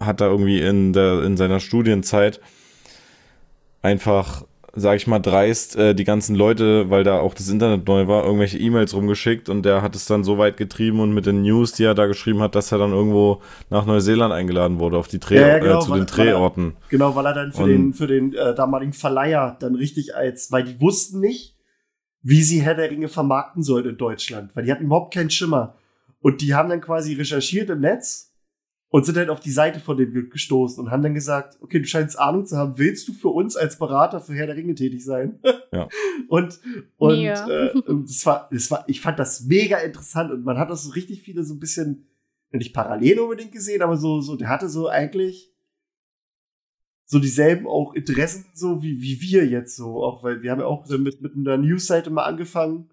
hat 0.00 0.20
da 0.20 0.26
irgendwie 0.26 0.60
in, 0.60 0.92
der, 0.92 1.22
in 1.22 1.36
seiner 1.36 1.60
Studienzeit 1.60 2.40
einfach, 3.82 4.44
sag 4.80 4.96
ich 4.96 5.06
mal, 5.06 5.18
dreist 5.18 5.76
äh, 5.76 5.94
die 5.94 6.04
ganzen 6.04 6.34
Leute, 6.34 6.90
weil 6.90 7.04
da 7.04 7.18
auch 7.20 7.34
das 7.34 7.48
Internet 7.48 7.86
neu 7.86 8.06
war, 8.06 8.24
irgendwelche 8.24 8.58
E-Mails 8.58 8.94
rumgeschickt 8.94 9.48
und 9.48 9.62
der 9.64 9.82
hat 9.82 9.94
es 9.96 10.06
dann 10.06 10.24
so 10.24 10.38
weit 10.38 10.56
getrieben 10.56 11.00
und 11.00 11.12
mit 11.12 11.26
den 11.26 11.42
News, 11.42 11.72
die 11.72 11.84
er 11.84 11.94
da 11.94 12.06
geschrieben 12.06 12.40
hat, 12.40 12.54
dass 12.54 12.72
er 12.72 12.78
dann 12.78 12.92
irgendwo 12.92 13.40
nach 13.70 13.86
Neuseeland 13.86 14.32
eingeladen 14.32 14.78
wurde, 14.78 14.96
auf 14.98 15.08
die 15.08 15.18
Dreh 15.20 15.36
Ja, 15.40 15.48
ja, 15.48 15.58
genau, 15.58 15.78
äh, 15.78 15.80
zu 15.80 15.86
den 15.86 15.92
weil 15.92 16.00
er- 16.00 16.06
Drehorten. 16.06 16.76
Genau, 16.88 17.14
weil 17.16 17.26
er 17.26 17.34
dann 17.34 17.52
für 17.52 17.62
Und- 17.62 17.68
den, 17.70 17.94
für 17.94 18.06
den 18.06 18.34
äh, 18.34 18.54
damaligen 18.54 18.92
Verleiher 18.92 19.56
dann 19.60 19.74
richtig 19.74 20.14
als, 20.16 20.50
weil 20.52 20.64
die 20.64 20.80
wussten 20.80 21.20
nicht, 21.20 21.56
wie 22.22 22.42
sie 22.42 22.60
Herr 22.62 22.74
der 22.74 22.90
Ringe 22.90 23.08
vermarkten 23.08 23.62
sollten 23.62 23.90
in 23.90 23.96
Deutschland, 23.96 24.54
weil 24.54 24.64
die 24.64 24.72
hatten 24.72 24.84
überhaupt 24.84 25.14
keinen 25.14 25.30
Schimmer. 25.30 25.74
Und 26.20 26.40
die 26.40 26.54
haben 26.54 26.68
dann 26.68 26.80
quasi 26.80 27.14
recherchiert 27.14 27.70
im 27.70 27.80
Netz 27.80 28.27
und 28.90 29.04
sind 29.04 29.16
dann 29.18 29.28
auf 29.30 29.40
die 29.40 29.50
Seite 29.50 29.80
von 29.80 29.96
dem 29.96 30.12
ge- 30.12 30.28
gestoßen 30.28 30.82
und 30.82 30.90
haben 30.90 31.02
dann 31.02 31.14
gesagt, 31.14 31.58
okay, 31.60 31.78
du 31.78 31.86
scheinst 31.86 32.18
Ahnung 32.18 32.46
zu 32.46 32.56
haben, 32.56 32.78
willst 32.78 33.06
du 33.08 33.12
für 33.12 33.28
uns 33.28 33.54
als 33.56 33.78
Berater 33.78 34.20
für 34.20 34.34
Herr 34.34 34.46
der 34.46 34.56
Ringe 34.56 34.74
tätig 34.74 35.04
sein? 35.04 35.40
Ja. 35.70 35.86
Und, 36.28 36.60
und 36.96 37.18
Mega. 37.18 37.46
äh, 37.46 37.72
und 37.80 38.08
das 38.08 38.24
war, 38.24 38.48
das 38.50 38.70
war, 38.70 38.88
ich 38.88 39.02
fand 39.02 39.18
das 39.18 39.42
mega 39.44 39.76
interessant 39.76 40.30
und 40.30 40.42
man 40.42 40.56
hat 40.56 40.70
das 40.70 40.84
so 40.84 40.92
richtig 40.92 41.20
viele 41.20 41.44
so 41.44 41.52
ein 41.52 41.60
bisschen, 41.60 42.06
nicht 42.50 42.72
parallel 42.72 43.20
unbedingt 43.20 43.52
gesehen, 43.52 43.82
aber 43.82 43.98
so, 43.98 44.22
so, 44.22 44.34
der 44.36 44.48
hatte 44.48 44.70
so 44.70 44.88
eigentlich 44.88 45.52
so 47.04 47.18
dieselben 47.18 47.66
auch 47.66 47.92
Interessen, 47.92 48.46
so 48.54 48.82
wie, 48.82 49.02
wie 49.02 49.20
wir 49.20 49.46
jetzt 49.46 49.76
so, 49.76 50.02
auch 50.02 50.22
weil 50.22 50.40
wir 50.42 50.50
haben 50.52 50.60
ja 50.60 50.66
auch 50.66 50.86
so 50.86 50.96
mit, 50.96 51.20
mit 51.20 51.34
einer 51.36 51.58
Newsseite 51.58 52.08
mal 52.08 52.24
angefangen 52.24 52.88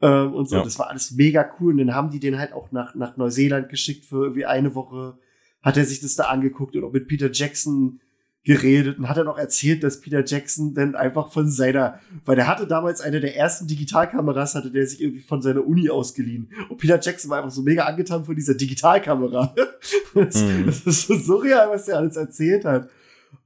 ähm, 0.00 0.32
und 0.34 0.48
so, 0.48 0.56
Ja. 0.56 0.62
das 0.62 0.78
war 0.78 0.88
alles 0.90 1.10
mega 1.12 1.48
cool 1.60 1.72
und 1.72 1.78
dann 1.78 1.94
haben 1.94 2.10
die 2.10 2.20
den 2.20 2.38
halt 2.38 2.52
auch 2.52 2.70
nach, 2.72 2.94
nach 2.94 3.16
Neuseeland 3.16 3.68
geschickt 3.68 4.04
für 4.06 4.24
irgendwie 4.24 4.46
eine 4.46 4.74
Woche, 4.74 5.18
hat 5.62 5.76
er 5.76 5.84
sich 5.84 6.00
das 6.00 6.14
da 6.14 6.24
angeguckt 6.24 6.76
und 6.76 6.84
auch 6.84 6.92
mit 6.92 7.08
Peter 7.08 7.30
Jackson 7.32 8.00
geredet 8.44 8.98
und 8.98 9.08
hat 9.08 9.16
dann 9.18 9.28
auch 9.28 9.36
erzählt, 9.36 9.82
dass 9.82 10.00
Peter 10.00 10.24
Jackson 10.24 10.72
dann 10.72 10.94
einfach 10.94 11.30
von 11.32 11.50
seiner, 11.50 11.98
weil 12.24 12.36
der 12.36 12.46
hatte 12.46 12.66
damals 12.66 13.00
eine 13.02 13.20
der 13.20 13.36
ersten 13.36 13.66
Digitalkameras, 13.66 14.54
hatte 14.54 14.70
der 14.70 14.86
sich 14.86 15.02
irgendwie 15.02 15.20
von 15.20 15.42
seiner 15.42 15.66
Uni 15.66 15.90
ausgeliehen. 15.90 16.50
Und 16.70 16.78
Peter 16.78 16.98
Jackson 16.98 17.30
war 17.30 17.38
einfach 17.38 17.50
so 17.50 17.60
mega 17.62 17.84
angetan 17.84 18.24
von 18.24 18.34
dieser 18.36 18.54
Digitalkamera. 18.54 19.54
Das, 20.14 20.36
Mhm. 20.42 20.66
das 20.66 20.80
ist 20.86 21.06
so 21.08 21.14
surreal, 21.18 21.68
was 21.70 21.84
der 21.86 21.98
alles 21.98 22.16
erzählt 22.16 22.64
hat. 22.64 22.88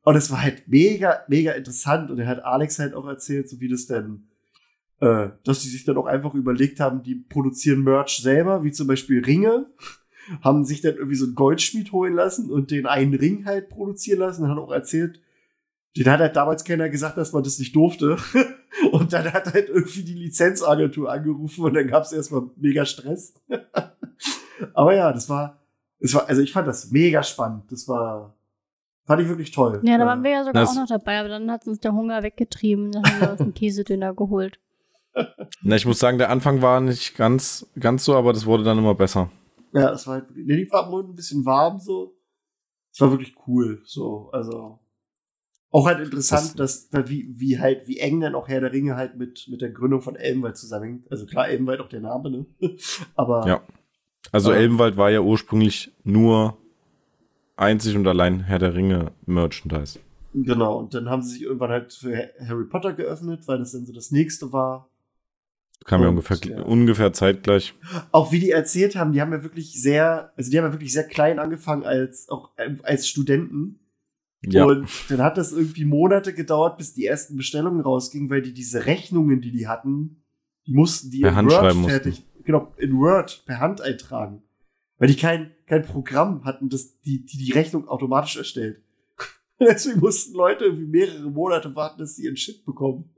Und 0.05 0.15
es 0.17 0.31
war 0.31 0.41
halt 0.43 0.69
mega, 0.69 1.23
mega 1.27 1.53
interessant. 1.53 2.11
Und 2.11 2.19
er 2.21 2.27
hat 2.29 2.45
Alex 2.45 2.79
halt 2.79 2.95
auch 2.95 3.07
erzählt, 3.07 3.49
so 3.49 3.61
wie 3.61 3.69
das 3.69 3.87
denn, 3.87 4.25
äh, 5.03 5.31
dass 5.45 5.63
sie 5.63 5.69
sich 5.69 5.85
dann 5.85 5.97
auch 5.99 6.07
einfach 6.07 6.33
überlegt 6.35 6.79
haben, 6.81 7.03
die 7.03 7.17
produzieren 7.17 7.83
Merch 7.83 8.23
selber, 8.23 8.63
wie 8.65 8.71
zum 8.73 8.87
Beispiel 8.87 9.23
Ringe 9.25 9.67
haben 10.43 10.65
sich 10.65 10.81
dann 10.81 10.95
irgendwie 10.95 11.17
so 11.17 11.25
einen 11.27 11.35
Goldschmied 11.35 11.91
holen 11.91 12.15
lassen 12.15 12.49
und 12.51 12.71
den 12.71 12.87
einen 12.87 13.13
Ring 13.15 13.45
halt 13.45 13.69
produzieren 13.69 14.21
lassen 14.21 14.49
hat 14.49 14.57
auch 14.57 14.71
erzählt, 14.71 15.21
den 15.97 16.07
hat 16.09 16.21
halt 16.21 16.37
damals 16.37 16.65
keiner 16.65 16.89
gesagt, 16.89 17.19
dass 17.19 17.33
man 17.33 17.43
das 17.43 17.59
nicht 17.59 17.75
durfte. 17.75 18.17
Und 18.93 19.13
dann 19.13 19.31
hat 19.35 19.53
halt 19.53 19.69
irgendwie 19.69 20.03
die 20.05 20.15
Lizenzagentur 20.15 21.13
angerufen 21.13 21.63
und 21.67 21.75
dann 21.75 21.87
gab 21.89 22.05
es 22.05 22.13
erstmal 22.13 22.49
mega 22.57 22.87
Stress. 22.87 23.35
Aber 24.75 24.95
ja, 24.95 25.13
das 25.13 25.29
war, 25.29 25.59
das 26.01 26.15
war, 26.15 26.27
also 26.29 26.41
ich 26.41 26.53
fand 26.53 26.67
das 26.69 26.91
mega 26.91 27.23
spannend. 27.23 27.65
Das 27.71 27.87
war, 27.87 28.35
fand 29.05 29.21
ich 29.23 29.29
wirklich 29.29 29.51
toll. 29.51 29.81
Ja, 29.85 29.99
da 29.99 30.07
waren 30.07 30.23
wir 30.25 30.31
ja 30.31 30.45
sogar 30.45 30.63
Das- 30.63 30.71
auch 30.71 30.81
noch 30.81 30.89
dabei, 30.89 31.21
aber 31.21 31.29
dann 31.29 31.51
hat 31.51 31.67
uns 31.67 31.81
der 31.81 31.93
Hunger 31.93 32.23
weggetrieben. 32.23 32.93
Dann 32.93 33.05
haben 33.05 33.21
wir 33.21 33.31
uns 33.33 33.41
einen 33.43 33.55
Käsedöner 33.55 34.15
geholt. 34.15 34.59
Na, 35.63 35.77
ich 35.77 35.87
muss 35.87 35.99
sagen, 35.99 36.19
der 36.19 36.31
Anfang 36.31 36.63
war 36.63 36.81
nicht 36.81 37.17
ganz, 37.17 37.67
ganz 37.79 38.05
so, 38.05 38.15
aber 38.17 38.33
das 38.33 38.47
wurde 38.47 38.65
dann 38.65 38.79
immer 38.79 38.95
besser. 38.95 39.31
Ja, 39.73 39.93
es 39.93 40.07
war 40.07 40.15
halt, 40.15 40.27
nee, 40.35 40.57
die 40.57 40.71
war 40.71 40.93
ein 40.93 41.15
bisschen 41.15 41.45
warm 41.45 41.79
so. 41.81 42.15
Es 42.93 43.01
war 43.01 43.11
wirklich 43.11 43.35
cool, 43.47 43.81
so, 43.85 44.31
also. 44.33 44.79
Auch 45.75 45.87
halt 45.87 46.01
interessant, 46.01 46.59
dass, 46.61 46.91
wie, 47.07 47.31
wie 47.39 47.59
halt, 47.59 47.89
wie 47.89 47.97
eng 47.99 48.21
dann 48.21 48.35
auch 48.35 48.47
Herr 48.47 48.61
der 48.61 48.73
Ringe 48.73 48.95
halt 48.97 49.17
mit, 49.17 49.47
mit 49.51 49.63
der 49.63 49.71
Gründung 49.71 50.03
von 50.03 50.17
Elbenwald 50.17 50.59
zusammenhängt. 50.59 51.11
Also 51.11 51.25
klar, 51.25 51.49
Elbenwald 51.49 51.81
auch 51.81 51.89
der 51.89 52.01
Name, 52.01 52.31
ne? 52.31 52.47
Aber, 53.15 53.47
Ja. 53.47 53.63
Also 54.31 54.53
Ja. 54.53 54.59
Elbenwald 54.59 54.99
war 54.99 55.11
ja 55.11 55.21
ursprünglich 55.21 55.91
nur 56.05 56.59
einzig 57.57 57.97
und 57.97 58.07
allein 58.07 58.41
Herr 58.41 58.59
der 58.59 58.75
Ringe 58.75 59.13
Merchandise. 59.25 59.99
genau. 60.35 60.79
Und 60.79 60.93
dann 60.93 61.09
haben 61.09 61.23
sie 61.23 61.31
sich 61.33 61.43
irgendwann 61.43 61.71
halt 61.71 61.95
für 61.95 62.15
Ha- 62.17 62.47
Harry 62.47 62.67
Potter 62.67 62.93
geöffnet, 62.93 63.49
weil 63.49 63.59
das 63.59 63.73
dann 63.73 63.87
so 63.87 63.95
das 63.95 64.11
nächste 64.11 64.53
war. 64.53 64.91
Kam 65.85 66.03
ja 66.03 66.09
Und, 66.09 66.17
ungefähr, 66.17 66.39
ja. 66.51 66.63
ungefähr 66.63 67.13
zeitgleich. 67.13 67.75
Auch 68.13 68.33
wie 68.33 68.39
die 68.39 68.51
erzählt 68.51 68.97
haben, 68.97 69.13
die 69.13 69.21
haben 69.21 69.33
ja 69.33 69.43
wirklich 69.43 69.81
sehr, 69.81 70.33
also 70.37 70.51
die 70.51 70.59
haben 70.59 70.67
ja 70.67 70.73
wirklich 70.73 70.93
sehr 70.93 71.05
klein 71.05 71.39
angefangen 71.39 71.85
als, 71.85 72.29
auch 72.29 72.51
ähm, 72.59 72.81
als 72.83 73.09
Studenten. 73.09 73.81
Ja. 74.45 74.65
Und 74.65 74.89
dann 75.09 75.23
hat 75.23 75.39
das 75.39 75.53
irgendwie 75.53 75.85
Monate 75.85 76.35
gedauert, 76.35 76.77
bis 76.79 76.95
die 76.95 77.07
ersten 77.07 77.37
Bestellungen 77.37 77.81
rausgingen, 77.81 78.31
weil 78.31 78.43
die 78.43 78.53
diese 78.53 78.87
Rechnungen, 78.87 79.41
die 79.41 79.53
die 79.53 79.69
hatten, 79.69 80.23
die 80.67 80.73
mussten 80.73 81.11
die 81.11 81.21
Per 81.21 81.31
in 81.31 81.37
Hand 81.37 81.51
Word 81.51 81.91
fertig, 81.91 82.27
genau, 82.45 82.73
in 82.77 82.97
Word 82.97 83.45
per 83.47 83.61
Hand 83.61 83.81
eintragen. 83.81 84.43
Weil 84.99 85.09
die 85.09 85.17
kein, 85.17 85.53
kein 85.67 85.83
Programm 85.83 86.45
hatten, 86.45 86.69
das 86.69 87.01
die, 87.01 87.25
die 87.25 87.37
die 87.37 87.53
Rechnung 87.53 87.89
automatisch 87.89 88.37
erstellt. 88.37 88.83
Deswegen 89.61 90.01
mussten 90.01 90.35
Leute 90.35 90.65
irgendwie 90.65 90.87
mehrere 90.87 91.31
Monate 91.31 91.75
warten, 91.75 91.99
dass 91.99 92.17
sie 92.17 92.25
ihren 92.25 92.37
Shit 92.37 92.65
bekommen. 92.65 93.11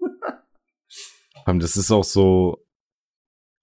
Das 1.46 1.76
ist 1.76 1.90
auch 1.90 2.04
so. 2.04 2.58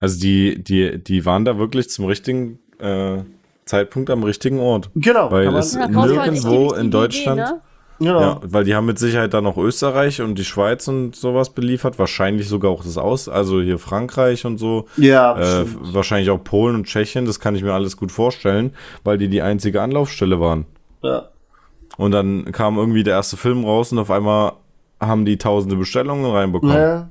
Also 0.00 0.20
die, 0.20 0.62
die, 0.62 1.02
die 1.02 1.24
waren 1.26 1.44
da 1.44 1.58
wirklich 1.58 1.88
zum 1.90 2.06
richtigen 2.06 2.58
äh, 2.78 3.18
Zeitpunkt 3.64 4.10
am 4.10 4.24
richtigen 4.24 4.58
Ort. 4.58 4.90
Genau. 4.96 5.30
Weil 5.30 5.54
es 5.56 5.74
Ja, 5.74 5.86
nirgendwo 5.88 6.72
in 6.72 6.90
Deutschland- 6.90 7.40
Idee, 7.40 7.50
ne? 7.52 7.60
Genau. 7.98 8.20
Ja, 8.20 8.40
weil 8.42 8.64
die 8.64 8.74
haben 8.74 8.86
mit 8.86 8.98
Sicherheit 8.98 9.32
dann 9.32 9.46
auch 9.46 9.56
Österreich 9.56 10.20
und 10.20 10.36
die 10.36 10.44
Schweiz 10.44 10.88
und 10.88 11.14
sowas 11.14 11.50
beliefert. 11.50 12.00
Wahrscheinlich 12.00 12.48
sogar 12.48 12.72
auch 12.72 12.82
das 12.82 12.98
Aus, 12.98 13.28
also 13.28 13.60
hier 13.60 13.78
Frankreich 13.78 14.44
und 14.44 14.58
so. 14.58 14.86
Ja, 14.96 15.38
Äh, 15.38 15.66
wahrscheinlich 15.94 16.28
auch 16.30 16.42
Polen 16.42 16.74
und 16.74 16.86
Tschechien. 16.86 17.26
Das 17.26 17.38
kann 17.38 17.54
ich 17.54 17.62
mir 17.62 17.72
alles 17.72 17.96
gut 17.96 18.10
vorstellen, 18.10 18.72
weil 19.04 19.18
die 19.18 19.28
die 19.28 19.40
einzige 19.42 19.80
Anlaufstelle 19.82 20.40
waren. 20.40 20.66
ja. 21.02 21.28
Und 21.98 22.10
dann 22.12 22.50
kam 22.52 22.78
irgendwie 22.78 23.02
der 23.04 23.12
erste 23.14 23.36
Film 23.36 23.64
raus 23.66 23.92
und 23.92 23.98
auf 23.98 24.10
einmal 24.10 24.54
haben 24.98 25.24
die 25.26 25.36
tausende 25.36 25.76
Bestellungen 25.76 26.24
reinbekommen. 26.28 26.74
Ja. 26.74 27.08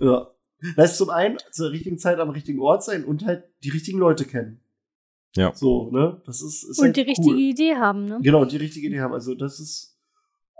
Ja. 0.00 0.30
Das 0.76 0.92
ist 0.92 0.98
zum 0.98 1.08
einen 1.10 1.38
zur 1.52 1.70
richtigen 1.70 1.96
Zeit 1.98 2.18
am 2.18 2.28
richtigen 2.30 2.60
Ort 2.60 2.84
sein 2.84 3.04
und 3.04 3.24
halt 3.24 3.44
die 3.64 3.70
richtigen 3.70 3.98
Leute 3.98 4.24
kennen. 4.26 4.60
Ja. 5.36 5.54
So, 5.54 5.90
ne? 5.90 6.20
Das 6.26 6.42
ist, 6.42 6.64
ist 6.64 6.78
Und 6.78 6.86
halt 6.86 6.96
die 6.96 7.00
richtige 7.02 7.30
cool. 7.30 7.38
Idee 7.38 7.76
haben, 7.76 8.04
ne? 8.04 8.18
Genau, 8.22 8.44
die 8.44 8.58
richtige 8.58 8.88
Idee 8.88 9.00
haben. 9.00 9.14
Also, 9.14 9.34
das 9.34 9.58
ist 9.60 9.98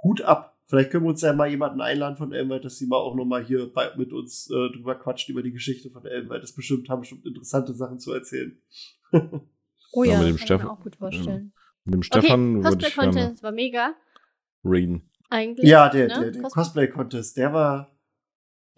Hut 0.03 0.23
ab. 0.23 0.57
Vielleicht 0.65 0.91
können 0.91 1.05
wir 1.05 1.11
uns 1.11 1.21
ja 1.21 1.33
mal 1.33 1.51
jemanden 1.51 1.81
einladen 1.81 2.17
von 2.17 2.33
Elmwald, 2.33 2.65
dass 2.65 2.79
sie 2.79 2.87
mal 2.87 2.97
auch 2.97 3.15
noch 3.17 3.25
mal 3.25 3.45
hier 3.45 3.71
bei, 3.73 3.95
mit 3.97 4.13
uns 4.13 4.49
äh, 4.51 4.71
drüber 4.73 4.95
quatscht 4.95 5.29
über 5.29 5.43
die 5.43 5.51
Geschichte 5.53 5.91
von 5.91 6.07
Elmwald. 6.07 6.43
Das 6.45 6.55
bestimmt 6.55 6.89
haben 6.89 7.01
bestimmt 7.01 7.27
interessante 7.27 7.75
Sachen 7.75 7.99
zu 7.99 8.13
erzählen. 8.13 8.57
Oh 9.93 10.05
Ja, 10.05 10.13
ja, 10.13 10.19
mit 10.21 10.29
dem 10.29 10.33
das 10.37 10.37
kann 10.37 10.37
ich 10.37 10.43
Steffen- 10.47 10.65
mir 10.67 10.71
auch 10.73 10.81
gut 10.81 10.95
vorstellen. 10.97 11.53
Mit 11.85 11.95
dem 11.95 12.03
Stefan 12.05 12.57
okay, 12.59 12.65
würde 12.65 12.87
ich 12.87 12.95
gerne 12.95 13.11
Cosplay-Contest 13.11 13.43
war 13.43 13.51
mega, 13.53 13.95
reden. 14.65 15.11
eigentlich. 15.31 15.69
ja, 15.69 15.89
der, 15.89 16.07
ne? 16.07 16.15
der, 16.21 16.31
der 16.31 16.43
Cos- 16.43 16.53
Cosplay-Contest, 16.53 17.37
der 17.37 17.53
war, 17.53 17.91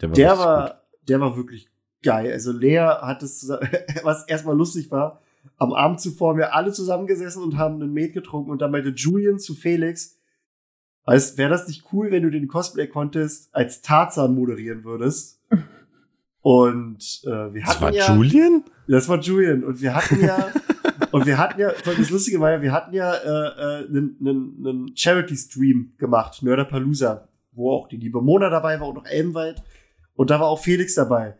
Der 0.03 0.09
war, 0.09 0.15
der 0.15 0.37
war, 0.37 0.81
der 1.07 1.19
war 1.19 1.37
wirklich 1.37 1.67
geil. 2.03 2.31
Also 2.31 2.51
Lea 2.51 2.79
hat 2.79 3.23
es 3.23 3.39
zusammen, 3.39 3.67
was 4.03 4.27
erstmal 4.27 4.55
lustig 4.55 4.91
war, 4.91 5.21
am 5.57 5.73
Abend 5.73 5.99
zuvor 5.99 6.31
haben 6.31 6.37
wir 6.37 6.55
alle 6.55 6.71
zusammengesessen 6.71 7.43
und 7.43 7.57
haben 7.57 7.81
einen 7.81 7.93
Met 7.93 8.13
getrunken 8.13 8.51
und 8.51 8.61
dann 8.61 8.71
meinte 8.71 8.89
Julian 8.89 9.39
zu 9.39 9.55
Felix, 9.55 10.17
weißt, 11.05 11.37
wäre 11.37 11.49
das 11.49 11.67
nicht 11.67 11.85
cool, 11.91 12.11
wenn 12.11 12.23
du 12.23 12.29
den 12.29 12.47
Cosplay-Contest 12.47 13.53
als 13.53 13.81
Tarzan 13.81 14.35
moderieren 14.35 14.83
würdest? 14.83 15.41
Und 16.41 17.21
äh, 17.23 17.29
wir 17.29 17.51
gut. 17.53 17.61
Das 17.63 17.69
hatten 17.69 17.81
war 17.81 17.93
ja, 17.93 18.13
Julian? 18.13 18.63
das 18.85 19.07
war 19.07 19.17
Julian 19.21 19.63
und 19.63 19.81
wir 19.81 19.95
hatten 19.95 20.19
ja 20.19 20.51
und 21.13 21.25
wir 21.25 21.37
hatten 21.37 21.61
ja, 21.61 21.71
das 21.71 22.09
Lustige 22.09 22.37
war 22.41 22.51
ja, 22.51 22.61
wir 22.61 22.73
hatten 22.73 22.93
ja 22.93 23.13
äh, 23.13 23.83
äh, 23.83 23.87
einen, 23.87 24.17
einen, 24.19 24.67
einen 24.67 24.91
Charity-Stream 24.93 25.93
gemacht, 25.97 26.43
Nerdapalooza, 26.43 27.29
wo 27.53 27.71
auch 27.71 27.87
die 27.87 27.95
liebe 27.95 28.21
Mona 28.21 28.49
dabei 28.49 28.77
war 28.81 28.89
und 28.89 28.97
auch 28.97 29.05
Elmwald 29.05 29.63
und 30.15 30.29
da 30.29 30.39
war 30.39 30.47
auch 30.47 30.61
Felix 30.61 30.95
dabei. 30.95 31.37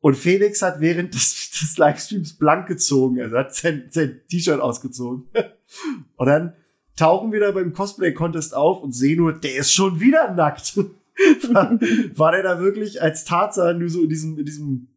Und 0.00 0.16
Felix 0.16 0.62
hat 0.62 0.80
während 0.80 1.14
des, 1.14 1.50
des 1.60 1.78
Livestreams 1.78 2.38
blank 2.38 2.68
gezogen, 2.68 3.20
also 3.20 3.36
hat 3.36 3.54
sein, 3.54 3.88
sein 3.90 4.20
T-Shirt 4.28 4.60
ausgezogen. 4.60 5.28
Und 6.16 6.26
dann 6.26 6.52
tauchen 6.96 7.32
wir 7.32 7.40
da 7.40 7.50
beim 7.50 7.72
Cosplay-Contest 7.72 8.54
auf 8.54 8.82
und 8.82 8.92
sehen 8.92 9.18
nur, 9.18 9.32
der 9.32 9.56
ist 9.56 9.72
schon 9.72 10.00
wieder 10.00 10.32
nackt. 10.32 10.76
war, 11.52 11.78
war 12.14 12.32
der 12.32 12.42
da 12.42 12.60
wirklich 12.60 13.02
als 13.02 13.24
Tarzan 13.24 13.78
nur 13.78 13.88
so 13.88 14.02
in 14.02 14.08
diesem, 14.08 14.38
in 14.38 14.44
diesem 14.44 14.88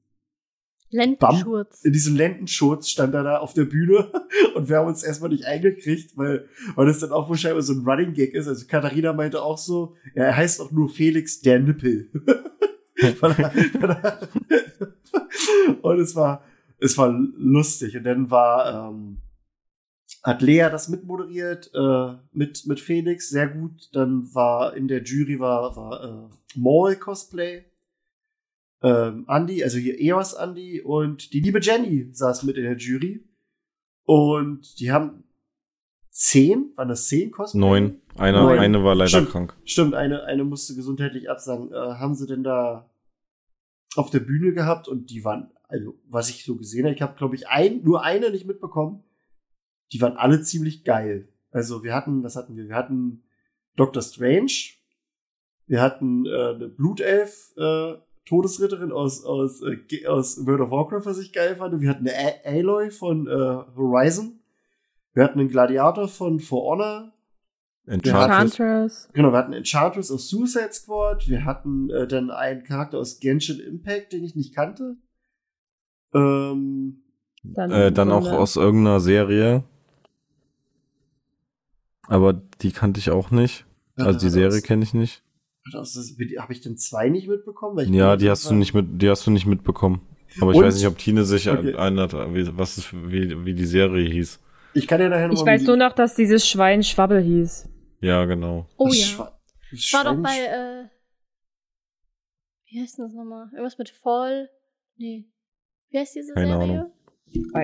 Lendenschurz. 0.92 1.84
in 1.84 1.94
diesem 1.94 2.16
Lendenschurz 2.16 2.90
stand 2.90 3.14
er 3.14 3.24
da 3.24 3.38
auf 3.38 3.54
der 3.54 3.66
Bühne 3.66 4.12
und 4.56 4.70
wir 4.70 4.78
haben 4.78 4.88
uns 4.88 5.04
erstmal 5.04 5.30
nicht 5.30 5.46
eingekriegt, 5.46 6.18
weil, 6.18 6.48
weil 6.76 6.88
das 6.88 7.00
dann 7.00 7.12
auch 7.12 7.30
wahrscheinlich 7.30 7.66
so 7.66 7.74
ein 7.74 7.88
Running 7.88 8.14
Gag 8.14 8.34
ist. 8.34 8.48
Also 8.48 8.66
Katharina 8.68 9.14
meinte 9.14 9.42
auch 9.42 9.58
so, 9.58 9.96
ja, 10.16 10.24
er 10.24 10.38
heißt 10.38 10.62
auch 10.62 10.72
nur 10.72 10.90
Felix 10.90 11.42
der 11.42 11.60
Nippel. 11.60 12.10
Und 15.82 16.00
es 16.00 16.16
war, 16.16 16.43
es 16.80 16.97
war 16.97 17.10
lustig. 17.10 17.97
Und 17.97 18.04
dann 18.04 18.32
war, 18.32 18.91
ähm, 18.91 19.18
hat 20.24 20.41
Lea 20.41 20.70
das 20.72 20.89
mitmoderiert, 20.89 21.72
äh, 21.74 22.16
mit, 22.32 22.66
mit 22.68 22.80
Felix, 22.80 23.30
sehr 23.30 23.47
gut. 23.47 23.89
Dann 23.93 24.34
war 24.34 24.76
in 24.76 24.88
der 24.88 25.04
Jury 25.04 25.39
war, 25.39 25.76
war 25.76 26.04
äh, 26.04 26.30
Maul 26.56 26.95
Cosplay 26.95 27.66
ähm, 28.82 29.26
Andy, 29.28 29.64
also 29.64 29.78
hier 29.78 30.00
EOS 30.00 30.34
Andy 30.34 30.82
und 30.82 31.34
die 31.34 31.41
liebe 31.41 31.60
Jenny 31.62 32.10
saß 32.12 32.43
mit 32.43 32.58
in 32.58 32.64
der 32.64 32.78
Jury. 32.78 33.26
Und 34.06 34.80
die 34.80 34.91
haben 34.91 35.24
zehn, 36.20 36.74
waren 36.76 36.90
das 36.90 37.08
zehn 37.08 37.32
Cosplay? 37.32 37.60
Neun. 37.60 38.02
Eine, 38.18 38.42
Neun. 38.42 38.60
eine 38.60 38.84
war 38.84 38.94
leider 38.94 39.10
Stimmt. 39.10 39.30
krank. 39.30 39.58
Stimmt, 39.64 39.94
eine, 39.94 40.24
eine 40.26 40.44
musste 40.44 40.76
gesundheitlich 40.76 41.30
absagen. 41.30 41.72
Äh, 41.72 41.76
haben 41.76 42.14
sie 42.14 42.28
denn 42.28 42.44
da 42.44 42.90
auf 43.96 44.10
der 44.10 44.20
Bühne 44.20 44.54
gehabt 44.54 44.88
und 44.90 45.10
die 45.10 45.24
waren, 45.24 45.52
also 45.70 45.98
was 46.10 46.30
ich 46.30 46.44
so 46.44 46.58
gesehen 46.58 46.84
habe, 46.86 46.94
ich 46.94 47.02
habe 47.02 47.16
glaube 47.18 47.36
ich 47.36 47.48
ein, 47.48 47.84
nur 47.84 48.04
eine 48.04 48.32
nicht 48.32 48.46
mitbekommen. 48.46 49.04
Die 49.94 50.02
waren 50.02 50.18
alle 50.18 50.42
ziemlich 50.42 50.84
geil. 50.84 51.30
Also 51.52 51.84
wir 51.84 51.96
hatten, 51.96 52.22
was 52.22 52.36
hatten 52.36 52.56
wir? 52.56 52.68
Wir 52.68 52.76
hatten 52.76 53.24
Doctor 53.78 54.02
Strange, 54.02 54.52
wir 55.68 55.82
hatten 55.82 56.26
äh, 56.26 56.56
eine 56.56 56.68
Blutelf 56.68 57.54
äh, 57.58 57.94
Todesritterin 58.26 58.92
aus 58.92 59.24
aus 59.24 59.62
äh, 59.64 60.06
aus 60.06 60.46
World 60.46 60.62
of 60.62 60.72
Warcraft, 60.72 61.06
was 61.06 61.20
ich 61.20 61.32
geil 61.32 61.56
fand. 61.56 61.80
Wir 61.80 61.90
hatten 61.90 62.08
eine 62.08 62.14
A 62.18 62.50
Aloy 62.50 62.92
von 62.92 63.26
äh, 63.26 63.32
Horizon. 63.76 64.39
Wir 65.14 65.24
hatten 65.24 65.39
einen 65.39 65.49
Gladiator 65.49 66.07
von 66.07 66.39
For 66.39 66.64
Honor. 66.64 67.14
Enchantress. 67.88 68.53
Enchantress. 68.60 69.10
Genau, 69.14 69.32
wir 69.32 69.38
hatten 69.39 69.53
Enchantress 69.53 70.12
aus 70.12 70.30
Suicide 70.30 70.72
Squad, 70.74 71.28
wir 71.28 71.43
hatten 71.45 71.89
äh, 71.89 72.07
dann 72.07 72.30
einen 72.30 72.64
Charakter 72.64 72.99
aus 72.99 73.20
Genshin 73.20 73.60
Impact, 73.60 74.14
den 74.14 74.24
ich 74.24 74.36
nicht 74.36 74.53
kannte. 74.53 74.97
Ähm, 76.14 77.01
Dann, 77.43 77.72
Äh, 77.72 77.91
dann 77.91 78.12
auch 78.12 78.32
aus 78.32 78.55
irgendeiner 78.57 78.99
Serie. 78.99 79.64
Aber 82.07 82.34
die 82.62 82.72
kannte 82.72 82.99
ich 82.99 83.10
auch 83.12 83.32
nicht. 83.32 83.66
Also 83.95 84.20
die 84.20 84.30
Serie 84.30 84.62
kenne 84.62 84.84
ich 84.84 84.93
nicht. 84.93 85.24
Habe 85.74 86.53
ich 86.53 86.62
denn 86.62 86.78
zwei 86.78 87.10
nicht 87.10 87.28
mitbekommen? 87.28 87.76
Weil 87.78 87.86
ich 87.86 87.91
Ja, 87.91 88.16
die 88.18 88.30
hast 88.30 88.49
du 88.49 88.53
nicht 88.55 88.74
mit, 88.74 89.01
die 89.01 89.10
hast 89.10 89.26
du 89.28 89.32
nicht 89.32 89.45
mitbekommen. 89.45 90.01
Aber 90.41 90.51
ich 90.51 90.57
Und- 90.57 90.64
weiß 90.64 90.76
nicht, 90.76 90.88
ob 90.88 90.97
Tine 90.97 91.26
sich 91.26 91.49
Okay. 91.49 91.72
erinnert, 91.72 92.14
wie, 92.14 92.55
was 92.57 92.91
wie, 92.93 93.45
wie 93.45 93.53
die 93.53 93.66
Serie 93.66 94.10
hieß. 94.10 94.39
Ich 94.74 94.88
kann 94.88 95.02
ja 95.02 95.10
nachher 95.10 95.28
noch 95.28 95.34
Ich 95.36 95.40
mal 95.46 95.54
weiß 95.54 95.64
nur 95.64 95.78
noch, 95.78 95.94
dass 95.94 96.16
dieses 96.16 96.48
Schwein 96.48 96.84
Schwabbel 96.84 97.22
hieß. 97.22 97.70
Ja, 98.02 98.26
genau. 98.26 98.68
Oh 98.78 98.88
das 98.88 98.98
ja. 99.00 99.06
Schwa- 99.06 99.32
das 99.72 99.94
War 99.94 100.04
doch 100.06 100.22
bei, 100.22 100.38
äh, 100.38 100.86
wie 102.68 102.82
heißt 102.82 102.98
denn 102.98 103.06
das 103.06 103.14
nochmal? 103.14 103.48
Irgendwas 103.52 103.78
mit 103.78 103.90
Fall? 103.90 104.50
Nee. 104.98 105.26
Wie 105.90 105.98
heißt 105.98 106.16
diese 106.16 106.34
Keine 106.34 106.48
Serie? 106.60 106.64
Ahnung. 106.82 106.92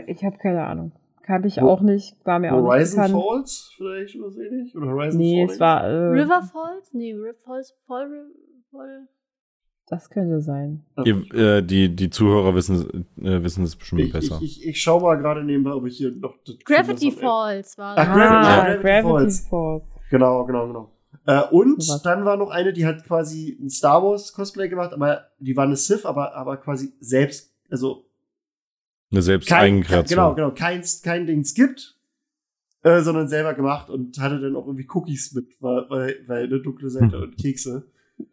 Ich 0.08 0.24
habe 0.24 0.38
keine 0.38 0.66
Ahnung. 0.66 0.92
Kannte 1.24 1.48
ich 1.48 1.60
Ho- 1.60 1.68
auch 1.70 1.82
nicht, 1.82 2.16
war 2.26 2.38
mir 2.40 2.54
auch 2.54 2.58
nicht 2.58 2.68
Horizon 2.68 2.96
bekannt. 3.04 3.24
Falls 3.24 3.74
vielleicht 3.78 4.16
oder 4.18 4.32
so 4.32 4.42
ähnlich? 4.42 4.76
Oder 4.76 4.88
Horizon 4.88 5.20
Nee, 5.20 5.34
Falling? 5.42 5.50
es 5.50 5.60
war. 5.60 5.84
Äh, 5.84 6.22
River 6.22 6.42
Falls? 6.52 6.94
Nee, 6.94 7.14
River 7.14 7.34
Falls, 7.44 7.74
Fall, 7.88 8.28
Fall. 8.72 9.08
Das 9.88 10.10
könnte 10.10 10.42
sein. 10.42 10.84
Ihr, 11.04 11.32
äh, 11.36 11.62
die, 11.62 11.96
die 11.96 12.10
Zuhörer 12.10 12.56
wissen, 12.56 13.06
äh, 13.22 13.44
wissen 13.44 13.64
es 13.64 13.76
bestimmt 13.76 14.02
Ich, 14.02 14.14
besser. 14.14 14.40
ich, 14.42 14.62
ich, 14.62 14.68
ich 14.70 14.82
schau 14.82 15.00
mal 15.00 15.16
gerade 15.16 15.44
nebenbei, 15.44 15.74
ob 15.74 15.86
ich 15.86 15.98
hier 15.98 16.12
noch. 16.12 16.36
Gravity 16.66 17.12
was 17.14 17.20
Falls 17.22 17.78
war 17.78 17.96
Ach, 17.98 18.06
das. 18.08 18.08
Gravity- 18.08 18.20
ja, 18.46 18.62
ah, 18.62 18.64
Gravity 18.64 18.82
Gravity 18.82 19.08
Falls. 19.08 19.48
Falls. 19.48 19.84
Genau, 20.10 20.46
genau, 20.46 20.68
genau. 20.68 20.92
Äh, 21.28 21.42
und 21.52 21.84
Sowas. 21.84 22.02
dann 22.02 22.26
war 22.26 22.36
noch 22.38 22.50
eine, 22.50 22.74
die 22.74 22.86
hat 22.86 23.04
quasi 23.06 23.58
ein 23.62 23.70
Star 23.70 24.04
Wars 24.04 24.34
Cosplay 24.34 24.70
gemacht, 24.70 24.92
aber 24.94 25.28
die 25.40 25.56
war 25.56 25.66
eine 25.66 25.76
Sith, 25.76 26.06
aber, 26.06 26.36
aber 26.36 26.58
quasi 26.58 26.94
selbst, 27.00 27.54
also 27.70 28.06
Eine 29.12 29.22
selbst 29.22 29.48
kein, 29.50 29.62
Eigenkreation. 29.76 30.08
genau, 30.18 30.34
genau, 30.36 30.52
kein, 30.52 30.84
kein 31.04 31.26
Ding 31.28 31.44
gibt, 31.56 31.96
äh, 32.84 33.02
sondern 33.02 33.28
selber 33.28 33.54
gemacht 33.54 33.90
und 33.92 34.18
hatte 34.20 34.40
dann 34.40 34.56
auch 34.56 34.66
irgendwie 34.68 34.88
Cookies 34.94 35.34
mit, 35.34 35.48
weil, 35.62 35.86
weil, 35.90 36.16
weil 36.28 36.44
eine 36.46 36.60
dunkle 36.60 36.90
Seite 36.90 37.18
Hm. 37.18 37.24
und 37.24 37.38
Kekse. 37.38 37.86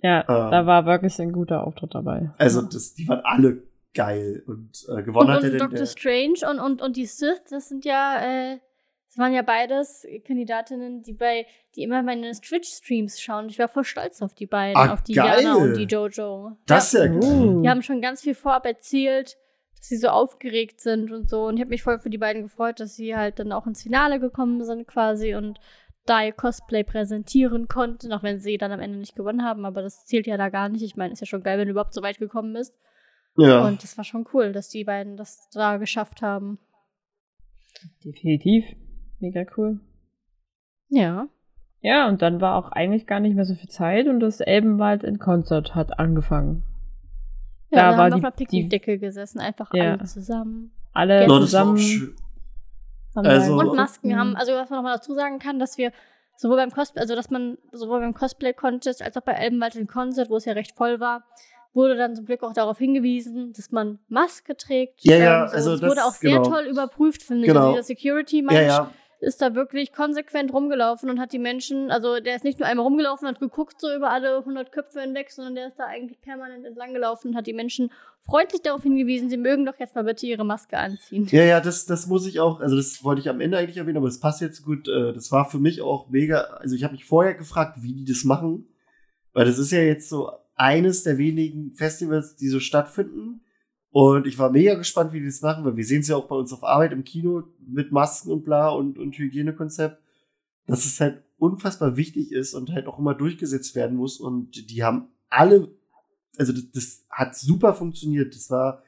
Ja, 0.02 0.20
Ähm. 0.20 0.50
da 0.50 0.66
war 0.66 0.86
wirklich 0.86 1.18
ein 1.20 1.32
guter 1.32 1.66
Auftritt 1.66 1.94
dabei. 1.94 2.30
Also 2.38 2.62
das, 2.62 2.94
die 2.94 3.08
waren 3.08 3.20
alle 3.24 3.62
geil 3.94 4.42
und 4.46 4.86
äh, 4.88 5.02
gewonnen 5.02 5.28
Und, 5.30 5.34
hat 5.34 5.42
er 5.44 5.52
und 5.52 5.58
dann 5.58 5.70
Doctor 5.70 5.86
Strange 5.86 6.50
und, 6.50 6.58
und, 6.60 6.82
und 6.82 6.96
die 6.96 7.06
Sith, 7.06 7.42
das 7.50 7.68
sind 7.68 7.84
ja, 7.84 8.20
äh, 8.52 8.58
das 9.08 9.18
waren 9.18 9.34
ja 9.34 9.42
beides 9.42 10.06
Kandidatinnen, 10.26 11.02
die 11.02 11.12
bei, 11.12 11.46
die 11.76 11.82
immer 11.82 12.02
meine 12.02 12.30
Twitch-Streams 12.32 13.20
schauen. 13.20 13.48
Ich 13.48 13.58
war 13.58 13.68
voll 13.68 13.84
stolz 13.84 14.22
auf 14.22 14.34
die 14.34 14.46
beiden, 14.46 14.76
Ah, 14.76 14.94
auf 14.94 15.02
die 15.02 15.12
geil. 15.12 15.42
Jana 15.42 15.56
und 15.56 15.74
die 15.76 15.84
Jojo. 15.84 16.52
Das 16.66 16.94
ist 16.94 17.00
ja 17.00 17.06
geil. 17.08 17.60
Die 17.62 17.68
haben 17.68 17.82
schon 17.82 18.00
ganz 18.00 18.22
viel 18.22 18.34
vorab 18.34 18.64
erzählt, 18.64 19.36
dass 19.76 19.88
sie 19.88 19.98
so 19.98 20.08
aufgeregt 20.08 20.80
sind 20.80 21.12
und 21.12 21.28
so. 21.28 21.44
Und 21.44 21.56
ich 21.56 21.60
habe 21.60 21.68
mich 21.70 21.82
voll 21.82 21.98
für 21.98 22.08
die 22.08 22.16
beiden 22.18 22.42
gefreut, 22.44 22.80
dass 22.80 22.94
sie 22.94 23.14
halt 23.14 23.38
dann 23.38 23.52
auch 23.52 23.66
ins 23.66 23.82
Finale 23.82 24.18
gekommen 24.18 24.64
sind 24.64 24.86
quasi 24.86 25.34
und 25.34 25.58
da 26.06 26.22
ihr 26.24 26.32
Cosplay 26.32 26.82
präsentieren 26.84 27.68
konnten, 27.68 28.12
auch 28.12 28.22
wenn 28.22 28.40
sie 28.40 28.58
dann 28.58 28.72
am 28.72 28.80
Ende 28.80 28.98
nicht 28.98 29.14
gewonnen 29.14 29.44
haben. 29.44 29.64
Aber 29.64 29.82
das 29.82 30.04
zählt 30.06 30.26
ja 30.26 30.36
da 30.36 30.48
gar 30.48 30.68
nicht. 30.68 30.82
Ich 30.82 30.96
meine, 30.96 31.12
ist 31.12 31.20
ja 31.20 31.26
schon 31.26 31.42
geil, 31.42 31.58
wenn 31.58 31.66
du 31.66 31.72
überhaupt 31.72 31.94
so 31.94 32.02
weit 32.02 32.18
gekommen 32.18 32.52
bist. 32.52 32.74
Ja. 33.36 33.66
Und 33.66 33.82
das 33.82 33.96
war 33.96 34.04
schon 34.04 34.26
cool, 34.34 34.52
dass 34.52 34.68
die 34.68 34.84
beiden 34.84 35.16
das 35.16 35.48
da 35.52 35.76
geschafft 35.78 36.20
haben. 36.22 36.58
Definitiv. 38.04 38.64
Mega 39.20 39.44
cool. 39.56 39.80
Ja. 40.88 41.28
Ja, 41.80 42.08
und 42.08 42.22
dann 42.22 42.40
war 42.40 42.56
auch 42.56 42.70
eigentlich 42.70 43.06
gar 43.06 43.20
nicht 43.20 43.34
mehr 43.34 43.44
so 43.44 43.54
viel 43.54 43.68
Zeit 43.68 44.06
und 44.06 44.20
das 44.20 44.40
Elbenwald 44.40 45.02
in 45.04 45.18
Konzert 45.18 45.74
hat 45.74 45.98
angefangen. 45.98 46.64
Ja, 47.70 47.78
Da 47.78 47.82
da 47.82 47.82
war 47.82 47.90
haben 47.92 47.98
wir 47.98 48.10
die- 48.10 48.14
auf 48.14 48.24
einer 48.24 48.30
Picknickdecke 48.32 48.98
gesessen, 48.98 49.40
einfach 49.40 49.72
Ja. 49.74 49.92
alle 49.94 50.04
zusammen. 50.04 50.72
Alle 50.92 51.24
auch 51.24 51.40
zusammen. 51.40 51.78
Also- 53.14 53.54
Und 53.58 53.74
Masken 53.76 54.08
Mhm. 54.10 54.16
haben, 54.16 54.36
also 54.36 54.52
was 54.54 54.70
man 54.70 54.78
nochmal 54.78 54.96
dazu 54.96 55.14
sagen 55.14 55.38
kann, 55.38 55.58
dass 55.58 55.78
wir 55.78 55.92
sowohl 56.36 56.56
beim 56.56 56.70
Cosplay, 56.70 57.00
also 57.00 57.14
dass 57.14 57.30
man 57.30 57.58
sowohl 57.72 58.00
beim 58.00 58.14
Cosplay-Contest 58.14 59.02
als 59.02 59.16
auch 59.16 59.22
bei 59.22 59.32
Elbenwald 59.32 59.76
im 59.76 59.86
Konzert, 59.86 60.30
wo 60.30 60.36
es 60.36 60.44
ja 60.44 60.54
recht 60.54 60.74
voll 60.76 60.98
war, 61.00 61.24
wurde 61.74 61.96
dann 61.96 62.14
zum 62.14 62.26
Glück 62.26 62.42
auch 62.42 62.52
darauf 62.52 62.78
hingewiesen, 62.78 63.52
dass 63.54 63.70
man 63.70 63.98
Maske 64.08 64.56
trägt. 64.56 65.04
Ja, 65.04 65.16
ja, 65.16 65.42
Ähm, 65.44 65.48
so. 65.48 65.54
also 65.56 65.76
das- 65.76 65.90
wurde 65.90 66.04
auch 66.04 66.12
sehr 66.12 66.38
genau. 66.38 66.50
toll 66.50 66.64
überprüft, 66.64 67.22
finde 67.22 67.42
ich. 67.44 67.48
Genau. 67.48 67.60
Also 67.60 67.72
dieser 67.72 67.82
Security-Mensch 67.84 68.60
Ja, 68.60 68.66
ja. 68.66 68.90
Ist 69.22 69.40
da 69.40 69.54
wirklich 69.54 69.92
konsequent 69.92 70.52
rumgelaufen 70.52 71.08
und 71.08 71.20
hat 71.20 71.32
die 71.32 71.38
Menschen, 71.38 71.90
also 71.90 72.18
der 72.18 72.34
ist 72.34 72.44
nicht 72.44 72.58
nur 72.58 72.68
einmal 72.68 72.84
rumgelaufen 72.84 73.26
und 73.26 73.34
hat 73.34 73.40
geguckt 73.40 73.80
so 73.80 73.94
über 73.94 74.10
alle 74.10 74.38
100 74.38 74.72
Köpfe 74.72 75.00
hinweg, 75.00 75.30
sondern 75.30 75.54
der 75.54 75.68
ist 75.68 75.78
da 75.78 75.84
eigentlich 75.84 76.20
permanent 76.20 76.66
entlang 76.66 76.92
gelaufen 76.92 77.28
und 77.28 77.36
hat 77.36 77.46
die 77.46 77.52
Menschen 77.52 77.90
freundlich 78.24 78.62
darauf 78.62 78.82
hingewiesen, 78.82 79.30
sie 79.30 79.36
mögen 79.36 79.64
doch 79.64 79.78
jetzt 79.78 79.94
mal 79.94 80.04
bitte 80.04 80.26
ihre 80.26 80.44
Maske 80.44 80.76
anziehen. 80.76 81.26
Ja, 81.30 81.44
ja, 81.44 81.60
das, 81.60 81.86
das 81.86 82.06
muss 82.06 82.26
ich 82.26 82.40
auch, 82.40 82.60
also 82.60 82.76
das 82.76 83.02
wollte 83.04 83.20
ich 83.20 83.28
am 83.28 83.40
Ende 83.40 83.58
eigentlich 83.58 83.76
erwähnen, 83.76 83.96
aber 83.96 84.08
das 84.08 84.20
passt 84.20 84.40
jetzt 84.40 84.64
gut. 84.64 84.88
Äh, 84.88 85.12
Das 85.12 85.30
war 85.30 85.48
für 85.48 85.58
mich 85.58 85.82
auch 85.82 86.08
mega, 86.08 86.40
also 86.60 86.74
ich 86.74 86.84
habe 86.84 86.94
mich 86.94 87.04
vorher 87.04 87.34
gefragt, 87.34 87.78
wie 87.82 87.94
die 87.94 88.04
das 88.04 88.24
machen, 88.24 88.68
weil 89.32 89.44
das 89.44 89.58
ist 89.58 89.70
ja 89.72 89.80
jetzt 89.80 90.08
so 90.08 90.30
eines 90.56 91.04
der 91.04 91.18
wenigen 91.18 91.74
Festivals, 91.74 92.36
die 92.36 92.48
so 92.48 92.60
stattfinden. 92.60 93.40
Und 93.92 94.26
ich 94.26 94.38
war 94.38 94.50
mega 94.50 94.74
gespannt, 94.74 95.12
wie 95.12 95.20
die 95.20 95.26
das 95.26 95.42
machen, 95.42 95.64
weil 95.64 95.76
wir 95.76 95.84
sehen 95.84 96.00
es 96.00 96.08
ja 96.08 96.16
auch 96.16 96.26
bei 96.26 96.34
uns 96.34 96.50
auf 96.52 96.64
Arbeit 96.64 96.92
im 96.92 97.04
Kino 97.04 97.42
mit 97.66 97.92
Masken 97.92 98.30
und 98.32 98.42
bla 98.42 98.70
und, 98.70 98.98
und 98.98 99.16
Hygienekonzept, 99.16 100.00
dass 100.66 100.86
es 100.86 100.98
halt 100.98 101.22
unfassbar 101.38 101.96
wichtig 101.98 102.32
ist 102.32 102.54
und 102.54 102.70
halt 102.72 102.86
auch 102.86 102.98
immer 102.98 103.14
durchgesetzt 103.14 103.74
werden 103.74 103.96
muss. 103.98 104.18
Und 104.18 104.70
die 104.70 104.82
haben 104.82 105.08
alle, 105.28 105.68
also 106.38 106.52
das, 106.54 106.70
das 106.72 107.04
hat 107.10 107.36
super 107.36 107.74
funktioniert. 107.74 108.34
Das 108.34 108.50
war 108.50 108.82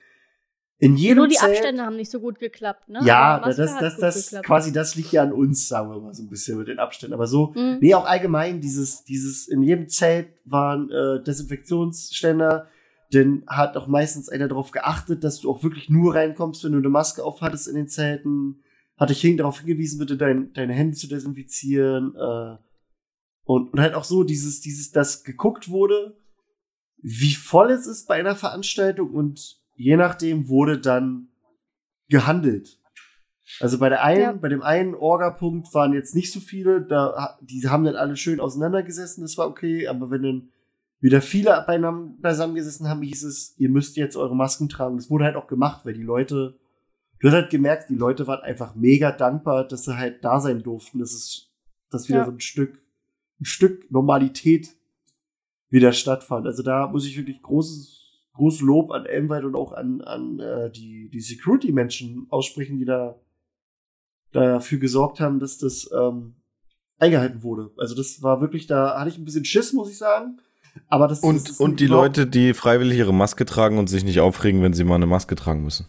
in 0.78 0.96
jedem 0.96 1.18
Nur 1.18 1.28
die 1.28 1.36
Zelt, 1.36 1.52
Abstände 1.52 1.82
haben 1.82 1.96
nicht 1.96 2.10
so 2.10 2.18
gut 2.18 2.38
geklappt, 2.38 2.88
ne? 2.88 3.00
ja, 3.04 3.40
das, 3.40 3.56
das, 3.56 3.96
das, 3.98 4.24
geklappt. 4.24 4.46
quasi, 4.46 4.72
das 4.72 4.96
liegt 4.96 5.12
ja 5.12 5.22
an 5.22 5.32
uns, 5.32 5.68
sagen 5.68 5.90
wir 5.90 6.00
mal 6.00 6.14
so 6.14 6.22
ein 6.22 6.28
bisschen 6.30 6.58
mit 6.58 6.68
den 6.68 6.78
Abständen. 6.78 7.14
Aber 7.14 7.26
so, 7.26 7.52
Mhm. 7.54 7.78
nee, 7.80 7.94
auch 7.94 8.06
allgemein, 8.06 8.60
dieses, 8.60 9.04
dieses, 9.04 9.48
in 9.48 9.62
jedem 9.62 9.88
Zelt 9.88 10.28
waren 10.44 10.90
äh, 10.90 11.22
Desinfektionsständer, 11.22 12.68
denn 13.14 13.44
hat 13.46 13.76
auch 13.76 13.86
meistens 13.86 14.28
einer 14.28 14.48
darauf 14.48 14.70
geachtet, 14.70 15.24
dass 15.24 15.40
du 15.40 15.50
auch 15.50 15.62
wirklich 15.62 15.88
nur 15.88 16.14
reinkommst, 16.14 16.64
wenn 16.64 16.72
du 16.72 16.78
eine 16.78 16.88
Maske 16.88 17.24
aufhattest 17.24 17.68
in 17.68 17.76
den 17.76 17.88
Zelten. 17.88 18.62
Hatte 18.96 19.12
ich 19.12 19.20
hin, 19.20 19.36
darauf 19.36 19.58
hingewiesen, 19.60 19.98
bitte 19.98 20.16
dein, 20.16 20.52
deine 20.52 20.72
Hände 20.72 20.96
zu 20.96 21.08
desinfizieren. 21.08 22.14
Äh, 22.14 22.56
und, 23.44 23.72
und 23.72 23.80
halt 23.80 23.94
auch 23.94 24.04
so, 24.04 24.24
dieses, 24.24 24.60
dieses, 24.60 24.90
dass 24.90 25.24
geguckt 25.24 25.68
wurde, 25.68 26.16
wie 26.98 27.34
voll 27.34 27.70
es 27.70 27.86
ist 27.86 28.06
bei 28.06 28.14
einer 28.14 28.36
Veranstaltung 28.36 29.10
und 29.10 29.60
je 29.74 29.96
nachdem 29.96 30.48
wurde 30.48 30.78
dann 30.78 31.28
gehandelt. 32.08 32.78
Also 33.60 33.78
bei 33.78 33.88
der 33.90 34.02
einen, 34.02 34.20
Ja. 34.20 34.32
bei 34.32 34.48
dem 34.48 34.62
einen 34.62 34.94
Orga-Punkt 34.94 35.72
waren 35.74 35.92
jetzt 35.92 36.14
nicht 36.14 36.32
so 36.32 36.40
viele, 36.40 36.80
da, 36.80 37.38
die 37.42 37.68
haben 37.68 37.84
dann 37.84 37.96
alle 37.96 38.16
schön 38.16 38.40
auseinandergesessen, 38.40 39.22
das 39.22 39.36
war 39.36 39.48
okay, 39.48 39.86
aber 39.86 40.10
wenn 40.10 40.22
dann 40.22 40.48
wieder 41.04 41.20
viele 41.20 41.62
beieinander 41.66 42.14
beisammengesessen 42.18 42.88
haben, 42.88 43.02
hieß 43.02 43.24
es, 43.24 43.54
ihr 43.58 43.68
müsst 43.68 43.98
jetzt 43.98 44.16
eure 44.16 44.34
Masken 44.34 44.70
tragen. 44.70 44.96
Das 44.96 45.10
wurde 45.10 45.26
halt 45.26 45.36
auch 45.36 45.46
gemacht, 45.46 45.84
weil 45.84 45.92
die 45.92 46.02
Leute, 46.02 46.58
du 47.20 47.28
hast 47.28 47.34
halt 47.34 47.50
gemerkt, 47.50 47.90
die 47.90 47.94
Leute 47.94 48.26
waren 48.26 48.40
einfach 48.40 48.74
mega 48.74 49.12
dankbar, 49.12 49.68
dass 49.68 49.84
sie 49.84 49.98
halt 49.98 50.24
da 50.24 50.40
sein 50.40 50.62
durften. 50.62 51.00
Das 51.00 51.12
ist, 51.12 51.52
dass 51.90 52.08
wieder 52.08 52.20
Ja. 52.20 52.24
so 52.24 52.30
ein 52.30 52.40
Stück, 52.40 52.82
ein 53.38 53.44
Stück 53.44 53.90
Normalität 53.90 54.74
wieder 55.68 55.92
stattfand. 55.92 56.46
Also 56.46 56.62
da 56.62 56.86
muss 56.88 57.04
ich 57.06 57.18
wirklich 57.18 57.42
großes, 57.42 58.30
großes 58.32 58.62
Lob 58.62 58.90
an 58.90 59.04
Elmwald 59.04 59.44
und 59.44 59.56
auch 59.56 59.72
an, 59.72 60.00
an 60.00 60.40
äh, 60.40 60.70
die, 60.70 61.10
die 61.10 61.20
Security-Menschen 61.20 62.28
aussprechen, 62.30 62.78
die 62.78 62.86
da 62.86 63.20
dafür 64.32 64.78
gesorgt 64.78 65.20
haben, 65.20 65.38
dass 65.38 65.58
das 65.58 65.90
ähm, 65.94 66.36
eingehalten 66.98 67.42
wurde. 67.42 67.72
Also 67.76 67.94
das 67.94 68.22
war 68.22 68.40
wirklich, 68.40 68.66
da 68.66 68.98
hatte 68.98 69.10
ich 69.10 69.18
ein 69.18 69.26
bisschen 69.26 69.44
Schiss, 69.44 69.74
muss 69.74 69.90
ich 69.90 69.98
sagen. 69.98 70.38
Aber 70.88 71.08
das 71.08 71.20
das 71.20 71.28
Und, 71.30 71.36
ist 71.36 71.60
und 71.60 71.80
die 71.80 71.86
Leute, 71.86 72.26
die 72.26 72.54
freiwillig 72.54 72.98
ihre 72.98 73.14
Maske 73.14 73.44
tragen 73.44 73.78
und 73.78 73.88
sich 73.88 74.04
nicht 74.04 74.20
aufregen, 74.20 74.62
wenn 74.62 74.72
sie 74.72 74.84
mal 74.84 74.96
eine 74.96 75.06
Maske 75.06 75.34
tragen 75.34 75.62
müssen. 75.64 75.86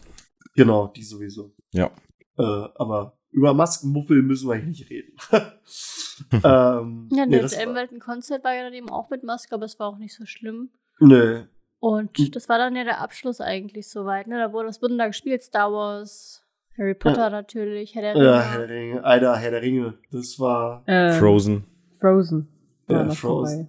Genau, 0.54 0.88
die 0.88 1.02
sowieso. 1.02 1.52
Ja. 1.72 1.90
Äh, 2.38 2.42
aber 2.76 3.18
über 3.30 3.52
Maskenmuffel 3.54 4.22
müssen 4.22 4.48
wir 4.48 4.56
hier 4.56 4.66
nicht 4.66 4.88
reden. 4.90 5.16
ähm, 6.32 7.08
Ja, 7.12 7.26
nee, 7.26 7.40
das 7.40 7.52
das 7.52 7.60
war, 7.66 8.54
ja 8.54 8.62
dann 8.64 8.72
eben 8.74 8.88
auch 8.88 9.10
mit 9.10 9.22
Maske, 9.24 9.54
aber 9.54 9.64
es 9.66 9.78
war 9.78 9.88
auch 9.88 9.98
nicht 9.98 10.14
so 10.14 10.24
schlimm. 10.26 10.70
nö. 11.00 11.44
Und 11.78 12.16
Hm. 12.16 12.30
das 12.32 12.48
war 12.48 12.56
dann 12.56 12.74
ja 12.74 12.84
der 12.84 13.02
Abschluss 13.02 13.40
eigentlich 13.42 13.88
soweit. 13.90 14.26
Ne? 14.28 14.38
Da 14.38 14.52
wurde, 14.52 14.68
was 14.68 14.80
wurden 14.80 14.96
da 14.96 15.06
gespielt? 15.08 15.42
Star 15.42 15.70
Wars, 15.70 16.42
Harry 16.78 16.94
Potter 16.94 17.28
natürlich, 17.28 17.94
Herr 17.94 18.02
der 18.02 18.14
Ringe. 18.14 18.24
Ja, 18.24 18.40
Herr 18.42 18.58
der 18.66 18.68
Ringe. 18.76 19.04
Alter, 19.04 19.36
Herr 19.36 19.50
der 19.50 19.62
Ringe. 19.62 19.94
Das 20.10 20.38
war. 20.40 20.82
Äh, 20.88 21.12
Frozen. 21.12 21.64
Frozen. 22.00 22.48
War 22.86 23.04
Ja, 23.04 23.10
Frozen. 23.10 23.68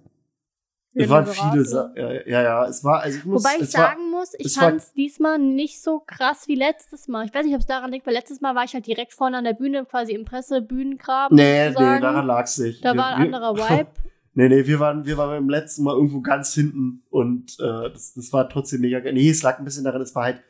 Es 1.04 1.08
waren 1.08 1.26
viele 1.26 1.64
Sachen. 1.64 1.96
Ja, 1.96 2.12
ja, 2.12 2.42
ja, 2.42 2.66
es 2.66 2.82
war, 2.84 3.00
also 3.00 3.18
ich 3.18 3.24
muss. 3.24 3.42
Wobei 3.44 3.56
ich 3.56 3.62
es 3.62 3.74
war, 3.74 3.88
sagen 3.90 4.10
muss, 4.10 4.34
ich 4.38 4.46
es 4.46 4.54
fand 4.56 4.76
es 4.80 4.92
diesmal 4.92 5.38
nicht 5.38 5.80
so 5.82 6.00
krass 6.00 6.48
wie 6.48 6.54
letztes 6.54 7.08
Mal. 7.08 7.26
Ich 7.26 7.34
weiß 7.34 7.44
nicht, 7.44 7.54
ob 7.54 7.60
es 7.60 7.66
daran 7.66 7.90
liegt, 7.92 8.06
weil 8.06 8.14
letztes 8.14 8.40
Mal 8.40 8.54
war 8.54 8.64
ich 8.64 8.74
halt 8.74 8.86
direkt 8.86 9.12
vorne 9.14 9.36
an 9.38 9.44
der 9.44 9.54
Bühne, 9.54 9.84
quasi 9.84 10.12
im 10.12 10.24
Presse-Bühnengraben. 10.24 11.36
Nee, 11.36 11.66
nee, 11.68 11.72
sozusagen. 11.72 12.02
daran 12.02 12.26
lag's 12.26 12.58
nicht. 12.58 12.84
Da 12.84 12.92
Wir- 12.94 12.98
war 12.98 13.16
ein 13.16 13.22
anderer 13.34 13.54
Vibe. 13.56 13.88
Nee, 14.34 14.48
nee, 14.48 14.66
wir 14.66 14.78
waren, 14.78 15.04
wir 15.04 15.16
waren 15.16 15.30
beim 15.30 15.48
letzten 15.48 15.82
Mal 15.82 15.94
irgendwo 15.94 16.20
ganz 16.20 16.54
hinten 16.54 17.02
und 17.10 17.58
äh, 17.58 17.90
das, 17.90 18.14
das 18.14 18.32
war 18.32 18.48
trotzdem 18.48 18.82
mega 18.82 19.00
geil. 19.00 19.12
Nee, 19.12 19.30
es 19.30 19.42
lag 19.42 19.58
ein 19.58 19.64
bisschen 19.64 19.82
daran, 19.84 20.00
es 20.00 20.14
war 20.14 20.24
halt, 20.24 20.42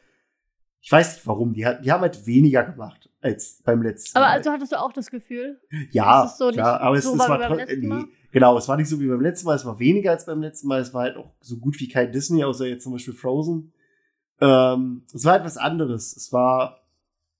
ich 0.80 0.92
weiß 0.92 1.14
nicht 1.14 1.26
warum, 1.26 1.54
die, 1.54 1.66
die 1.82 1.90
haben 1.90 2.02
halt 2.02 2.26
weniger 2.26 2.64
gemacht 2.64 3.07
als 3.20 3.62
beim 3.64 3.82
letzten 3.82 4.16
Aber 4.16 4.26
Mal. 4.26 4.32
also 4.32 4.50
hattest 4.50 4.72
du 4.72 4.80
auch 4.80 4.92
das 4.92 5.10
Gefühl? 5.10 5.60
ja, 5.90 6.24
ist 6.24 6.32
es 6.32 6.38
so 6.38 6.50
klar, 6.50 6.74
nicht 6.74 6.82
aber 6.82 6.96
es, 6.96 7.04
so 7.04 7.12
es 7.14 7.18
war 7.18 7.28
war 7.28 7.36
wie 7.38 7.40
beim 7.40 7.48
trotzdem, 7.58 7.68
letzten 7.68 7.88
Mal? 7.88 7.98
nee, 8.02 8.08
genau, 8.32 8.58
es 8.58 8.68
war 8.68 8.76
nicht 8.76 8.88
so 8.88 9.00
wie 9.00 9.08
beim 9.08 9.20
letzten 9.20 9.46
Mal, 9.46 9.56
es 9.56 9.64
war 9.64 9.78
weniger 9.78 10.10
als 10.12 10.26
beim 10.26 10.40
letzten 10.40 10.68
Mal, 10.68 10.80
es 10.80 10.94
war 10.94 11.02
halt 11.02 11.16
auch 11.16 11.32
so 11.40 11.56
gut 11.58 11.78
wie 11.80 11.88
kein 11.88 12.12
Disney, 12.12 12.44
außer 12.44 12.66
jetzt 12.66 12.84
zum 12.84 12.92
Beispiel 12.92 13.14
Frozen. 13.14 13.72
Ähm, 14.40 15.02
es 15.12 15.24
war 15.24 15.36
etwas 15.36 15.56
anderes. 15.56 16.16
Es 16.16 16.32
war, 16.32 16.86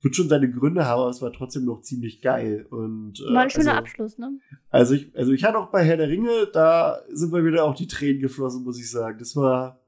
wird 0.03 0.17
schon 0.17 0.29
seine 0.29 0.51
Gründe 0.51 0.85
haben, 0.85 1.01
aber 1.03 1.11
es 1.11 1.23
war 1.23 1.33
trotzdem 1.33 1.65
noch 1.65 1.81
ziemlich 1.83 2.21
geil. 2.21 2.67
Und, 2.71 3.21
äh, 3.21 3.33
War 3.33 3.43
ein 3.43 3.51
schöner 3.51 3.71
also, 3.71 3.79
Abschluss, 3.81 4.19
ne? 4.19 4.39
also 4.71 4.95
ich, 4.95 5.17
also 5.17 5.33
ich 5.33 5.45
hatte 5.45 5.59
auch 5.59 5.71
bei 5.71 5.85
Herr 5.85 5.97
der 5.97 6.09
Ringe, 6.09 6.49
da 6.53 6.99
sind 7.13 7.31
bei 7.31 7.41
mir 7.41 7.53
dann 7.53 7.61
auch 7.61 7.77
die 7.77 7.87
Tränen 7.87 8.21
geflossen, 8.21 8.65
muss 8.65 8.81
ich 8.81 8.91
sagen. 8.91 9.19
Das 9.19 9.37
war, 9.37 9.81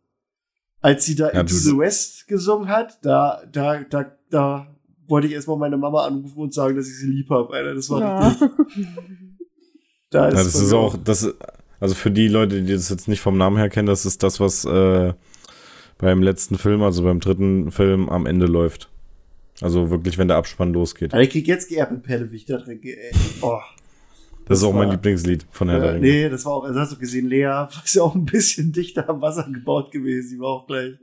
als 0.81 1.05
sie 1.05 1.17
da 1.17 1.33
Ja, 1.33 1.41
Into 1.41 1.55
the 1.55 1.77
West 1.77 2.29
gesungen 2.29 2.69
hat, 2.69 3.05
da, 3.05 3.43
da, 3.51 3.83
da, 3.83 4.17
da 4.31 4.77
wollte 5.11 5.27
ich 5.27 5.33
erstmal 5.35 5.57
meine 5.59 5.77
Mama 5.77 6.07
anrufen 6.07 6.39
und 6.41 6.55
sagen, 6.55 6.77
dass 6.77 6.89
ich 6.89 6.97
sie 6.99 7.07
lieb 7.09 7.29
habe. 7.31 7.53
Alter, 7.53 7.75
das 7.75 7.91
war 7.91 8.01
Ja. 8.01 8.29
richtig. 8.29 8.49
Da 10.11 10.25
Ja, 10.29 10.31
das 10.35 10.55
ist 10.57 10.73
auch, 10.73 10.97
das, 10.97 11.33
also 11.79 11.95
für 11.95 12.11
die 12.11 12.27
Leute, 12.27 12.63
die 12.63 12.73
das 12.73 12.89
jetzt 12.89 13.07
nicht 13.07 13.21
vom 13.21 13.39
Namen 13.39 13.57
her 13.59 13.69
kennen, 13.69 13.87
das 13.87 14.05
ist 14.05 14.23
das, 14.25 14.41
was 14.41 14.65
äh, 14.65 15.13
beim 15.99 16.21
letzten 16.23 16.59
Film, 16.59 16.83
also 16.83 17.05
beim 17.05 17.21
dritten 17.21 17.71
Film 17.71 18.09
am 18.09 18.27
Ende 18.27 18.47
läuft. 18.47 18.91
Also 19.61 19.89
wirklich, 19.91 20.19
wenn 20.19 20.27
der 20.27 20.37
Abspann 20.39 20.73
losgeht. 20.73 21.13
Alter, 21.15 21.23
ich 21.23 21.31
krieg 21.31 21.47
jetzt 21.47 21.69
Geerbelpelle, 21.69 22.33
wie 22.33 22.37
ich 22.37 22.45
da 22.47 22.59
trinke. 22.59 22.89
Ey. 22.89 23.13
Oh. 23.43 23.59
Das 24.47 24.59
ist 24.59 24.63
das 24.63 24.65
auch 24.65 24.73
mein 24.73 24.89
war- 24.89 24.95
Lieblingslied 24.95 25.47
von 25.53 25.69
Herr 25.69 25.79
der 25.79 25.91
Äh, 25.91 25.93
Ringe. 25.93 26.07
nee, 26.09 26.29
das 26.29 26.45
war 26.45 26.55
auch, 26.55 26.65
also 26.65 26.81
hast 26.81 26.91
du 26.93 26.99
gesehen, 26.99 27.29
Lea 27.29 27.67
ist 27.85 27.95
ja 27.95 28.03
auch 28.03 28.17
ein 28.17 28.25
bisschen 28.25 28.73
dichter 28.73 29.09
am 29.09 29.21
Wasser 29.21 29.49
gebaut 29.49 29.93
gewesen. 29.93 30.31
Die 30.35 30.41
war 30.41 30.49
auch 30.49 30.67
gleich. 30.67 30.95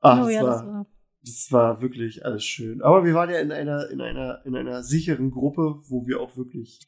Ach, 0.00 0.22
oh 0.22 0.24
das, 0.24 0.32
ja, 0.34 0.42
war, 0.42 0.50
das 0.50 0.66
war. 0.66 0.86
Das 1.24 1.48
war 1.50 1.80
wirklich 1.82 2.24
alles 2.24 2.44
schön. 2.44 2.82
Aber 2.82 3.04
wir 3.04 3.14
waren 3.14 3.30
ja 3.30 3.38
in 3.38 3.52
einer, 3.52 3.88
in 3.90 4.00
einer, 4.00 4.44
in 4.44 4.56
einer 4.56 4.82
sicheren 4.82 5.30
Gruppe, 5.30 5.76
wo 5.88 6.06
wir 6.06 6.20
auch 6.20 6.36
wirklich 6.36 6.80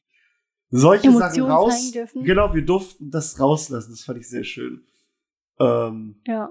solche 0.70 1.10
Sachen 1.12 1.22
Emotionen 1.22 1.50
raus. 1.52 1.74
zeigen 1.80 1.92
dürfen. 1.92 2.24
Genau, 2.24 2.54
wir 2.54 2.64
durften 2.64 3.10
das 3.10 3.38
rauslassen. 3.38 3.92
Das 3.92 4.02
fand 4.04 4.18
ich 4.18 4.28
sehr 4.28 4.44
schön. 4.44 4.82
Ähm, 5.60 6.16
Ja. 6.26 6.50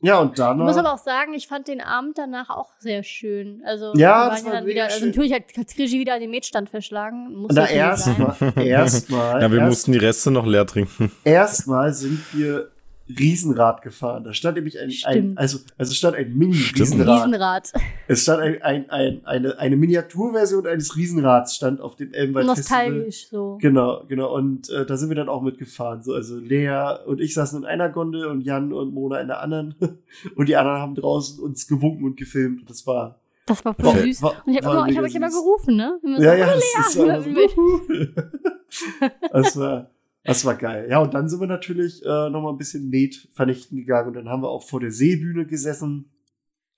ja, 0.00 0.20
und 0.20 0.30
Ich 0.30 0.34
danach. 0.36 0.64
muss 0.66 0.76
aber 0.76 0.92
auch 0.94 0.98
sagen, 0.98 1.34
ich 1.34 1.48
fand 1.48 1.66
den 1.66 1.80
Abend 1.80 2.16
danach 2.16 2.48
auch 2.48 2.70
sehr 2.78 3.02
schön. 3.02 3.60
Also, 3.64 3.86
Ja, 3.96 4.26
wir 4.26 4.30
das 4.30 4.44
waren 4.44 4.44
war 4.52 4.52
dann 4.60 4.66
wieder, 4.66 4.84
also 4.84 5.06
natürlich 5.06 5.32
hat 5.32 5.52
Katrigi 5.52 5.98
wieder 5.98 6.20
den 6.20 6.30
Metstand 6.30 6.70
verschlagen. 6.70 7.34
Muss 7.34 7.50
na, 7.52 7.68
erstmal, 7.68 8.36
erstmal, 8.64 9.42
Ja, 9.42 9.50
wir 9.50 9.58
erst- 9.58 9.68
mussten 9.68 9.92
die 9.92 9.98
Reste 9.98 10.30
noch 10.30 10.46
leer 10.46 10.64
trinken. 10.66 11.10
erstmal 11.24 11.92
sind 11.92 12.20
wir 12.34 12.70
Riesenrad 13.08 13.82
gefahren. 13.82 14.24
Da 14.24 14.34
stand 14.34 14.56
nämlich 14.56 14.78
ein, 14.80 14.92
ein 15.04 15.38
also, 15.38 15.58
also 15.78 15.94
stand 15.94 16.16
ein. 16.16 16.36
Mini-Riesenrad. 16.36 17.24
Riesenrad. 17.26 17.72
Es 18.08 18.22
stand 18.22 18.42
ein, 18.42 18.62
ein, 18.62 18.90
ein, 18.90 19.24
eine, 19.24 19.58
eine 19.58 19.76
Miniaturversion 19.76 20.66
eines 20.66 20.96
Riesenrads 20.96 21.56
stand 21.56 21.80
auf 21.80 21.96
dem 21.96 22.12
Elbenwald 22.12 22.46
Festival. 22.48 22.90
Nostalgisch 22.90 23.28
so. 23.28 23.58
Genau, 23.60 24.04
genau. 24.08 24.34
Und 24.34 24.70
äh, 24.70 24.84
da 24.84 24.96
sind 24.96 25.08
wir 25.08 25.16
dann 25.16 25.28
auch 25.28 25.42
mitgefahren. 25.42 26.02
So, 26.02 26.14
also 26.14 26.36
Lea 26.38 26.96
und 27.06 27.20
ich 27.20 27.34
saßen 27.34 27.60
in 27.60 27.64
einer 27.64 27.88
Gondel 27.90 28.26
und 28.26 28.40
Jan 28.40 28.72
und 28.72 28.92
Mona 28.92 29.20
in 29.20 29.28
der 29.28 29.40
anderen. 29.40 29.74
Und 30.34 30.48
die 30.48 30.56
anderen 30.56 30.80
haben 30.80 30.94
draußen 30.94 31.42
uns 31.42 31.66
gewunken 31.68 32.04
und 32.04 32.16
gefilmt. 32.16 32.60
Und 32.60 32.70
das 32.70 32.86
war. 32.86 33.20
Das 33.44 33.64
war 33.64 33.74
voll 33.74 33.84
war, 33.84 33.96
süß. 33.98 34.22
war, 34.22 34.42
Und 34.44 34.52
ich 34.52 34.64
habe 34.64 34.94
hab 34.96 35.04
euch 35.04 35.14
immer 35.14 35.28
gerufen, 35.28 35.76
ne? 35.76 36.00
Immer 36.02 36.20
Ja, 36.20 36.32
so, 36.32 36.38
ja, 36.38 36.46
"Oh, 36.46 36.54
das, 36.54 36.64
ist 36.64 37.26
Lea!" 37.26 37.48
so, 37.54 38.96
das 39.32 39.56
war, 39.58 39.90
das 40.26 40.44
war 40.44 40.54
geil. 40.56 40.88
Ja, 40.90 40.98
und 40.98 41.14
dann 41.14 41.28
sind 41.28 41.40
wir 41.40 41.46
natürlich 41.46 42.04
äh, 42.04 42.30
noch 42.30 42.42
mal 42.42 42.50
ein 42.50 42.58
bisschen 42.58 42.88
Met 42.90 43.28
vernichten 43.32 43.76
gegangen 43.78 44.08
und 44.08 44.14
dann 44.14 44.28
haben 44.28 44.42
wir 44.42 44.48
auch 44.50 44.62
vor 44.62 44.80
der 44.80 44.90
Seebühne 44.90 45.46
gesessen, 45.46 46.10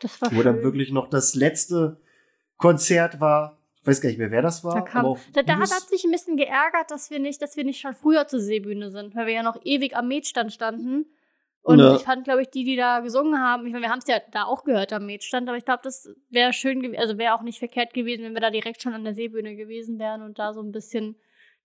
Das 0.00 0.20
war 0.22 0.30
wo 0.32 0.42
dann 0.42 0.56
schön. 0.56 0.64
wirklich 0.64 0.90
noch 0.92 1.08
das 1.08 1.34
letzte 1.34 2.00
Konzert 2.56 3.20
war 3.20 3.58
Ich 3.80 3.86
weiß 3.86 4.00
gar 4.00 4.08
nicht 4.08 4.18
mehr, 4.18 4.30
wer 4.30 4.42
das 4.42 4.64
war. 4.64 4.74
Da, 4.74 4.80
kam, 4.82 5.16
da, 5.32 5.42
da 5.42 5.56
hat 5.58 5.68
sich 5.88 6.04
ein 6.04 6.10
bisschen 6.10 6.36
geärgert, 6.36 6.90
dass 6.90 7.10
wir 7.10 7.18
nicht, 7.20 7.40
dass 7.40 7.56
wir 7.56 7.64
nicht 7.64 7.80
schon 7.80 7.94
früher 7.94 8.26
zur 8.26 8.40
Seebühne 8.40 8.90
sind, 8.90 9.14
weil 9.14 9.26
wir 9.26 9.34
ja 9.34 9.42
noch 9.42 9.58
ewig 9.64 9.96
am 9.96 10.08
Metstand 10.08 10.52
standen. 10.52 11.06
Und 11.62 11.78
Ja. 11.80 11.94
ich 11.96 12.02
fand, 12.02 12.24
glaube 12.24 12.42
ich, 12.42 12.48
die, 12.50 12.64
die 12.64 12.76
da 12.76 13.00
gesungen 13.00 13.40
haben, 13.40 13.66
ich 13.66 13.72
meine, 13.72 13.84
wir 13.84 13.90
haben 13.90 13.98
es 13.98 14.06
ja 14.08 14.20
da 14.32 14.44
auch 14.44 14.64
gehört 14.64 14.92
am 14.92 15.06
Metstand, 15.06 15.48
aber 15.48 15.58
ich 15.58 15.64
glaube, 15.64 15.80
das 15.84 16.08
wäre 16.30 16.52
schön 16.52 16.80
gewesen, 16.80 17.00
also 17.00 17.18
wäre 17.18 17.34
auch 17.34 17.42
nicht 17.42 17.58
verkehrt 17.58 17.92
gewesen, 17.94 18.24
wenn 18.24 18.32
wir 18.34 18.40
da 18.40 18.50
direkt 18.50 18.82
schon 18.82 18.94
an 18.94 19.04
der 19.04 19.12
Seebühne 19.14 19.54
gewesen 19.54 19.98
wären 19.98 20.22
und 20.22 20.38
da 20.38 20.54
so 20.54 20.62
ein 20.62 20.72
bisschen 20.72 21.16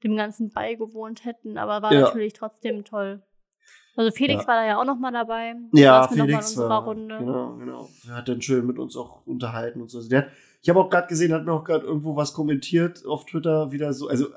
dem 0.04 0.16
Ganzen 0.16 0.50
beigewohnt 0.50 1.26
hätten. 1.26 1.58
Aber 1.58 1.82
war 1.82 1.94
Ja. 1.94 2.02
natürlich 2.02 2.34
trotzdem 2.34 2.84
toll. 2.84 3.22
Also 3.96 4.12
Felix 4.12 4.44
Ja. 4.44 4.48
war 4.48 4.56
da 4.56 4.66
ja 4.66 4.78
auch 4.82 4.86
noch 4.86 4.98
mal 4.98 5.12
dabei. 5.12 5.56
Ja, 5.72 6.04
Saß 6.04 6.12
mit 6.12 6.20
noch 6.20 6.26
mal 6.26 6.30
in 6.32 6.36
Felix 6.38 6.50
unserer 6.52 6.70
war, 6.70 6.84
Runde. 6.86 7.18
genau, 7.20 7.56
genau. 7.58 7.90
Er 8.08 8.16
hat 8.16 8.28
dann 8.28 8.42
schön 8.42 8.66
mit 8.66 8.80
uns 8.80 8.96
auch 8.98 9.26
unterhalten 9.28 9.82
und 9.82 9.90
so. 9.90 10.00
Also 10.00 10.10
der, 10.10 10.28
ich 10.62 10.70
habe 10.70 10.80
auch 10.80 10.90
gerade 10.90 11.08
gesehen, 11.08 11.32
hat 11.34 11.46
mir 11.46 11.54
auch 11.54 11.64
gerade 11.64 11.86
irgendwo 11.86 12.16
was 12.16 12.34
kommentiert 12.34 13.06
auf 13.06 13.26
Twitter, 13.26 13.72
wieder 13.72 13.94
so, 13.94 14.08
also 14.08 14.28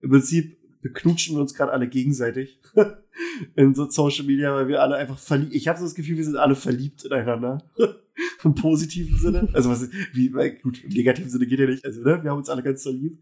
im 0.00 0.10
Prinzip 0.10 0.58
beknutschen 0.80 1.36
wir 1.36 1.42
uns 1.42 1.54
gerade 1.54 1.72
alle 1.72 1.88
gegenseitig 1.88 2.60
in 3.54 3.74
so 3.74 3.88
Social 3.88 4.24
Media, 4.24 4.54
weil 4.54 4.68
wir 4.68 4.82
alle 4.82 4.96
einfach 4.96 5.18
verliebt, 5.18 5.54
ich 5.54 5.68
habe 5.68 5.78
so 5.78 5.84
das 5.84 5.94
Gefühl, 5.94 6.16
wir 6.16 6.24
sind 6.24 6.36
alle 6.36 6.54
verliebt 6.54 7.04
ineinander. 7.04 7.62
Im 8.44 8.54
positiven 8.54 9.16
Sinne. 9.16 9.48
Also 9.54 9.70
was, 9.70 9.88
wie, 10.12 10.28
gut, 10.62 10.84
im 10.84 10.90
negativen 10.90 11.30
Sinne 11.30 11.46
geht 11.46 11.60
ja 11.60 11.66
nicht, 11.66 11.84
also, 11.84 12.02
ne, 12.02 12.22
wir 12.22 12.30
haben 12.30 12.38
uns 12.38 12.50
alle 12.50 12.62
ganz 12.62 12.82
so 12.82 12.90
lieb. 12.90 13.18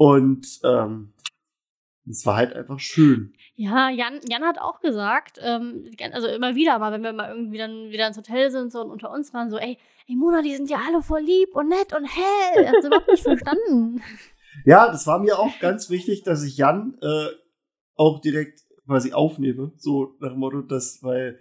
Und, 0.00 0.60
ähm, 0.64 1.12
es 2.08 2.24
war 2.24 2.36
halt 2.36 2.54
einfach 2.54 2.80
schön. 2.80 3.34
Ja, 3.54 3.90
Jan, 3.90 4.18
Jan 4.26 4.44
hat 4.44 4.58
auch 4.58 4.80
gesagt, 4.80 5.38
ähm, 5.42 5.90
also 6.12 6.26
immer 6.26 6.54
wieder 6.54 6.78
mal, 6.78 6.90
wenn 6.90 7.02
wir 7.02 7.12
mal 7.12 7.28
irgendwie 7.28 7.58
dann 7.58 7.90
wieder 7.90 8.06
ins 8.06 8.16
Hotel 8.16 8.50
sind 8.50 8.72
so 8.72 8.80
und 8.80 8.90
unter 8.90 9.10
uns 9.12 9.34
waren, 9.34 9.50
so, 9.50 9.58
ey, 9.58 9.76
ey 10.06 10.16
Mona, 10.16 10.40
die 10.40 10.56
sind 10.56 10.70
ja 10.70 10.78
alle 10.86 11.02
voll 11.02 11.20
lieb 11.20 11.54
und 11.54 11.68
nett 11.68 11.94
und 11.94 12.06
hell. 12.06 12.64
Er 12.64 12.72
hat 12.72 12.82
überhaupt 12.82 13.08
nicht 13.08 13.22
verstanden. 13.22 14.02
Ja, 14.64 14.90
das 14.90 15.06
war 15.06 15.18
mir 15.18 15.38
auch 15.38 15.58
ganz 15.60 15.90
wichtig, 15.90 16.22
dass 16.22 16.42
ich 16.44 16.56
Jan 16.56 16.96
äh, 17.02 17.26
auch 17.94 18.22
direkt 18.22 18.62
quasi 18.86 19.12
aufnehme. 19.12 19.72
So 19.76 20.16
nach 20.20 20.30
dem 20.30 20.38
Motto, 20.38 20.62
dass, 20.62 21.02
weil, 21.02 21.38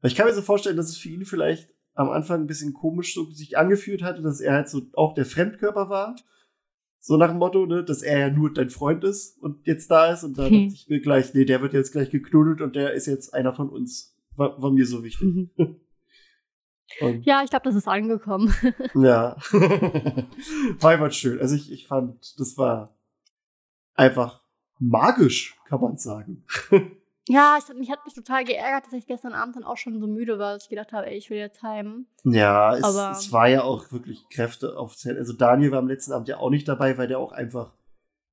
weil 0.00 0.10
ich 0.12 0.16
kann 0.16 0.26
mir 0.26 0.32
so 0.32 0.42
vorstellen, 0.42 0.76
dass 0.76 0.90
es 0.90 0.96
für 0.96 1.08
ihn 1.08 1.24
vielleicht 1.24 1.68
am 1.94 2.08
Anfang 2.08 2.42
ein 2.42 2.46
bisschen 2.46 2.72
komisch 2.72 3.14
so 3.14 3.24
sich 3.32 3.58
angefühlt 3.58 4.04
hatte, 4.04 4.22
dass 4.22 4.40
er 4.40 4.54
halt 4.54 4.68
so 4.68 4.82
auch 4.92 5.12
der 5.14 5.26
Fremdkörper 5.26 5.90
war. 5.90 6.14
So 7.06 7.16
nach 7.16 7.28
dem 7.28 7.38
Motto, 7.38 7.66
ne, 7.66 7.84
dass 7.84 8.02
er 8.02 8.18
ja 8.18 8.30
nur 8.30 8.52
dein 8.52 8.68
Freund 8.68 9.04
ist 9.04 9.40
und 9.40 9.64
jetzt 9.64 9.88
da 9.92 10.10
ist. 10.12 10.24
Und 10.24 10.36
da 10.36 10.46
Hm. 10.46 10.52
dachte 10.52 10.74
ich 10.74 10.88
mir 10.88 11.00
gleich, 11.00 11.32
nee, 11.34 11.44
der 11.44 11.62
wird 11.62 11.72
jetzt 11.72 11.92
gleich 11.92 12.10
geknuddelt 12.10 12.60
und 12.60 12.74
der 12.74 12.94
ist 12.94 13.06
jetzt 13.06 13.32
einer 13.32 13.52
von 13.52 13.68
uns. 13.68 14.16
War, 14.34 14.60
war 14.60 14.72
mir 14.72 14.84
so 14.86 15.04
wichtig. 15.04 15.48
Und 17.00 17.24
Ja, 17.24 17.42
ich 17.44 17.50
glaube, 17.50 17.64
das 17.64 17.76
ist 17.76 17.86
angekommen. 17.86 18.52
ja. 18.94 19.36
war 20.80 20.90
einfach 20.90 21.12
schön. 21.12 21.38
Also 21.40 21.54
ich, 21.54 21.70
ich 21.70 21.86
fand, 21.86 22.40
das 22.40 22.58
war 22.58 22.96
einfach 23.94 24.42
magisch, 24.80 25.56
kann 25.68 25.80
man 25.80 25.96
sagen. 25.98 26.44
Ja, 27.28 27.58
ich, 27.58 27.74
mich 27.74 27.90
hat 27.90 28.04
mich 28.04 28.14
total 28.14 28.44
geärgert, 28.44 28.86
dass 28.86 28.92
ich 28.92 29.06
gestern 29.06 29.32
Abend 29.32 29.56
dann 29.56 29.64
auch 29.64 29.76
schon 29.76 30.00
so 30.00 30.06
müde 30.06 30.38
war, 30.38 30.54
dass 30.54 30.64
ich 30.64 30.68
gedacht 30.68 30.92
habe, 30.92 31.06
ey, 31.08 31.16
ich 31.16 31.28
will 31.28 31.38
jetzt 31.38 31.60
heim. 31.62 32.06
Ja, 32.24 32.74
es, 32.76 32.86
es 32.86 33.32
war 33.32 33.48
ja 33.48 33.62
auch 33.64 33.90
wirklich 33.90 34.28
Kräfte 34.30 34.78
aufzählen. 34.78 35.18
Also 35.18 35.32
Daniel 35.32 35.72
war 35.72 35.80
am 35.80 35.88
letzten 35.88 36.12
Abend 36.12 36.28
ja 36.28 36.36
auch 36.38 36.50
nicht 36.50 36.68
dabei, 36.68 36.96
weil 36.98 37.08
der 37.08 37.18
auch 37.18 37.32
einfach, 37.32 37.72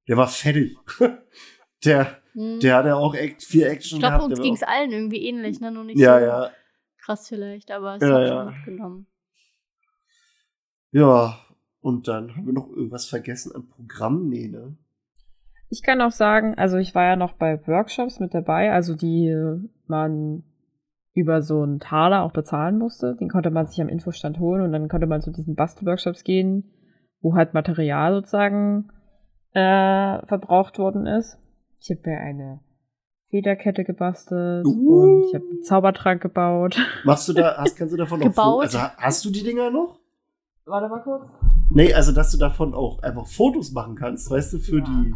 der 0.08 0.18
war 0.18 0.28
fertig. 0.28 0.78
der, 1.86 2.22
Hm. 2.34 2.60
der 2.60 2.76
hatte 2.78 2.96
auch 2.96 3.14
Act, 3.16 3.44
viel 3.44 3.64
Action 3.64 3.98
ich 3.98 4.00
glaube, 4.02 4.18
gehabt. 4.18 4.24
uns 4.26 4.30
der 4.30 4.38
war 4.40 4.44
ging 4.44 4.54
es 4.56 4.64
allen 4.64 4.92
irgendwie 4.92 5.26
ähnlich, 5.28 5.60
ne? 5.60 5.72
Nur 5.72 5.84
nicht 5.84 6.00
Ja, 6.00 6.20
so 6.20 6.26
ja. 6.26 6.52
krass 7.00 7.28
vielleicht, 7.28 7.70
aber 7.72 7.96
es 7.96 8.02
Ja, 8.02 8.10
hat 8.14 8.22
ja. 8.28 8.28
schon 8.28 8.54
mitgenommen. 8.56 9.08
Ja. 10.92 11.40
Und 11.82 12.08
dann 12.08 12.36
haben 12.36 12.46
wir 12.46 12.54
noch 12.54 12.70
irgendwas 12.70 13.06
vergessen 13.08 13.54
an 13.54 13.68
Programm? 13.68 14.30
Nee, 14.30 14.48
ne? 14.48 14.78
Ich 15.74 15.82
kann 15.82 16.02
auch 16.02 16.12
sagen, 16.12 16.54
also 16.56 16.78
ich 16.78 16.94
war 16.94 17.04
ja 17.06 17.16
noch 17.16 17.34
bei 17.34 17.60
Workshops 17.68 18.20
mit 18.20 18.36
dabei, 18.36 18.72
also 18.72 18.96
die 18.96 19.28
äh, 19.28 19.58
man 19.88 20.44
über 21.16 21.42
so 21.42 21.64
einen 21.64 21.80
Taler 21.80 22.22
auch 22.24 22.32
bezahlen 22.32 22.78
musste. 22.78 23.16
Den 23.16 23.28
konnte 23.30 23.50
man 23.50 23.66
sich 23.66 23.82
am 23.82 23.90
Infostand 23.90 24.38
holen 24.40 24.62
und 24.62 24.72
dann 24.72 24.88
konnte 24.88 25.08
man 25.08 25.22
zu 25.22 25.32
diesen 25.32 25.56
Bastelworkshops 25.56 26.24
gehen, 26.24 26.72
wo 27.22 27.34
halt 27.36 27.56
Material 27.56 28.14
sozusagen 28.14 28.90
äh, 29.54 30.24
verbraucht 30.28 30.78
worden 30.78 31.08
ist. 31.08 31.40
Ich 31.80 31.90
habe 31.90 32.02
mir 32.08 32.20
eine 32.20 32.60
Federkette 33.32 33.84
gebastelt 33.84 34.66
Uh. 34.68 35.02
und 35.02 35.24
ich 35.28 35.34
habe 35.34 35.44
einen 35.50 35.64
Zaubertrank 35.64 36.22
gebaut. 36.22 36.78
Machst 37.04 37.28
du 37.30 37.34
da, 37.34 37.56
hast, 37.58 37.76
kannst 37.78 37.94
du 37.94 37.98
davon 37.98 38.20
noch 38.20 38.28
Gebaut? 38.28 38.54
Fo- 38.58 38.62
Also 38.62 38.78
hast 38.98 39.26
du 39.26 39.32
die 39.32 39.44
Dinger 39.44 39.72
noch? 39.72 40.00
Warte 40.66 40.88
mal 40.88 41.02
kurz. 41.02 41.24
Nee, 41.72 41.94
also 41.96 42.12
dass 42.12 42.32
du 42.32 42.38
davon 42.38 42.76
auch 42.76 43.02
einfach 43.02 43.26
Fotos 43.26 43.72
machen 43.72 43.96
kannst, 43.96 44.30
weißt 44.30 44.54
du, 44.54 44.60
für 44.60 44.78
Ja. 44.78 44.84
die 44.86 45.14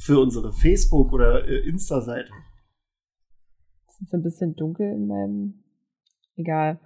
für 0.00 0.20
unsere 0.20 0.52
Facebook 0.52 1.12
oder 1.12 1.46
äh, 1.46 1.68
Insta-Seite. 1.68 2.30
Es 3.88 4.00
ist 4.00 4.14
ein 4.14 4.22
bisschen 4.22 4.54
dunkel 4.54 4.90
in 4.90 5.06
meinem. 5.06 5.64
Egal. 6.36 6.80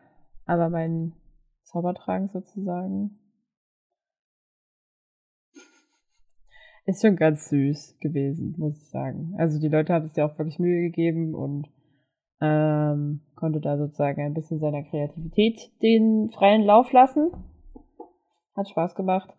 Aber 0.44 0.68
mein 0.68 1.14
Zaubertrank 1.62 2.32
sozusagen. 2.32 3.18
Ist 6.84 7.02
schon 7.02 7.16
ganz 7.16 7.48
süß 7.48 7.98
gewesen, 8.00 8.54
muss 8.58 8.76
ich 8.76 8.90
sagen. 8.90 9.34
Also 9.38 9.58
die 9.58 9.68
Leute 9.68 9.92
haben 9.92 10.04
es 10.04 10.14
ja 10.14 10.24
auch 10.24 10.38
wirklich 10.38 10.60
Mühe 10.60 10.82
gegeben 10.82 11.34
und 11.34 11.68
ähm, 12.40 13.22
konnte 13.34 13.60
da 13.60 13.76
sozusagen 13.76 14.20
ein 14.20 14.34
bisschen 14.34 14.60
seiner 14.60 14.84
Kreativität 14.84 15.72
den 15.82 16.30
freien 16.30 16.62
Lauf 16.62 16.92
lassen. 16.92 17.32
Hat 18.54 18.68
Spaß 18.68 18.94
gemacht. 18.94 19.34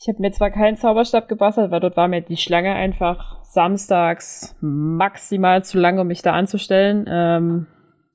Ich 0.00 0.06
habe 0.08 0.20
mir 0.20 0.30
zwar 0.30 0.50
keinen 0.50 0.76
Zauberstab 0.76 1.28
gebastelt, 1.28 1.72
weil 1.72 1.80
dort 1.80 1.96
war 1.96 2.06
mir 2.06 2.20
die 2.20 2.36
Schlange 2.36 2.72
einfach 2.72 3.42
samstags 3.42 4.56
maximal 4.60 5.64
zu 5.64 5.78
lang, 5.78 5.98
um 5.98 6.06
mich 6.06 6.22
da 6.22 6.34
anzustellen. 6.34 7.04
Ähm, 7.08 7.66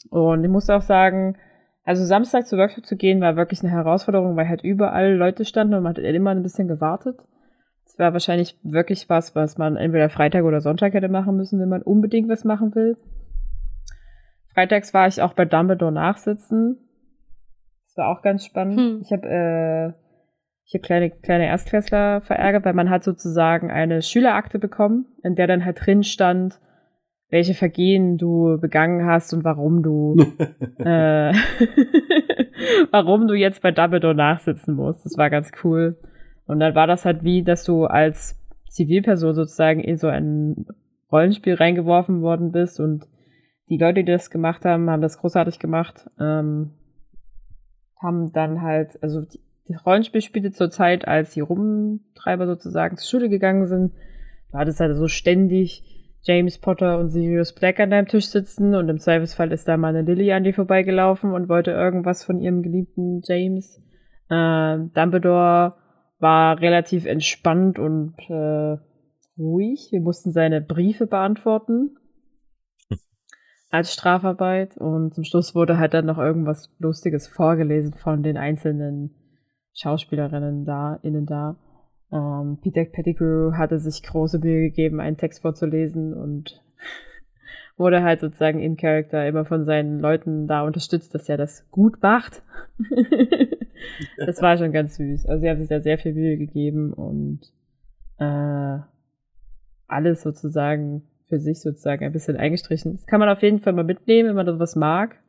und 0.10 0.44
ich 0.44 0.50
muss 0.50 0.70
auch 0.70 0.82
sagen, 0.82 1.36
also 1.84 2.06
Samstag 2.06 2.48
zu 2.48 2.58
Workshop 2.58 2.86
zu 2.86 2.96
gehen, 2.96 3.20
war 3.20 3.36
wirklich 3.36 3.62
eine 3.62 3.72
Herausforderung, 3.72 4.38
weil 4.38 4.48
halt 4.48 4.64
überall 4.64 5.14
Leute 5.14 5.44
standen 5.44 5.74
und 5.74 5.84
man 5.84 5.96
hat 5.96 5.98
immer 5.98 6.32
ein 6.32 6.44
bisschen 6.44 6.70
gewartet. 6.70 7.18
Das 7.84 8.00
war 8.00 8.14
wahrscheinlich 8.14 8.58
wirklich 8.64 9.10
was, 9.10 9.36
was 9.36 9.58
man 9.58 9.76
entweder 9.76 10.10
Freitag 10.10 10.46
oder 10.46 10.62
Sonntag 10.62 10.94
hätte 10.94 11.10
machen 11.10 11.36
müssen, 11.36 11.60
wenn 11.60 11.70
man 11.70 11.82
unbedingt 11.82 12.30
was 12.30 12.46
machen 12.46 12.74
will. 12.76 12.98
Freitags 14.54 14.94
war 14.94 15.08
ich 15.08 15.22
auch 15.22 15.34
bei 15.34 15.44
Dumbledore 15.44 15.92
nachsitzen. 15.92 16.78
Das 17.88 17.98
war 17.98 18.08
auch 18.08 18.22
ganz 18.22 18.46
spannend. 18.46 18.80
Hm. 18.80 19.00
Ich 19.02 19.12
habe 19.12 19.28
äh, 19.28 20.03
ich 20.66 20.74
habe 20.74 20.82
kleine, 20.82 21.10
kleine 21.10 21.48
Erstklässler 21.48 22.22
verärgert, 22.22 22.66
weil 22.66 22.74
man 22.74 22.90
hat 22.90 23.04
sozusagen 23.04 23.70
eine 23.70 24.02
Schülerakte 24.02 24.60
bekommen, 24.60 25.06
in 25.24 25.36
der 25.36 25.48
dann 25.48 25.66
halt 25.66 25.86
drin 25.86 26.04
stand, 26.04 26.60
welche 27.30 27.54
Vergehen 27.54 28.18
du 28.18 28.58
begangen 28.60 29.06
hast 29.06 29.34
und 29.34 29.44
warum 29.44 29.84
du 29.84 30.16
äh, 30.80 31.34
warum 32.92 33.28
du 33.28 33.34
jetzt 33.34 33.62
bei 33.62 33.72
Dumbledore 33.72 34.16
nachsitzen 34.16 34.76
musst. 34.76 35.06
Das 35.06 35.18
war 35.18 35.30
ganz 35.30 35.52
cool. 35.64 35.98
Und 36.46 36.60
dann 36.60 36.76
war 36.76 36.88
das 36.88 37.06
halt 37.06 37.24
wie, 37.24 37.44
dass 37.44 37.64
du 37.64 37.86
als 37.86 38.40
Zivilperson 38.70 39.34
sozusagen 39.34 39.80
in 39.80 39.98
so 39.98 40.08
ein 40.08 40.66
Rollenspiel 41.12 41.56
reingeworfen 41.56 42.22
worden 42.22 42.52
bist 42.52 42.80
und 42.80 43.06
die 43.70 43.78
Leute, 43.78 44.04
die 44.04 44.12
das 44.12 44.30
gemacht 44.30 44.66
haben, 44.66 44.90
haben 44.90 45.02
das 45.02 45.20
großartig 45.20 45.60
gemacht. 45.60 46.10
Ähm, 46.20 46.72
haben 48.02 48.34
dann 48.34 48.62
halt, 48.62 49.02
also 49.02 49.22
die, 49.22 49.40
das 49.68 49.86
Rollenspiel 49.86 50.22
spielte 50.22 50.52
zur 50.52 50.70
Zeit, 50.70 51.08
als 51.08 51.34
die 51.34 51.42
Rumtreiber 51.42 52.48
sozusagen 52.48 52.98
zur 52.98 53.08
Schule 53.08 53.30
gegangen 53.30 53.68
sind. 53.68 53.94
Du 54.52 54.58
hattest 54.58 54.80
halt 54.80 54.96
so 54.96 55.08
ständig 55.08 55.84
James 56.22 56.58
Potter 56.58 57.00
und 57.00 57.10
Sirius 57.10 57.54
Black 57.54 57.80
an 57.80 57.90
deinem 57.90 58.08
Tisch 58.08 58.28
sitzen 58.28 58.76
und 58.76 58.88
im 58.88 59.00
Zweifelsfall 59.00 59.52
ist 59.52 59.68
da 59.68 59.76
mal 59.76 59.96
eine 59.96 60.04
Lily 60.04 60.32
an 60.32 60.44
dir 60.44 60.54
vorbeigelaufen 60.54 61.34
und 61.34 61.50
wollte 61.50 61.72
irgendwas 61.72 62.24
von 62.24 62.40
ihrem 62.40 62.62
geliebten 62.62 63.22
James. 63.26 63.82
Ähm, 64.30 64.92
Dumbledore 64.94 65.76
war 66.20 66.62
relativ 66.62 67.06
entspannt 67.06 67.78
und 67.78 68.16
äh, 68.30 68.78
ruhig. 69.38 69.90
Wir 69.92 70.00
mussten 70.00 70.32
seine 70.32 70.62
Briefe 70.62 71.08
beantworten 71.08 71.98
als 73.70 73.94
Strafarbeit 73.94 74.78
und 74.78 75.14
zum 75.14 75.26
Schluss 75.26 75.56
wurde 75.56 75.78
halt 75.78 75.94
dann 75.94 76.06
noch 76.06 76.20
irgendwas 76.20 76.74
Lustiges 76.80 77.28
vorgelesen 77.28 77.94
von 77.94 78.24
den 78.24 78.38
einzelnen 78.38 79.14
Schauspielerinnen 79.74 80.66
da, 80.66 81.00
innen 81.02 81.26
da. 81.26 81.58
Ähm, 82.12 82.60
Peter 82.62 82.86
Pettigrew 82.86 83.54
hatte 83.54 83.80
sich 83.80 84.04
große 84.04 84.40
Mühe 84.40 84.62
gegeben, 84.70 85.00
einen 85.00 85.18
Text 85.18 85.42
vorzulesen 85.42 86.14
und 86.14 86.62
wurde 87.78 88.04
halt 88.04 88.20
sozusagen 88.20 88.60
in 88.60 88.78
Character 88.78 89.28
immer 89.28 89.46
von 89.46 89.66
seinen 89.66 90.00
Leuten 90.00 90.48
da 90.48 90.62
unterstützt, 90.62 91.16
dass 91.16 91.28
er 91.28 91.38
das 91.38 91.68
gut 91.72 92.02
macht. 92.02 92.44
das 94.18 94.42
war 94.42 94.58
schon 94.58 94.72
ganz 94.72 94.96
süß. 94.96 95.26
Also 95.26 95.42
sie 95.42 95.50
haben 95.50 95.60
sich 95.60 95.70
da 95.70 95.82
sehr 95.82 95.98
viel 95.98 96.14
Mühe 96.14 96.38
gegeben 96.38 96.94
und 96.94 97.42
äh, 98.20 98.78
alles 99.88 100.22
sozusagen 100.22 101.04
für 101.28 101.40
sich 101.40 101.62
sozusagen 101.62 102.06
ein 102.06 102.12
bisschen 102.12 102.38
eingestrichen. 102.38 102.94
Das 102.94 103.08
kann 103.08 103.20
man 103.20 103.30
auf 103.30 103.42
jeden 103.42 103.60
Fall 103.60 103.74
mal 103.74 103.84
mitnehmen, 103.84 104.30
wenn 104.30 104.36
man 104.36 104.46
sowas 104.46 104.76
mag. 104.76 105.20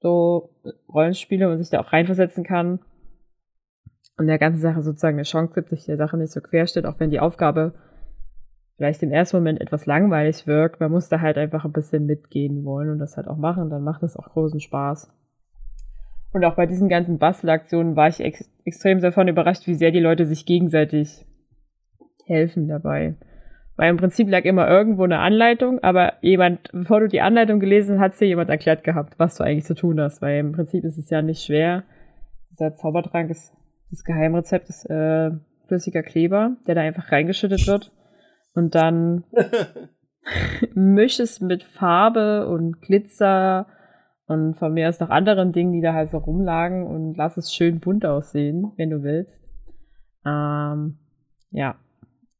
So 0.00 0.50
Rollenspiele 0.88 1.50
und 1.50 1.58
sich 1.58 1.70
da 1.70 1.80
auch 1.80 1.92
reinversetzen 1.92 2.44
kann. 2.44 2.78
Und 4.18 4.26
der 4.26 4.38
ganzen 4.38 4.60
Sache 4.60 4.82
sozusagen 4.82 5.16
eine 5.16 5.22
Chance 5.22 5.54
gibt, 5.54 5.70
sich 5.70 5.86
der 5.86 5.96
Sache 5.96 6.16
nicht 6.16 6.32
so 6.32 6.40
querstellt, 6.40 6.86
auch 6.86 6.98
wenn 6.98 7.10
die 7.10 7.20
Aufgabe 7.20 7.72
vielleicht 8.76 9.02
im 9.02 9.10
ersten 9.10 9.36
Moment 9.38 9.60
etwas 9.60 9.86
langweilig 9.86 10.46
wirkt. 10.46 10.80
Man 10.80 10.90
muss 10.90 11.08
da 11.08 11.20
halt 11.20 11.38
einfach 11.38 11.64
ein 11.64 11.72
bisschen 11.72 12.06
mitgehen 12.06 12.64
wollen 12.64 12.90
und 12.90 12.98
das 12.98 13.16
halt 13.16 13.28
auch 13.28 13.36
machen, 13.36 13.70
dann 13.70 13.82
macht 13.82 14.02
es 14.02 14.16
auch 14.16 14.30
großen 14.30 14.60
Spaß. 14.60 15.12
Und 16.32 16.44
auch 16.44 16.56
bei 16.56 16.66
diesen 16.66 16.88
ganzen 16.88 17.18
Bastelaktionen 17.18 17.96
war 17.96 18.08
ich 18.08 18.20
ex 18.20 18.44
extrem 18.64 19.00
davon 19.00 19.28
überrascht, 19.28 19.66
wie 19.66 19.74
sehr 19.74 19.92
die 19.92 20.00
Leute 20.00 20.26
sich 20.26 20.44
gegenseitig 20.44 21.24
helfen 22.26 22.68
dabei. 22.68 23.14
Weil 23.76 23.90
im 23.90 23.96
Prinzip 23.96 24.28
lag 24.28 24.44
immer 24.44 24.68
irgendwo 24.68 25.04
eine 25.04 25.20
Anleitung, 25.20 25.78
aber 25.82 26.14
jemand, 26.20 26.70
bevor 26.72 27.00
du 27.00 27.08
die 27.08 27.22
Anleitung 27.22 27.60
gelesen 27.60 27.98
hast, 27.98 28.14
hat 28.14 28.20
dir 28.20 28.26
jemand 28.26 28.50
erklärt 28.50 28.84
gehabt, 28.84 29.14
was 29.18 29.36
du 29.36 29.44
eigentlich 29.44 29.64
zu 29.64 29.74
tun 29.74 30.00
hast. 30.00 30.20
Weil 30.20 30.40
im 30.40 30.52
Prinzip 30.52 30.84
ist 30.84 30.98
es 30.98 31.08
ja 31.08 31.22
nicht 31.22 31.44
schwer. 31.44 31.84
Dieser 32.50 32.74
Zaubertrank 32.74 33.30
ist 33.30 33.54
das 33.90 34.04
Geheimrezept 34.04 34.68
ist 34.68 34.84
äh, 34.86 35.30
flüssiger 35.66 36.02
Kleber, 36.02 36.56
der 36.66 36.74
da 36.74 36.80
einfach 36.82 37.12
reingeschüttet 37.12 37.66
wird. 37.66 37.92
Und 38.54 38.74
dann 38.74 39.24
misch 40.74 41.20
es 41.20 41.40
mit 41.40 41.62
Farbe 41.62 42.48
und 42.48 42.80
Glitzer 42.82 43.66
und 44.26 44.56
von 44.56 44.74
mir 44.74 44.88
aus 44.88 45.00
noch 45.00 45.10
anderen 45.10 45.52
Dingen, 45.52 45.72
die 45.72 45.80
da 45.80 45.94
halt 45.94 46.10
so 46.10 46.18
rumlagen 46.18 46.86
und 46.86 47.16
lass 47.16 47.36
es 47.36 47.54
schön 47.54 47.80
bunt 47.80 48.04
aussehen, 48.04 48.72
wenn 48.76 48.90
du 48.90 49.02
willst. 49.02 49.40
Ähm, 50.26 50.98
ja. 51.50 51.76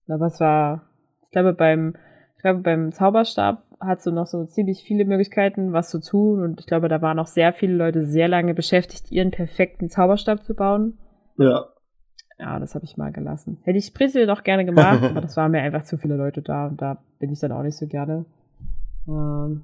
Aber 0.09 0.27
es 0.27 0.41
war, 0.41 0.83
ich 1.25 1.31
glaube, 1.31 1.53
beim, 1.55 1.95
ich 2.37 2.43
glaube, 2.43 2.61
beim 2.61 2.93
Zauberstab 2.93 3.63
hast 3.81 4.07
du 4.07 4.11
noch 4.11 4.27
so 4.27 4.45
ziemlich 4.45 4.83
viele 4.83 5.05
Möglichkeiten, 5.05 5.73
was 5.73 5.91
zu 5.91 6.01
tun. 6.01 6.43
Und 6.43 6.61
ich 6.61 6.67
glaube, 6.67 6.89
da 6.89 7.01
waren 7.01 7.17
noch 7.17 7.27
sehr 7.27 7.53
viele 7.53 7.75
Leute 7.75 8.05
sehr 8.05 8.29
lange 8.29 8.55
beschäftigt, 8.55 9.11
ihren 9.11 9.31
perfekten 9.31 9.89
Zauberstab 9.89 10.45
zu 10.45 10.55
bauen. 10.55 10.99
Ja. 11.39 11.67
Ja, 12.39 12.61
das 12.61 12.75
habe 12.75 12.85
ich 12.85 12.97
mal 12.97 13.11
gelassen. 13.11 13.59
Hätte 13.65 13.79
ich 13.79 13.93
prinzipiell 13.93 14.27
doch 14.27 14.45
gerne 14.45 14.65
gemacht, 14.65 15.03
aber 15.11 15.21
das 15.21 15.37
waren 15.37 15.51
mir 15.51 15.63
einfach 15.63 15.83
zu 15.83 15.99
viele 15.99 16.17
Leute 16.17 16.43
da 16.43 16.67
und 16.67 16.81
da 16.81 16.99
bin 17.19 17.33
ich 17.33 17.41
dann 17.41 17.53
auch 17.53 17.63
nicht 17.63 17.77
so 17.77 17.87
gerne. 17.87 18.27
Ähm, 19.09 19.63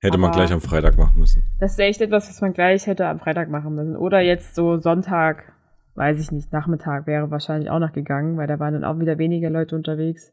Hätte 0.00 0.18
man 0.18 0.32
gleich 0.32 0.52
am 0.52 0.60
Freitag 0.60 0.98
machen 0.98 1.18
müssen. 1.18 1.44
Das 1.60 1.72
ist 1.72 1.78
echt 1.78 2.00
etwas, 2.00 2.28
was 2.28 2.40
man 2.40 2.52
gleich 2.52 2.88
hätte 2.88 3.06
am 3.06 3.20
Freitag 3.20 3.48
machen 3.48 3.76
müssen. 3.76 3.96
Oder 3.96 4.20
jetzt 4.20 4.56
so 4.56 4.76
Sonntag, 4.76 5.52
weiß 5.94 6.18
ich 6.18 6.32
nicht, 6.32 6.52
Nachmittag 6.52 7.06
wäre 7.06 7.30
wahrscheinlich 7.30 7.70
auch 7.70 7.78
noch 7.78 7.92
gegangen, 7.92 8.36
weil 8.36 8.48
da 8.48 8.58
waren 8.58 8.74
dann 8.74 8.84
auch 8.84 8.98
wieder 8.98 9.18
weniger 9.18 9.48
Leute 9.48 9.76
unterwegs. 9.76 10.32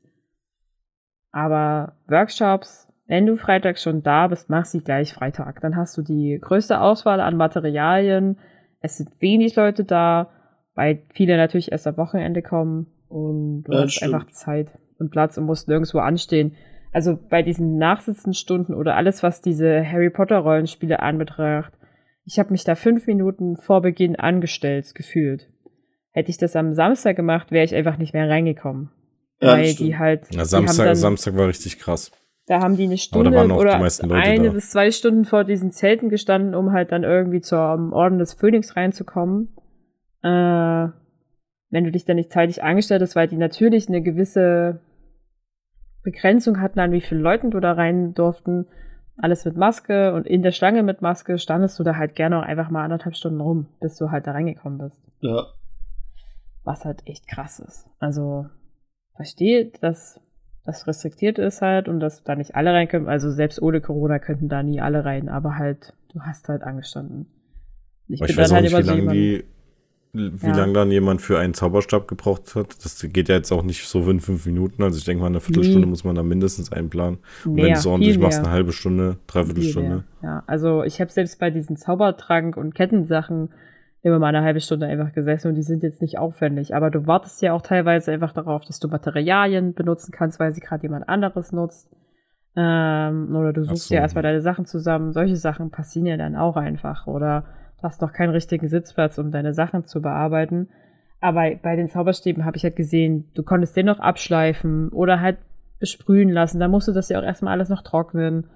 Aber 1.32 1.94
Workshops, 2.08 2.88
wenn 3.06 3.28
du 3.28 3.38
Freitag 3.38 3.78
schon 3.78 4.02
da 4.02 4.28
bist, 4.28 4.50
mach 4.50 4.66
sie 4.66 4.82
gleich 4.82 5.14
Freitag. 5.14 5.62
Dann 5.62 5.76
hast 5.76 5.96
du 5.98 6.02
die 6.02 6.40
größte 6.42 6.82
Auswahl 6.82 7.22
an 7.22 7.38
Materialien. 7.38 8.40
Es 8.82 8.98
sind 8.98 9.22
wenig 9.22 9.56
Leute 9.56 9.84
da, 9.84 10.32
weil 10.80 11.04
viele 11.14 11.36
natürlich 11.36 11.72
erst 11.74 11.86
am 11.88 11.98
Wochenende 11.98 12.42
kommen 12.42 12.88
und 13.10 13.64
du 13.64 13.74
Ja, 13.74 13.82
hast 13.82 13.96
stimmt. 13.96 14.14
einfach 14.14 14.28
Zeit 14.32 14.70
und 14.98 15.12
Platz 15.12 15.38
und 15.38 15.44
musst 15.44 15.68
nirgendwo 15.68 16.00
anstehen. 16.00 16.56
Also 16.94 17.20
bei 17.30 17.44
diesen 17.44 17.78
Nachsitzenstunden 17.78 18.74
oder 18.74 18.96
alles, 18.96 19.22
was 19.22 19.42
diese 19.42 19.86
Harry 19.86 20.10
Potter 20.10 20.38
Rollenspiele 20.38 21.02
anbetracht, 21.02 21.74
ich 22.26 22.40
habe 22.40 22.52
mich 22.52 22.64
da 22.64 22.76
fünf 22.76 23.08
Minuten 23.08 23.58
vor 23.58 23.82
Beginn 23.82 24.16
angestellt, 24.16 24.96
gefühlt. 24.96 25.50
Hätte 26.12 26.30
ich 26.30 26.38
das 26.38 26.56
am 26.56 26.74
Samstag 26.74 27.16
gemacht, 27.18 27.52
wäre 27.52 27.66
ich 27.66 27.76
einfach 27.76 27.98
nicht 27.98 28.14
mehr 28.14 28.30
reingekommen. 28.30 28.90
Ja, 29.42 29.54
weil 29.54 29.74
die 29.74 29.98
halt, 29.98 30.22
Na, 30.28 30.30
die 30.32 30.38
haben 30.40 30.46
Samstag, 30.46 30.86
dann, 30.86 30.96
Samstag 30.96 31.36
war 31.36 31.48
richtig 31.48 31.78
krass. 31.80 32.12
da 32.48 32.62
haben 32.62 32.78
die 32.78 32.84
eine 32.86 32.98
Stunde 32.98 33.32
die 33.32 33.52
oder 33.52 33.80
meisten 33.80 34.08
Leute 34.10 34.22
eine 34.22 34.48
da. 34.48 34.54
bis 34.54 34.72
zwei 34.72 34.92
Stunden 34.92 35.26
vor 35.26 35.44
diesen 35.44 35.72
Zelten 35.72 36.10
gestanden, 36.10 36.56
um 36.56 36.72
halt 36.72 36.92
dann 36.92 37.04
irgendwie 37.04 37.42
zum 37.42 37.94
Orden 37.94 38.18
des 38.20 38.34
Phönix 38.34 38.76
reinzukommen. 38.76 39.50
Äh, 40.24 40.90
wenn 41.72 41.84
du 41.84 41.92
dich 41.92 42.06
dann 42.06 42.16
nicht 42.16 42.32
zeitig 42.32 42.64
angestellt 42.64 43.02
hast, 43.02 43.16
weil 43.16 43.28
die 43.28 43.38
natürlich 43.38 43.88
eine 43.88 44.02
gewisse 44.02 44.80
Begrenzung 46.04 46.60
hatten, 46.62 46.80
an 46.80 46.92
wie 46.92 47.02
viele 47.02 47.22
Leuten 47.22 47.52
du 47.52 47.60
da 47.60 47.74
rein 47.74 48.14
durften. 48.14 48.68
Alles 49.18 49.44
mit 49.44 49.58
Maske 49.58 50.14
und 50.14 50.26
in 50.26 50.42
der 50.42 50.52
Schlange 50.52 50.82
mit 50.82 51.02
Maske 51.02 51.38
standest 51.38 51.78
du 51.78 51.84
da 51.84 51.98
halt 51.98 52.16
gerne 52.16 52.40
auch 52.40 52.44
einfach 52.44 52.70
mal 52.70 52.84
anderthalb 52.84 53.16
Stunden 53.16 53.42
rum, 53.42 53.68
bis 53.82 53.98
du 53.98 54.12
halt 54.12 54.26
da 54.26 54.32
reingekommen 54.32 54.80
bist. 54.80 55.02
Ja. 55.20 55.48
Was 56.64 56.86
halt 56.86 57.06
echt 57.06 57.28
krass 57.28 57.60
ist. 57.60 57.90
Also, 58.00 58.48
verstehe, 59.16 59.72
dass 59.82 60.22
das 60.66 60.88
restriktiert 60.88 61.38
ist 61.38 61.62
halt 61.62 61.90
und 61.90 62.00
dass 62.00 62.24
da 62.24 62.36
nicht 62.36 62.56
alle 62.56 62.74
rein 62.74 62.88
können. 62.88 63.10
Also 63.10 63.32
selbst 63.32 63.62
ohne 63.62 63.82
Corona 63.82 64.20
könnten 64.20 64.50
da 64.50 64.64
nie 64.64 64.80
alle 64.82 65.04
rein, 65.04 65.28
aber 65.28 65.58
halt, 65.58 65.94
du 66.14 66.22
hast 66.22 66.48
halt 66.48 66.64
angestanden. 66.64 67.28
Ich, 68.08 68.22
ich 68.22 68.38
weiß 68.38 68.52
auch 68.54 68.62
nicht, 68.62 68.72
wie 68.72 68.76
halt 68.76 68.86
so 68.86 68.92
lange 68.92 69.02
jemand- 69.02 69.18
die, 69.18 69.44
wie 70.12 70.32
Ja. 70.48 70.56
lange 70.56 70.74
dann 70.74 70.92
jemand 70.92 71.22
für 71.22 71.38
einen 71.38 71.54
Zauberstab 71.54 72.08
gebraucht 72.08 72.56
hat. 72.56 72.84
Das 72.84 73.06
geht 73.14 73.30
ja 73.30 73.36
jetzt 73.36 73.52
auch 73.52 73.62
nicht 73.64 73.88
so 73.88 74.10
in 74.10 74.20
fünf 74.20 74.46
Minuten. 74.46 74.82
Also 74.82 74.98
ich 74.98 75.06
denke 75.06 75.22
mal, 75.22 75.28
eine 75.28 75.40
Viertelstunde 75.40 75.82
Nee. 75.82 75.90
muss 75.92 76.04
man 76.04 76.16
da 76.16 76.24
mindestens 76.24 76.72
einplanen. 76.72 77.20
Und 77.46 77.54
mehr, 77.54 77.66
wenn 77.66 77.74
du 77.74 77.80
es 77.80 77.86
ordentlich 77.86 78.18
machst, 78.18 78.40
eine 78.40 78.50
halbe 78.50 78.72
Stunde, 78.72 79.18
dreiviertel 79.28 79.64
Stunde. 79.64 80.04
Ja, 80.24 80.44
also 80.48 80.84
ich 80.84 81.00
habe 81.00 81.12
selbst 81.12 81.40
bei 81.40 81.52
diesen 81.52 81.78
Zaubertrank 81.78 82.58
und 82.58 82.74
Kettensachen 82.74 83.50
immer 84.02 84.18
mal 84.18 84.28
eine 84.34 84.42
halbe 84.44 84.62
Stunde 84.62 84.88
einfach 84.88 85.12
gesessen 85.14 85.50
und 85.50 85.56
die 85.56 85.62
sind 85.62 85.84
jetzt 85.84 86.02
nicht 86.02 86.18
aufwendig. 86.18 86.74
Aber 86.76 86.90
du 86.90 87.06
wartest 87.06 87.42
ja 87.42 87.54
auch 87.54 87.62
teilweise 87.62 88.12
einfach 88.12 88.32
darauf, 88.34 88.64
dass 88.66 88.80
du 88.80 88.88
Materialien 88.88 89.74
benutzen 89.74 90.12
kannst, 90.12 90.40
weil 90.40 90.54
sie 90.54 90.62
gerade 90.62 90.84
jemand 90.84 91.08
anderes 91.10 91.52
nutzt. 91.52 91.90
Ähm, 92.56 93.36
oder 93.36 93.54
du 93.54 93.64
suchst 93.64 93.90
so. 93.90 93.94
ja 93.96 94.02
erstmal 94.02 94.24
deine 94.24 94.42
Sachen 94.42 94.66
zusammen. 94.66 95.12
Solche 95.12 95.36
Sachen 95.36 95.70
passieren 95.70 96.08
ja 96.08 96.18
dann 96.18 96.36
auch 96.36 96.56
einfach. 96.56 97.06
Oder 97.08 97.46
du 97.80 97.84
hast 97.84 98.02
noch 98.02 98.14
keinen 98.14 98.32
richtigen 98.32 98.68
Sitzplatz, 98.68 99.18
um 99.18 99.32
deine 99.32 99.54
Sachen 99.54 99.86
zu 99.86 100.02
bearbeiten. 100.02 100.70
Aber 101.22 101.50
bei 101.62 101.76
den 101.76 101.90
Zauberstäben 101.90 102.46
habe 102.46 102.58
ich 102.58 102.64
halt 102.64 102.76
gesehen, 102.76 103.30
du 103.34 103.44
konntest 103.44 103.76
den 103.76 103.88
noch 103.88 104.00
abschleifen 104.00 104.90
oder 104.90 105.20
halt 105.20 105.38
besprühen 105.80 106.30
lassen. 106.30 106.60
Da 106.60 106.68
musst 106.68 106.88
du 106.88 106.92
das 106.94 107.10
ja 107.10 107.20
auch 107.20 107.24
erstmal 107.24 107.54
alles 107.54 107.70
noch 107.70 107.82
trocknen. 107.82 108.48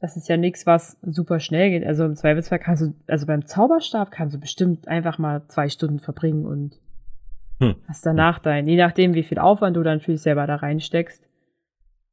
Das 0.00 0.16
ist 0.16 0.28
ja 0.28 0.36
nichts, 0.36 0.66
was 0.66 0.96
super 1.02 1.40
schnell 1.40 1.70
geht. 1.70 1.86
Also 1.86 2.04
im 2.04 2.14
Zweifelsfall 2.14 2.58
kannst 2.60 2.82
du, 2.82 2.94
also 3.08 3.26
beim 3.26 3.44
Zauberstab 3.46 4.10
kannst 4.10 4.34
du 4.36 4.40
bestimmt 4.40 4.86
einfach 4.88 5.18
mal 5.18 5.42
zwei 5.48 5.68
Stunden 5.68 5.98
verbringen 6.00 6.44
und 6.46 6.78
Hm. 7.60 7.74
hast 7.88 8.06
danach 8.06 8.38
dein, 8.38 8.68
je 8.68 8.76
nachdem, 8.76 9.14
wie 9.14 9.24
viel 9.24 9.40
Aufwand 9.40 9.76
du 9.76 9.82
dann 9.82 9.98
natürlich 9.98 10.22
selber 10.22 10.46
da 10.46 10.54
reinsteckst. 10.56 11.20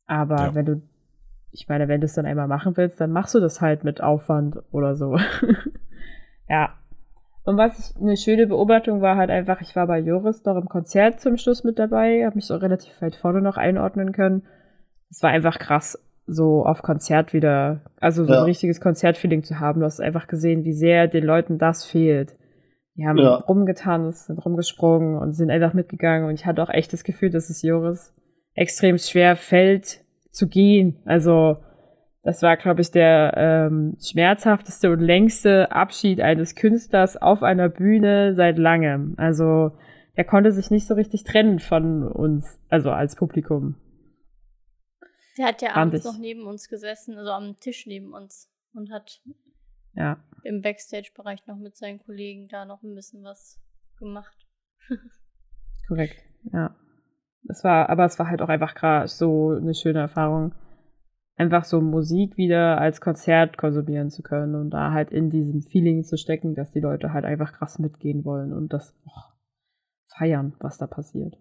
Aber 0.08 0.38
Ja. 0.38 0.56
wenn 0.56 0.66
du, 0.66 0.82
ich 1.52 1.68
meine, 1.68 1.88
wenn 1.88 2.02
du 2.02 2.06
es 2.06 2.14
dann 2.16 2.26
einmal 2.26 2.48
machen 2.48 2.76
willst, 2.78 3.00
dann 3.00 3.12
machst 3.12 3.36
du 3.36 3.40
das 3.40 3.62
halt 3.62 3.84
mit 3.84 4.02
Aufwand 4.02 4.58
oder 4.72 4.96
so. 4.96 5.18
ja. 6.50 6.74
Und 7.44 7.58
was 7.58 7.78
ich, 7.96 8.02
eine 8.02 8.18
schöne 8.18 8.48
Beobachtung 8.48 9.02
war 9.02 9.18
halt 9.18 9.30
einfach, 9.30 9.62
ich 9.62 9.76
war 9.76 9.86
bei 9.86 10.00
Joris 10.00 10.44
noch 10.46 10.56
im 10.58 10.68
Konzert 10.68 11.20
zum 11.20 11.38
Schluss 11.38 11.64
mit 11.64 11.78
dabei, 11.78 12.26
habe 12.26 12.36
mich 12.36 12.46
so 12.48 12.56
relativ 12.56 13.00
weit 13.02 13.16
vorne 13.16 13.42
noch 13.42 13.58
einordnen 13.58 14.14
können. 14.14 14.44
Es 15.12 15.22
war 15.22 15.30
einfach 15.30 15.60
krass, 15.60 16.00
so 16.26 16.66
auf 16.66 16.82
Konzert 16.82 17.34
wieder, 17.34 17.82
also 18.00 18.26
so 18.26 18.34
Ja. 18.34 18.40
ein 18.40 18.46
richtiges 18.46 18.82
Konzertfeeling 18.82 19.44
zu 19.44 19.60
haben. 19.60 19.80
Du 19.82 19.86
hast 19.86 20.00
einfach 20.02 20.26
gesehen, 20.26 20.64
wie 20.64 20.74
sehr 20.74 21.08
den 21.08 21.24
Leuten 21.24 21.60
das 21.60 21.86
fehlt. 21.86 22.36
Die 22.96 23.06
haben 23.06 23.20
Ja. 23.20 23.36
rumgetanzt, 23.36 24.26
sind 24.26 24.44
rumgesprungen 24.44 25.18
und 25.20 25.34
sind 25.34 25.52
einfach 25.52 25.74
mitgegangen. 25.74 26.28
Und 26.28 26.34
ich 26.34 26.48
hatte 26.48 26.64
auch 26.64 26.70
echt 26.72 26.94
das 26.94 27.04
Gefühl, 27.04 27.30
dass 27.30 27.52
es 27.52 27.62
Joris 27.62 28.12
extrem 28.56 28.98
schwer 28.98 29.36
fällt 29.36 30.00
zu 30.32 30.48
gehen. 30.48 30.98
Also 31.06 31.58
das 32.26 32.42
war, 32.42 32.58
glaube 32.58 32.82
ich, 32.82 32.90
der 32.92 33.34
ähm, 33.38 33.96
schmerzhafteste 34.02 34.92
und 34.92 35.00
längste 35.00 35.72
Abschied 35.72 36.20
eines 36.20 36.56
Künstlers 36.56 37.18
auf 37.18 37.44
einer 37.44 37.70
Bühne 37.70 38.34
seit 38.36 38.58
langem. 38.58 39.14
Also 39.18 39.78
der 40.18 40.24
konnte 40.26 40.52
sich 40.52 40.72
nicht 40.72 40.88
so 40.88 40.96
richtig 40.96 41.24
trennen 41.24 41.60
von 41.60 42.04
uns, 42.12 42.60
also 42.70 42.90
als 42.90 43.16
Publikum. 43.16 43.76
Der 45.38 45.48
hat 45.48 45.62
ja 45.62 45.70
Fand 45.70 45.94
abends 45.94 46.00
ich. 46.06 46.12
noch 46.12 46.20
neben 46.20 46.48
uns 46.48 46.68
gesessen, 46.68 47.16
also 47.18 47.30
am 47.30 47.58
Tisch 47.60 47.86
neben 47.86 48.12
uns 48.14 48.50
und 48.74 48.92
hat 48.92 49.22
Ja. 49.94 50.18
im 50.44 50.62
Backstage-Bereich 50.62 51.46
noch 51.46 51.58
mit 51.58 51.76
seinen 51.78 52.00
Kollegen 52.00 52.48
da 52.48 52.66
noch 52.66 52.82
ein 52.82 52.96
bisschen 52.96 53.24
was 53.24 53.62
gemacht. 54.00 54.36
Korrekt, 55.88 56.18
ja. 56.52 56.76
Es 57.48 57.64
war, 57.64 57.90
aber 57.90 58.06
es 58.06 58.18
war 58.18 58.28
halt 58.30 58.42
auch 58.42 58.50
einfach 58.50 58.74
krass 58.74 59.20
so 59.20 59.52
eine 59.52 59.76
schöne 59.76 60.00
Erfahrung, 60.00 60.56
einfach 61.36 61.66
so 61.66 61.82
Musik 61.82 62.38
wieder 62.38 62.80
als 62.80 63.02
Konzert 63.02 63.58
konsumieren 63.58 64.10
zu 64.10 64.24
können 64.24 64.56
und 64.56 64.70
da 64.70 64.92
halt 64.92 65.12
in 65.12 65.30
diesem 65.30 65.62
Feeling 65.62 66.04
zu 66.04 66.18
stecken, 66.18 66.56
dass 66.56 66.72
die 66.72 66.80
Leute 66.80 67.12
halt 67.14 67.26
einfach 67.26 67.54
krass 67.54 67.78
mitgehen 67.80 68.24
wollen 68.24 68.54
und 68.54 68.72
das 68.72 68.96
auch 69.06 69.34
feiern, 70.18 70.56
was 70.60 70.78
da 70.78 70.88
passiert. 70.88 71.36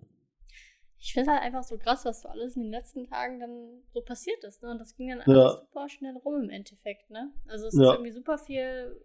Ich 0.99 1.13
finde 1.13 1.33
halt 1.33 1.43
einfach 1.43 1.63
so 1.63 1.77
krass, 1.77 2.05
was 2.07 2.23
so 2.23 2.29
alles 2.29 2.57
in 2.57 2.63
den 2.63 2.71
letzten 2.73 3.05
Tagen 3.05 3.39
dann 3.39 3.83
so 3.93 4.01
passiert 4.01 4.43
ist. 4.43 4.63
Ne? 4.63 4.71
Und 4.71 4.79
das 4.79 4.97
ging 4.97 5.11
dann 5.11 5.23
Ja. 5.27 5.43
alles 5.43 5.61
super 5.61 5.89
schnell 5.89 6.17
rum 6.17 6.43
im 6.45 6.51
Endeffekt. 6.51 7.11
Ne? 7.11 7.31
Also 7.47 7.67
es 7.67 7.75
Ja. 7.75 7.91
ist 7.91 7.93
irgendwie 7.93 8.13
super 8.13 8.39
viel 8.39 8.99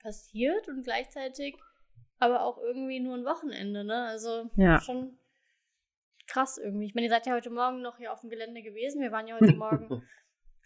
passiert 0.00 0.68
und 0.68 0.84
gleichzeitig 0.84 1.56
aber 2.18 2.42
auch 2.42 2.58
irgendwie 2.58 3.00
nur 3.00 3.14
ein 3.16 3.24
Wochenende. 3.24 3.82
Ne? 3.82 4.04
Also 4.04 4.50
Ja. 4.56 4.78
schon 4.78 5.16
krass 6.26 6.58
irgendwie. 6.58 6.86
Ich 6.86 6.94
meine, 6.94 7.06
ihr 7.06 7.10
seid 7.10 7.26
ja 7.26 7.32
heute 7.32 7.50
Morgen 7.50 7.80
noch 7.80 7.96
hier 7.96 8.12
auf 8.12 8.20
dem 8.20 8.30
Gelände 8.30 8.62
gewesen. 8.62 9.00
Wir 9.00 9.10
waren 9.10 9.26
ja 9.26 9.36
heute 9.40 9.52
Morgen 9.56 9.88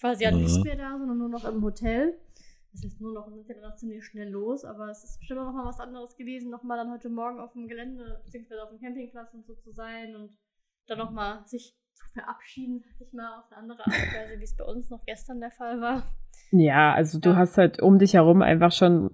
quasi 0.02 0.24
ja 0.24 0.30
nicht 0.32 0.56
Mhm. 0.58 0.62
mehr 0.64 0.76
da, 0.76 0.98
sondern 0.98 1.16
nur 1.18 1.28
noch 1.28 1.44
im 1.44 1.62
Hotel. 1.62 2.18
das 2.72 2.84
ist 2.84 3.00
nur 3.02 3.12
noch, 3.12 3.28
sind 3.30 3.46
ja 3.48 3.54
dann 3.54 3.68
noch 3.70 3.76
ziemlich 3.76 4.02
schnell 4.04 4.30
los, 4.30 4.64
aber 4.64 4.88
es 4.88 5.04
ist 5.04 5.18
bestimmt 5.18 5.40
noch 5.40 5.52
mal 5.52 5.66
was 5.66 5.78
anderes 5.78 6.16
gewesen, 6.16 6.50
noch 6.50 6.62
mal 6.62 6.76
dann 6.78 6.90
heute 6.90 7.10
Morgen 7.10 7.38
auf 7.38 7.52
dem 7.52 7.68
Gelände, 7.68 8.20
beziehungsweise 8.24 8.62
auf 8.62 8.70
dem 8.70 8.80
Campingplatz 8.80 9.32
und 9.34 9.44
so 9.46 9.54
zu 9.56 9.72
sein 9.72 10.16
und 10.16 10.30
dann 10.86 10.96
noch 10.98 11.10
mal 11.10 11.42
sich 11.46 11.74
zu 11.92 12.04
verabschieden, 12.14 12.80
sag 12.82 13.06
ich 13.06 13.12
mal, 13.12 13.38
auf 13.40 13.44
eine 13.52 13.58
andere 13.60 13.80
Art 13.86 13.88
und 13.88 13.92
Weise, 14.18 14.38
wie 14.40 14.44
es 14.44 14.56
bei 14.56 14.64
uns 14.64 14.88
noch 14.90 15.04
gestern 15.04 15.40
der 15.40 15.50
Fall 15.50 15.80
war. 15.82 16.02
Ja, 16.50 16.94
also 16.94 17.20
du 17.20 17.30
Ja. 17.30 17.36
hast 17.36 17.58
halt 17.58 17.80
um 17.82 17.98
dich 17.98 18.14
herum 18.14 18.40
einfach 18.42 18.72
schon 18.72 19.10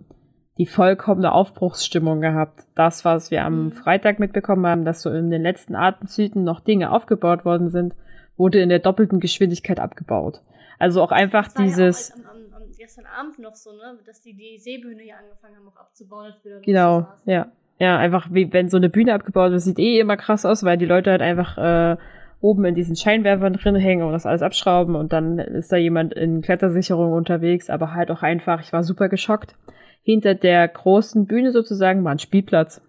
die 0.58 0.66
vollkommene 0.66 1.32
Aufbruchsstimmung 1.32 2.20
gehabt. 2.20 2.62
Das, 2.76 3.04
was 3.04 3.30
wir 3.32 3.44
am 3.44 3.66
Mhm. 3.66 3.72
Freitag 3.72 4.20
mitbekommen 4.20 4.66
haben, 4.66 4.84
dass 4.84 5.02
so 5.02 5.10
in 5.10 5.30
den 5.30 5.42
letzten 5.42 5.74
Atemzügen 5.74 6.44
noch 6.44 6.60
Dinge 6.60 6.92
aufgebaut 6.92 7.44
worden 7.44 7.70
sind, 7.70 7.94
wurde 8.36 8.60
in 8.60 8.68
der 8.68 8.78
doppelten 8.78 9.18
Geschwindigkeit 9.20 9.80
abgebaut. 9.80 10.42
Also 10.78 11.02
auch 11.02 11.10
einfach 11.10 11.44
Das 11.44 11.56
war 11.56 11.64
dieses, 11.64 12.08
ja 12.08 12.14
auch 12.14 12.30
am, 12.30 12.36
am, 12.54 12.62
am 12.62 12.70
gestern 12.76 13.06
Abend 13.06 13.38
noch 13.38 13.54
so, 13.54 13.72
ne, 13.72 13.98
dass 14.06 14.20
die 14.20 14.34
die 14.34 14.58
Seebühne 14.58 15.02
hier 15.02 15.16
angefangen 15.18 15.56
haben, 15.56 15.68
auch 15.68 15.76
abzubauen. 15.76 16.32
Genau, 16.64 17.06
ja. 17.24 17.50
Ja, 17.80 17.96
einfach 17.96 18.28
wie 18.32 18.52
wenn 18.52 18.68
so 18.68 18.76
eine 18.76 18.88
Bühne 18.88 19.14
abgebaut 19.14 19.52
wird, 19.52 19.60
sieht 19.60 19.78
eh 19.78 20.00
immer 20.00 20.16
krass 20.16 20.44
aus, 20.44 20.64
weil 20.64 20.78
die 20.78 20.84
Leute 20.86 21.12
halt 21.12 21.22
einfach 21.22 21.58
äh, 21.58 21.96
oben 22.40 22.64
in 22.64 22.74
diesen 22.74 22.96
Scheinwerfern 22.96 23.52
drin 23.54 23.76
hängen 23.76 24.02
und 24.02 24.12
das 24.12 24.26
alles 24.26 24.42
abschrauben 24.42 24.96
und 24.96 25.12
dann 25.12 25.38
ist 25.38 25.70
da 25.70 25.76
jemand 25.76 26.12
in 26.12 26.42
Klettersicherung 26.42 27.12
unterwegs, 27.12 27.70
aber 27.70 27.94
halt 27.94 28.10
auch 28.10 28.22
einfach, 28.22 28.60
ich 28.60 28.72
war 28.72 28.82
super 28.82 29.08
geschockt. 29.08 29.54
Hinter 30.02 30.34
der 30.34 30.66
großen 30.66 31.26
Bühne 31.26 31.52
sozusagen 31.52 32.04
war 32.04 32.12
ein 32.12 32.18
Spielplatz. 32.18 32.80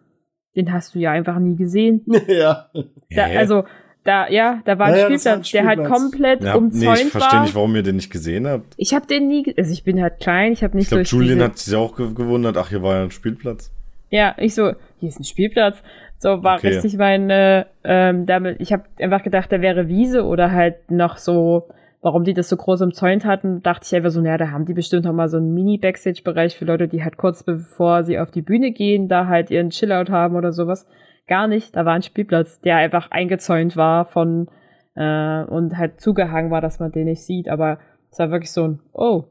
Den 0.55 0.71
hast 0.71 0.95
du 0.95 0.99
ja 0.99 1.11
einfach 1.11 1.37
nie 1.37 1.55
gesehen. 1.55 2.05
ja. 2.27 2.69
Da, 3.11 3.25
also, 3.25 3.65
da, 4.03 4.29
ja, 4.29 4.61
da 4.65 4.79
war 4.79 4.87
ein 4.87 4.93
Ja, 4.93 4.99
ja, 5.01 5.09
das 5.09 5.25
war 5.25 5.33
ein 5.33 5.43
Spielplatz, 5.43 5.51
der 5.51 5.65
halt 5.65 5.79
Spielplatz. 5.79 6.01
komplett 6.01 6.43
Ja, 6.43 6.51
nee, 6.53 6.57
umzäunt 6.57 6.99
ich 7.01 7.09
verstehe 7.09 7.37
war. 7.39 7.41
nicht, 7.45 7.55
warum 7.55 7.75
ihr 7.75 7.83
den 7.83 7.95
nicht 7.97 8.11
gesehen 8.11 8.47
habt. 8.47 8.73
ich 8.77 8.93
habe 8.93 9.05
den 9.07 9.27
nie, 9.27 9.53
also 9.57 9.71
ich 9.71 9.83
bin 9.83 10.01
halt 10.01 10.19
klein, 10.19 10.51
ich 10.53 10.63
habe 10.63 10.75
nicht 10.75 10.85
Ich 10.85 10.89
glaube, 10.89 11.03
Julian 11.03 11.41
hat 11.43 11.57
sich 11.57 11.75
auch 11.75 11.95
ge 11.95 12.13
gewundert, 12.13 12.57
ach, 12.57 12.69
hier 12.69 12.81
war 12.81 12.95
ja 12.95 13.03
ein 13.03 13.11
Spielplatz. 13.11 13.71
Ja, 14.09 14.33
ich 14.37 14.55
so, 14.55 14.71
hier 14.99 15.09
ist 15.09 15.19
ein 15.19 15.23
Spielplatz. 15.25 15.83
So 16.17 16.43
war 16.43 16.57
Okay. 16.57 16.69
richtig 16.69 16.97
mein, 16.97 17.29
äh, 17.29 17.65
ähm, 17.83 18.25
damit, 18.25 18.59
ich 18.59 18.73
habe 18.73 18.83
einfach 18.99 19.23
gedacht, 19.23 19.51
da 19.51 19.61
wäre 19.61 19.87
Wiese 19.87 20.25
oder 20.25 20.51
halt 20.51 20.89
noch 20.91 21.17
so, 21.17 21.67
warum 22.01 22.23
die 22.23 22.33
das 22.33 22.49
so 22.49 22.57
groß 22.57 22.81
umzäunt 22.81 23.23
hatten, 23.25 23.61
dachte 23.61 23.85
ich 23.85 23.95
einfach 23.95 24.09
so, 24.09 24.19
naja, 24.21 24.37
da 24.37 24.51
haben 24.51 24.65
die 24.65 24.73
bestimmt 24.73 25.05
noch 25.05 25.13
mal 25.13 25.29
so 25.29 25.37
einen 25.37 25.53
Mini-Backstage-Bereich 25.53 26.57
für 26.57 26.65
Leute, 26.65 26.87
die 26.87 27.03
halt 27.03 27.17
kurz 27.17 27.43
bevor 27.43 28.03
sie 28.03 28.17
auf 28.19 28.31
die 28.31 28.41
Bühne 28.41 28.71
gehen, 28.71 29.07
da 29.07 29.27
halt 29.27 29.51
ihren 29.51 29.69
Chillout 29.69 30.09
haben 30.11 30.35
oder 30.35 30.51
sowas. 30.51 30.85
Gar 31.29 31.47
nicht, 31.47 31.75
da 31.75 31.85
war 31.85 31.93
ein 31.93 32.01
Spielplatz, 32.01 32.59
der 32.59 32.77
einfach 32.77 33.11
eingezäunt 33.11 33.77
war 33.77 34.05
von, 34.05 34.47
äh, 34.95 35.43
und 35.43 35.77
halt 35.77 36.01
zugehangen 36.01 36.49
war, 36.49 36.59
dass 36.59 36.79
man 36.79 36.91
den 36.91 37.05
nicht 37.05 37.23
sieht, 37.23 37.47
aber 37.47 37.77
es 38.11 38.17
war 38.17 38.31
wirklich 38.31 38.51
so 38.51 38.67
ein, 38.67 38.79
oh, 38.93 39.25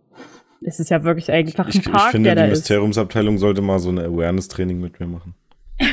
es 0.64 0.78
ist 0.78 0.90
ja 0.90 1.02
wirklich 1.02 1.30
eigentlich 1.32 1.58
ein 1.58 1.68
Ich, 1.68 1.80
ich 1.80 1.90
Park, 1.92 2.12
finde, 2.12 2.34
der 2.34 2.46
die 2.46 2.52
ist. 2.52 2.60
Mysteriumsabteilung 2.60 3.38
sollte 3.38 3.62
mal 3.62 3.80
so 3.80 3.90
ein 3.90 3.98
Awareness-Training 3.98 4.80
mit 4.80 4.98
mir 5.00 5.06
machen. 5.06 5.34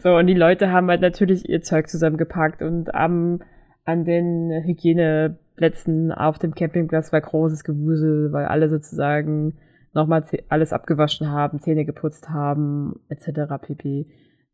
So, 0.00 0.16
und 0.16 0.28
die 0.28 0.34
Leute 0.34 0.70
haben 0.70 0.88
halt 0.88 1.00
natürlich 1.00 1.48
ihr 1.48 1.60
Zeug 1.60 1.88
zusammengepackt 1.88 2.62
und 2.62 2.94
am, 2.94 3.40
an 3.84 4.04
den 4.04 4.50
Hygieneplätzen 4.64 6.12
auf 6.12 6.38
dem 6.38 6.54
Campingplatz 6.54 7.12
war 7.12 7.20
großes 7.20 7.64
Gewusel, 7.64 8.32
weil 8.32 8.46
alle 8.46 8.68
sozusagen 8.68 9.54
nochmal 9.92 10.24
alles 10.48 10.72
abgewaschen 10.72 11.30
haben, 11.30 11.60
Zähne 11.60 11.84
geputzt 11.84 12.30
haben, 12.30 13.00
etc. 13.08 13.60
pp. 13.60 14.06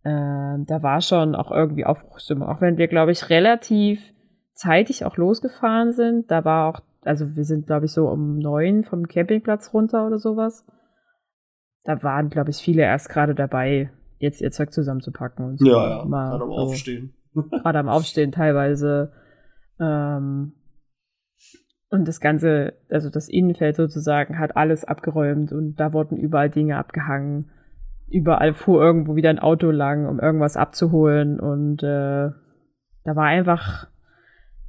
Ähm, 0.04 0.64
da 0.66 0.82
war 0.82 1.00
schon 1.00 1.34
auch 1.34 1.50
irgendwie 1.50 1.86
Aufbruchstimmung, 1.86 2.48
auch 2.48 2.60
wenn 2.60 2.76
wir, 2.76 2.88
glaube 2.88 3.12
ich, 3.12 3.30
relativ 3.30 4.12
zeitig 4.52 5.04
auch 5.04 5.16
losgefahren 5.16 5.92
sind. 5.92 6.30
Da 6.30 6.44
war 6.44 6.68
auch, 6.68 6.80
also 7.02 7.36
wir 7.36 7.44
sind, 7.44 7.66
glaube 7.66 7.86
ich, 7.86 7.92
so 7.92 8.08
um 8.08 8.38
neun 8.38 8.84
vom 8.84 9.08
Campingplatz 9.08 9.72
runter 9.72 10.06
oder 10.06 10.18
sowas. 10.18 10.66
Da 11.84 12.02
waren, 12.02 12.30
glaube 12.30 12.50
ich, 12.50 12.58
viele 12.58 12.82
erst 12.82 13.08
gerade 13.08 13.34
dabei, 13.34 13.90
jetzt 14.18 14.40
ihr 14.40 14.50
Zeug 14.50 14.72
zusammenzupacken 14.72 15.44
und 15.44 15.58
so. 15.58 15.66
Ja, 15.66 15.98
ja. 15.98 16.04
Mal 16.04 16.30
Gerade 16.30 16.44
am 16.44 16.50
so 16.50 16.56
Aufstehen. 16.56 17.14
gerade 17.50 17.78
am 17.78 17.88
Aufstehen 17.88 18.32
teilweise. 18.32 19.12
Ähm, 19.80 20.52
und 21.94 22.08
das 22.08 22.20
Ganze, 22.20 22.74
also 22.90 23.08
das 23.08 23.28
Innenfeld 23.28 23.76
sozusagen, 23.76 24.38
hat 24.38 24.56
alles 24.56 24.84
abgeräumt 24.84 25.52
und 25.52 25.76
da 25.76 25.92
wurden 25.92 26.16
überall 26.16 26.50
Dinge 26.50 26.76
abgehangen. 26.76 27.50
Überall 28.08 28.52
fuhr 28.52 28.82
irgendwo 28.82 29.14
wieder 29.16 29.30
ein 29.30 29.38
Auto 29.38 29.70
lang, 29.70 30.06
um 30.06 30.18
irgendwas 30.18 30.56
abzuholen 30.56 31.38
und 31.38 31.82
äh, 31.82 32.30
da 33.04 33.16
war 33.16 33.26
einfach 33.26 33.86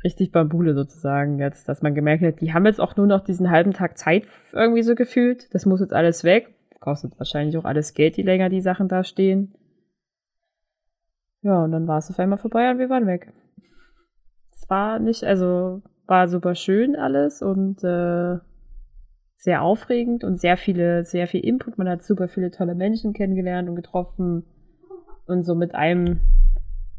richtig 0.03 0.31
Bambule 0.31 0.76
sozusagen 0.76 1.39
jetzt, 1.39 1.68
dass 1.68 1.81
man 1.81 1.95
gemerkt 1.95 2.23
hat, 2.23 2.41
die 2.41 2.53
haben 2.53 2.68
jetzt 2.68 2.80
auch 2.80 2.95
nur 2.95 3.07
noch 3.07 3.22
diesen 3.22 3.49
halben 3.49 3.73
Tag 3.73 3.97
Zeit 3.97 4.27
irgendwie 4.53 4.84
so 4.84 4.93
gefühlt. 4.93 5.53
Das 5.53 5.65
muss 5.65 5.81
jetzt 5.81 5.93
alles 5.93 6.23
weg. 6.23 6.53
Kostet 6.80 7.18
wahrscheinlich 7.18 7.57
auch 7.57 7.65
alles 7.65 7.95
Geld, 7.95 8.18
je 8.18 8.23
länger 8.23 8.49
die 8.49 8.61
Sachen 8.61 8.88
da 8.88 9.03
stehen. 9.03 9.56
Ja, 11.41 11.64
und 11.64 11.72
dann 11.72 11.88
war 11.88 11.97
es 11.97 12.10
auf 12.11 12.19
einmal 12.19 12.38
vorbei 12.38 12.69
und 12.69 12.77
wir 12.77 12.89
waren 12.89 13.07
weg. 13.07 13.34
Es 14.52 14.69
war 14.69 14.99
nicht, 14.99 15.23
also 15.23 15.81
war 16.07 16.27
super 16.27 16.56
schön 16.56 16.95
alles 16.95 17.41
und 17.41 17.84
äh, 17.84 18.40
sehr 19.38 19.61
aufregend 19.61 20.23
und 20.23 20.40
sehr 20.40 20.57
viele, 20.57 21.06
sehr 21.06 21.27
viel 21.27 21.45
Input. 21.45 21.77
Man 21.77 21.90
hat 21.90 22.03
super 22.03 22.27
viele 22.27 22.52
tolle 22.52 22.76
Menschen 22.76 23.14
kennengelernt 23.14 23.69
und 23.69 23.76
getroffen 23.76 24.45
und 25.27 25.44
so 25.44 25.56
mit 25.56 25.76
einem 25.76 26.19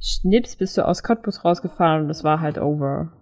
Schnips 0.01 0.57
bist 0.57 0.77
du 0.77 0.87
aus 0.87 1.03
Cottbus 1.03 1.45
rausgefahren 1.45 2.05
und 2.05 2.11
es 2.11 2.23
war 2.23 2.41
halt 2.41 2.59
over. 2.59 3.13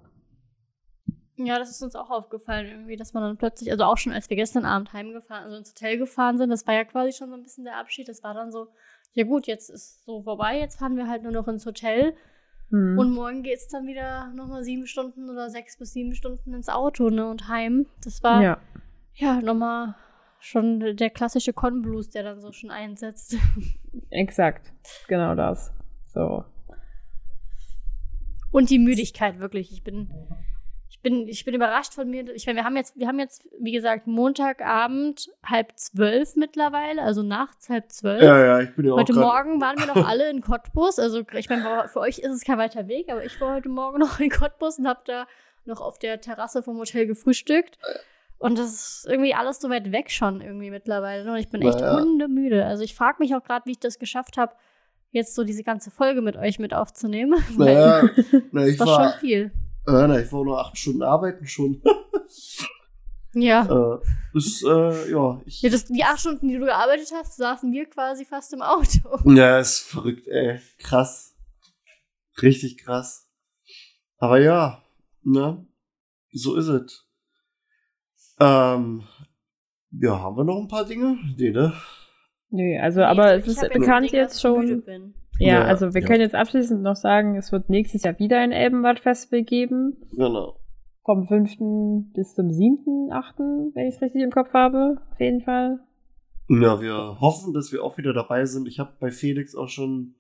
Ja, 1.37 1.59
das 1.59 1.71
ist 1.71 1.83
uns 1.83 1.97
auch 1.97 2.11
aufgefallen 2.11 2.67
irgendwie, 2.67 2.97
dass 2.97 3.13
man 3.13 3.23
dann 3.23 3.37
plötzlich, 3.37 3.71
also 3.71 3.85
auch 3.85 3.97
schon 3.97 4.13
als 4.13 4.31
wir 4.31 4.37
gestern 4.37 4.65
Abend 4.65 4.93
heimgefahren, 4.93 5.45
also 5.45 5.57
ins 5.57 5.71
Hotel 5.71 5.99
gefahren 5.99 6.39
sind, 6.39 6.51
das 6.51 6.67
war 6.67 6.75
ja 6.75 6.85
quasi 6.85 7.13
schon 7.13 7.29
so 7.29 7.35
ein 7.35 7.43
bisschen 7.43 7.65
der 7.65 7.79
Abschied. 7.79 8.09
Das 8.09 8.23
war 8.23 8.35
dann 8.35 8.53
so, 8.53 8.69
ja 9.15 9.25
gut, 9.25 9.47
jetzt 9.47 9.69
ist 9.71 10.05
so 10.05 10.23
vorbei, 10.23 10.59
jetzt 10.59 10.79
fahren 10.79 10.97
wir 10.97 11.09
halt 11.09 11.23
nur 11.23 11.33
noch 11.33 11.49
ins 11.49 11.67
Hotel 11.67 12.15
Hm. 12.71 12.99
und 12.99 13.11
morgen 13.13 13.43
geht's 13.43 13.69
dann 13.69 13.87
wieder 13.87 14.29
nochmal 14.35 14.65
sieben 14.65 14.87
Stunden 14.87 15.29
oder 15.29 15.51
sechs 15.51 15.77
bis 15.77 15.93
sieben 15.93 16.15
Stunden 16.15 16.55
ins 16.55 16.69
Auto, 16.69 17.11
ne, 17.11 17.29
und 17.29 17.49
heim. 17.49 17.87
Das 18.03 18.23
war 18.23 18.43
ja, 18.43 18.59
ja, 19.15 19.41
nochmal 19.41 19.95
schon 20.41 20.97
der 20.97 21.11
klassische 21.11 21.53
Con-Blues, 21.53 22.11
der 22.11 22.23
dann 22.23 22.41
so 22.41 22.53
schon 22.53 22.71
einsetzt. 22.71 23.37
exakt. 24.11 24.73
Genau 25.09 25.35
das. 25.35 25.73
So. 26.07 26.45
Und 28.51 28.71
die 28.71 28.79
Müdigkeit, 28.79 29.41
wirklich. 29.41 29.73
Ich 29.73 29.83
bin, 29.83 30.11
bin, 31.05 31.29
ich 31.29 31.45
bin 31.45 31.55
überrascht 31.55 31.95
von 31.95 32.11
mir. 32.11 32.35
Ich 32.35 32.47
meine, 32.47 32.59
wir 32.59 32.65
haben 32.65 32.77
jetzt, 32.77 32.99
wir 32.99 33.07
haben 33.07 33.21
jetzt, 33.21 33.47
wie 33.61 33.71
gesagt, 33.71 34.09
Montagabend 34.09 35.31
halb 35.45 35.79
zwölf 35.79 36.35
mittlerweile, 36.35 37.03
also 37.03 37.23
nachts 37.23 37.69
halb 37.69 37.93
zwölf. 37.93 38.21
Ja, 38.23 38.45
ja, 38.45 38.61
ich 38.61 38.75
bin 38.75 38.87
ja 38.87 38.95
auch 38.95 38.99
Heute 38.99 39.13
Morgen 39.13 39.61
waren 39.61 39.79
wir 39.79 39.87
noch 39.87 40.05
alle 40.09 40.29
in 40.29 40.41
Cottbus. 40.41 40.99
Also 40.99 41.23
ich 41.35 41.49
meine, 41.49 41.87
für 41.87 42.01
euch 42.01 42.19
ist 42.19 42.33
es 42.33 42.43
kein 42.43 42.59
weiter 42.59 42.89
Weg, 42.89 43.13
aber 43.13 43.25
ich 43.25 43.41
war 43.41 43.55
heute 43.55 43.69
Morgen 43.69 43.99
noch 44.01 44.19
in 44.19 44.31
Cottbus 44.31 44.81
und 44.81 44.89
habe 44.89 45.03
da 45.05 45.29
noch 45.65 45.81
auf 45.81 45.99
der 45.99 46.21
Terrasse 46.21 46.65
vom 46.65 46.79
Hotel 46.79 47.07
gefrühstückt. 47.07 47.79
Und 48.39 48.59
das 48.59 48.73
ist 48.73 49.07
irgendwie 49.09 49.35
alles 49.35 49.61
so 49.61 49.71
weit 49.71 49.93
weg 49.93 50.11
schon 50.11 50.41
irgendwie 50.41 50.71
mittlerweile. 50.71 51.25
ne? 51.25 51.33
Und 51.33 51.39
ich 51.39 51.49
bin 51.49 51.63
echt 51.63 51.79
Naja. 51.79 52.01
hundemüde. 52.01 52.67
Also 52.67 52.83
ich 52.83 52.95
frage 52.95 53.19
mich 53.21 53.35
auch 53.35 53.43
gerade, 53.43 53.65
wie 53.67 53.73
ich 53.73 53.79
das 53.79 53.99
geschafft 53.99 54.37
habe, 54.37 54.55
jetzt 55.13 55.35
so 55.35 55.45
diese 55.45 55.63
ganze 55.63 55.91
Folge 55.91 56.21
mit 56.21 56.37
euch 56.37 56.59
mit 56.59 56.75
aufzunehmen. 56.75 57.43
Naja, 57.57 58.11
na, 58.51 58.63
das 58.63 58.71
ich 58.71 58.81
war, 58.81 58.87
war, 58.87 59.11
schon 59.13 59.21
viel. 59.21 59.53
Äh, 59.87 60.07
na, 60.07 60.21
ich 60.21 60.33
war 60.33 60.45
nur 60.45 60.61
acht 60.61 60.77
Stunden 60.79 61.03
arbeiten 61.03 61.47
schon. 61.47 61.83
Ja. 63.37 63.65
äh, 63.65 63.99
das, 64.33 64.63
äh, 64.63 65.11
ja, 65.11 65.43
ich, 65.45 65.61
ja 65.63 65.71
das, 65.71 65.87
die 65.87 66.05
acht 66.05 66.21
Stunden, 66.21 66.49
die 66.49 66.57
du 66.57 66.67
gearbeitet 66.67 67.11
hast, 67.13 67.37
saßen 67.37 67.73
wir 67.73 67.87
quasi 67.87 68.25
fast 68.25 68.53
im 68.53 68.63
Auto. 68.63 69.19
ja, 69.25 69.59
ist 69.59 69.81
verrückt, 69.81 70.29
ey. 70.29 70.61
Krass. 70.79 71.35
Richtig 72.41 72.79
krass. 72.79 73.29
Aber 74.19 74.41
ja, 74.41 74.83
ne? 75.23 75.67
So 76.31 76.55
ist 76.57 76.69
es. 76.69 77.09
Ähm, 78.41 79.05
ja, 79.91 80.21
haben 80.21 80.37
wir 80.37 80.45
noch 80.45 80.61
ein 80.61 80.69
paar 80.69 80.85
Dinge? 80.85 81.19
Nee, 81.37 81.51
ne? 81.51 81.73
Nö, 82.51 82.79
also, 82.81 83.03
aber 83.03 83.35
es 83.35 83.47
ist 83.47 83.61
bekannt 83.73 84.13
jetzt 84.13 84.41
schon. 84.41 84.85
Ja, 85.39 85.49
Ja, 85.61 85.65
also 85.65 85.95
wir 85.95 86.01
ja. 86.01 86.07
können 86.07 86.21
jetzt 86.21 86.35
abschließend 86.35 86.83
noch 86.83 86.97
sagen, 86.97 87.37
es 87.37 87.53
wird 87.53 87.69
nächstes 87.69 88.03
Jahr 88.03 88.19
wieder 88.19 88.39
ein 88.39 88.53
Elbenbad 88.53 89.01
Festival 89.01 89.43
geben. 89.43 89.97
Genau. 90.13 90.61
Vom 91.05 91.27
5. 91.27 92.13
bis 92.15 92.35
zum 92.35 92.51
7., 92.51 93.11
8., 93.13 93.39
wenn 93.75 93.87
ich 93.89 93.97
es 93.97 94.03
richtig 94.03 94.23
im 94.23 94.31
Kopf 94.31 94.53
habe. 94.55 94.97
Auf 95.13 95.21
jeden 95.21 95.43
Fall. 95.43 95.81
Ja, 96.49 96.81
wir 96.81 97.21
hoffen, 97.21 97.53
dass 97.53 97.73
wir 97.73 97.83
auch 97.83 97.99
wieder 97.99 98.13
dabei 98.13 98.45
sind. 98.47 98.69
Ich 98.69 98.79
habe 98.79 98.93
bei 99.01 99.11
Felix 99.11 99.55
auch 99.55 99.69
schon 99.69 100.15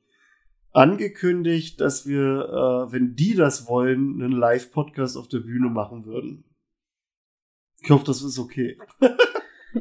angekündigt, 0.73 1.81
dass 1.81 2.07
wir, 2.07 2.89
äh, 2.89 2.93
wenn 2.93 3.15
die 3.15 3.35
das 3.35 3.69
wollen, 3.69 4.21
einen 4.23 4.33
Live-Podcast 4.33 5.17
auf 5.17 5.29
der 5.29 5.39
Bühne 5.41 5.69
machen 5.71 6.05
würden. 6.05 6.45
Ich 7.83 7.91
hoffe, 7.91 8.05
das 8.07 8.23
ist 8.23 8.39
okay. 8.39 8.79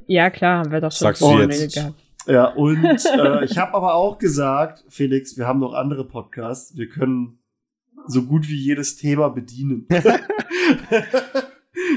Ja, 0.08 0.32
klar, 0.32 0.60
haben 0.60 0.72
wir 0.72 0.82
doch 0.82 0.92
schon 0.92 1.06
Sagst 1.06 1.22
du 1.22 1.40
jetzt? 1.40 1.76
gehabt. 1.76 2.03
Ja, 2.26 2.48
und 2.54 2.84
äh, 2.86 3.46
ich 3.46 3.58
habe 3.58 3.74
aber 3.74 3.96
auch 3.96 4.18
gesagt, 4.18 4.84
Felix, 4.90 5.38
wir 5.38 5.46
haben 5.48 5.60
noch 5.60 5.74
andere 5.74 6.06
Podcasts. 6.08 6.76
Wir 6.78 6.88
können 6.90 7.40
so 8.08 8.24
gut 8.24 8.48
wie 8.50 8.56
jedes 8.56 8.96
Thema 8.98 9.30
bedienen. 9.30 9.88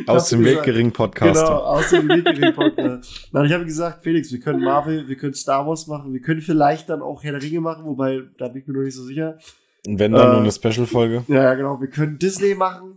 Aus 0.06 0.28
dem 0.30 0.42
gesagt- 0.42 0.66
Weggering 0.66 0.92
Podcast. 0.92 1.44
Genau, 1.44 1.58
aus 1.58 1.90
dem 1.90 2.08
Weggering 2.08 2.54
Podcast. 2.54 3.28
Nein, 3.32 3.44
ich 3.44 3.52
habe 3.52 3.64
gesagt, 3.64 4.02
Felix, 4.02 4.32
wir 4.32 4.40
können 4.40 4.62
Marvel, 4.64 5.06
wir 5.08 5.16
können 5.16 5.34
Star 5.34 5.66
Wars 5.66 5.86
machen, 5.86 6.12
wir 6.12 6.20
können 6.20 6.40
vielleicht 6.40 6.88
dann 6.88 7.02
auch 7.02 7.22
Herr 7.22 7.32
der 7.32 7.42
Ringe 7.42 7.60
machen, 7.60 7.84
wobei, 7.84 8.22
da 8.38 8.48
bin 8.48 8.62
ich 8.62 8.66
mir 8.68 8.74
noch 8.74 8.82
nicht 8.82 8.94
so 8.94 9.04
sicher. 9.04 9.38
Und 9.86 9.98
wenn 9.98 10.12
dann 10.12 10.28
Äh, 10.28 10.32
nur 10.32 10.40
eine 10.42 10.52
Special-Folge. 10.52 11.24
Ja, 11.28 11.42
ja, 11.42 11.54
genau. 11.54 11.80
Wir 11.80 11.88
können 11.88 12.18
Disney 12.18 12.54
machen. 12.54 12.96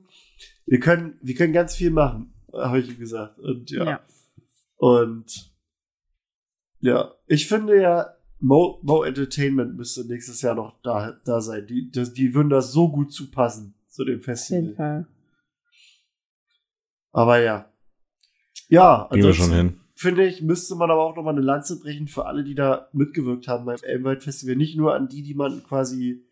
Wir 0.65 0.80
können, 0.80 1.18
wir 1.22 1.35
können 1.35 1.53
ganz 1.53 1.76
viel 1.76 1.91
machen, 1.91 2.34
habe 2.53 2.80
ich 2.80 2.89
ihm 2.89 2.97
gesagt. 2.99 3.38
Und 3.39 3.69
ja. 3.72 3.84
Ja. 3.85 3.99
Und 4.77 5.51
ja, 6.81 7.14
ich 7.27 7.47
finde 7.47 7.81
ja, 7.81 8.15
Mo, 8.39 8.80
Mo 8.84 9.03
Entertainment 9.03 9.76
müsste 9.76 10.06
nächstes 10.06 10.41
Jahr 10.41 10.56
noch 10.56 10.81
da, 10.81 11.19
da 11.26 11.41
sein. 11.41 11.68
Die, 11.68 11.91
das, 11.91 12.14
die 12.14 12.34
würden 12.34 12.49
da 12.49 12.61
so 12.61 12.89
gut 12.89 13.11
zu 13.11 13.30
passen 13.31 13.76
zu 13.88 14.06
dem 14.06 14.19
Auf 14.19 14.27
jeden 14.27 14.38
Festival. 14.38 14.76
Fall. 14.76 15.07
Aber 17.11 17.39
ja. 17.39 17.72
Ja, 18.69 19.10
schon 19.34 19.51
hin. 19.51 19.80
finde 19.95 20.26
ich, 20.26 20.41
müsste 20.41 20.76
man 20.76 20.91
aber 20.91 21.03
auch 21.03 21.15
noch 21.15 21.23
mal 21.23 21.31
eine 21.31 21.41
Lanze 21.41 21.80
brechen 21.80 22.07
für 22.07 22.27
alle, 22.27 22.43
die 22.43 22.56
da 22.56 22.88
mitgewirkt 22.93 23.47
haben 23.47 23.65
beim 23.65 23.80
Elmwald 23.81 24.23
Festival. 24.23 24.56
Nicht 24.56 24.77
nur 24.77 24.93
an 24.93 25.07
die, 25.07 25.23
die 25.23 25.34
man 25.34 25.64
quasi 25.64 26.23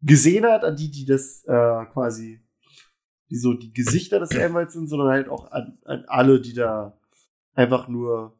gesehen 0.00 0.46
hat, 0.46 0.64
an 0.64 0.76
die, 0.76 0.90
die 0.90 1.04
das 1.04 1.44
äh, 1.44 1.84
quasi, 1.92 2.40
die 3.30 3.36
so 3.36 3.52
die 3.52 3.72
Gesichter 3.72 4.18
des 4.18 4.30
Elmwalds 4.30 4.72
sind, 4.72 4.88
sondern 4.88 5.08
halt 5.08 5.28
auch 5.28 5.50
an, 5.52 5.78
an 5.84 6.04
alle, 6.06 6.40
die 6.40 6.54
da 6.54 6.98
einfach 7.54 7.86
nur 7.86 8.37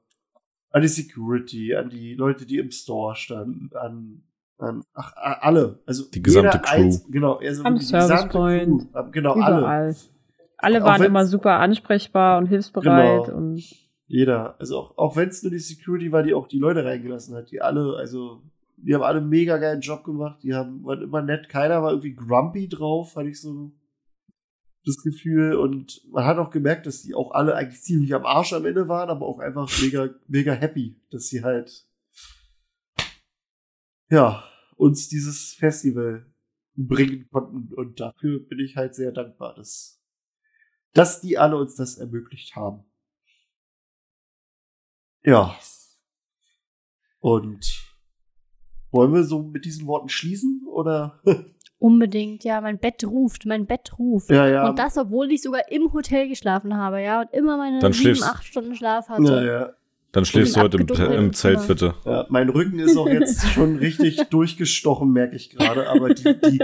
an 0.78 0.82
die 0.82 0.88
Security, 0.88 1.74
an 1.74 1.90
die 1.90 2.14
Leute, 2.14 2.46
die 2.46 2.59
im 2.59 2.70
Store 2.70 3.14
standen, 3.14 3.70
an, 3.76 4.22
an 4.59 4.82
ach, 4.94 5.12
alle. 5.16 5.80
Also 5.86 6.05
Die 6.10 6.22
gesamte 6.22 6.56
jeder 6.56 6.59
Crew. 6.60 6.82
Einz- 6.82 7.06
genau, 7.10 7.34
also 7.36 7.64
Am 7.64 7.74
die 7.74 7.80
gesamte 7.80 8.06
Service 8.09 8.28
Point. 8.32 8.92
Crew. 8.92 9.10
Genau, 9.12 9.32
alle. 9.34 9.59
Überall. 9.59 9.96
Alle 10.60 10.82
waren 10.82 11.02
immer 11.05 11.24
super 11.24 11.60
ansprechbar 11.60 12.38
und 12.38 12.46
hilfsbereit 12.46 13.26
Genau. 13.26 13.36
und 13.38 13.62
Jeder. 14.10 14.56
Also 14.59 14.78
auch, 14.78 14.98
auch 14.98 15.16
wenn 15.16 15.28
es 15.28 15.42
nur 15.42 15.52
die 15.52 15.59
Security 15.59 16.10
war, 16.10 16.22
die 16.22 16.32
auch 16.34 16.48
die 16.48 16.59
Leute 16.59 16.84
reingelassen 16.84 17.36
hat. 17.36 17.50
Die 17.50 17.60
alle, 17.60 17.94
also, 17.96 18.42
die 18.78 18.94
haben 18.94 19.02
alle 19.02 19.18
einen 19.20 19.28
mega 19.28 19.59
geilen 19.59 19.82
Job 19.82 20.02
gemacht. 20.02 20.38
Die 20.42 20.55
haben, 20.55 20.82
waren 20.84 21.02
immer 21.02 21.20
nett. 21.22 21.48
Keiner 21.48 21.82
war 21.82 21.90
irgendwie 21.90 22.14
grumpy 22.14 22.68
drauf, 22.68 23.14
hatte 23.16 23.28
ich 23.28 23.40
so 23.40 23.70
das 24.84 25.02
Gefühl. 25.02 25.56
Und 25.56 26.00
man 26.10 26.24
hat 26.24 26.38
auch 26.38 26.50
gemerkt, 26.50 26.86
dass 26.86 27.02
die 27.02 27.14
auch 27.14 27.32
alle 27.32 27.55
eigentlich 27.55 27.82
ziemlich 27.82 28.14
am 28.14 28.26
Arsch 28.26 28.52
am 28.52 28.66
Ende 28.66 28.88
waren, 28.88 29.10
aber 29.10 29.26
auch 29.26 29.38
einfach 29.38 29.70
mega, 29.80 30.10
mega 30.26 30.52
happy, 30.52 31.00
dass 31.10 31.28
sie 31.28 31.42
halt, 31.42 31.86
ja, 34.10 34.44
uns 34.76 35.09
dieses 35.09 35.55
Festival 35.55 36.26
bringen 36.74 37.28
konnten. 37.30 37.74
Und 37.74 38.00
dafür 38.00 38.40
bin 38.40 38.60
ich 38.60 38.76
halt 38.76 38.94
sehr 38.94 39.12
dankbar, 39.12 39.55
dass, 39.55 40.00
dass 40.92 41.20
die 41.20 41.38
alle 41.38 41.56
uns 41.56 41.74
das 41.74 41.98
ermöglicht 41.98 42.56
haben. 42.56 42.84
Ja. 45.22 45.59
Und 47.18 47.88
wollen 48.90 49.12
wir 49.12 49.24
so 49.24 49.42
mit 49.42 49.64
diesen 49.64 49.86
Worten 49.86 50.09
schließen? 50.09 50.66
Oder? 50.66 51.20
Unbedingt, 51.78 52.44
ja. 52.44 52.60
Mein 52.60 52.78
Bett 52.78 53.05
ruft, 53.05 53.46
mein 53.46 53.66
Bett 53.66 53.98
ruft. 53.98 54.30
ja, 54.30 54.48
ja. 54.48 54.68
Und 54.68 54.78
das, 54.78 54.96
obwohl 54.98 55.30
ich 55.30 55.42
sogar 55.42 55.70
im 55.70 55.92
Hotel 55.92 56.28
geschlafen 56.28 56.76
habe, 56.76 57.00
ja. 57.02 57.20
Und 57.20 57.32
immer 57.32 57.56
meine 57.56 57.78
Dann 57.78 57.92
sieben, 57.92 58.22
acht 58.22 58.44
Stunden 58.44 58.74
Schlaf 58.74 59.09
hatte. 59.09 59.22
ja, 59.22 59.42
ja. 59.44 59.72
Dann 60.12 60.24
schläfst 60.24 60.56
du 60.56 60.60
heute 60.60 60.78
im, 60.78 61.12
im 61.12 61.32
Zelt, 61.34 61.66
bitte. 61.68 61.94
Ja, 62.06 62.24
mein 62.30 62.48
Rücken 62.48 62.78
ist 62.78 62.96
auch 62.96 63.09
jetzt 63.09 63.46
schon 63.48 63.76
richtig 63.76 64.16
durchgestochen, 64.30 65.12
merke 65.12 65.36
ich 65.36 65.50
gerade. 65.50 65.88
Aber 65.90 66.14
die, 66.14 66.40
die, 66.40 66.59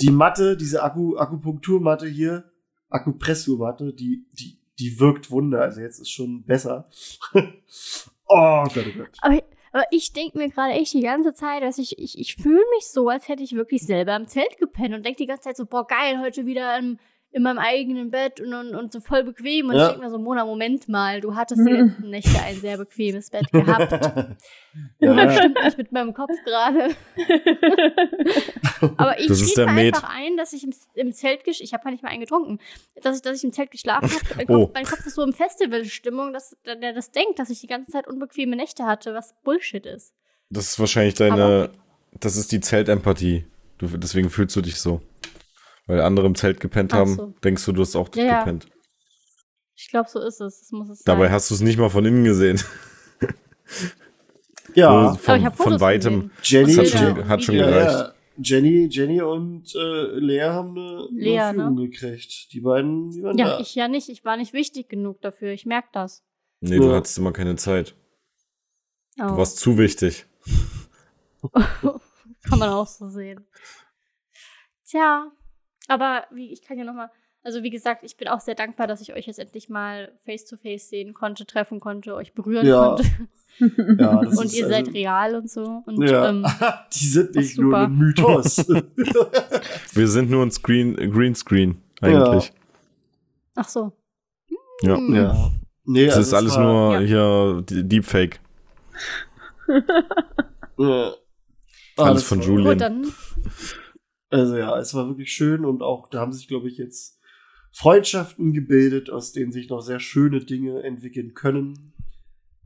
die 0.00 0.10
Matte, 0.10 0.56
diese 0.56 0.82
Akku, 0.82 1.16
Akupunkturmatte 1.16 2.08
hier, 2.08 2.44
Akupressurmatte, 2.90 3.92
die, 3.92 4.26
die, 4.32 4.58
die 4.80 4.98
wirkt 4.98 5.30
Wunder. 5.30 5.60
Also 5.60 5.80
jetzt 5.80 6.00
ist 6.00 6.10
schon 6.10 6.42
besser. 6.42 6.88
oh 7.34 8.64
Gott, 8.64 8.76
oh 8.76 8.98
Gott. 8.98 9.10
Aber, 9.22 9.42
aber 9.72 9.84
ich 9.90 10.12
denke 10.12 10.38
mir 10.38 10.48
gerade 10.48 10.72
echt 10.72 10.94
die 10.94 11.02
ganze 11.02 11.34
Zeit, 11.34 11.62
dass 11.62 11.78
ich, 11.78 11.98
ich, 11.98 12.18
ich 12.18 12.36
fühle 12.36 12.64
mich 12.76 12.88
so, 12.88 13.08
als 13.08 13.28
hätte 13.28 13.42
ich 13.42 13.54
wirklich 13.54 13.82
selber 13.82 14.16
im 14.16 14.26
Zelt 14.26 14.58
gepennt 14.58 14.94
und 14.94 15.04
denke 15.04 15.18
die 15.18 15.26
ganze 15.26 15.42
Zeit 15.42 15.56
so, 15.56 15.66
boah, 15.66 15.86
geil, 15.86 16.20
heute 16.20 16.46
wieder 16.46 16.78
im, 16.78 16.98
in 17.30 17.42
meinem 17.42 17.58
eigenen 17.58 18.10
Bett 18.10 18.40
und, 18.40 18.54
und, 18.54 18.74
und 18.74 18.92
so 18.92 19.00
voll 19.00 19.22
bequem. 19.22 19.68
Und 19.68 19.76
Ja. 19.76 19.82
ich 19.82 19.88
denke 19.92 20.04
mir 20.06 20.10
so, 20.10 20.18
Mona, 20.18 20.44
Moment 20.46 20.88
mal, 20.88 21.20
du 21.20 21.34
hattest 21.34 21.60
die 21.66 21.70
letzten 21.72 22.08
Nächte 22.10 22.40
ein 22.42 22.56
sehr 22.56 22.78
bequemes 22.78 23.28
Bett 23.30 23.50
gehabt. 23.52 23.92
ja, 24.98 25.14
Das 25.14 25.36
stimmt 25.36 25.62
nicht 25.62 25.78
mit 25.78 25.92
meinem 25.92 26.14
Kopf 26.14 26.32
gerade. 26.44 26.94
Aber 28.96 29.18
ich 29.20 29.54
der 29.54 29.66
mir 29.66 29.72
Met. 29.72 29.94
einfach 29.96 30.08
ein, 30.14 30.36
dass 30.36 30.52
ich 30.52 30.64
im, 30.64 30.72
im 30.94 31.12
Zelt, 31.12 31.42
gesch- 31.44 31.60
ich 31.62 31.72
habe 31.74 31.82
ja 31.86 31.90
nicht 31.90 32.02
mal 32.02 32.10
einen 32.10 32.20
getrunken, 32.20 32.58
dass 33.02 33.16
ich, 33.16 33.22
dass 33.22 33.36
ich 33.38 33.44
im 33.44 33.52
Zelt 33.52 33.70
geschlafen 33.70 34.08
habe. 34.10 34.34
Mein, 34.36 34.46
Oh. 34.48 34.64
Kopf- 34.66 34.74
mein 34.74 34.84
Kopf 34.84 35.06
ist 35.06 35.14
so 35.14 35.22
im 35.22 35.32
Festivalstimmung, 35.32 36.32
dass 36.32 36.56
der, 36.64 36.76
der 36.76 36.92
das 36.92 37.10
denkt, 37.10 37.38
dass 37.38 37.50
ich 37.50 37.60
die 37.60 37.66
ganze 37.66 37.90
Zeit 37.92 38.06
unbequeme 38.08 38.56
Nächte 38.56 38.84
hatte, 38.86 39.14
was 39.14 39.34
Bullshit 39.44 39.84
ist. 39.86 40.14
Das 40.50 40.68
ist 40.68 40.78
wahrscheinlich 40.80 41.14
deine. 41.14 41.70
Das 42.20 42.36
ist 42.36 42.52
die 42.52 42.60
Zeltempathie. 42.60 43.44
Du, 43.76 43.86
deswegen 43.98 44.30
fühlst 44.30 44.56
du 44.56 44.62
dich 44.62 44.80
so. 44.80 45.00
Weil 45.88 46.00
andere 46.02 46.26
im 46.26 46.36
Zelt 46.36 46.60
gepennt 46.60 46.92
Ach 46.94 46.98
haben, 46.98 47.14
so. 47.16 47.34
denkst 47.42 47.64
du, 47.64 47.72
du 47.72 47.80
hast 47.80 47.96
auch 47.96 48.08
Ja, 48.14 48.24
ja. 48.24 48.38
gepennt. 48.40 48.66
Ich 49.74 49.88
glaube, 49.90 50.08
so 50.08 50.20
ist 50.20 50.40
es. 50.40 50.60
Das 50.60 50.70
muss 50.70 50.88
es 50.90 51.02
Dabei 51.02 51.24
sein. 51.24 51.32
hast 51.32 51.50
du 51.50 51.54
es 51.54 51.60
nicht 51.60 51.78
mal 51.78 51.88
von 51.88 52.04
innen 52.04 52.22
gesehen. 52.24 52.60
ja. 54.74 54.88
Aber 54.90 55.14
von, 55.18 55.52
von 55.52 55.80
weitem. 55.80 56.30
Jenny, 56.42 56.76
Das 56.76 56.92
hat 56.92 57.00
schon, 57.00 57.18
und 57.18 57.28
hat 57.28 57.42
schon. 57.42 57.54
Ja, 57.56 57.66
gereicht. 57.66 57.90
ja. 57.98 58.12
Jenny, 58.40 58.86
Jenny 58.88 59.20
und 59.20 59.74
äh, 59.74 60.18
Lea 60.18 60.42
haben 60.42 60.70
eine, 60.78 61.08
Lea, 61.10 61.40
eine 61.40 61.58
Führung 61.58 61.74
ne? 61.74 61.88
gekriegt. 61.88 62.52
Die 62.52 62.60
beiden, 62.60 63.10
die 63.10 63.22
waren 63.24 63.36
Ja, 63.36 63.48
da. 63.56 63.60
ich 63.60 63.74
ja 63.74 63.88
nicht. 63.88 64.08
Ich 64.08 64.24
war 64.24 64.36
nicht 64.36 64.52
wichtig 64.52 64.88
genug 64.88 65.20
dafür. 65.22 65.50
Ich 65.52 65.66
merke 65.66 65.88
das. 65.92 66.22
Nee, 66.60 66.76
du 66.76 66.88
Ja. 66.90 66.96
hattest 66.96 67.18
immer 67.18 67.32
keine 67.32 67.56
Zeit. 67.56 67.96
Oh. 69.20 69.26
Du 69.28 69.36
warst 69.38 69.58
zu 69.58 69.76
wichtig. 69.78 70.26
Kann 71.52 72.58
man 72.58 72.68
auch 72.70 72.86
so 72.86 73.08
sehen. 73.08 73.44
Tja, 74.88 75.30
aber 75.88 76.24
wie, 76.30 76.52
ich 76.52 76.62
kann 76.62 76.78
ja 76.78 76.84
noch 76.84 76.94
mal, 76.94 77.10
also 77.42 77.62
wie 77.62 77.70
gesagt, 77.70 78.02
ich 78.04 78.16
bin 78.16 78.28
auch 78.28 78.40
sehr 78.40 78.54
dankbar, 78.54 78.86
dass 78.86 79.00
ich 79.00 79.12
euch 79.14 79.26
jetzt 79.26 79.38
endlich 79.38 79.68
mal 79.68 80.12
face 80.24 80.44
to 80.44 80.56
face 80.56 80.88
sehen 80.90 81.14
konnte, 81.14 81.46
treffen 81.46 81.80
konnte, 81.80 82.14
euch 82.14 82.32
berühren 82.34 82.66
Ja, 82.66 82.90
konnte. 82.96 83.04
Ja, 83.98 84.22
das 84.22 84.38
und 84.38 84.44
ist 84.44 84.54
ihr 84.54 84.66
also- 84.66 84.76
seid 84.76 84.94
real 84.94 85.34
und 85.34 85.50
so. 85.50 85.82
Und 85.84 86.00
Ja, 86.08 86.28
ähm, 86.28 86.46
die 86.94 87.04
sind 87.06 87.34
nicht 87.34 87.58
nur 87.58 87.76
ein 87.76 87.92
Mythos. 87.96 88.58
Wir 89.94 90.06
sind 90.06 90.30
nur 90.30 90.44
ein 90.46 90.52
Screen, 90.52 90.94
Greenscreen, 91.10 91.82
eigentlich. 92.00 92.52
ach 93.56 93.68
so. 93.68 93.90
Ja. 94.82 94.96
Hm. 94.96 95.12
ja. 95.14 95.50
Nee, 95.84 96.06
Das 96.06 96.18
also 96.18 96.28
ist 96.28 96.34
alles 96.34 96.52
es 96.52 96.58
war- 96.58 96.64
nur 97.00 97.00
hier 97.00 97.62
die- 97.68 97.82
Deepfake. 97.88 98.38
Ja. 100.78 101.12
Alles 101.96 102.20
das 102.20 102.22
von 102.24 102.40
Julian. 102.40 102.72
Gut, 102.74 102.80
dann 102.80 103.12
Also 104.30 104.56
ja, 104.56 104.78
es 104.78 104.92
war 104.94 105.08
wirklich 105.08 105.32
schön 105.32 105.64
und 105.64 105.82
auch 105.82 106.08
da 106.08 106.20
haben 106.20 106.32
sich, 106.32 106.48
glaube 106.48 106.68
ich, 106.68 106.76
jetzt 106.78 107.18
Freundschaften 107.72 108.52
gebildet, 108.52 109.10
aus 109.10 109.32
denen 109.32 109.52
sich 109.52 109.68
noch 109.68 109.80
sehr 109.80 110.00
schöne 110.00 110.40
Dinge 110.40 110.82
entwickeln 110.82 111.34
können, 111.34 111.92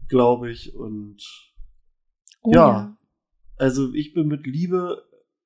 glaube 0.09 0.51
ich. 0.51 0.74
Und 0.74 1.22
oh, 2.43 2.52
Ja. 2.52 2.97
also 3.56 3.93
ich 3.94 4.12
bin 4.14 4.26
mit 4.28 4.47
Liebe 4.47 5.05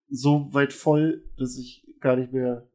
so 0.08 0.52
weit 0.52 0.72
voll, 0.72 1.24
dass 1.36 1.58
ich 1.58 1.86
gar 2.00 2.16
nicht 2.16 2.32
mehr. 2.32 2.68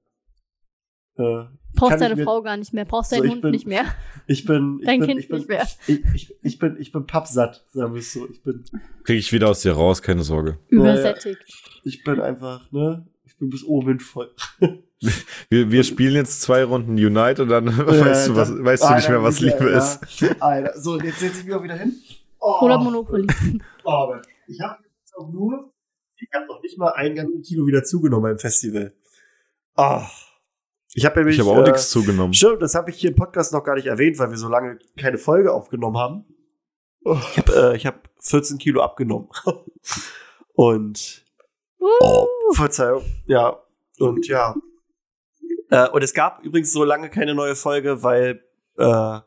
Äh, 1.18 1.46
Brauchst 1.76 2.02
deine 2.02 2.16
mir- 2.16 2.24
Frau 2.24 2.42
gar 2.42 2.58
nicht 2.58 2.74
mehr, 2.74 2.86
brauchst 2.86 3.10
So, 3.12 3.16
deinen 3.18 3.26
ich 3.26 3.32
Hund 3.34 3.42
bin- 3.44 3.52
nicht 3.52 3.68
mehr. 3.68 3.86
ich 4.28 4.46
bin. 4.46 4.80
Ich 4.82 4.86
Dein 4.86 5.00
bin, 5.00 5.08
Kind 5.10 5.20
ich 5.22 5.28
bin, 5.30 5.38
nicht 5.38 5.50
mehr. 5.50 5.68
Ich, 5.88 6.04
ich, 6.14 6.36
ich 6.44 6.60
bin, 6.60 6.78
ich 6.80 6.92
bin 6.92 7.06
pappsatt, 7.06 7.66
sagen 7.72 7.94
wir 7.94 8.00
es 8.00 8.14
so. 8.14 8.28
Ich 8.30 8.42
bin, 8.44 8.64
Krieg 9.04 9.18
ich 9.20 9.32
wieder 9.32 9.50
aus 9.50 9.62
dir 9.62 9.74
raus, 9.74 10.02
keine 10.02 10.24
Sorge. 10.24 10.58
Übersättigt. 10.70 11.44
ich 11.84 12.04
bin 12.04 12.20
einfach, 12.20 12.72
ne? 12.72 13.08
Ich 13.42 13.44
bin 13.44 13.50
bis 13.50 13.64
oben 13.64 14.00
voll. 14.00 14.32
Wir, 15.50 15.72
wir 15.72 15.84
spielen 15.84 16.14
jetzt 16.14 16.44
zwei 16.44 16.64
Runden 16.64 16.92
Unite 16.92 17.42
und 17.42 17.50
dann 17.50 17.66
weißt 17.76 18.28
du, 18.28 18.36
was, 18.36 18.50
dann- 18.50 18.64
weißt 18.64 18.84
du 18.84 18.88
Ah, 18.88 18.96
nicht 18.98 19.10
mehr, 19.10 19.24
was 19.24 19.40
Liebe 19.40 19.72
ja. 19.72 19.80
ist. 19.80 20.00
Alter, 20.40 20.80
so, 20.80 21.00
jetzt 21.00 21.20
setze 21.22 21.40
ich 21.40 21.46
mich 21.46 21.56
auch 21.56 21.64
wieder 21.64 21.74
hin. 21.74 21.96
Oh, 22.40 22.60
Cola 22.60 22.78
Monopoly. 22.78 23.26
oh, 23.84 24.14
ich 24.48 24.62
habe 24.62 24.84
jetzt 25.00 25.18
auch 25.18 25.28
nur, 25.32 25.74
ich 26.18 26.30
habe 26.36 26.46
noch 26.46 26.62
nicht 26.62 26.78
mal 26.78 26.90
ein 26.92 27.16
ganzes 27.16 27.48
Kilo 27.48 27.66
wieder 27.66 27.84
zugenommen 27.84 28.22
beim 28.22 28.38
Festival. 28.38 28.94
Ah. 29.76 30.06
Ich 30.94 31.04
habe 31.04 31.18
nämlich. 31.18 31.40
Ich 31.40 31.42
habe 31.48 31.50
auch 31.60 31.64
äh, 31.66 31.72
nichts 31.72 31.90
zugenommen. 31.90 32.36
Stimmt, 32.36 32.62
das 32.62 32.76
habe 32.76 32.92
ich 32.92 32.98
hier 32.98 33.10
im 33.10 33.16
Podcast 33.16 33.54
noch 33.54 33.64
gar 33.64 33.74
nicht 33.74 33.88
erwähnt, 33.88 34.20
weil 34.20 34.30
wir 34.30 34.38
so 34.38 34.50
lange 34.50 34.78
keine 35.00 35.18
Folge 35.18 35.52
aufgenommen 35.52 35.98
haben. 35.98 36.26
Ich 37.04 37.38
habe 37.40 37.72
äh, 37.72 37.76
ich 37.76 37.88
hab 37.88 38.08
14 38.20 38.60
Kilo 38.60 38.84
abgenommen. 38.84 39.30
Und 40.54 41.26
Uh, 41.82 42.54
Verzeihung. 42.54 43.04
Ja. 43.26 43.58
Und 44.00 44.28
ja. 44.28 44.56
Äh, 45.70 45.90
und 45.90 46.04
es 46.04 46.14
gab 46.14 46.44
übrigens 46.44 46.72
so 46.72 46.84
lange 46.84 47.10
keine 47.10 47.34
neue 47.34 47.56
Folge, 47.56 48.04
weil, 48.04 48.44
äh, 48.78 48.84
kann 48.84 49.26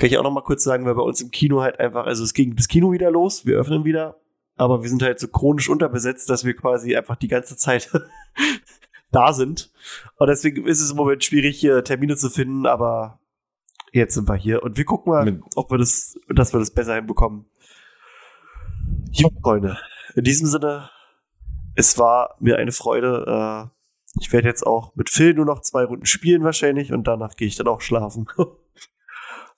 ich 0.00 0.16
auch 0.18 0.22
noch 0.22 0.30
mal 0.32 0.42
kurz 0.42 0.62
sagen, 0.64 0.86
weil 0.86 0.94
bei 0.94 1.02
uns 1.02 1.20
im 1.20 1.30
Kino 1.30 1.60
halt 1.60 1.78
einfach, 1.80 2.06
also 2.06 2.24
es 2.24 2.34
ging 2.34 2.56
das 2.56 2.68
Kino 2.68 2.92
wieder 2.92 3.10
los, 3.10 3.46
wir 3.46 3.56
öffnen 3.58 3.84
wieder, 3.84 4.16
aber 4.56 4.82
wir 4.82 4.88
sind 4.88 5.02
halt 5.02 5.18
so 5.20 5.28
chronisch 5.28 5.68
unterbesetzt, 5.68 6.30
dass 6.30 6.44
wir 6.44 6.54
quasi 6.54 6.96
einfach 6.96 7.16
die 7.16 7.28
ganze 7.28 7.56
Zeit 7.56 7.90
da 9.12 9.32
sind. 9.32 9.70
Und 10.18 10.28
deswegen 10.28 10.66
ist 10.66 10.80
es 10.80 10.90
im 10.90 10.96
Moment 10.96 11.24
schwierig, 11.24 11.58
hier 11.58 11.82
Termine 11.84 12.16
zu 12.16 12.30
finden, 12.30 12.66
aber 12.66 13.18
jetzt 13.92 14.14
sind 14.14 14.28
wir 14.28 14.36
hier 14.36 14.62
und 14.62 14.76
wir 14.76 14.84
gucken 14.84 15.12
mal, 15.12 15.24
Mit- 15.24 15.42
ob 15.56 15.70
wir 15.70 15.78
das, 15.78 16.18
dass 16.28 16.52
wir 16.54 16.60
das 16.60 16.70
besser 16.70 16.94
hinbekommen. 16.94 17.46
Jo, 19.12 19.30
Freunde, 19.42 19.78
in 20.14 20.24
diesem 20.24 20.46
Sinne, 20.46 20.90
es 21.76 21.98
war 21.98 22.36
mir 22.40 22.56
eine 22.58 22.72
Freude. 22.72 23.70
Äh, 23.70 24.20
ich 24.20 24.32
werde 24.32 24.48
jetzt 24.48 24.66
auch 24.66 24.94
mit 24.96 25.10
Phil 25.10 25.34
nur 25.34 25.44
noch 25.44 25.60
zwei 25.60 25.84
Runden 25.84 26.06
spielen 26.06 26.42
wahrscheinlich 26.42 26.92
und 26.92 27.06
danach 27.06 27.36
gehe 27.36 27.46
ich 27.48 27.56
dann 27.56 27.68
auch 27.68 27.80
schlafen. 27.80 28.26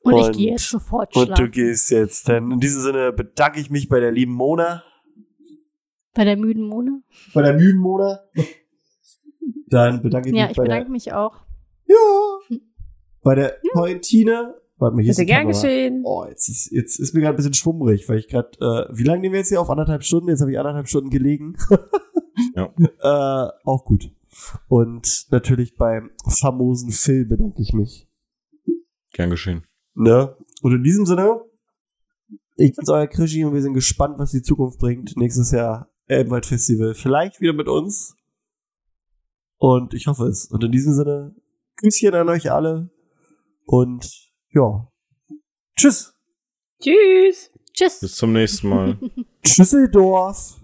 Und, 0.00 0.16
ich 0.16 0.26
Und- 0.26 0.36
gehe 0.36 0.52
jetzt 0.52 0.68
sofort 0.70 1.14
Und 1.16 1.28
du 1.30 1.34
schlafen. 1.34 1.50
gehst 1.50 1.90
jetzt. 1.90 2.28
Denn 2.28 2.52
in 2.52 2.60
diesem 2.60 2.82
Sinne 2.82 3.12
bedanke 3.12 3.58
ich 3.60 3.68
mich 3.68 3.88
bei 3.88 3.98
der 3.98 4.12
lieben 4.12 4.32
Mona. 4.32 4.84
Bei 6.14 6.24
der 6.24 6.36
müden 6.36 6.62
Mona. 6.68 7.00
Bei 7.34 7.42
der 7.42 7.54
müden 7.54 7.80
Mona. 7.80 8.20
Dann 9.66 10.00
bedanke 10.00 10.28
ich 10.30 10.34
Ja, 10.36 10.42
mich 10.44 10.50
ich 10.52 10.56
bei 10.56 10.62
bedanke 10.62 10.90
mich 10.92 11.12
auch. 11.12 11.36
der. 11.88 11.96
Ja. 11.96 12.58
Bei 13.22 13.34
der 13.34 13.56
Pointine. 13.72 14.54
Warte 14.78 14.94
mal, 14.96 15.02
hier 15.02 15.10
ist 15.10 15.16
Bitte 15.16 15.26
die 15.26 15.32
gern 15.32 15.42
Kamera. 15.42 15.60
geschehen. 15.62 16.02
Oh, 16.04 16.24
jetzt 16.28 16.48
ist, 16.48 16.70
jetzt 16.70 16.98
ist 17.00 17.14
mir 17.14 17.20
gerade 17.20 17.34
ein 17.34 17.36
bisschen 17.36 17.54
schwummrig, 17.54 18.08
weil 18.08 18.18
ich 18.18 18.28
gerade, 18.28 18.50
äh, 18.60 18.96
wie 18.96 19.02
lange 19.02 19.20
nehmen 19.20 19.32
wir 19.32 19.40
jetzt 19.40 19.48
hier 19.48 19.60
auf? 19.60 19.70
Anderthalb 19.70 20.04
Stunden? 20.04 20.28
Jetzt 20.28 20.40
habe 20.40 20.52
ich 20.52 20.58
anderthalb 20.58 20.88
Stunden 20.88 21.10
gelegen. 21.10 21.56
Ja. 22.54 22.72
äh, 23.48 23.52
auch 23.64 23.84
gut. 23.84 24.10
Und 24.68 25.26
natürlich 25.30 25.76
beim 25.76 26.10
famosen 26.28 26.90
Phil 26.90 27.24
bedanke 27.24 27.60
ich 27.60 27.72
mich. 27.72 28.08
Gern 29.12 29.30
geschehen. 29.30 29.64
Ne? 29.94 30.36
Und 30.62 30.72
in 30.72 30.82
diesem 30.84 31.06
Sinne, 31.06 31.40
ich 32.56 32.74
bin's 32.74 32.88
euer 32.88 33.06
Krischi 33.06 33.44
und 33.44 33.54
wir 33.54 33.62
sind 33.62 33.74
gespannt, 33.74 34.18
was 34.18 34.30
die 34.30 34.42
Zukunft 34.42 34.78
bringt. 34.78 35.16
Nächstes 35.16 35.50
Jahr 35.50 35.88
Elbenwald 36.06 36.46
Festival. 36.46 36.94
Vielleicht 36.94 37.40
wieder 37.40 37.52
mit 37.52 37.68
uns. 37.68 38.16
Und 39.56 39.94
ich 39.94 40.06
hoffe 40.06 40.26
es. 40.26 40.46
Und 40.46 40.62
in 40.62 40.72
diesem 40.72 40.92
Sinne, 40.94 41.34
Grüßchen 41.76 42.14
an 42.14 42.28
euch 42.28 42.52
alle. 42.52 42.90
Und 43.64 44.27
ja. 44.50 44.88
Tschüss. 45.76 46.14
Tschüss. 46.80 47.50
Tschüss. 47.72 48.00
Bis 48.00 48.16
zum 48.16 48.32
nächsten 48.32 48.68
Mal. 48.68 48.98
Tschüsseldorf. 49.42 50.60